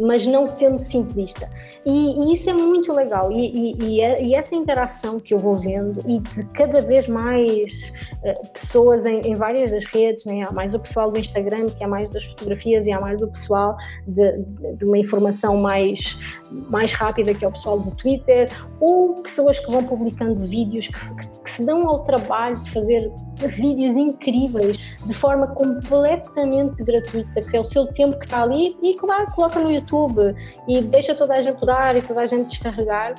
mas 0.00 0.26
não 0.26 0.46
sendo 0.48 0.80
simplista. 0.80 1.48
E, 1.84 1.90
e 1.90 2.34
isso 2.34 2.48
é 2.48 2.52
muito 2.52 2.92
legal. 2.92 3.30
E, 3.30 3.74
e, 3.78 4.00
e, 4.00 4.34
essa 4.34 4.54
interação 4.54 5.20
que 5.20 5.34
eu 5.34 5.38
vou 5.38 5.56
vendo, 5.56 6.00
e 6.08 6.18
de 6.18 6.44
cada 6.52 6.80
vez 6.80 7.06
mais 7.06 7.92
uh, 8.22 8.52
pessoas 8.52 9.04
em, 9.04 9.20
em, 9.20 9.34
várias 9.34 9.70
das 9.70 9.84
redes, 9.84 10.24
né? 10.24 10.42
há 10.42 10.52
mais 10.52 10.74
o 10.74 10.78
pessoal 10.78 11.10
do 11.10 11.18
Instagram, 11.18 11.66
que 11.66 11.84
é 11.84 11.86
mais 11.86 12.08
das 12.10 12.24
fotografias, 12.24 12.86
e 12.86 12.92
há 12.92 13.00
mais 13.00 13.20
o 13.20 13.28
pessoal 13.28 13.76
de, 14.06 14.38
de, 14.38 14.76
de 14.76 14.84
uma 14.84 14.98
informação 14.98 15.56
mais, 15.58 16.18
mais 16.70 16.92
rápida, 16.92 17.34
que 17.34 17.44
é 17.44 17.48
o 17.48 17.52
pessoal 17.52 17.78
do 17.78 17.90
Twitter, 17.96 18.50
ou 18.80 19.14
pessoas 19.22 19.58
que 19.58 19.70
vão 19.70 19.84
publicando 19.84 20.46
vídeos 20.46 20.88
que, 20.88 21.14
que, 21.14 21.40
que 21.44 21.50
se 21.50 21.64
dão 21.64 21.88
ao 21.88 22.04
trabalho 22.04 22.56
de 22.56 22.70
fazer 22.70 23.10
vídeos 23.48 23.96
incríveis 23.96 24.76
de 25.04 25.14
forma 25.14 25.46
completamente 25.48 26.82
gratuita, 26.82 27.42
que 27.42 27.56
é 27.56 27.60
o 27.60 27.64
seu 27.64 27.86
tempo 27.88 28.18
que 28.18 28.24
está 28.24 28.42
ali 28.42 28.76
e 28.82 28.94
claro, 28.94 29.26
coloca 29.32 29.60
no 29.60 29.70
YouTube 29.70 30.34
e 30.68 30.80
deixa 30.82 31.14
toda 31.14 31.34
a 31.34 31.40
gente 31.40 31.62
usar 31.62 31.96
e 31.96 32.02
toda 32.02 32.20
a 32.20 32.26
gente 32.26 32.48
descarregar. 32.48 33.14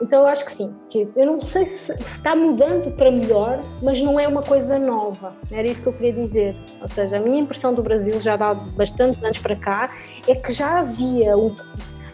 Então 0.00 0.22
eu 0.22 0.28
acho 0.28 0.44
que 0.44 0.52
sim, 0.52 0.74
que 0.90 1.08
eu 1.16 1.26
não 1.26 1.40
sei 1.40 1.66
se 1.66 1.92
está 1.92 2.36
mudando 2.36 2.90
para 2.92 3.10
melhor, 3.10 3.60
mas 3.82 4.00
não 4.00 4.20
é 4.20 4.28
uma 4.28 4.42
coisa 4.42 4.78
nova. 4.78 5.34
Era 5.50 5.66
isso 5.66 5.82
que 5.82 5.88
eu 5.88 5.92
queria 5.92 6.12
dizer. 6.12 6.56
Ou 6.82 6.88
seja, 6.88 7.16
a 7.16 7.20
minha 7.20 7.40
impressão 7.40 7.72
do 7.72 7.82
Brasil 7.82 8.20
já 8.20 8.36
dá 8.36 8.52
bastantes 8.52 9.22
anos 9.22 9.38
para 9.38 9.56
cá 9.56 9.90
é 10.28 10.34
que 10.34 10.52
já 10.52 10.80
havia 10.80 11.36
o 11.36 11.54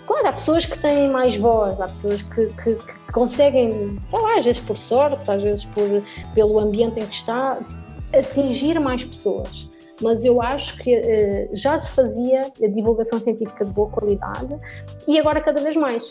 Claro, 0.07 0.27
há 0.27 0.33
pessoas 0.33 0.65
que 0.65 0.79
têm 0.79 1.11
mais 1.11 1.37
voz, 1.37 1.81
há 1.81 1.87
pessoas 1.87 2.23
que, 2.23 2.47
que, 2.47 2.75
que 2.75 3.13
conseguem, 3.13 3.99
sei 4.09 4.19
lá, 4.19 4.39
às 4.39 4.45
vezes 4.45 4.61
por 4.61 4.77
sorte, 4.77 5.31
às 5.31 5.43
vezes 5.43 5.65
por, 5.67 6.03
pelo 6.35 6.59
ambiente 6.59 7.01
em 7.01 7.07
que 7.07 7.15
está, 7.15 7.59
atingir 8.13 8.79
mais 8.81 9.05
pessoas 9.05 9.71
mas 10.03 10.25
eu 10.25 10.43
acho 10.43 10.77
que 10.79 10.99
uh, 10.99 11.57
já 11.57 11.81
se 11.81 11.91
fazia 11.93 12.43
a 12.43 12.67
divulgação 12.67 13.21
científica 13.21 13.65
de 13.65 13.73
boa 13.73 13.89
qualidade 13.89 14.49
e 15.07 15.19
agora 15.19 15.41
cada 15.41 15.63
vez 15.63 15.77
mais. 15.77 16.05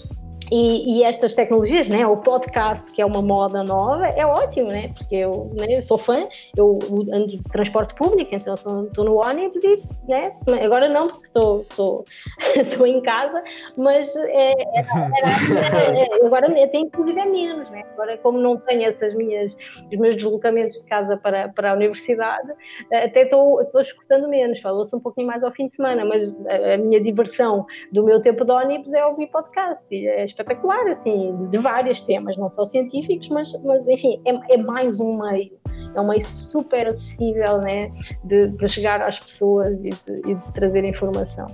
E, 0.51 0.97
e, 0.97 1.03
estas 1.03 1.33
tecnologias, 1.33 1.87
né, 1.87 2.05
o 2.05 2.17
podcast, 2.17 2.85
que 2.91 3.01
é 3.01 3.05
uma 3.05 3.21
moda 3.21 3.63
nova, 3.63 4.07
é 4.07 4.25
ótimo, 4.25 4.67
né? 4.67 4.89
Porque 4.97 5.15
eu, 5.15 5.49
né, 5.57 5.65
eu 5.69 5.81
sou 5.81 5.97
fã, 5.97 6.23
eu 6.57 6.77
ando 7.13 7.27
de 7.27 7.43
transporte 7.43 7.95
público, 7.95 8.35
então 8.35 8.53
estou 8.53 9.05
no 9.05 9.15
ônibus 9.15 9.63
e, 9.63 9.81
né, 10.09 10.33
agora 10.61 10.89
não, 10.89 11.07
porque 11.07 11.29
estou 11.29 12.05
em 12.85 13.01
casa, 13.01 13.41
mas 13.77 14.13
é, 14.15 14.51
é, 14.51 14.55
é, 14.55 16.21
é, 16.21 16.25
agora 16.25 16.49
tem 16.67 16.81
inclusive 16.83 17.19
é 17.19 17.25
menos, 17.25 17.69
né? 17.69 17.83
Agora, 17.93 18.17
como 18.17 18.37
não 18.37 18.57
tenho 18.57 18.83
essas 18.83 19.13
minhas, 19.13 19.55
os 19.91 19.97
meus 19.97 20.17
deslocamentos 20.17 20.81
de 20.81 20.85
casa 20.85 21.15
para, 21.15 21.49
para 21.49 21.71
a 21.71 21.75
universidade, 21.75 22.51
até 22.91 23.23
estou 23.23 23.61
escutando 23.79 24.27
menos, 24.27 24.59
falou-se 24.59 24.93
um 24.95 24.99
pouquinho 24.99 25.27
mais 25.27 25.43
ao 25.43 25.51
fim 25.51 25.67
de 25.67 25.75
semana, 25.75 26.03
mas 26.03 26.35
a, 26.45 26.73
a, 26.73 26.77
minha 26.77 26.99
diversão 26.99 27.65
do 27.91 28.03
meu 28.03 28.21
tempo 28.21 28.43
de 28.43 28.51
ônibus 28.51 28.91
é 28.93 29.05
ouvir 29.05 29.27
podcast, 29.27 29.83
e 29.91 30.07
é 30.07 30.23
espetacular, 30.41 30.87
assim, 30.91 31.47
de 31.49 31.57
vários 31.59 32.01
temas, 32.01 32.35
não 32.37 32.49
só 32.49 32.65
científicos, 32.65 33.29
mas, 33.29 33.51
mas 33.63 33.87
enfim, 33.87 34.21
é, 34.25 34.55
é 34.55 34.57
mais 34.57 34.99
um 34.99 35.17
meio, 35.17 35.51
é 35.95 36.01
um 36.01 36.07
meio 36.07 36.21
super 36.21 36.87
acessível, 36.87 37.59
né, 37.59 37.91
de, 38.23 38.47
de 38.47 38.69
chegar 38.69 39.01
às 39.01 39.19
pessoas 39.19 39.77
e 39.79 39.89
de, 39.89 40.31
e 40.31 40.35
de 40.35 40.53
trazer 40.53 40.83
informação. 40.83 41.45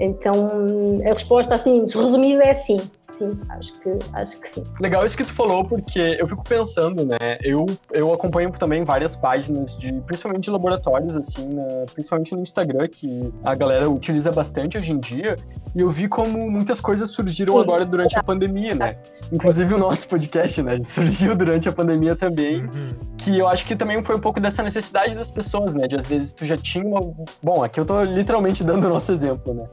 Então, 0.00 0.48
a 1.04 1.12
resposta, 1.12 1.54
assim, 1.54 1.80
resumida 1.82 2.44
é 2.44 2.54
sim, 2.54 2.78
sim, 3.18 3.38
acho 3.50 3.72
que, 3.80 3.98
acho 4.12 4.40
que 4.40 4.48
sim. 4.54 4.64
Legal 4.80 5.04
isso 5.04 5.16
que 5.16 5.24
tu 5.24 5.34
falou, 5.34 5.64
porque 5.64 6.16
eu 6.18 6.26
fico 6.26 6.44
pensando, 6.44 7.04
né? 7.04 7.18
Eu, 7.42 7.66
eu 7.92 8.12
acompanho 8.12 8.50
também 8.52 8.84
várias 8.84 9.16
páginas 9.16 9.76
de, 9.76 9.92
principalmente 10.06 10.44
de 10.44 10.50
laboratórios, 10.50 11.16
assim, 11.16 11.48
na, 11.48 11.84
principalmente 11.92 12.34
no 12.34 12.40
Instagram, 12.40 12.88
que 12.88 13.32
a 13.44 13.54
galera 13.54 13.90
utiliza 13.90 14.30
bastante 14.30 14.78
hoje 14.78 14.92
em 14.92 14.98
dia, 14.98 15.36
e 15.74 15.80
eu 15.80 15.90
vi 15.90 16.08
como 16.08 16.50
muitas 16.50 16.80
coisas 16.80 17.10
surgiram 17.10 17.54
sim, 17.54 17.60
agora 17.60 17.84
durante 17.84 18.18
a 18.18 18.22
pandemia, 18.22 18.74
né? 18.74 18.96
Inclusive 19.32 19.74
o 19.74 19.78
nosso 19.78 20.08
podcast, 20.08 20.62
né? 20.62 20.78
Surgiu 20.84 21.36
durante 21.36 21.68
a 21.68 21.72
pandemia 21.72 22.14
também, 22.14 22.62
uhum. 22.62 22.94
que 23.16 23.38
eu 23.38 23.48
acho 23.48 23.66
que 23.66 23.76
também 23.76 24.02
foi 24.02 24.16
um 24.16 24.20
pouco 24.20 24.40
dessa 24.40 24.62
necessidade 24.62 25.14
das 25.14 25.30
pessoas, 25.30 25.74
né? 25.74 25.86
De 25.86 25.96
às 25.96 26.06
vezes 26.06 26.32
tu 26.32 26.44
já 26.46 26.56
tinha 26.56 26.84
uma. 26.84 27.00
Bom, 27.42 27.62
aqui 27.62 27.80
eu 27.80 27.84
tô 27.84 28.02
literalmente 28.02 28.64
dando 28.64 28.84
o 28.86 28.88
nosso 28.88 29.12
exemplo, 29.12 29.52
né? 29.52 29.66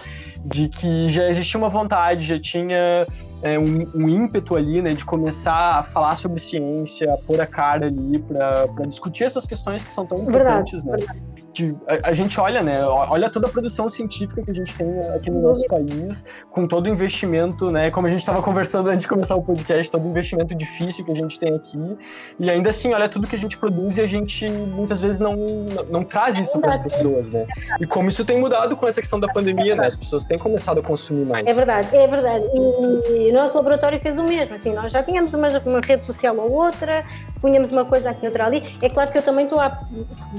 De 0.44 0.68
que 0.68 1.10
já 1.10 1.28
existia 1.30 1.58
uma 1.58 1.70
vontade, 1.70 2.26
já 2.26 2.40
tinha 2.40 3.06
é, 3.46 3.60
um, 3.60 3.88
um, 3.94 4.10
ímpeto 4.10 4.56
ali, 4.56 4.82
né, 4.82 4.96
de 4.96 5.06
começar 5.06 5.78
a 5.78 5.84
falar 5.84 6.16
sobre 6.16 6.40
ciência, 6.40 7.14
a 7.14 7.18
pôr 7.18 7.40
a 7.40 7.46
cara 7.46 7.86
ali 7.86 8.18
para 8.18 8.66
discutir 8.88 9.24
essas 9.24 9.46
questões 9.46 9.84
que 9.84 9.94
são 9.94 10.04
tão 10.04 10.18
importantes, 10.18 10.84
verdade, 10.84 11.04
né? 11.04 11.14
Verdade 11.14 11.36
de, 11.56 11.76
a, 11.88 12.10
a, 12.10 12.14
gente 12.14 12.38
olha, 12.40 12.62
né? 12.62 12.84
Olha 12.86 13.30
toda 13.30 13.48
a 13.48 13.50
produção 13.50 13.90
científica 13.90 14.44
que 14.44 14.52
a 14.52 14.54
gente 14.54 14.76
tem 14.76 14.88
aqui 15.16 15.32
no 15.32 15.42
nosso 15.42 15.66
país, 15.68 16.26
com 16.52 16.68
todo 16.68 16.86
o 16.86 16.90
investimento, 16.90 17.72
né? 17.72 17.90
Como 17.90 18.06
a 18.06 18.10
gente 18.10 18.20
estava 18.20 18.42
conversando 18.42 18.90
antes 18.90 19.04
de 19.04 19.08
começar 19.08 19.36
o 19.36 19.42
podcast, 19.42 19.90
todo 19.90 20.06
o 20.06 20.10
investimento 20.10 20.54
difícil 20.54 21.06
que 21.06 21.12
a 21.12 21.16
gente 21.16 21.40
tem 21.40 21.56
aqui. 21.56 21.80
E 22.38 22.50
ainda 22.50 22.70
assim, 22.70 22.94
olha 22.94 23.08
tudo 23.08 23.26
que 23.26 23.36
a 23.38 23.40
gente 23.40 23.58
produz 23.58 23.98
e 23.98 24.02
a 24.02 24.08
gente 24.08 24.50
muitas 24.50 25.00
vezes 25.00 25.18
não, 25.18 25.36
não, 25.36 25.84
não 25.86 26.04
traz 26.04 26.38
isso 26.38 26.60
para 26.60 26.72
as 26.72 26.78
pessoas, 26.78 27.30
né? 27.30 27.48
E 27.80 27.88
como 27.88 28.10
isso 28.10 28.26
tem 28.26 28.38
mudado 28.38 28.76
com 28.76 28.86
essa 28.86 29.00
questão 29.00 29.20
da 29.20 29.28
pandemia, 29.30 29.76
né? 29.76 29.88
As 29.88 29.96
pessoas 29.96 30.26
têm 30.26 30.38
começado 30.38 30.80
a 30.80 30.84
consumir 30.84 31.26
mais. 31.26 31.48
É 31.48 31.54
verdade, 31.54 31.96
é 31.96 32.08
verdade. 32.08 32.46
E, 32.54 33.32
nosso 33.36 33.56
laboratório 33.56 34.00
fez 34.00 34.18
o 34.18 34.24
mesmo, 34.24 34.56
assim, 34.56 34.74
nós 34.74 34.92
já 34.92 35.04
tínhamos 35.04 35.34
uma, 35.34 35.48
uma 35.66 35.82
rede 35.82 36.06
social 36.06 36.36
ou 36.38 36.52
outra, 36.52 37.06
punhamos 37.46 37.70
uma 37.70 37.86
coisa 37.86 38.10
aqui, 38.10 38.26
outra 38.26 38.48
ali. 38.48 38.64
É 38.82 38.90
claro 38.90 39.12
que 39.12 39.20
eu 39.20 39.22
também 39.22 39.46
estou, 39.46 39.60
há, 39.60 39.80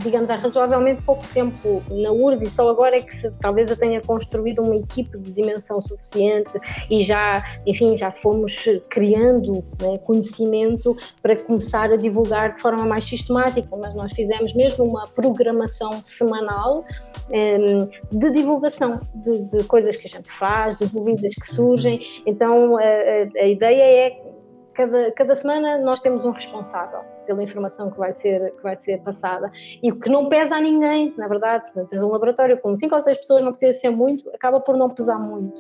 digamos, 0.03 0.29
há 0.29 0.35
razoavelmente 0.35 1.03
pouco 1.03 1.25
tempo 1.33 1.81
na 1.89 2.11
URD 2.11 2.47
e 2.47 2.51
só 2.51 2.69
agora 2.69 2.97
é 2.97 3.01
que 3.01 3.15
se, 3.15 3.31
talvez 3.41 3.71
eu 3.71 3.77
tenha 3.77 4.01
construído 4.01 4.61
uma 4.61 4.75
equipe 4.75 5.17
de 5.17 5.31
dimensão 5.31 5.81
suficiente 5.81 6.59
e 6.91 7.05
já, 7.05 7.61
enfim, 7.65 7.97
já 7.97 8.11
fomos 8.11 8.65
criando 8.91 9.65
né, 9.81 9.97
conhecimento 9.99 10.97
para 11.23 11.37
começar 11.37 11.93
a 11.93 11.97
divulgar 11.97 12.55
de 12.55 12.61
forma 12.61 12.85
mais 12.85 13.05
sistemática, 13.05 13.69
mas 13.77 13.95
nós 13.95 14.13
fizemos 14.13 14.53
mesmo 14.55 14.85
uma 14.85 15.07
programação 15.07 16.03
semanal 16.03 16.85
um, 17.33 17.37
ehm, 17.37 17.89
de 18.11 18.31
divulgação 18.33 18.99
de, 19.15 19.43
de, 19.43 19.65
coisas 19.65 19.97
que 19.97 20.09
a 20.09 20.11
gente 20.11 20.31
faz, 20.37 20.77
de 20.77 20.87
dúvidas 20.87 21.33
que 21.37 21.55
surgem. 21.55 22.01
Então 22.27 22.77
a, 22.77 22.83
a, 22.83 23.45
a 23.45 23.47
ideia 23.47 24.09
é 24.09 24.36
cada, 24.77 25.13
cada 25.13 25.35
semana 25.35 25.79
nós 25.79 26.01
temos 26.01 26.25
um 26.25 26.31
responsável 26.31 27.01
pela 27.25 27.43
informação 27.43 27.91
que 27.91 27.99
vai 27.99 28.13
ser 28.13 28.53
que 28.55 28.63
vai 28.63 28.77
ser 28.77 29.01
passada. 29.01 29.51
E 29.83 29.91
que 29.91 30.09
não 30.09 30.29
pesa 30.29 30.57
a 30.57 30.61
ninguém 30.61 31.15
na 31.17 31.27
verdade 31.27 31.67
se 31.67 31.87
tens 31.87 32.03
um 32.03 32.09
laboratório 32.09 32.61
com 32.61 32.77
cinco 32.77 32.95
ou 32.95 33.03
seis 33.03 33.17
pessoas 33.17 33.43
não 33.43 33.51
precisa 33.51 33.79
ser 33.79 33.91
muito 33.91 34.29
acaba 34.31 34.61
por 34.61 34.77
não 34.77 34.91
pesar 34.91 35.19
muito 35.19 35.59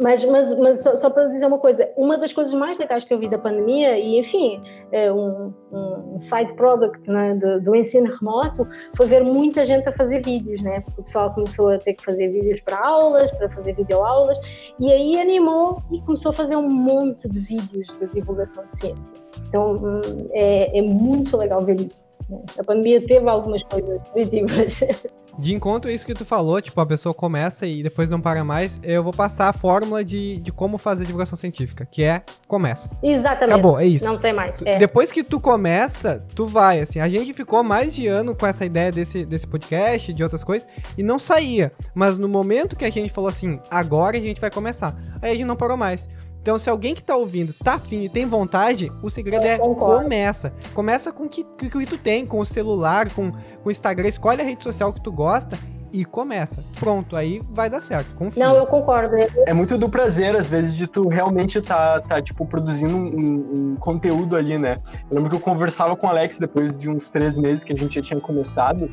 mas, 0.00 0.24
mas, 0.24 0.56
mas 0.58 0.82
só, 0.82 0.94
só, 0.96 1.10
para 1.10 1.26
dizer 1.26 1.46
uma 1.46 1.58
coisa, 1.58 1.88
uma 1.96 2.16
das 2.18 2.32
coisas 2.32 2.52
mais 2.54 2.78
legais 2.78 3.04
que 3.04 3.12
eu 3.12 3.18
vi 3.18 3.28
da 3.28 3.38
pandemia, 3.38 3.98
e 3.98 4.18
enfim, 4.18 4.60
é 4.90 5.12
um, 5.12 5.52
um 5.70 6.18
side 6.18 6.52
product 6.54 7.08
né, 7.10 7.34
do, 7.34 7.60
do, 7.60 7.74
ensino 7.74 8.10
remoto, 8.14 8.66
foi 8.96 9.06
ver 9.06 9.22
muita 9.22 9.64
gente 9.64 9.88
a 9.88 9.92
fazer 9.92 10.22
vídeos, 10.22 10.60
né? 10.62 10.80
Porque 10.80 11.00
o 11.00 11.04
pessoal 11.04 11.32
começou 11.32 11.68
a 11.70 11.78
ter 11.78 11.94
que 11.94 12.04
fazer 12.04 12.28
vídeos 12.28 12.60
para 12.60 12.78
aulas, 12.78 13.30
para 13.32 13.48
fazer 13.50 13.74
videoaulas, 13.74 14.38
e 14.78 14.92
aí 14.92 15.20
animou 15.20 15.82
e 15.90 16.00
começou 16.02 16.30
a 16.30 16.32
fazer 16.32 16.56
um 16.56 16.68
monte 16.68 17.28
de 17.28 17.38
vídeos 17.38 17.88
de 17.98 18.06
divulgação 18.08 18.64
de 18.66 18.76
ciência. 18.76 19.22
Então 19.48 19.74
hum, 19.76 20.00
é, 20.32 20.78
é 20.78 20.82
muito 20.82 21.36
legal 21.36 21.60
ver 21.60 21.80
isso. 21.80 22.04
Né? 22.28 22.42
A 22.58 22.64
pandemia 22.64 23.04
teve 23.06 23.28
algumas 23.28 23.62
coisas 23.64 24.00
positivas. 24.08 24.80
De 25.38 25.54
encontro 25.54 25.90
a 25.90 25.94
isso 25.94 26.04
que 26.04 26.14
tu 26.14 26.24
falou, 26.24 26.60
tipo, 26.60 26.80
a 26.80 26.86
pessoa 26.86 27.14
começa 27.14 27.66
e 27.66 27.82
depois 27.82 28.10
não 28.10 28.20
para 28.20 28.44
mais, 28.44 28.80
eu 28.82 29.02
vou 29.02 29.12
passar 29.12 29.48
a 29.48 29.52
fórmula 29.52 30.04
de, 30.04 30.38
de 30.38 30.52
como 30.52 30.78
fazer 30.78 31.04
divulgação 31.04 31.36
científica, 31.36 31.86
que 31.90 32.02
é 32.02 32.22
começa. 32.46 32.90
Exatamente. 33.02 33.52
Acabou, 33.52 33.78
é 33.78 33.86
isso. 33.86 34.04
Não 34.04 34.18
tem 34.18 34.32
mais. 34.32 34.60
É. 34.64 34.78
Depois 34.78 35.10
que 35.10 35.24
tu 35.24 35.40
começa, 35.40 36.24
tu 36.34 36.46
vai, 36.46 36.80
assim, 36.80 37.00
a 37.00 37.08
gente 37.08 37.32
ficou 37.32 37.62
mais 37.62 37.94
de 37.94 38.06
ano 38.06 38.34
com 38.36 38.46
essa 38.46 38.64
ideia 38.64 38.92
desse, 38.92 39.24
desse 39.24 39.46
podcast, 39.46 40.12
de 40.12 40.22
outras 40.22 40.44
coisas, 40.44 40.68
e 40.96 41.02
não 41.02 41.18
saía. 41.18 41.72
Mas 41.94 42.18
no 42.18 42.28
momento 42.28 42.76
que 42.76 42.84
a 42.84 42.90
gente 42.90 43.10
falou 43.10 43.28
assim, 43.28 43.60
agora 43.70 44.16
a 44.16 44.20
gente 44.20 44.40
vai 44.40 44.50
começar, 44.50 44.96
aí 45.20 45.30
a 45.30 45.34
gente 45.34 45.46
não 45.46 45.56
parou 45.56 45.76
mais. 45.76 46.08
Então, 46.42 46.58
se 46.58 46.68
alguém 46.68 46.92
que 46.92 47.02
tá 47.02 47.14
ouvindo 47.14 47.54
tá 47.54 47.74
afim 47.74 48.02
e 48.02 48.08
tem 48.08 48.26
vontade, 48.26 48.90
o 49.00 49.08
segredo 49.08 49.44
é 49.44 49.58
começa. 49.58 50.52
Começa 50.74 51.12
com 51.12 51.24
o 51.24 51.28
que, 51.28 51.44
que, 51.56 51.70
que 51.70 51.86
tu 51.86 51.96
tem, 51.96 52.26
com 52.26 52.40
o 52.40 52.44
celular, 52.44 53.08
com, 53.10 53.30
com 53.30 53.68
o 53.68 53.70
Instagram, 53.70 54.08
escolhe 54.08 54.40
a 54.40 54.44
rede 54.44 54.64
social 54.64 54.92
que 54.92 55.00
tu 55.00 55.12
gosta 55.12 55.56
e 55.92 56.04
começa. 56.04 56.64
Pronto, 56.80 57.16
aí 57.16 57.40
vai 57.50 57.68
dar 57.68 57.80
certo, 57.80 58.16
confia. 58.16 58.44
Não, 58.44 58.56
eu 58.56 58.66
concordo. 58.66 59.14
É 59.46 59.52
muito 59.52 59.76
do 59.76 59.88
prazer, 59.88 60.34
às 60.34 60.48
vezes, 60.48 60.74
de 60.76 60.86
tu 60.86 61.06
realmente 61.06 61.60
tá, 61.60 62.00
tá 62.00 62.20
tipo, 62.20 62.46
produzindo 62.46 62.96
um, 62.96 63.72
um, 63.72 63.76
conteúdo 63.76 64.34
ali, 64.34 64.58
né? 64.58 64.78
Eu 65.10 65.16
lembro 65.16 65.30
que 65.30 65.36
eu 65.36 65.40
conversava 65.40 65.94
com 65.94 66.06
o 66.06 66.10
Alex 66.10 66.38
depois 66.38 66.76
de 66.76 66.88
uns 66.88 67.08
três 67.08 67.36
meses 67.36 67.62
que 67.62 67.72
a 67.72 67.76
gente 67.76 67.94
já 67.94 68.02
tinha 68.02 68.18
começado, 68.18 68.90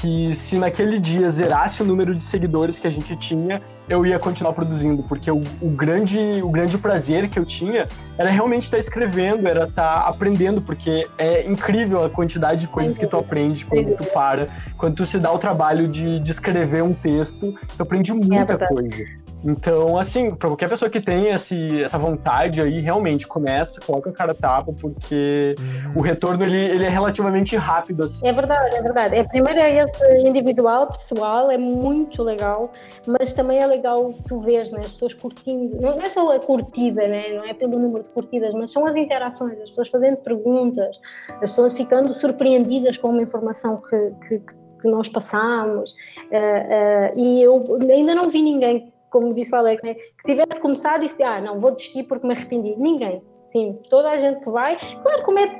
que 0.00 0.34
se 0.34 0.58
naquele 0.58 0.98
dia 0.98 1.30
zerasse 1.30 1.82
o 1.82 1.84
número 1.84 2.14
de 2.14 2.22
seguidores 2.22 2.78
que 2.78 2.86
a 2.86 2.90
gente 2.90 3.14
tinha, 3.16 3.62
eu 3.88 4.04
ia 4.04 4.18
continuar 4.18 4.52
produzindo, 4.52 5.02
porque 5.04 5.30
o, 5.30 5.40
o 5.60 5.70
grande, 5.70 6.18
o 6.42 6.50
grande 6.50 6.76
prazer 6.76 7.28
que 7.28 7.38
eu 7.38 7.44
tinha 7.44 7.86
era 8.18 8.30
realmente 8.30 8.62
estar 8.62 8.78
escrevendo, 8.78 9.46
era 9.46 9.64
estar 9.64 10.08
aprendendo, 10.08 10.60
porque 10.60 11.08
é 11.16 11.48
incrível 11.48 12.04
a 12.04 12.10
quantidade 12.10 12.62
de 12.62 12.68
coisas 12.68 12.98
que 12.98 13.06
tu 13.06 13.16
aprende 13.16 13.64
quando 13.64 13.96
tu 13.96 14.04
para, 14.06 14.48
quando 14.76 14.96
tu 14.96 15.06
se 15.06 15.18
dá 15.18 15.32
o 15.32 15.38
trabalho 15.38 15.86
de, 15.86 16.18
de 16.18 16.30
escrever 16.30 16.82
um 16.82 16.92
texto, 16.92 17.54
tu 17.76 17.82
aprende 17.82 18.12
muita 18.12 18.54
é 18.54 18.66
coisa. 18.66 19.23
Então, 19.44 19.98
assim, 19.98 20.34
para 20.34 20.48
qualquer 20.48 20.70
pessoa 20.70 20.90
que 20.90 21.00
tenha 21.00 21.34
esse, 21.34 21.82
essa 21.82 21.98
vontade 21.98 22.62
aí, 22.62 22.80
realmente 22.80 23.26
começa, 23.26 23.78
coloca 23.80 24.08
a 24.08 24.12
cara 24.12 24.34
tapa, 24.34 24.72
porque 24.72 25.54
uhum. 25.58 25.98
o 25.98 26.00
retorno 26.00 26.42
ele, 26.42 26.56
ele 26.56 26.84
é 26.84 26.88
relativamente 26.88 27.54
rápido. 27.54 28.04
Assim. 28.04 28.26
É 28.26 28.32
verdade, 28.32 28.76
é 28.76 28.82
verdade. 28.82 29.14
É, 29.16 29.22
primeiro 29.22 29.60
é 29.60 29.82
esse 29.82 30.26
individual, 30.26 30.86
pessoal, 30.88 31.50
é 31.50 31.58
muito 31.58 32.22
legal, 32.22 32.72
mas 33.06 33.34
também 33.34 33.58
é 33.58 33.66
legal 33.66 34.14
tu 34.26 34.40
ver 34.40 34.70
né, 34.70 34.80
as 34.80 34.92
pessoas 34.92 35.12
curtindo. 35.12 35.78
Não 35.80 36.00
é 36.00 36.08
só 36.08 36.34
a 36.34 36.40
curtida, 36.40 37.06
né, 37.06 37.34
não 37.34 37.44
é 37.44 37.52
pelo 37.52 37.78
número 37.78 38.04
de 38.04 38.10
curtidas, 38.10 38.54
mas 38.54 38.72
são 38.72 38.86
as 38.86 38.96
interações, 38.96 39.60
as 39.60 39.68
pessoas 39.68 39.88
fazendo 39.88 40.16
perguntas, 40.16 40.98
as 41.28 41.40
pessoas 41.40 41.74
ficando 41.74 42.14
surpreendidas 42.14 42.96
com 42.96 43.10
uma 43.10 43.22
informação 43.22 43.82
que, 43.82 44.12
que, 44.26 44.38
que 44.80 44.88
nós 44.88 45.08
passamos. 45.08 45.92
Uh, 46.30 47.14
uh, 47.14 47.18
e 47.18 47.42
eu 47.42 47.78
ainda 47.90 48.14
não 48.14 48.30
vi 48.30 48.42
ninguém 48.42 48.93
como 49.14 49.32
disse 49.32 49.54
o 49.54 49.56
Alex, 49.56 49.80
né, 49.84 49.94
que 49.94 50.24
tivesse 50.24 50.60
começado 50.60 51.04
e 51.04 51.06
disse, 51.06 51.22
ah, 51.22 51.40
não, 51.40 51.60
vou 51.60 51.70
desistir 51.70 52.02
porque 52.02 52.26
me 52.26 52.34
arrependi. 52.34 52.74
Ninguém. 52.76 53.22
Sim, 53.46 53.78
toda 53.88 54.10
a 54.10 54.16
gente 54.16 54.40
que 54.40 54.50
vai, 54.50 54.76
claro, 55.02 55.22
comete, 55.22 55.54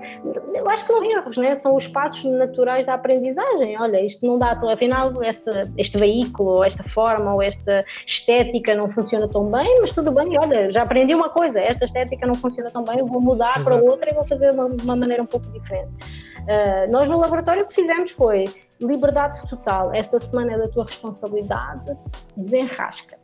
eu 0.55 0.68
acho 0.68 0.84
que 0.84 0.92
não 0.92 1.05
erros, 1.05 1.36
né? 1.36 1.55
São 1.55 1.76
os 1.76 1.86
passos 1.86 2.24
naturais 2.24 2.84
da 2.86 2.94
aprendizagem. 2.94 3.78
Olha, 3.78 4.05
isto 4.05 4.26
não 4.26 4.38
dá, 4.38 4.59
afinal, 4.72 5.12
esta, 5.22 5.70
este 5.76 5.96
veículo, 5.98 6.55
ou 6.55 6.64
esta 6.64 6.82
forma, 6.82 7.34
ou 7.34 7.42
esta 7.42 7.84
estética 8.05 8.74
não 8.74 8.88
funciona 8.88 9.28
tão 9.28 9.48
bem, 9.48 9.80
mas 9.80 9.94
tudo 9.94 10.11
bem, 10.11 10.36
olha, 10.36 10.72
já 10.72 10.82
aprendi 10.82 11.14
uma 11.14 11.28
coisa, 11.28 11.61
esta 11.61 11.84
estética 11.84 12.26
não 12.26 12.34
funciona 12.34 12.70
tão 12.70 12.82
bem, 12.82 12.98
eu 12.98 13.07
vou 13.07 13.20
mudar 13.20 13.52
Exato. 13.59 13.64
para 13.64 13.76
outra 13.76 14.11
e 14.11 14.14
vou 14.14 14.26
fazer 14.26 14.50
de 14.50 14.57
uma, 14.57 14.64
uma 14.64 14.96
maneira 14.96 15.22
um 15.22 15.26
pouco 15.26 15.46
diferente. 15.52 15.92
Uh, 16.40 16.90
nós 16.90 17.09
no 17.09 17.20
laboratório 17.20 17.62
o 17.62 17.66
que 17.68 17.74
fizemos 17.74 18.11
foi 18.11 18.46
liberdade 18.80 19.46
total, 19.48 19.94
esta 19.94 20.18
semana 20.18 20.55
é 20.55 20.59
da 20.59 20.68
tua 20.68 20.86
responsabilidade, 20.86 21.96
desenrasca 22.36 23.24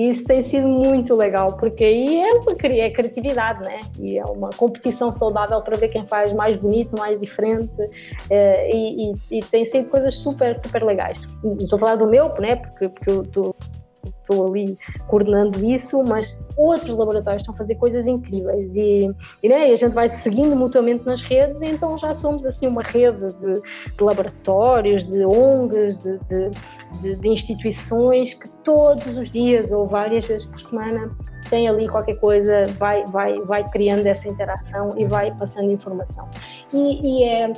e 0.00 0.08
isso 0.08 0.24
tem 0.24 0.42
sido 0.42 0.66
muito 0.66 1.14
legal, 1.14 1.58
porque 1.58 1.84
aí 1.84 2.22
é, 2.22 2.32
uma, 2.32 2.52
é 2.52 2.90
criatividade, 2.90 3.62
né? 3.62 3.80
E 3.98 4.16
é 4.16 4.24
uma 4.24 4.48
competição 4.48 5.12
saudável 5.12 5.60
para 5.60 5.76
ver 5.76 5.88
quem 5.88 6.06
faz 6.06 6.32
mais 6.32 6.56
bonito, 6.56 6.98
mais 6.98 7.20
diferente. 7.20 7.76
É, 8.30 8.74
e, 8.74 9.12
e, 9.12 9.14
e, 9.30 9.42
tem 9.42 9.62
sido 9.66 9.90
coisas 9.90 10.14
super, 10.14 10.58
super 10.58 10.82
legais. 10.84 11.20
Estou 11.58 11.76
a 11.76 11.80
falar 11.80 11.96
do 11.96 12.08
meu, 12.08 12.32
né? 12.40 12.56
Porque, 12.56 12.88
porque 12.88 13.10
eu 13.10 13.20
estou 13.20 13.54
estou 14.30 14.46
ali 14.48 14.78
coordenando 15.08 15.64
isso, 15.64 16.02
mas 16.04 16.40
outros 16.56 16.96
laboratórios 16.96 17.42
estão 17.42 17.54
a 17.54 17.58
fazer 17.58 17.74
coisas 17.74 18.06
incríveis 18.06 18.76
e, 18.76 19.10
e, 19.42 19.48
né, 19.48 19.64
a 19.64 19.76
gente 19.76 19.92
vai 19.92 20.08
seguindo 20.08 20.54
mutuamente 20.54 21.04
nas 21.04 21.20
redes, 21.20 21.60
então 21.60 21.98
já 21.98 22.14
somos 22.14 22.46
assim 22.46 22.66
uma 22.66 22.82
rede 22.82 23.26
de, 23.34 23.54
de 23.96 24.02
laboratórios, 24.02 25.04
de 25.06 25.24
ONGs, 25.24 25.96
de, 25.96 26.18
de, 26.18 26.50
de, 27.00 27.28
instituições 27.28 28.34
que 28.34 28.48
todos 28.64 29.16
os 29.16 29.30
dias 29.30 29.70
ou 29.70 29.86
várias 29.86 30.26
vezes 30.26 30.46
por 30.46 30.60
semana 30.60 31.10
tem 31.48 31.68
ali 31.68 31.88
qualquer 31.88 32.16
coisa, 32.16 32.64
vai, 32.78 33.04
vai, 33.06 33.32
vai 33.42 33.68
criando 33.70 34.06
essa 34.06 34.28
interação 34.28 34.94
e 34.96 35.04
vai 35.06 35.34
passando 35.34 35.70
informação. 35.70 36.28
E, 36.72 37.00
e 37.00 37.24
é 37.24 37.52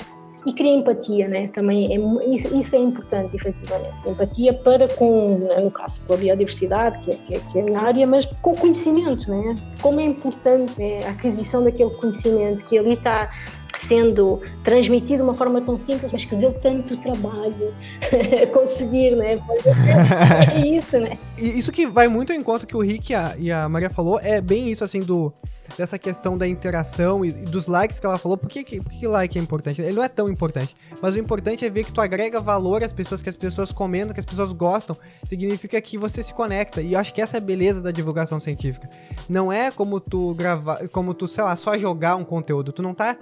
e 0.45 0.53
cria 0.53 0.73
empatia, 0.73 1.29
né? 1.29 1.49
Também 1.55 1.95
é, 1.95 2.59
isso 2.59 2.75
é 2.75 2.79
importante, 2.79 3.37
efetivamente. 3.37 3.95
Empatia 4.07 4.53
para 4.53 4.89
com, 4.89 5.39
né, 5.39 5.61
no 5.61 5.71
caso, 5.71 6.01
com 6.07 6.15
a 6.15 6.17
biodiversidade, 6.17 6.99
que 6.99 7.11
é, 7.11 7.15
que 7.15 7.35
é, 7.35 7.39
que 7.39 7.59
é 7.59 7.63
a 7.63 7.65
minha 7.65 7.81
área, 7.81 8.07
mas 8.07 8.27
com 8.41 8.53
o 8.53 8.57
conhecimento, 8.57 9.31
né? 9.31 9.55
Como 9.81 10.01
é 10.01 10.05
importante 10.05 10.77
né, 10.79 11.07
a 11.07 11.11
aquisição 11.11 11.63
daquele 11.63 11.91
conhecimento 11.91 12.63
que 12.65 12.77
ali 12.77 12.95
está 12.95 13.31
sendo 13.89 14.41
transmitido 14.65 15.17
de 15.17 15.23
uma 15.23 15.35
forma 15.35 15.61
tão 15.61 15.79
simples, 15.79 16.11
mas 16.13 16.25
que 16.25 16.35
deu 16.35 16.53
tanto 16.53 16.97
trabalho 16.99 17.75
conseguir, 18.53 19.17
né? 19.17 19.35
É 20.53 20.67
isso, 20.67 20.99
né? 20.99 21.19
Isso 21.39 21.73
que 21.73 21.87
vai 21.87 22.09
muito 22.09 22.33
ao 22.33 22.39
encontro 22.39 22.67
que 22.67 22.77
o 22.77 22.81
Rick 22.81 23.13
e 23.13 23.15
a, 23.15 23.35
e 23.39 23.53
a 23.53 23.69
Maria 23.69 23.91
falou, 23.91 24.19
é 24.21 24.41
bem 24.41 24.71
isso, 24.71 24.85
assim, 24.85 25.01
do 25.01 25.33
dessa 25.77 25.99
questão 25.99 26.37
da 26.37 26.47
interação 26.47 27.25
e, 27.25 27.33
dos 27.33 27.67
likes 27.67 27.99
que 27.99 28.07
ela 28.07 28.19
falou. 28.19 28.37
Por 28.37 28.49
que, 28.49 28.81
por 28.81 28.93
que 28.93 29.07
like 29.07 29.39
é 29.39 29.43
importante? 29.43 29.81
Ele 29.81 29.93
não 29.93 30.03
é 30.03 30.09
tão 30.09 30.29
importante. 30.29 30.75
Mas 31.01 31.15
o 31.15 31.19
importante 31.19 31.65
é 31.65 31.71
ver 31.71 31.85
que 31.85 31.93
tu 31.93 32.01
agrega 32.01 32.41
valor 32.41 32.83
às 32.83 32.93
pessoas, 32.93 33.23
que 33.23 33.29
as 33.29 33.37
pessoas 33.37 33.73
comentam, 33.73 34.13
que 34.13 34.21
as 34.21 34.27
pessoas 34.27 34.53
gostam. 34.53 34.97
Significa 35.25 35.81
que 35.81 35.97
você 35.99 36.23
se 36.23 36.33
conecta. 36.33 36.81
E 36.81 36.93
eu 36.93 36.99
acho 36.99 37.13
que 37.15 37.21
essa 37.21 37.37
é 37.37 37.39
a 37.39 37.41
beleza 37.41 37.81
da 37.81 37.91
divulgação 37.91 38.41
científica. 38.41 38.89
Não 39.29 39.53
é 39.53 39.71
como 39.71 40.01
tu 40.01 40.35
gravar, 40.35 40.89
como 40.89 41.15
tu, 41.15 41.27
sei 41.27 41.45
lá, 41.45 41.57
só 41.57 41.77
jogar 41.79 42.17
um 42.17 42.25
conteúdo. 42.25 42.73
Tu 42.73 42.83
não 42.83 42.95
tá 42.95 43.17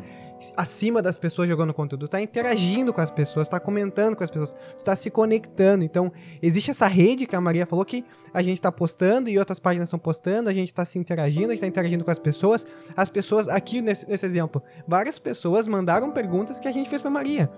acima 0.56 1.02
das 1.02 1.18
pessoas 1.18 1.48
jogando 1.48 1.72
conteúdo, 1.74 2.08
tá 2.08 2.20
interagindo 2.20 2.92
com 2.92 3.00
as 3.00 3.10
pessoas, 3.10 3.48
tá 3.48 3.60
comentando 3.60 4.16
com 4.16 4.24
as 4.24 4.30
pessoas, 4.30 4.56
tá 4.84 4.96
se 4.96 5.10
conectando. 5.10 5.84
Então, 5.84 6.12
existe 6.42 6.70
essa 6.70 6.86
rede 6.86 7.26
que 7.26 7.36
a 7.36 7.40
Maria 7.40 7.66
falou 7.66 7.84
que 7.84 8.04
a 8.32 8.42
gente 8.42 8.60
tá 8.60 8.72
postando 8.72 9.28
e 9.28 9.38
outras 9.38 9.58
páginas 9.58 9.88
estão 9.88 9.98
postando, 9.98 10.48
a 10.48 10.52
gente 10.52 10.72
tá 10.72 10.84
se 10.84 10.98
interagindo, 10.98 11.48
a 11.48 11.50
gente 11.50 11.60
tá 11.60 11.66
interagindo 11.66 12.04
com 12.04 12.10
as 12.10 12.18
pessoas. 12.18 12.66
As 12.96 13.08
pessoas, 13.08 13.48
aqui 13.48 13.80
nesse, 13.80 14.08
nesse 14.08 14.24
exemplo, 14.24 14.62
várias 14.86 15.18
pessoas 15.18 15.68
mandaram 15.68 16.10
perguntas 16.10 16.58
que 16.58 16.68
a 16.68 16.72
gente 16.72 16.88
fez 16.88 17.02
pra 17.02 17.10
Maria. 17.10 17.50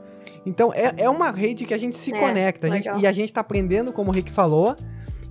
Então, 0.44 0.72
é, 0.74 1.04
é 1.04 1.10
uma 1.10 1.30
rede 1.30 1.64
que 1.64 1.74
a 1.74 1.78
gente 1.78 1.96
se 1.96 2.14
é, 2.14 2.18
conecta 2.18 2.66
a 2.66 2.70
gente, 2.70 2.88
e 3.00 3.06
a 3.06 3.12
gente 3.12 3.32
tá 3.32 3.40
aprendendo, 3.40 3.92
como 3.92 4.10
o 4.10 4.14
Rick 4.14 4.30
falou, 4.30 4.76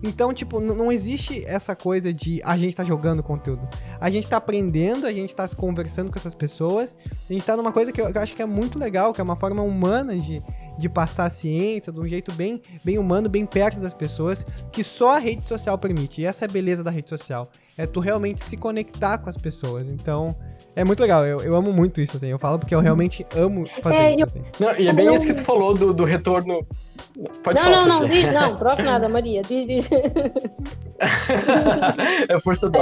então, 0.04 0.34
tipo, 0.34 0.60
não 0.60 0.92
existe 0.92 1.46
essa 1.46 1.76
coisa 1.76 2.12
de 2.12 2.42
a 2.44 2.58
gente 2.58 2.76
tá 2.76 2.84
jogando 2.84 3.22
conteúdo. 3.22 3.68
A 4.00 4.10
gente 4.10 4.28
tá 4.28 4.38
aprendendo, 4.38 5.06
a 5.06 5.14
gente 5.14 5.36
tá 5.36 5.48
conversando 5.50 6.12
com 6.12 6.18
essas 6.18 6.34
pessoas. 6.34 6.98
A 7.30 7.34
gente 7.34 7.46
tá 7.46 7.56
numa 7.56 7.72
coisa 7.72 7.92
que 7.92 8.02
eu, 8.02 8.12
acho 8.16 8.36
que 8.36 8.42
é 8.42 8.46
muito 8.46 8.80
legal, 8.80 9.14
que 9.14 9.22
é 9.22 9.24
uma 9.24 9.36
forma 9.36 9.62
humana 9.62 10.18
de, 10.18 10.42
de 10.78 10.90
passar 10.90 11.26
a 11.26 11.30
ciência, 11.30 11.94
de 11.94 12.00
um 12.00 12.08
jeito 12.08 12.34
bem, 12.34 12.62
bem 12.84 12.98
humano, 12.98 13.30
bem 13.30 13.46
perto 13.46 13.80
das 13.80 13.94
pessoas, 13.94 14.44
que 14.72 14.84
só 14.84 15.16
a 15.16 15.20
rede 15.20 15.46
social 15.46 15.78
permite. 15.78 16.22
E 16.22 16.26
essa 16.26 16.46
é 16.46 16.48
a 16.48 16.52
beleza 16.52 16.84
da 16.84 16.90
rede 16.90 17.10
social. 17.10 17.52
É 17.78 17.86
tu 17.86 18.00
realmente 18.00 18.44
se 18.44 18.58
conectar 18.58 19.20
com 19.20 19.30
as 19.30 19.38
pessoas. 19.38 19.84
Então, 19.88 20.36
é 20.74 20.86
muito 20.86 21.02
legal, 21.02 21.26
eu, 21.26 21.42
eu 21.42 21.54
amo 21.56 21.74
muito 21.74 22.00
isso, 22.00 22.16
assim. 22.16 22.28
Eu 22.28 22.40
falo 22.40 22.58
porque 22.58 22.74
eu 22.74 22.80
realmente 22.80 23.26
amo 23.36 23.66
fazer 23.82 23.96
é, 23.96 24.14
isso, 24.14 24.24
assim. 24.24 24.42
Não, 24.58 24.74
e 24.78 24.88
é 24.88 24.94
bem 24.94 25.14
isso 25.14 25.26
que 25.26 25.34
tu 25.34 25.44
falou 25.44 25.74
do, 25.74 25.94
do 25.94 26.06
retorno. 26.06 26.66
Pode 27.44 27.62
não, 27.62 27.72
falar. 27.72 27.88
Não, 27.88 28.00
não, 28.00 28.08
diz, 28.08 28.34
não, 28.34 28.56
próprio 28.56 28.86
nada, 28.90 29.10
Maria. 29.10 29.42
Diz, 29.42 29.68
diz. 29.68 29.90
é 32.30 32.40
força 32.40 32.70
do 32.70 32.80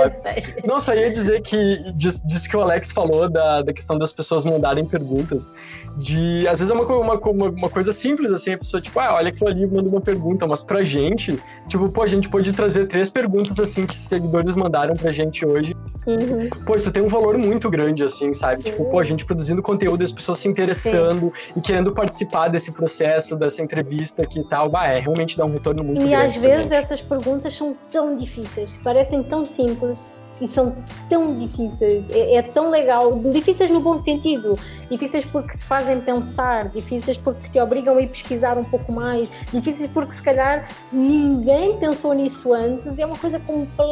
Não, 0.65 0.79
só 0.79 0.93
ia 0.93 1.09
dizer 1.09 1.41
que 1.41 1.91
diz, 1.95 2.21
diz 2.23 2.45
que 2.45 2.55
o 2.55 2.61
Alex 2.61 2.91
falou 2.91 3.27
da, 3.27 3.63
da 3.63 3.73
questão 3.73 3.97
das 3.97 4.11
pessoas 4.11 4.45
mandarem 4.45 4.85
perguntas. 4.85 5.51
De. 5.97 6.47
Às 6.47 6.59
vezes 6.59 6.69
é 6.69 6.73
uma, 6.75 6.85
uma, 6.85 7.15
uma, 7.15 7.49
uma 7.49 7.69
coisa 7.69 7.91
simples, 7.91 8.31
assim, 8.31 8.53
a 8.53 8.57
pessoa, 8.59 8.79
tipo, 8.79 8.99
ah, 8.99 9.15
olha 9.15 9.29
aquilo 9.29 9.49
ali, 9.49 9.65
manda 9.65 9.89
uma 9.89 10.01
pergunta, 10.01 10.45
mas 10.45 10.61
pra 10.61 10.83
gente, 10.83 11.41
tipo, 11.67 11.89
pô, 11.89 12.03
a 12.03 12.07
gente 12.07 12.29
pode 12.29 12.53
trazer 12.53 12.85
três 12.85 13.09
perguntas 13.09 13.59
assim 13.59 13.87
que 13.87 13.97
seguidores 13.97 14.55
mandaram 14.55 14.95
pra 14.95 15.11
gente 15.11 15.43
hoje. 15.43 15.75
Uhum. 16.05 16.49
Pô, 16.65 16.75
isso 16.75 16.91
tem 16.91 17.01
um 17.01 17.07
valor 17.07 17.37
muito 17.37 17.69
grande 17.69 17.78
grande, 17.79 18.03
assim, 18.03 18.33
sabe? 18.33 18.63
Tipo, 18.63 18.85
pô, 18.85 18.99
a 18.99 19.03
gente 19.03 19.25
produzindo 19.25 19.61
conteúdo, 19.61 20.03
as 20.03 20.11
pessoas 20.11 20.39
se 20.39 20.47
interessando 20.47 21.31
Sim. 21.33 21.59
e 21.59 21.61
querendo 21.61 21.93
participar 21.93 22.49
desse 22.49 22.71
processo, 22.71 23.37
dessa 23.37 23.61
entrevista 23.61 24.25
que 24.25 24.43
tal, 24.43 24.69
vai, 24.69 24.97
é, 24.97 24.99
realmente 24.99 25.37
dá 25.37 25.45
um 25.45 25.51
retorno 25.51 25.83
muito 25.83 26.01
e 26.01 26.09
grande. 26.09 26.13
E 26.13 26.25
às 26.25 26.35
vezes 26.35 26.71
essas 26.71 27.01
perguntas 27.01 27.55
são 27.55 27.75
tão 27.91 28.15
difíceis, 28.15 28.69
parecem 28.83 29.23
tão 29.23 29.45
simples, 29.45 29.97
e 30.41 30.47
são 30.47 30.75
tão 31.09 31.37
difíceis. 31.37 32.09
É, 32.09 32.35
é, 32.35 32.41
tão 32.41 32.69
legal. 32.69 33.19
Difíceis 33.31 33.69
no 33.69 33.79
bom 33.79 33.99
sentido. 33.99 34.57
Difíceis 34.89 35.25
porque 35.25 35.57
te 35.57 35.63
fazem 35.65 36.01
pensar, 36.01 36.69
difíceis 36.69 37.17
porque 37.17 37.47
te 37.49 37.59
obrigam 37.59 37.97
a 37.97 38.01
ir 38.01 38.07
pesquisar 38.07 38.57
um 38.57 38.63
pouco 38.63 38.91
mais, 38.91 39.29
difíceis 39.53 39.89
porque 39.91 40.13
se 40.13 40.21
calhar 40.21 40.67
ninguém 40.91 41.77
pensou 41.77 42.13
nisso 42.13 42.53
antes. 42.53 42.97
É 42.97 43.05
uma 43.05 43.17
coisa 43.17 43.39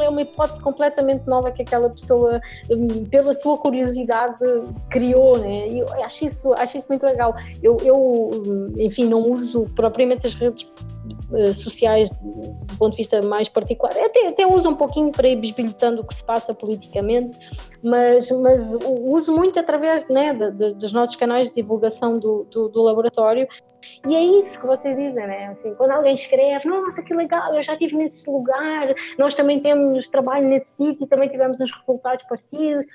é 0.03 0.09
uma 0.09 0.21
hipótese 0.21 0.59
completamente 0.59 1.27
nova 1.27 1.51
que 1.51 1.61
aquela 1.61 1.89
pessoa, 1.89 2.41
hum, 2.69 3.03
pela 3.09 3.33
sua 3.33 3.57
curiosidade, 3.57 4.37
criou, 4.89 5.37
né? 5.37 5.67
Eu 5.69 5.85
acho 6.03 6.25
isso, 6.25 6.53
acho 6.53 6.77
isso 6.77 6.87
muito 6.89 7.05
legal. 7.05 7.35
Eu, 7.61 7.77
eu, 7.83 7.95
hum, 7.95 8.73
enfim, 8.77 9.05
não 9.05 9.19
uso 9.31 9.65
propriamente 9.75 10.25
as 10.25 10.33
redes 10.33 10.67
eh, 11.33 11.53
sociais 11.53 12.09
do 12.09 12.77
ponto 12.77 12.91
de 12.91 12.97
vista 12.97 13.21
mais 13.21 13.49
particular. 13.49 13.93
Até, 13.97 14.27
até 14.27 14.45
uso 14.45 14.69
um 14.69 14.75
pouquinho 14.75 15.11
para 15.11 15.27
ir 15.27 15.35
bisbilhotando 15.35 16.01
o 16.01 16.05
que 16.05 16.15
se 16.15 16.23
passa 16.23 16.53
politicamente, 16.53 17.37
mas, 17.83 18.29
mas 18.31 18.73
uso 19.01 19.35
muito 19.35 19.59
através 19.59 20.07
né, 20.07 20.33
de, 20.33 20.51
de, 20.51 20.73
dos 20.73 20.91
nossos 20.91 21.15
canais 21.15 21.49
de 21.49 21.55
divulgação 21.55 22.19
do, 22.19 22.45
do, 22.51 22.69
do, 22.69 22.81
laboratório. 22.81 23.47
E 24.05 24.15
é 24.15 24.23
isso 24.23 24.59
que 24.59 24.65
vocês 24.65 24.97
dizem, 24.97 25.25
né? 25.27 25.47
Assim, 25.47 25.73
quando 25.75 25.91
alguém 25.91 26.13
escreve, 26.13 26.67
nossa, 26.67 27.01
que 27.01 27.13
legal, 27.13 27.53
eu 27.53 27.63
já 27.63 27.73
estive 27.73 27.95
nesse 27.95 28.29
lugar, 28.29 28.93
nós 29.17 29.33
também 29.35 29.59
temos 29.59 30.09
trabalho 30.09 30.47
nesse 30.47 30.71
sítio, 30.75 31.07
também 31.07 31.29
tivemos 31.29 31.59
uns 31.59 31.71
resultados 31.71 32.25
parecidos. 32.27 32.85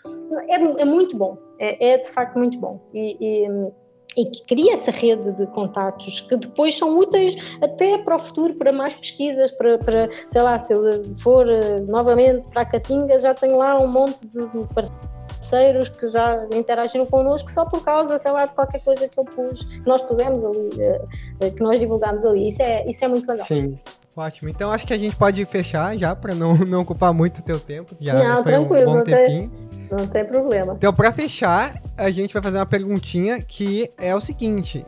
É, 0.49 0.55
é 0.55 0.85
muito 0.85 1.17
bom, 1.17 1.39
é, 1.59 1.93
é, 1.93 1.99
de 1.99 2.09
facto 2.11 2.39
muito 2.39 2.59
bom. 2.59 2.81
E, 2.93 3.17
e 3.21 3.73
e 4.17 4.27
que 4.27 4.43
cria 4.47 4.75
essa 4.75 4.91
rede 4.91 5.33
de 5.33 5.47
contatos 5.47 6.21
que 6.21 6.37
depois 6.37 6.77
são 6.77 6.99
úteis 6.99 7.35
até 7.61 7.99
para 7.99 8.17
o 8.17 8.19
futuro, 8.19 8.55
para 8.55 8.73
mais 8.73 8.95
pesquisas, 8.95 9.51
para, 9.53 9.79
para 9.79 10.09
sei 10.31 10.43
lá, 10.43 10.61
se 10.61 10.73
eu 10.73 10.83
for 11.19 11.47
uh, 11.47 11.87
novamente 11.87 12.45
para 12.51 12.63
a 12.63 12.67
Caatinga, 12.67 13.19
já 13.19 13.35
tenho 13.35 13.57
lá 13.57 13.79
um 13.79 13.89
monte 13.89 14.19
de 14.27 14.47
parceiros 14.75 15.89
que 15.89 16.07
já 16.09 16.37
interagiram 16.55 17.07
connosco 17.07 17.51
só 17.51 17.65
por 17.65 17.85
causa, 17.85 18.19
sei 18.19 18.33
lá, 18.33 18.47
de 18.47 18.55
qualquer 18.55 18.83
coisa 18.83 19.09
que 19.09 19.19
eu 19.19 19.25
pus, 19.25 19.65
que 19.65 19.87
nós 19.87 20.03
pusemos 20.03 20.45
ali, 20.45 20.69
uh, 20.69 21.55
que 21.55 21.63
nós 21.63 21.81
divulgamos 21.81 22.25
ali. 22.25 22.49
Isso 22.49 22.63
é, 22.63 22.89
isso 22.91 23.05
é 23.05 23.09
muito 23.09 23.27
legal. 23.27 23.45
Sim. 23.45 23.77
Ótimo. 24.15 24.51
Então 24.51 24.71
acho 24.71 24.87
que 24.87 24.93
a 24.93 24.99
gente 24.99 25.17
pode 25.17 25.43
fechar 25.47 25.97
já 25.97 26.15
para 26.15 26.35
não, 26.35 26.55
não 26.67 26.83
ocupar 26.83 27.13
muito 27.15 27.39
o 27.39 27.43
teu 27.43 27.59
tempo. 27.59 27.97
Já 27.99 28.13
não, 28.13 28.43
foi 28.43 28.53
tranquilo, 28.53 28.91
um 28.91 28.95
bom 28.97 29.05
tempinho. 29.05 29.51
Tem... 29.51 29.72
Não 29.91 30.07
tem 30.07 30.25
problema. 30.25 30.75
Então, 30.77 30.93
para 30.93 31.13
fechar, 31.13 31.81
a 31.97 32.11
gente 32.11 32.33
vai 32.33 32.43
fazer 32.43 32.59
uma 32.59 32.67
perguntinha 32.67 33.41
que 33.41 33.91
é 33.99 34.15
o 34.15 34.21
seguinte: 34.21 34.85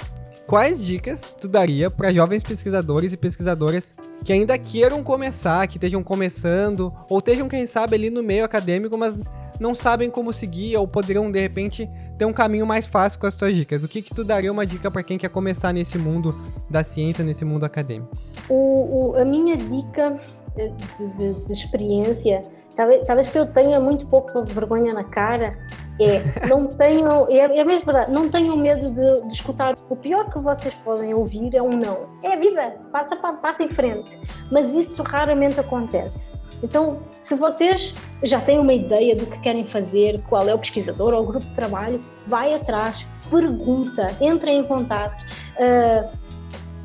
quais 0.47 0.85
dicas 0.85 1.35
tu 1.41 1.49
daria 1.49 1.91
para 1.91 2.13
jovens 2.13 2.43
pesquisadores 2.43 3.13
e 3.13 3.17
pesquisadoras 3.17 3.95
que 4.25 4.33
ainda 4.33 4.57
queiram 4.59 5.03
começar, 5.03 5.67
que 5.67 5.77
estejam 5.77 6.03
começando, 6.03 6.93
ou 7.09 7.19
estejam, 7.19 7.49
quem 7.49 7.67
sabe, 7.67 7.95
ali 7.95 8.11
no 8.11 8.23
meio 8.23 8.45
acadêmico, 8.45 8.97
mas 8.97 9.21
não 9.61 9.75
sabem 9.75 10.11
como 10.11 10.33
seguir, 10.33 10.77
ou 10.77 10.87
poderiam, 10.87 11.31
de 11.31 11.41
repente, 11.41 11.89
ter 12.19 12.25
um 12.25 12.33
caminho 12.33 12.67
mais 12.67 12.87
fácil 12.87 13.21
com 13.21 13.27
as 13.27 13.37
tuas 13.37 13.55
dicas? 13.55 13.83
O 13.85 13.89
que 13.89 14.03
que 14.03 14.15
tu 14.15 14.25
daria 14.25 14.51
uma 14.51 14.67
dica 14.67 14.91
para 14.91 15.03
quem 15.03 15.19
quer 15.19 15.29
começar 15.29 15.73
nesse 15.73 15.99
mundo 15.99 16.35
da 16.69 16.83
ciência, 16.83 17.25
nesse 17.25 17.45
mundo 17.45 17.65
acadêmico? 17.65 18.11
O, 18.49 19.13
o 19.13 19.17
a 19.17 19.25
minha 19.25 19.57
dica 19.57 20.19
de, 20.57 20.71
de, 20.71 21.47
de 21.47 21.53
experiência 21.53 22.43
talvez, 22.77 23.07
talvez 23.07 23.31
que 23.31 23.39
eu 23.39 23.47
tenha 23.47 23.81
muito 23.81 24.07
pouco 24.07 24.45
vergonha 24.45 24.93
na 24.93 25.05
cara, 25.05 25.57
é, 26.01 26.47
não 26.49 26.67
tenham, 26.77 27.27
é, 27.31 27.39
é 27.39 27.65
mesmo 27.65 27.87
verdade, 27.87 28.13
não 28.13 28.29
tenham 28.29 28.57
medo 28.57 28.91
de, 28.91 29.29
de, 29.29 29.35
escutar. 29.35 29.75
O 29.89 29.97
pior 29.97 30.31
que 30.31 30.39
vocês 30.39 30.75
podem 30.75 31.15
ouvir 31.15 31.55
é 31.55 31.63
um 31.63 31.77
não. 31.77 32.09
É 32.23 32.35
a 32.35 32.37
vida, 32.37 32.77
passa, 32.93 33.17
passa 33.17 33.63
em 33.63 33.69
frente. 33.69 34.19
Mas 34.51 34.75
isso 34.75 35.03
raramente 35.03 35.59
acontece. 35.59 36.31
Então, 36.63 37.03
se 37.21 37.35
vocês 37.35 37.95
já 38.23 38.41
têm 38.41 38.59
uma 38.59 38.73
ideia 38.73 39.15
do 39.15 39.27
que 39.27 39.39
querem 39.41 39.65
fazer, 39.67 40.23
qual 40.23 40.49
é 40.49 40.55
o 40.55 40.59
pesquisador 40.59 41.13
ou 41.13 41.23
o 41.23 41.27
grupo 41.27 41.45
de 41.45 41.55
trabalho, 41.55 42.01
vai 42.27 42.55
atrás, 42.55 43.07
pergunta, 43.31 44.17
entre 44.21 44.51
em 44.51 44.65
contato. 44.65 45.15
Uh, 45.59 46.09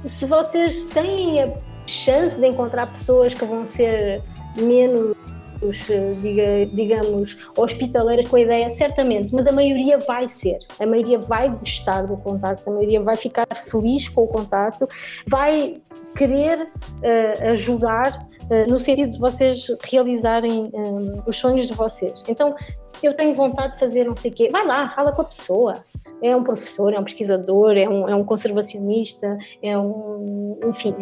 se 0.05 0.25
vocês 0.25 0.83
têm 0.85 1.43
a 1.43 1.53
chance 1.85 2.35
de 2.37 2.47
encontrar 2.47 2.87
pessoas 2.87 3.33
que 3.33 3.45
vão 3.45 3.67
ser 3.67 4.21
menos 4.57 5.15
eh, 5.61 6.11
diga, 6.21 6.65
digamos, 6.73 7.35
hospitaleiras 7.57 8.29
com 8.29 8.37
a 8.37 8.39
ideia, 8.39 8.69
certamente, 8.69 9.33
mas 9.33 9.45
a 9.45 9.51
maioria 9.51 9.99
vai 9.99 10.27
ser, 10.29 10.59
a 10.79 10.85
maioria 10.85 11.19
vai 11.19 11.49
gostar 11.49 12.03
do 12.03 12.15
contacto, 12.17 12.69
a 12.69 12.73
maioria 12.73 13.01
vai 13.01 13.15
ficar 13.15 13.47
feliz 13.67 14.07
com 14.07 14.23
o 14.23 14.27
contacto, 14.27 14.87
vai 15.27 15.73
querer 16.15 16.61
uh, 16.61 17.51
ajudar 17.51 18.19
uh, 18.49 18.69
no 18.69 18.79
sentido 18.79 19.11
de 19.11 19.19
vocês 19.19 19.67
realizarem 19.83 20.69
um, 20.73 21.21
os 21.27 21.37
sonhos 21.37 21.67
de 21.67 21.73
vocês. 21.73 22.23
Então, 22.27 22.55
eu 23.03 23.13
tenho 23.13 23.33
vontade 23.33 23.73
de 23.73 23.79
fazer 23.79 24.05
não 24.05 24.15
sei 24.15 24.31
o 24.31 24.33
quê, 24.33 24.49
vai 24.51 24.65
lá, 24.65 24.89
fala 24.89 25.11
com 25.11 25.21
a 25.21 25.25
pessoa. 25.25 25.75
É 26.21 26.35
um 26.35 26.43
professor, 26.43 26.93
é 26.93 26.99
um 26.99 27.03
pesquisador, 27.05 27.77
é 27.77 27.87
um, 27.87 28.09
é 28.09 28.13
um 28.13 28.25
conservacionista, 28.25 29.37
é 29.63 29.77
um. 29.77 30.59
Enfim, 30.65 30.93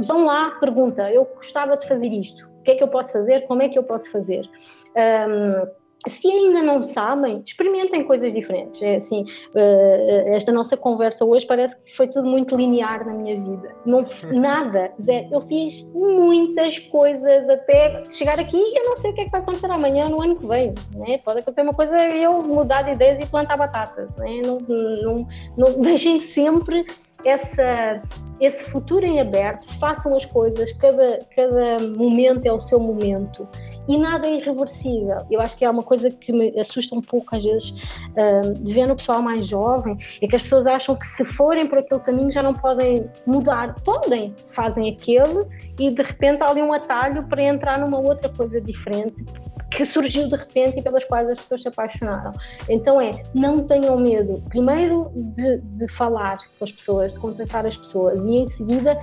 vão 0.00 0.26
lá, 0.26 0.50
pergunta: 0.58 1.08
eu 1.12 1.24
gostava 1.36 1.76
de 1.76 1.86
fazer 1.86 2.08
isto 2.08 2.48
que 2.68 2.72
é 2.72 2.74
que 2.74 2.84
eu 2.84 2.88
posso 2.88 3.12
fazer, 3.12 3.46
como 3.46 3.62
é 3.62 3.68
que 3.68 3.78
eu 3.78 3.82
posso 3.82 4.10
fazer. 4.10 4.48
Um, 4.94 5.66
se 6.06 6.30
ainda 6.30 6.62
não 6.62 6.82
sabem, 6.82 7.42
experimentem 7.44 8.04
coisas 8.04 8.32
diferentes. 8.32 8.80
É 8.82 8.96
assim, 8.96 9.22
uh, 9.22 10.28
esta 10.28 10.52
nossa 10.52 10.76
conversa 10.76 11.24
hoje 11.24 11.44
parece 11.46 11.76
que 11.82 11.96
foi 11.96 12.06
tudo 12.06 12.28
muito 12.28 12.54
linear 12.54 13.04
na 13.04 13.12
minha 13.14 13.34
vida. 13.34 13.74
Não 13.84 14.04
nada, 14.32 14.92
Zé, 15.00 15.28
eu 15.32 15.40
fiz 15.40 15.82
muitas 15.94 16.78
coisas 16.78 17.48
até 17.48 18.04
chegar 18.10 18.38
aqui 18.38 18.56
e 18.56 18.78
eu 18.78 18.90
não 18.90 18.96
sei 18.98 19.10
o 19.10 19.14
que 19.14 19.22
é 19.22 19.24
que 19.24 19.30
vai 19.30 19.40
acontecer 19.40 19.70
amanhã, 19.70 20.08
no 20.08 20.22
ano 20.22 20.36
que 20.36 20.46
vem. 20.46 20.74
Né? 20.94 21.18
Pode 21.18 21.40
acontecer 21.40 21.62
uma 21.62 21.74
coisa 21.74 21.96
eu 21.96 22.42
mudar 22.42 22.82
de 22.82 22.92
ideias 22.92 23.18
e 23.18 23.26
plantar 23.26 23.56
batatas. 23.56 24.14
Né? 24.16 24.42
Não, 24.44 24.58
não, 24.58 25.28
não 25.56 25.72
deixem 25.80 26.20
sempre 26.20 26.84
essa, 27.24 28.02
esse 28.40 28.64
futuro 28.70 29.04
em 29.04 29.20
aberto, 29.20 29.66
façam 29.78 30.16
as 30.16 30.24
coisas, 30.26 30.72
cada, 30.74 31.18
cada 31.34 31.78
momento 31.96 32.46
é 32.46 32.52
o 32.52 32.60
seu 32.60 32.78
momento 32.78 33.48
e 33.88 33.96
nada 33.96 34.28
é 34.28 34.36
irreversível. 34.36 35.24
Eu 35.30 35.40
acho 35.40 35.56
que 35.56 35.64
é 35.64 35.70
uma 35.70 35.82
coisa 35.82 36.10
que 36.10 36.30
me 36.30 36.58
assusta 36.60 36.94
um 36.94 37.00
pouco 37.00 37.34
às 37.34 37.42
vezes 37.42 37.70
uh, 37.70 38.52
de 38.62 38.74
ver 38.74 38.86
no 38.86 38.94
pessoal 38.94 39.22
mais 39.22 39.46
jovem, 39.46 39.98
é 40.20 40.28
que 40.28 40.36
as 40.36 40.42
pessoas 40.42 40.66
acham 40.66 40.94
que 40.94 41.06
se 41.06 41.24
forem 41.24 41.66
por 41.66 41.78
aquele 41.78 42.00
caminho 42.00 42.30
já 42.30 42.42
não 42.42 42.52
podem 42.52 43.08
mudar. 43.26 43.74
Podem, 43.82 44.34
fazem 44.52 44.90
aquele 44.90 45.40
e 45.78 45.90
de 45.90 46.02
repente 46.02 46.42
há 46.42 46.48
ali 46.48 46.62
um 46.62 46.72
atalho 46.72 47.26
para 47.26 47.42
entrar 47.42 47.78
numa 47.78 47.98
outra 47.98 48.28
coisa 48.28 48.60
diferente 48.60 49.24
que 49.70 49.84
surgiu 49.84 50.28
de 50.28 50.36
repente 50.36 50.78
e 50.78 50.82
pelas 50.82 51.04
quais 51.04 51.28
as 51.28 51.38
pessoas 51.38 51.62
se 51.62 51.68
apaixonaram. 51.68 52.32
Então 52.68 53.00
é, 53.00 53.10
não 53.34 53.66
tenham 53.66 53.96
medo, 53.98 54.42
primeiro 54.48 55.10
de, 55.14 55.58
de 55.58 55.88
falar 55.88 56.38
com 56.58 56.64
as 56.64 56.72
pessoas, 56.72 57.12
de 57.12 57.18
contactar 57.18 57.66
as 57.66 57.76
pessoas 57.76 58.24
e 58.24 58.36
em 58.36 58.46
seguida 58.46 58.98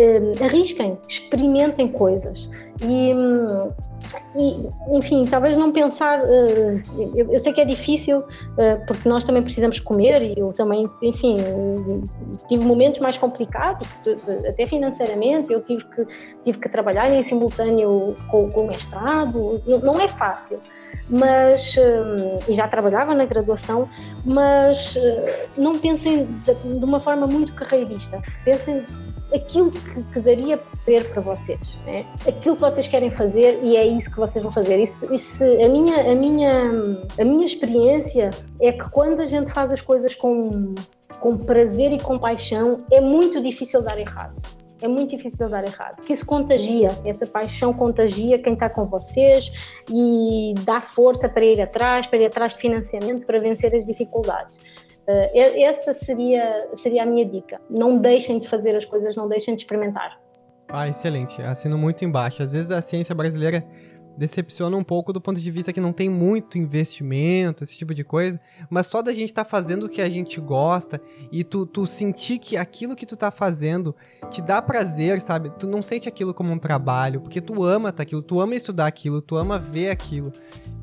eh, 0.00 0.44
arrisquem, 0.44 0.96
experimentem 1.06 1.88
coisas. 1.88 2.48
E, 2.82 3.12
hum, 3.14 3.70
e, 4.34 4.96
enfim, 4.96 5.26
talvez 5.26 5.56
não 5.56 5.72
pensar. 5.72 6.20
Uh, 6.22 6.82
eu, 7.14 7.32
eu, 7.32 7.40
sei 7.40 7.52
que 7.52 7.60
é 7.60 7.64
difícil, 7.66 8.20
uh, 8.20 8.86
porque 8.86 9.06
nós 9.06 9.24
também 9.24 9.42
precisamos 9.42 9.78
comer, 9.78 10.22
e 10.22 10.38
eu 10.38 10.52
também, 10.54 10.88
enfim, 11.02 11.36
tive 12.48 12.64
momentos 12.64 13.00
mais 13.00 13.18
complicados, 13.18 13.86
até 14.48 14.66
financeiramente. 14.66 15.52
Eu 15.52 15.60
tive 15.60 15.84
que, 15.84 16.06
tive 16.44 16.58
que 16.58 16.68
trabalhar 16.70 17.12
em 17.12 17.22
simultâneo 17.24 18.16
com, 18.30 18.50
com 18.50 18.62
o 18.62 18.66
mestrado, 18.68 19.60
não 19.82 20.00
é 20.00 20.08
fácil, 20.08 20.58
mas. 21.10 21.76
Uh, 21.76 22.40
e 22.48 22.54
já 22.54 22.66
trabalhava 22.66 23.14
na 23.14 23.26
graduação, 23.26 23.88
mas 24.24 24.96
não 25.58 25.78
pensem 25.78 26.24
de, 26.24 26.78
de 26.78 26.84
uma 26.84 27.00
forma 27.00 27.26
muito 27.26 27.52
carreirista. 27.52 28.22
Pensem 28.44 28.84
aquilo 29.34 29.70
que, 29.70 30.02
que 30.12 30.20
daria 30.20 30.58
poder 30.58 31.08
para 31.10 31.22
vocês, 31.22 31.60
né? 31.86 32.04
aquilo 32.26 32.56
que 32.56 32.60
vocês 32.60 32.86
querem 32.86 33.10
fazer 33.10 33.60
e 33.62 33.76
é 33.76 33.86
isso 33.86 34.10
que 34.10 34.16
vocês 34.16 34.42
vão 34.42 34.52
fazer. 34.52 34.78
Isso, 34.78 35.12
isso, 35.12 35.44
a, 35.44 35.68
minha, 35.68 36.10
a, 36.10 36.14
minha, 36.14 36.72
a 37.18 37.24
minha 37.24 37.46
experiência 37.46 38.30
é 38.60 38.72
que 38.72 38.88
quando 38.90 39.20
a 39.20 39.26
gente 39.26 39.52
faz 39.52 39.72
as 39.72 39.80
coisas 39.80 40.14
com, 40.14 40.74
com 41.20 41.36
prazer 41.38 41.92
e 41.92 41.98
com 41.98 42.18
paixão, 42.18 42.76
é 42.90 43.00
muito 43.00 43.40
difícil 43.40 43.82
dar 43.82 43.98
errado. 43.98 44.34
É 44.82 44.88
muito 44.88 45.14
difícil 45.14 45.46
dar 45.50 45.62
errado, 45.62 45.96
porque 45.96 46.14
isso 46.14 46.24
contagia, 46.24 46.88
essa 47.04 47.26
paixão 47.26 47.70
contagia 47.70 48.38
quem 48.38 48.54
está 48.54 48.70
com 48.70 48.86
vocês 48.86 49.52
e 49.92 50.54
dá 50.64 50.80
força 50.80 51.28
para 51.28 51.44
ir 51.44 51.60
atrás, 51.60 52.06
para 52.06 52.18
ir 52.18 52.24
atrás 52.24 52.54
de 52.54 52.60
financiamento, 52.60 53.26
para 53.26 53.38
vencer 53.38 53.74
as 53.74 53.84
dificuldades. 53.84 54.56
Uh, 55.10 55.64
essa 55.64 55.92
seria, 55.94 56.68
seria 56.76 57.02
a 57.02 57.06
minha 57.06 57.24
dica. 57.24 57.60
Não 57.68 57.98
deixem 57.98 58.38
de 58.38 58.48
fazer 58.48 58.76
as 58.76 58.84
coisas, 58.84 59.16
não 59.16 59.28
deixem 59.28 59.56
de 59.56 59.62
experimentar. 59.62 60.20
Ah, 60.68 60.88
excelente. 60.88 61.42
Assino 61.42 61.76
muito 61.76 62.04
embaixo. 62.04 62.42
Às 62.42 62.52
vezes 62.52 62.70
a 62.70 62.80
ciência 62.80 63.14
brasileira 63.14 63.64
decepciona 64.16 64.76
um 64.76 64.84
pouco 64.84 65.12
do 65.12 65.20
ponto 65.20 65.40
de 65.40 65.50
vista 65.50 65.72
que 65.72 65.80
não 65.80 65.92
tem 65.92 66.08
muito 66.08 66.58
investimento, 66.58 67.64
esse 67.64 67.74
tipo 67.74 67.94
de 67.94 68.04
coisa, 68.04 68.38
mas 68.68 68.86
só 68.86 69.00
da 69.00 69.12
gente 69.12 69.30
estar 69.30 69.44
tá 69.44 69.50
fazendo 69.50 69.86
o 69.86 69.88
que 69.88 70.02
a 70.02 70.10
gente 70.10 70.40
gosta 70.40 71.00
e 71.32 71.42
tu, 71.42 71.64
tu 71.64 71.86
sentir 71.86 72.38
que 72.38 72.56
aquilo 72.56 72.94
que 72.94 73.06
tu 73.06 73.16
tá 73.16 73.30
fazendo 73.30 73.96
te 74.28 74.42
dá 74.42 74.60
prazer, 74.60 75.20
sabe? 75.22 75.50
Tu 75.58 75.66
não 75.66 75.80
sente 75.80 76.08
aquilo 76.08 76.34
como 76.34 76.52
um 76.52 76.58
trabalho, 76.58 77.20
porque 77.20 77.40
tu 77.40 77.64
ama 77.64 77.92
tá 77.92 78.02
aquilo, 78.02 78.22
tu 78.22 78.40
ama 78.40 78.54
estudar 78.54 78.86
aquilo, 78.86 79.22
tu 79.22 79.36
ama 79.36 79.58
ver 79.58 79.90
aquilo. 79.90 80.30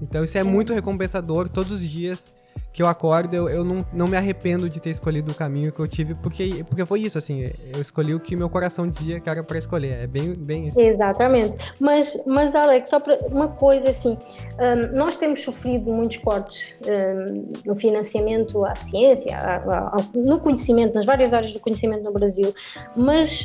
Então 0.02 0.24
isso 0.24 0.38
é 0.38 0.44
muito 0.44 0.74
recompensador 0.74 1.48
todos 1.48 1.74
os 1.74 1.82
dias 1.82 2.34
que 2.78 2.84
eu 2.84 2.88
acordo, 2.88 3.36
eu, 3.36 3.50
eu 3.50 3.64
não, 3.64 3.84
não 3.92 4.08
me 4.08 4.16
arrependo 4.16 4.70
de 4.70 4.80
ter 4.80 4.92
escolhido 4.92 5.32
o 5.32 5.34
caminho 5.34 5.72
que 5.72 5.80
eu 5.80 5.88
tive, 5.88 6.14
porque, 6.14 6.64
porque 6.64 6.86
foi 6.86 7.00
isso, 7.00 7.18
assim, 7.18 7.50
eu 7.74 7.82
escolhi 7.82 8.14
o 8.14 8.20
que 8.20 8.36
meu 8.36 8.48
coração 8.52 8.88
dizia 8.88 9.20
que 9.20 9.28
era 9.28 9.42
para 9.42 9.58
escolher, 9.58 10.04
é 10.04 10.06
bem, 10.06 10.32
bem 10.38 10.68
isso. 10.68 10.80
Exatamente, 10.80 11.58
mas, 11.80 12.16
mas 12.28 12.54
Alex, 12.54 12.88
só 12.88 13.00
para 13.00 13.18
uma 13.32 13.48
coisa 13.48 13.90
assim, 13.90 14.16
um, 14.60 14.96
nós 14.96 15.18
temos 15.18 15.42
sofrido 15.42 15.92
muitos 15.92 16.18
cortes 16.18 16.76
um, 16.86 17.52
no 17.66 17.76
financiamento 17.76 18.64
à 18.64 18.76
ciência, 18.76 19.36
a, 19.36 19.56
a, 19.56 19.98
no 20.16 20.40
conhecimento, 20.40 20.94
nas 20.94 21.06
várias 21.08 21.34
áreas 21.34 21.54
do 21.54 21.60
conhecimento 21.60 22.04
no 22.04 22.14
Brasil, 22.14 22.54
mas 22.96 23.44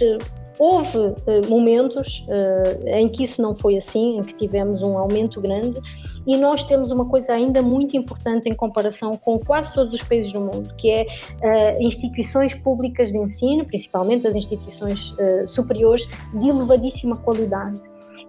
Houve 0.64 0.96
uh, 0.96 1.14
momentos 1.48 2.24
uh, 2.28 2.86
em 2.86 3.08
que 3.08 3.24
isso 3.24 3.42
não 3.42 3.52
foi 3.52 3.78
assim, 3.78 4.18
em 4.18 4.22
que 4.22 4.32
tivemos 4.32 4.80
um 4.80 4.96
aumento 4.96 5.40
grande, 5.40 5.80
e 6.24 6.36
nós 6.36 6.62
temos 6.62 6.92
uma 6.92 7.04
coisa 7.04 7.32
ainda 7.32 7.60
muito 7.60 7.96
importante 7.96 8.48
em 8.48 8.54
comparação 8.54 9.16
com 9.16 9.40
quase 9.40 9.74
todos 9.74 9.92
os 9.92 10.00
países 10.02 10.32
do 10.32 10.40
mundo, 10.40 10.72
que 10.76 10.88
é 10.88 11.02
uh, 11.02 11.82
instituições 11.82 12.54
públicas 12.54 13.10
de 13.10 13.18
ensino, 13.18 13.64
principalmente 13.64 14.24
as 14.24 14.36
instituições 14.36 15.12
superiores, 15.48 16.06
de 16.32 16.48
elevadíssima 16.48 17.16
qualidade. 17.16 17.80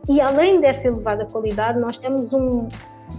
E 0.10 0.20
além 0.20 0.60
dessa 0.60 0.88
elevada 0.88 1.28
qualidade, 1.28 1.80
nós 1.80 2.00
temos 2.00 2.34
um 2.34 2.68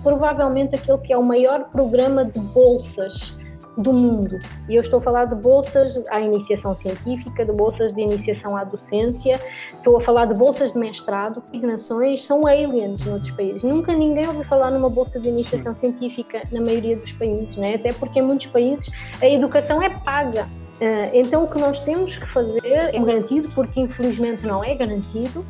provavelmente 0.03 0.75
aquele 0.75 0.99
que 0.99 1.13
é 1.13 1.17
o 1.17 1.23
maior 1.23 1.71
programa 1.71 2.25
de 2.25 2.41
bolsas 2.41 3.39
do 3.77 3.93
mundo. 3.93 4.39
E 4.69 4.75
eu 4.75 4.83
estou 4.83 4.99
a 4.99 5.03
falar 5.03 5.25
de 5.27 5.35
bolsas 5.35 6.03
à 6.09 6.21
iniciação 6.21 6.75
científica, 6.77 7.45
de 7.45 7.53
bolsas 7.53 7.93
de 7.93 8.01
iniciação 8.01 8.57
à 8.57 8.65
docência, 8.65 9.41
estou 9.73 9.97
a 9.97 10.01
falar 10.01 10.27
de 10.27 10.35
bolsas 10.35 10.73
de 10.73 10.79
mestrado. 10.79 11.43
Designações 11.47 12.25
são 12.25 12.47
aliens 12.47 13.05
noutros 13.05 13.31
países. 13.33 13.63
Nunca 13.63 13.93
ninguém 13.93 14.27
ouviu 14.27 14.45
falar 14.45 14.71
numa 14.71 14.89
bolsa 14.89 15.19
de 15.19 15.29
iniciação 15.29 15.75
Sim. 15.75 15.97
científica 15.97 16.43
na 16.53 16.61
maioria 16.61 16.97
dos 16.97 17.13
países, 17.13 17.57
né? 17.57 17.75
até 17.75 17.93
porque 17.93 18.19
em 18.19 18.23
muitos 18.23 18.47
países 18.47 18.91
a 19.21 19.27
educação 19.27 19.83
é 19.83 19.91
paga. 19.91 20.47
Eh, 20.81 21.11
então, 21.21 21.45
o 21.45 21.51
que 21.51 21.59
nós 21.59 21.79
temos 21.81 22.17
que 22.17 22.27
fazer 22.27 22.61
é 22.65 22.99
garantido, 22.99 23.49
porque 23.55 23.81
infelizmente 23.81 24.45
não 24.45 24.63
é 24.63 24.75
garantido, 24.75 25.45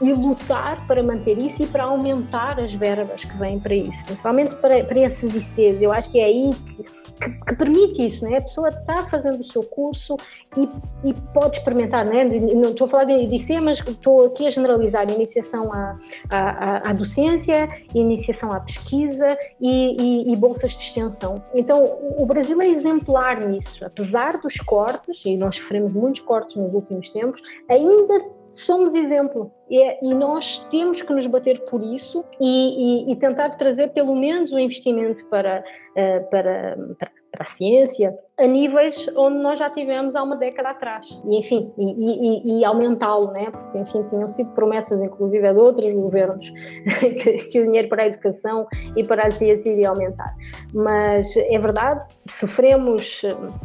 e 0.00 0.12
lutar 0.12 0.86
para 0.86 1.02
manter 1.02 1.38
isso 1.38 1.62
e 1.62 1.66
para 1.66 1.84
aumentar 1.84 2.60
as 2.60 2.72
verbas 2.74 3.24
que 3.24 3.36
vêm 3.38 3.58
para 3.58 3.74
isso, 3.74 4.04
principalmente 4.04 4.54
para, 4.56 4.84
para 4.84 4.98
esses 5.00 5.34
ICs. 5.34 5.80
Eu 5.80 5.92
acho 5.92 6.10
que 6.10 6.18
é 6.18 6.24
aí 6.24 6.50
que, 6.54 6.84
que, 7.16 7.56
permite 7.56 8.06
isso, 8.06 8.24
né? 8.24 8.38
A 8.38 8.42
pessoa 8.42 8.68
está 8.68 9.04
fazendo 9.04 9.40
o 9.40 9.44
seu 9.44 9.62
curso 9.62 10.16
e, 10.56 10.68
e 11.08 11.14
pode 11.32 11.58
experimentar, 11.58 12.04
né? 12.04 12.24
Não 12.24 12.70
estou 12.70 12.86
a 12.86 12.90
falar 12.90 13.04
de, 13.04 13.26
de 13.26 13.36
IC, 13.36 13.60
mas 13.60 13.78
estou 13.78 14.26
aqui 14.26 14.46
a 14.46 14.50
generalizar 14.50 15.08
iniciação 15.10 15.72
à, 15.72 15.98
à, 16.30 16.90
à 16.90 16.92
docência, 16.92 17.68
iniciação 17.94 18.52
à 18.52 18.60
pesquisa 18.60 19.36
e, 19.60 20.28
e, 20.28 20.32
e 20.32 20.36
bolsas 20.36 20.76
de 20.76 20.82
extensão. 20.82 21.42
Então, 21.54 21.84
o 22.18 22.26
Brasil 22.26 22.60
é 22.60 22.68
exemplar 22.68 23.44
nisso, 23.46 23.78
apesar 23.84 24.38
dos 24.38 24.56
cortes, 24.58 25.22
e 25.24 25.36
nós 25.36 25.56
sofremos 25.56 25.92
muitos 25.92 26.20
cortes 26.20 26.56
nos 26.56 26.72
últimos 26.74 27.08
tempos, 27.08 27.40
ainda 27.68 28.35
somos 28.62 28.94
exemplo. 28.94 29.52
E, 29.68 29.82
é, 29.82 29.98
e, 30.02 30.14
nós 30.14 30.58
temos 30.70 31.02
que 31.02 31.12
nos 31.12 31.26
bater 31.26 31.60
por 31.66 31.82
isso 31.82 32.24
e, 32.40 33.08
e, 33.08 33.12
e 33.12 33.16
tentar 33.16 33.50
trazer 33.50 33.88
pelo 33.88 34.14
menos 34.14 34.52
um 34.52 34.58
investimento 34.58 35.24
para, 35.26 35.64
uh, 35.90 36.30
para, 36.30 36.76
para, 36.98 37.10
para, 37.36 37.44
a 37.44 37.46
ciência 37.46 38.14
a 38.38 38.46
níveis 38.46 39.08
onde 39.16 39.38
nós 39.38 39.58
já 39.58 39.70
tivemos 39.70 40.14
há 40.14 40.22
uma 40.22 40.36
década 40.36 40.70
atrás 40.70 41.06
e 41.24 41.38
enfim 41.38 41.72
e, 41.78 42.64
aumentá-lo, 42.64 43.30
né? 43.32 43.50
porque 43.50 43.78
enfim 43.78 44.02
tinham 44.10 44.28
sido 44.28 44.50
promessas 44.50 45.00
inclusive 45.00 45.52
de 45.52 45.58
outros 45.58 45.92
governos 45.92 46.50
que, 47.22 47.32
que, 47.48 47.60
o 47.60 47.64
dinheiro 47.64 47.88
para 47.88 48.02
a 48.02 48.06
educação 48.06 48.66
e 48.96 49.04
para 49.04 49.26
a 49.26 49.30
ciência 49.30 49.70
iria 49.70 49.88
aumentar 49.88 50.34
mas 50.74 51.34
é 51.36 51.58
verdade 51.58 52.10
sofremos 52.28 53.22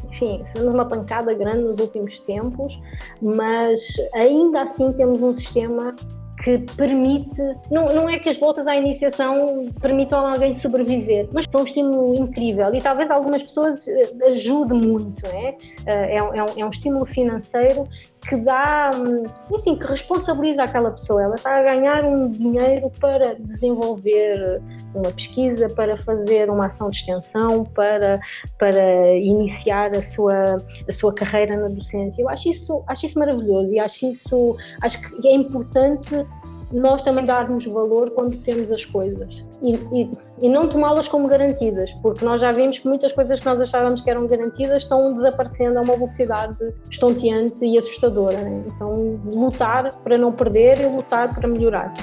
enfim 0.09 0.41
sofremos 0.45 0.73
uma 0.73 0.87
pancada 0.87 1.33
grande 1.33 1.63
nos 1.63 1.79
últimos 1.79 2.19
tempos 2.19 2.79
mas 3.21 3.81
ainda 4.13 4.61
assim 4.61 4.93
temos 4.93 5.21
um 5.21 5.33
sistema 5.33 5.95
que 6.43 6.57
permite, 6.75 7.39
não, 7.69 7.89
não 7.89 8.09
é 8.09 8.19
que 8.19 8.29
as 8.29 8.37
bolsas 8.37 8.65
à 8.65 8.75
iniciação 8.75 9.65
permitam 9.79 10.25
a 10.25 10.31
alguém 10.31 10.53
sobreviver, 10.53 11.27
mas 11.31 11.45
são 11.51 11.61
um 11.61 11.63
estímulo 11.63 12.15
incrível 12.15 12.73
e 12.73 12.81
talvez 12.81 13.11
algumas 13.11 13.43
pessoas 13.43 13.87
eh, 13.87 14.09
ajude 14.31 14.73
muito, 14.73 15.25
é? 15.27 15.55
É, 15.85 16.17
é, 16.17 16.23
um, 16.23 16.33
é 16.57 16.65
um 16.65 16.69
estímulo 16.69 17.05
financeiro 17.05 17.83
que 18.27 18.35
dá, 18.37 18.91
hum, 18.95 19.23
enfim, 19.51 19.75
que 19.75 19.85
responsabiliza 19.85 20.63
aquela 20.63 20.91
pessoa. 20.91 21.23
Ela 21.23 21.35
está 21.35 21.57
a 21.57 21.63
ganhar 21.63 22.03
um 22.03 22.29
dinheiro 22.29 22.91
para 22.99 23.35
desenvolver 23.35 24.61
uma 24.93 25.11
pesquisa, 25.11 25.67
para 25.69 25.97
fazer 26.03 26.49
uma 26.49 26.67
ação 26.67 26.89
de 26.89 26.97
extensão, 26.97 27.63
para, 27.63 28.19
para 28.59 29.13
iniciar 29.15 29.95
a 29.95 30.03
sua, 30.03 30.57
a 30.87 30.93
sua 30.93 31.13
carreira 31.13 31.57
na 31.57 31.69
docência. 31.69 32.21
Eu 32.21 32.29
acho 32.29 32.49
isso, 32.49 32.83
acho 32.87 33.05
isso 33.05 33.17
maravilhoso 33.17 33.73
e 33.73 33.79
acho 33.79 34.05
isso, 34.05 34.57
acho 34.81 35.01
que 35.01 35.27
é 35.27 35.33
importante 35.33 36.25
nós 36.71 37.01
também 37.01 37.25
darmos 37.25 37.65
valor 37.65 38.11
quando 38.11 38.35
temos 38.43 38.71
as 38.71 38.85
coisas 38.85 39.43
e, 39.61 39.75
e, 39.93 40.09
e 40.41 40.49
não 40.49 40.67
tomá-las 40.67 41.07
como 41.07 41.27
garantidas, 41.27 41.91
porque 42.01 42.23
nós 42.23 42.41
já 42.41 42.51
vimos 42.51 42.79
que 42.79 42.87
muitas 42.87 43.11
coisas 43.11 43.39
que 43.39 43.45
nós 43.45 43.59
achávamos 43.59 44.01
que 44.01 44.09
eram 44.09 44.27
garantidas 44.27 44.83
estão 44.83 45.13
desaparecendo 45.13 45.79
a 45.79 45.81
uma 45.81 45.95
velocidade 45.95 46.73
estonteante 46.89 47.65
e 47.65 47.77
assustadora. 47.77 48.37
Né? 48.37 48.63
Então, 48.67 49.19
lutar 49.25 49.95
para 50.03 50.17
não 50.17 50.31
perder 50.31 50.81
e 50.81 50.85
lutar 50.85 51.33
para 51.33 51.47
melhorar. 51.47 51.93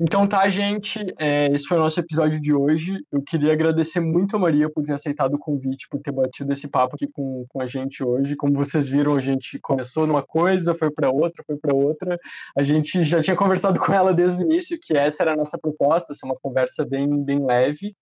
Então 0.00 0.26
tá, 0.26 0.48
gente, 0.48 0.98
é, 1.18 1.46
esse 1.52 1.66
foi 1.66 1.76
o 1.76 1.80
nosso 1.80 2.00
episódio 2.00 2.40
de 2.40 2.52
hoje. 2.52 2.98
Eu 3.12 3.22
queria 3.22 3.52
agradecer 3.52 4.00
muito 4.00 4.34
a 4.34 4.38
Maria 4.38 4.70
por 4.70 4.82
ter 4.82 4.92
aceitado 4.92 5.34
o 5.34 5.38
convite, 5.38 5.86
por 5.88 6.00
ter 6.00 6.10
batido 6.10 6.52
esse 6.52 6.68
papo 6.68 6.96
aqui 6.96 7.06
com, 7.12 7.44
com 7.48 7.60
a 7.60 7.66
gente 7.66 8.02
hoje. 8.02 8.34
Como 8.34 8.54
vocês 8.54 8.86
viram, 8.88 9.14
a 9.14 9.20
gente 9.20 9.58
começou 9.60 10.06
numa 10.06 10.22
coisa, 10.22 10.74
foi 10.74 10.90
para 10.90 11.10
outra, 11.10 11.44
foi 11.46 11.56
para 11.56 11.74
outra. 11.74 12.16
A 12.56 12.62
gente 12.62 13.04
já 13.04 13.22
tinha 13.22 13.36
conversado 13.36 13.78
com 13.78 13.92
ela 13.92 14.12
desde 14.14 14.42
o 14.42 14.46
início, 14.46 14.78
que 14.80 14.96
essa 14.96 15.22
era 15.22 15.34
a 15.34 15.36
nossa 15.36 15.58
proposta, 15.58 16.14
ser 16.14 16.26
uma 16.26 16.36
conversa 16.40 16.84
bem, 16.84 17.08
bem 17.22 17.44
leve. 17.44 17.94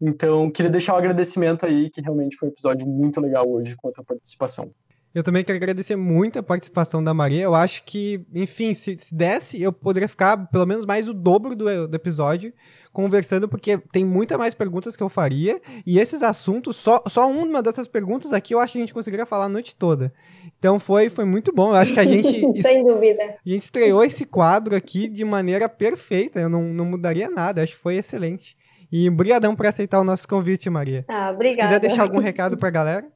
Então, 0.00 0.50
queria 0.50 0.70
deixar 0.70 0.92
o 0.92 0.96
um 0.96 0.98
agradecimento 0.98 1.64
aí, 1.64 1.90
que 1.90 2.00
realmente 2.00 2.36
foi 2.36 2.48
um 2.48 2.52
episódio 2.52 2.86
muito 2.86 3.20
legal 3.20 3.48
hoje 3.48 3.76
com 3.76 3.88
a 3.88 3.92
tua 3.92 4.04
participação. 4.04 4.72
Eu 5.14 5.22
também 5.22 5.44
quero 5.44 5.56
agradecer 5.56 5.94
muito 5.94 6.40
a 6.40 6.42
participação 6.42 7.02
da 7.02 7.14
Maria. 7.14 7.42
Eu 7.42 7.54
acho 7.54 7.84
que, 7.84 8.26
enfim, 8.34 8.74
se, 8.74 8.98
se 8.98 9.14
desse, 9.14 9.62
eu 9.62 9.72
poderia 9.72 10.08
ficar 10.08 10.48
pelo 10.48 10.66
menos 10.66 10.84
mais 10.84 11.06
o 11.06 11.14
dobro 11.14 11.54
do, 11.54 11.86
do, 11.86 11.94
episódio 11.94 12.52
conversando, 12.92 13.48
porque 13.48 13.78
tem 13.92 14.04
muita 14.04 14.36
mais 14.36 14.54
perguntas 14.54 14.96
que 14.96 15.02
eu 15.04 15.08
faria. 15.08 15.60
E 15.86 16.00
esses 16.00 16.20
assuntos, 16.20 16.74
só, 16.74 17.00
só 17.06 17.30
uma 17.30 17.62
dessas 17.62 17.86
perguntas 17.86 18.32
aqui 18.32 18.54
eu 18.54 18.58
acho 18.58 18.72
que 18.72 18.78
a 18.78 18.80
gente 18.80 18.94
conseguiria 18.94 19.24
falar 19.24 19.44
a 19.44 19.48
noite 19.48 19.76
toda. 19.76 20.12
Então 20.58 20.80
foi, 20.80 21.08
foi 21.08 21.24
muito 21.24 21.52
bom. 21.52 21.70
Eu 21.70 21.76
acho 21.76 21.94
que 21.94 22.00
a 22.00 22.04
gente. 22.04 22.40
Sem 22.60 22.84
dúvida. 22.84 23.22
A 23.22 23.48
gente 23.48 23.62
estreou 23.62 24.02
esse 24.02 24.24
quadro 24.24 24.74
aqui 24.74 25.06
de 25.06 25.24
maneira 25.24 25.68
perfeita. 25.68 26.40
Eu 26.40 26.48
não, 26.48 26.62
não 26.62 26.84
mudaria 26.84 27.30
nada. 27.30 27.62
Acho 27.62 27.74
que 27.74 27.80
foi 27.80 27.96
excelente. 27.96 28.56
E 28.90 29.08
obrigadão 29.08 29.54
por 29.54 29.66
aceitar 29.66 30.00
o 30.00 30.04
nosso 30.04 30.26
convite, 30.26 30.68
Maria. 30.68 31.04
Ah, 31.06 31.30
obrigada. 31.32 31.62
Se 31.62 31.66
quiser 31.66 31.80
deixar 31.80 32.02
algum 32.02 32.18
recado 32.22 32.56
para 32.56 32.68
a 32.68 32.72
galera. 32.72 33.06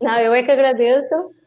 Não, 0.00 0.18
eu 0.18 0.32
é 0.34 0.42
que 0.42 0.50
agradeço. 0.50 1.37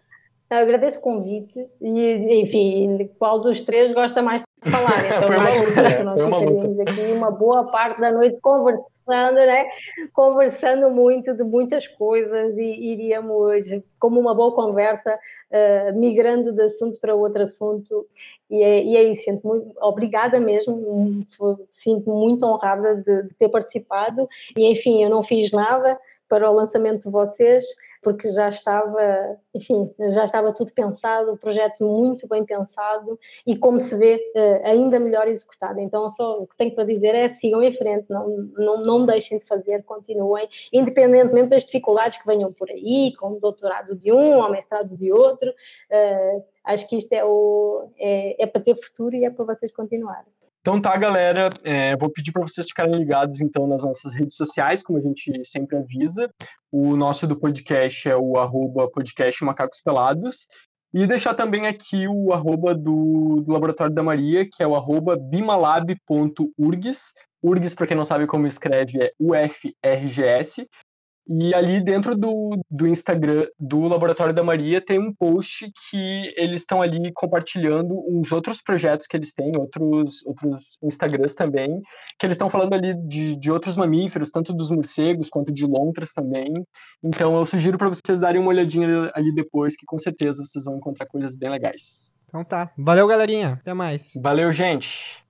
Eu 0.51 0.57
agradeço 0.57 0.99
o 0.99 1.01
convite 1.01 1.65
e, 1.79 2.41
enfim, 2.41 3.09
qual 3.17 3.39
dos 3.39 3.63
três 3.63 3.93
gosta 3.93 4.21
mais 4.21 4.43
de 4.61 4.69
falar? 4.69 4.99
Então, 5.07 5.27
Foi 5.27 5.37
mais 5.37 5.69
luta, 5.69 5.81
né? 5.81 6.03
nós 6.03 6.21
ficaríamos 6.21 6.79
aqui 6.81 7.11
uma 7.13 7.31
boa 7.31 7.71
parte 7.71 8.01
da 8.01 8.11
noite 8.11 8.37
conversando, 8.41 9.35
né? 9.35 9.65
Conversando 10.11 10.91
muito 10.91 11.33
de 11.33 11.43
muitas 11.43 11.87
coisas 11.87 12.57
e 12.57 12.63
iríamos, 12.63 13.65
como 13.97 14.19
uma 14.19 14.35
boa 14.35 14.53
conversa, 14.53 15.17
uh, 15.17 15.97
migrando 15.97 16.51
de 16.51 16.63
assunto 16.63 16.99
para 16.99 17.15
outro 17.15 17.43
assunto. 17.43 18.05
E 18.49 18.61
é, 18.61 18.83
e 18.83 18.97
é 18.97 19.03
isso, 19.03 19.23
gente. 19.23 19.45
Muito, 19.45 19.73
obrigada 19.81 20.37
mesmo. 20.37 21.25
Sinto 21.73 22.11
muito 22.11 22.45
honrada 22.45 22.95
de, 22.97 23.23
de 23.23 23.33
ter 23.35 23.47
participado. 23.47 24.27
E, 24.57 24.69
enfim, 24.69 25.01
eu 25.01 25.09
não 25.09 25.23
fiz 25.23 25.49
nada 25.53 25.97
para 26.27 26.51
o 26.51 26.53
lançamento 26.53 27.03
de 27.03 27.09
vocês 27.09 27.63
porque 28.01 28.29
já 28.29 28.49
estava, 28.49 29.37
enfim, 29.53 29.93
já 30.11 30.25
estava 30.25 30.51
tudo 30.51 30.73
pensado, 30.73 31.33
o 31.33 31.37
projeto 31.37 31.85
muito 31.85 32.27
bem 32.27 32.43
pensado 32.43 33.19
e, 33.45 33.55
como 33.55 33.79
se 33.79 33.95
vê, 33.95 34.19
eh, 34.35 34.61
ainda 34.65 34.99
melhor 34.99 35.27
executado. 35.27 35.79
Então, 35.79 36.09
só 36.09 36.39
o 36.41 36.47
que 36.47 36.57
tenho 36.57 36.73
para 36.73 36.83
dizer 36.83 37.13
é 37.13 37.29
sigam 37.29 37.61
em 37.61 37.71
frente, 37.73 38.09
não, 38.09 38.27
não, 38.57 38.83
não 38.83 39.05
deixem 39.05 39.37
de 39.37 39.45
fazer, 39.45 39.83
continuem, 39.83 40.49
independentemente 40.73 41.49
das 41.49 41.63
dificuldades 41.63 42.17
que 42.17 42.25
venham 42.25 42.51
por 42.51 42.69
aí, 42.69 43.13
com 43.19 43.33
o 43.33 43.39
doutorado 43.39 43.95
de 43.95 44.11
um 44.11 44.37
ou 44.37 44.49
mestrado 44.49 44.97
de 44.97 45.13
outro. 45.13 45.51
Uh, 45.51 46.43
acho 46.63 46.87
que 46.87 46.97
isto 46.97 47.13
é, 47.13 47.23
o, 47.23 47.87
é, 47.99 48.43
é 48.43 48.47
para 48.47 48.61
ter 48.61 48.75
futuro 48.75 49.15
e 49.15 49.25
é 49.25 49.29
para 49.29 49.45
vocês 49.45 49.71
continuarem. 49.71 50.40
Então 50.61 50.79
tá, 50.79 50.95
galera, 50.95 51.49
é, 51.63 51.97
vou 51.97 52.07
pedir 52.11 52.31
para 52.31 52.43
vocês 52.43 52.67
ficarem 52.67 52.93
ligados 52.93 53.41
então 53.41 53.65
nas 53.65 53.81
nossas 53.83 54.13
redes 54.13 54.35
sociais, 54.35 54.83
como 54.83 54.99
a 54.99 55.01
gente 55.01 55.43
sempre 55.43 55.75
avisa. 55.75 56.31
O 56.71 56.95
nosso 56.95 57.25
do 57.25 57.35
podcast 57.39 58.07
é 58.07 58.15
o 58.15 58.37
arroba 58.37 58.87
podcast 58.89 59.43
Macacos 59.43 59.81
Pelados. 59.81 60.45
E 60.93 61.07
deixar 61.07 61.33
também 61.33 61.65
aqui 61.65 62.07
o 62.07 62.31
arroba 62.31 62.75
do, 62.75 63.41
do 63.41 63.51
Laboratório 63.51 63.93
da 63.93 64.03
Maria, 64.03 64.45
que 64.45 64.61
é 64.61 64.67
o 64.67 64.75
arroba 64.75 65.17
bimalab.urgs. 65.17 67.13
URGS, 67.43 67.73
para 67.73 67.87
quem 67.87 67.97
não 67.97 68.05
sabe 68.05 68.27
como 68.27 68.45
escreve, 68.45 69.01
é 69.01 69.11
UFRGS. 69.19 70.67
E 71.27 71.53
ali 71.53 71.81
dentro 71.83 72.15
do, 72.15 72.59
do 72.69 72.87
Instagram 72.87 73.45
do 73.59 73.81
Laboratório 73.87 74.33
da 74.33 74.43
Maria 74.43 74.81
tem 74.81 74.99
um 74.99 75.13
post 75.13 75.71
que 75.89 76.33
eles 76.35 76.61
estão 76.61 76.81
ali 76.81 77.11
compartilhando 77.13 77.93
uns 78.09 78.31
outros 78.31 78.61
projetos 78.61 79.07
que 79.07 79.15
eles 79.15 79.33
têm, 79.33 79.51
outros, 79.57 80.25
outros 80.25 80.77
Instagrams 80.83 81.35
também, 81.35 81.81
que 82.19 82.25
eles 82.25 82.35
estão 82.35 82.49
falando 82.49 82.73
ali 82.73 82.93
de, 83.07 83.35
de 83.35 83.51
outros 83.51 83.75
mamíferos, 83.75 84.31
tanto 84.31 84.53
dos 84.53 84.71
morcegos 84.71 85.29
quanto 85.29 85.53
de 85.53 85.65
lontras 85.65 86.13
também. 86.13 86.51
Então 87.03 87.37
eu 87.37 87.45
sugiro 87.45 87.77
para 87.77 87.89
vocês 87.89 88.19
darem 88.19 88.41
uma 88.41 88.49
olhadinha 88.49 89.11
ali 89.13 89.33
depois, 89.33 89.75
que 89.75 89.85
com 89.85 89.97
certeza 89.97 90.43
vocês 90.43 90.65
vão 90.65 90.77
encontrar 90.77 91.05
coisas 91.05 91.35
bem 91.35 91.49
legais. 91.49 92.11
Então 92.27 92.43
tá. 92.43 92.71
Valeu, 92.77 93.07
galerinha. 93.07 93.59
Até 93.61 93.73
mais. 93.73 94.11
Valeu, 94.15 94.51
gente. 94.51 95.20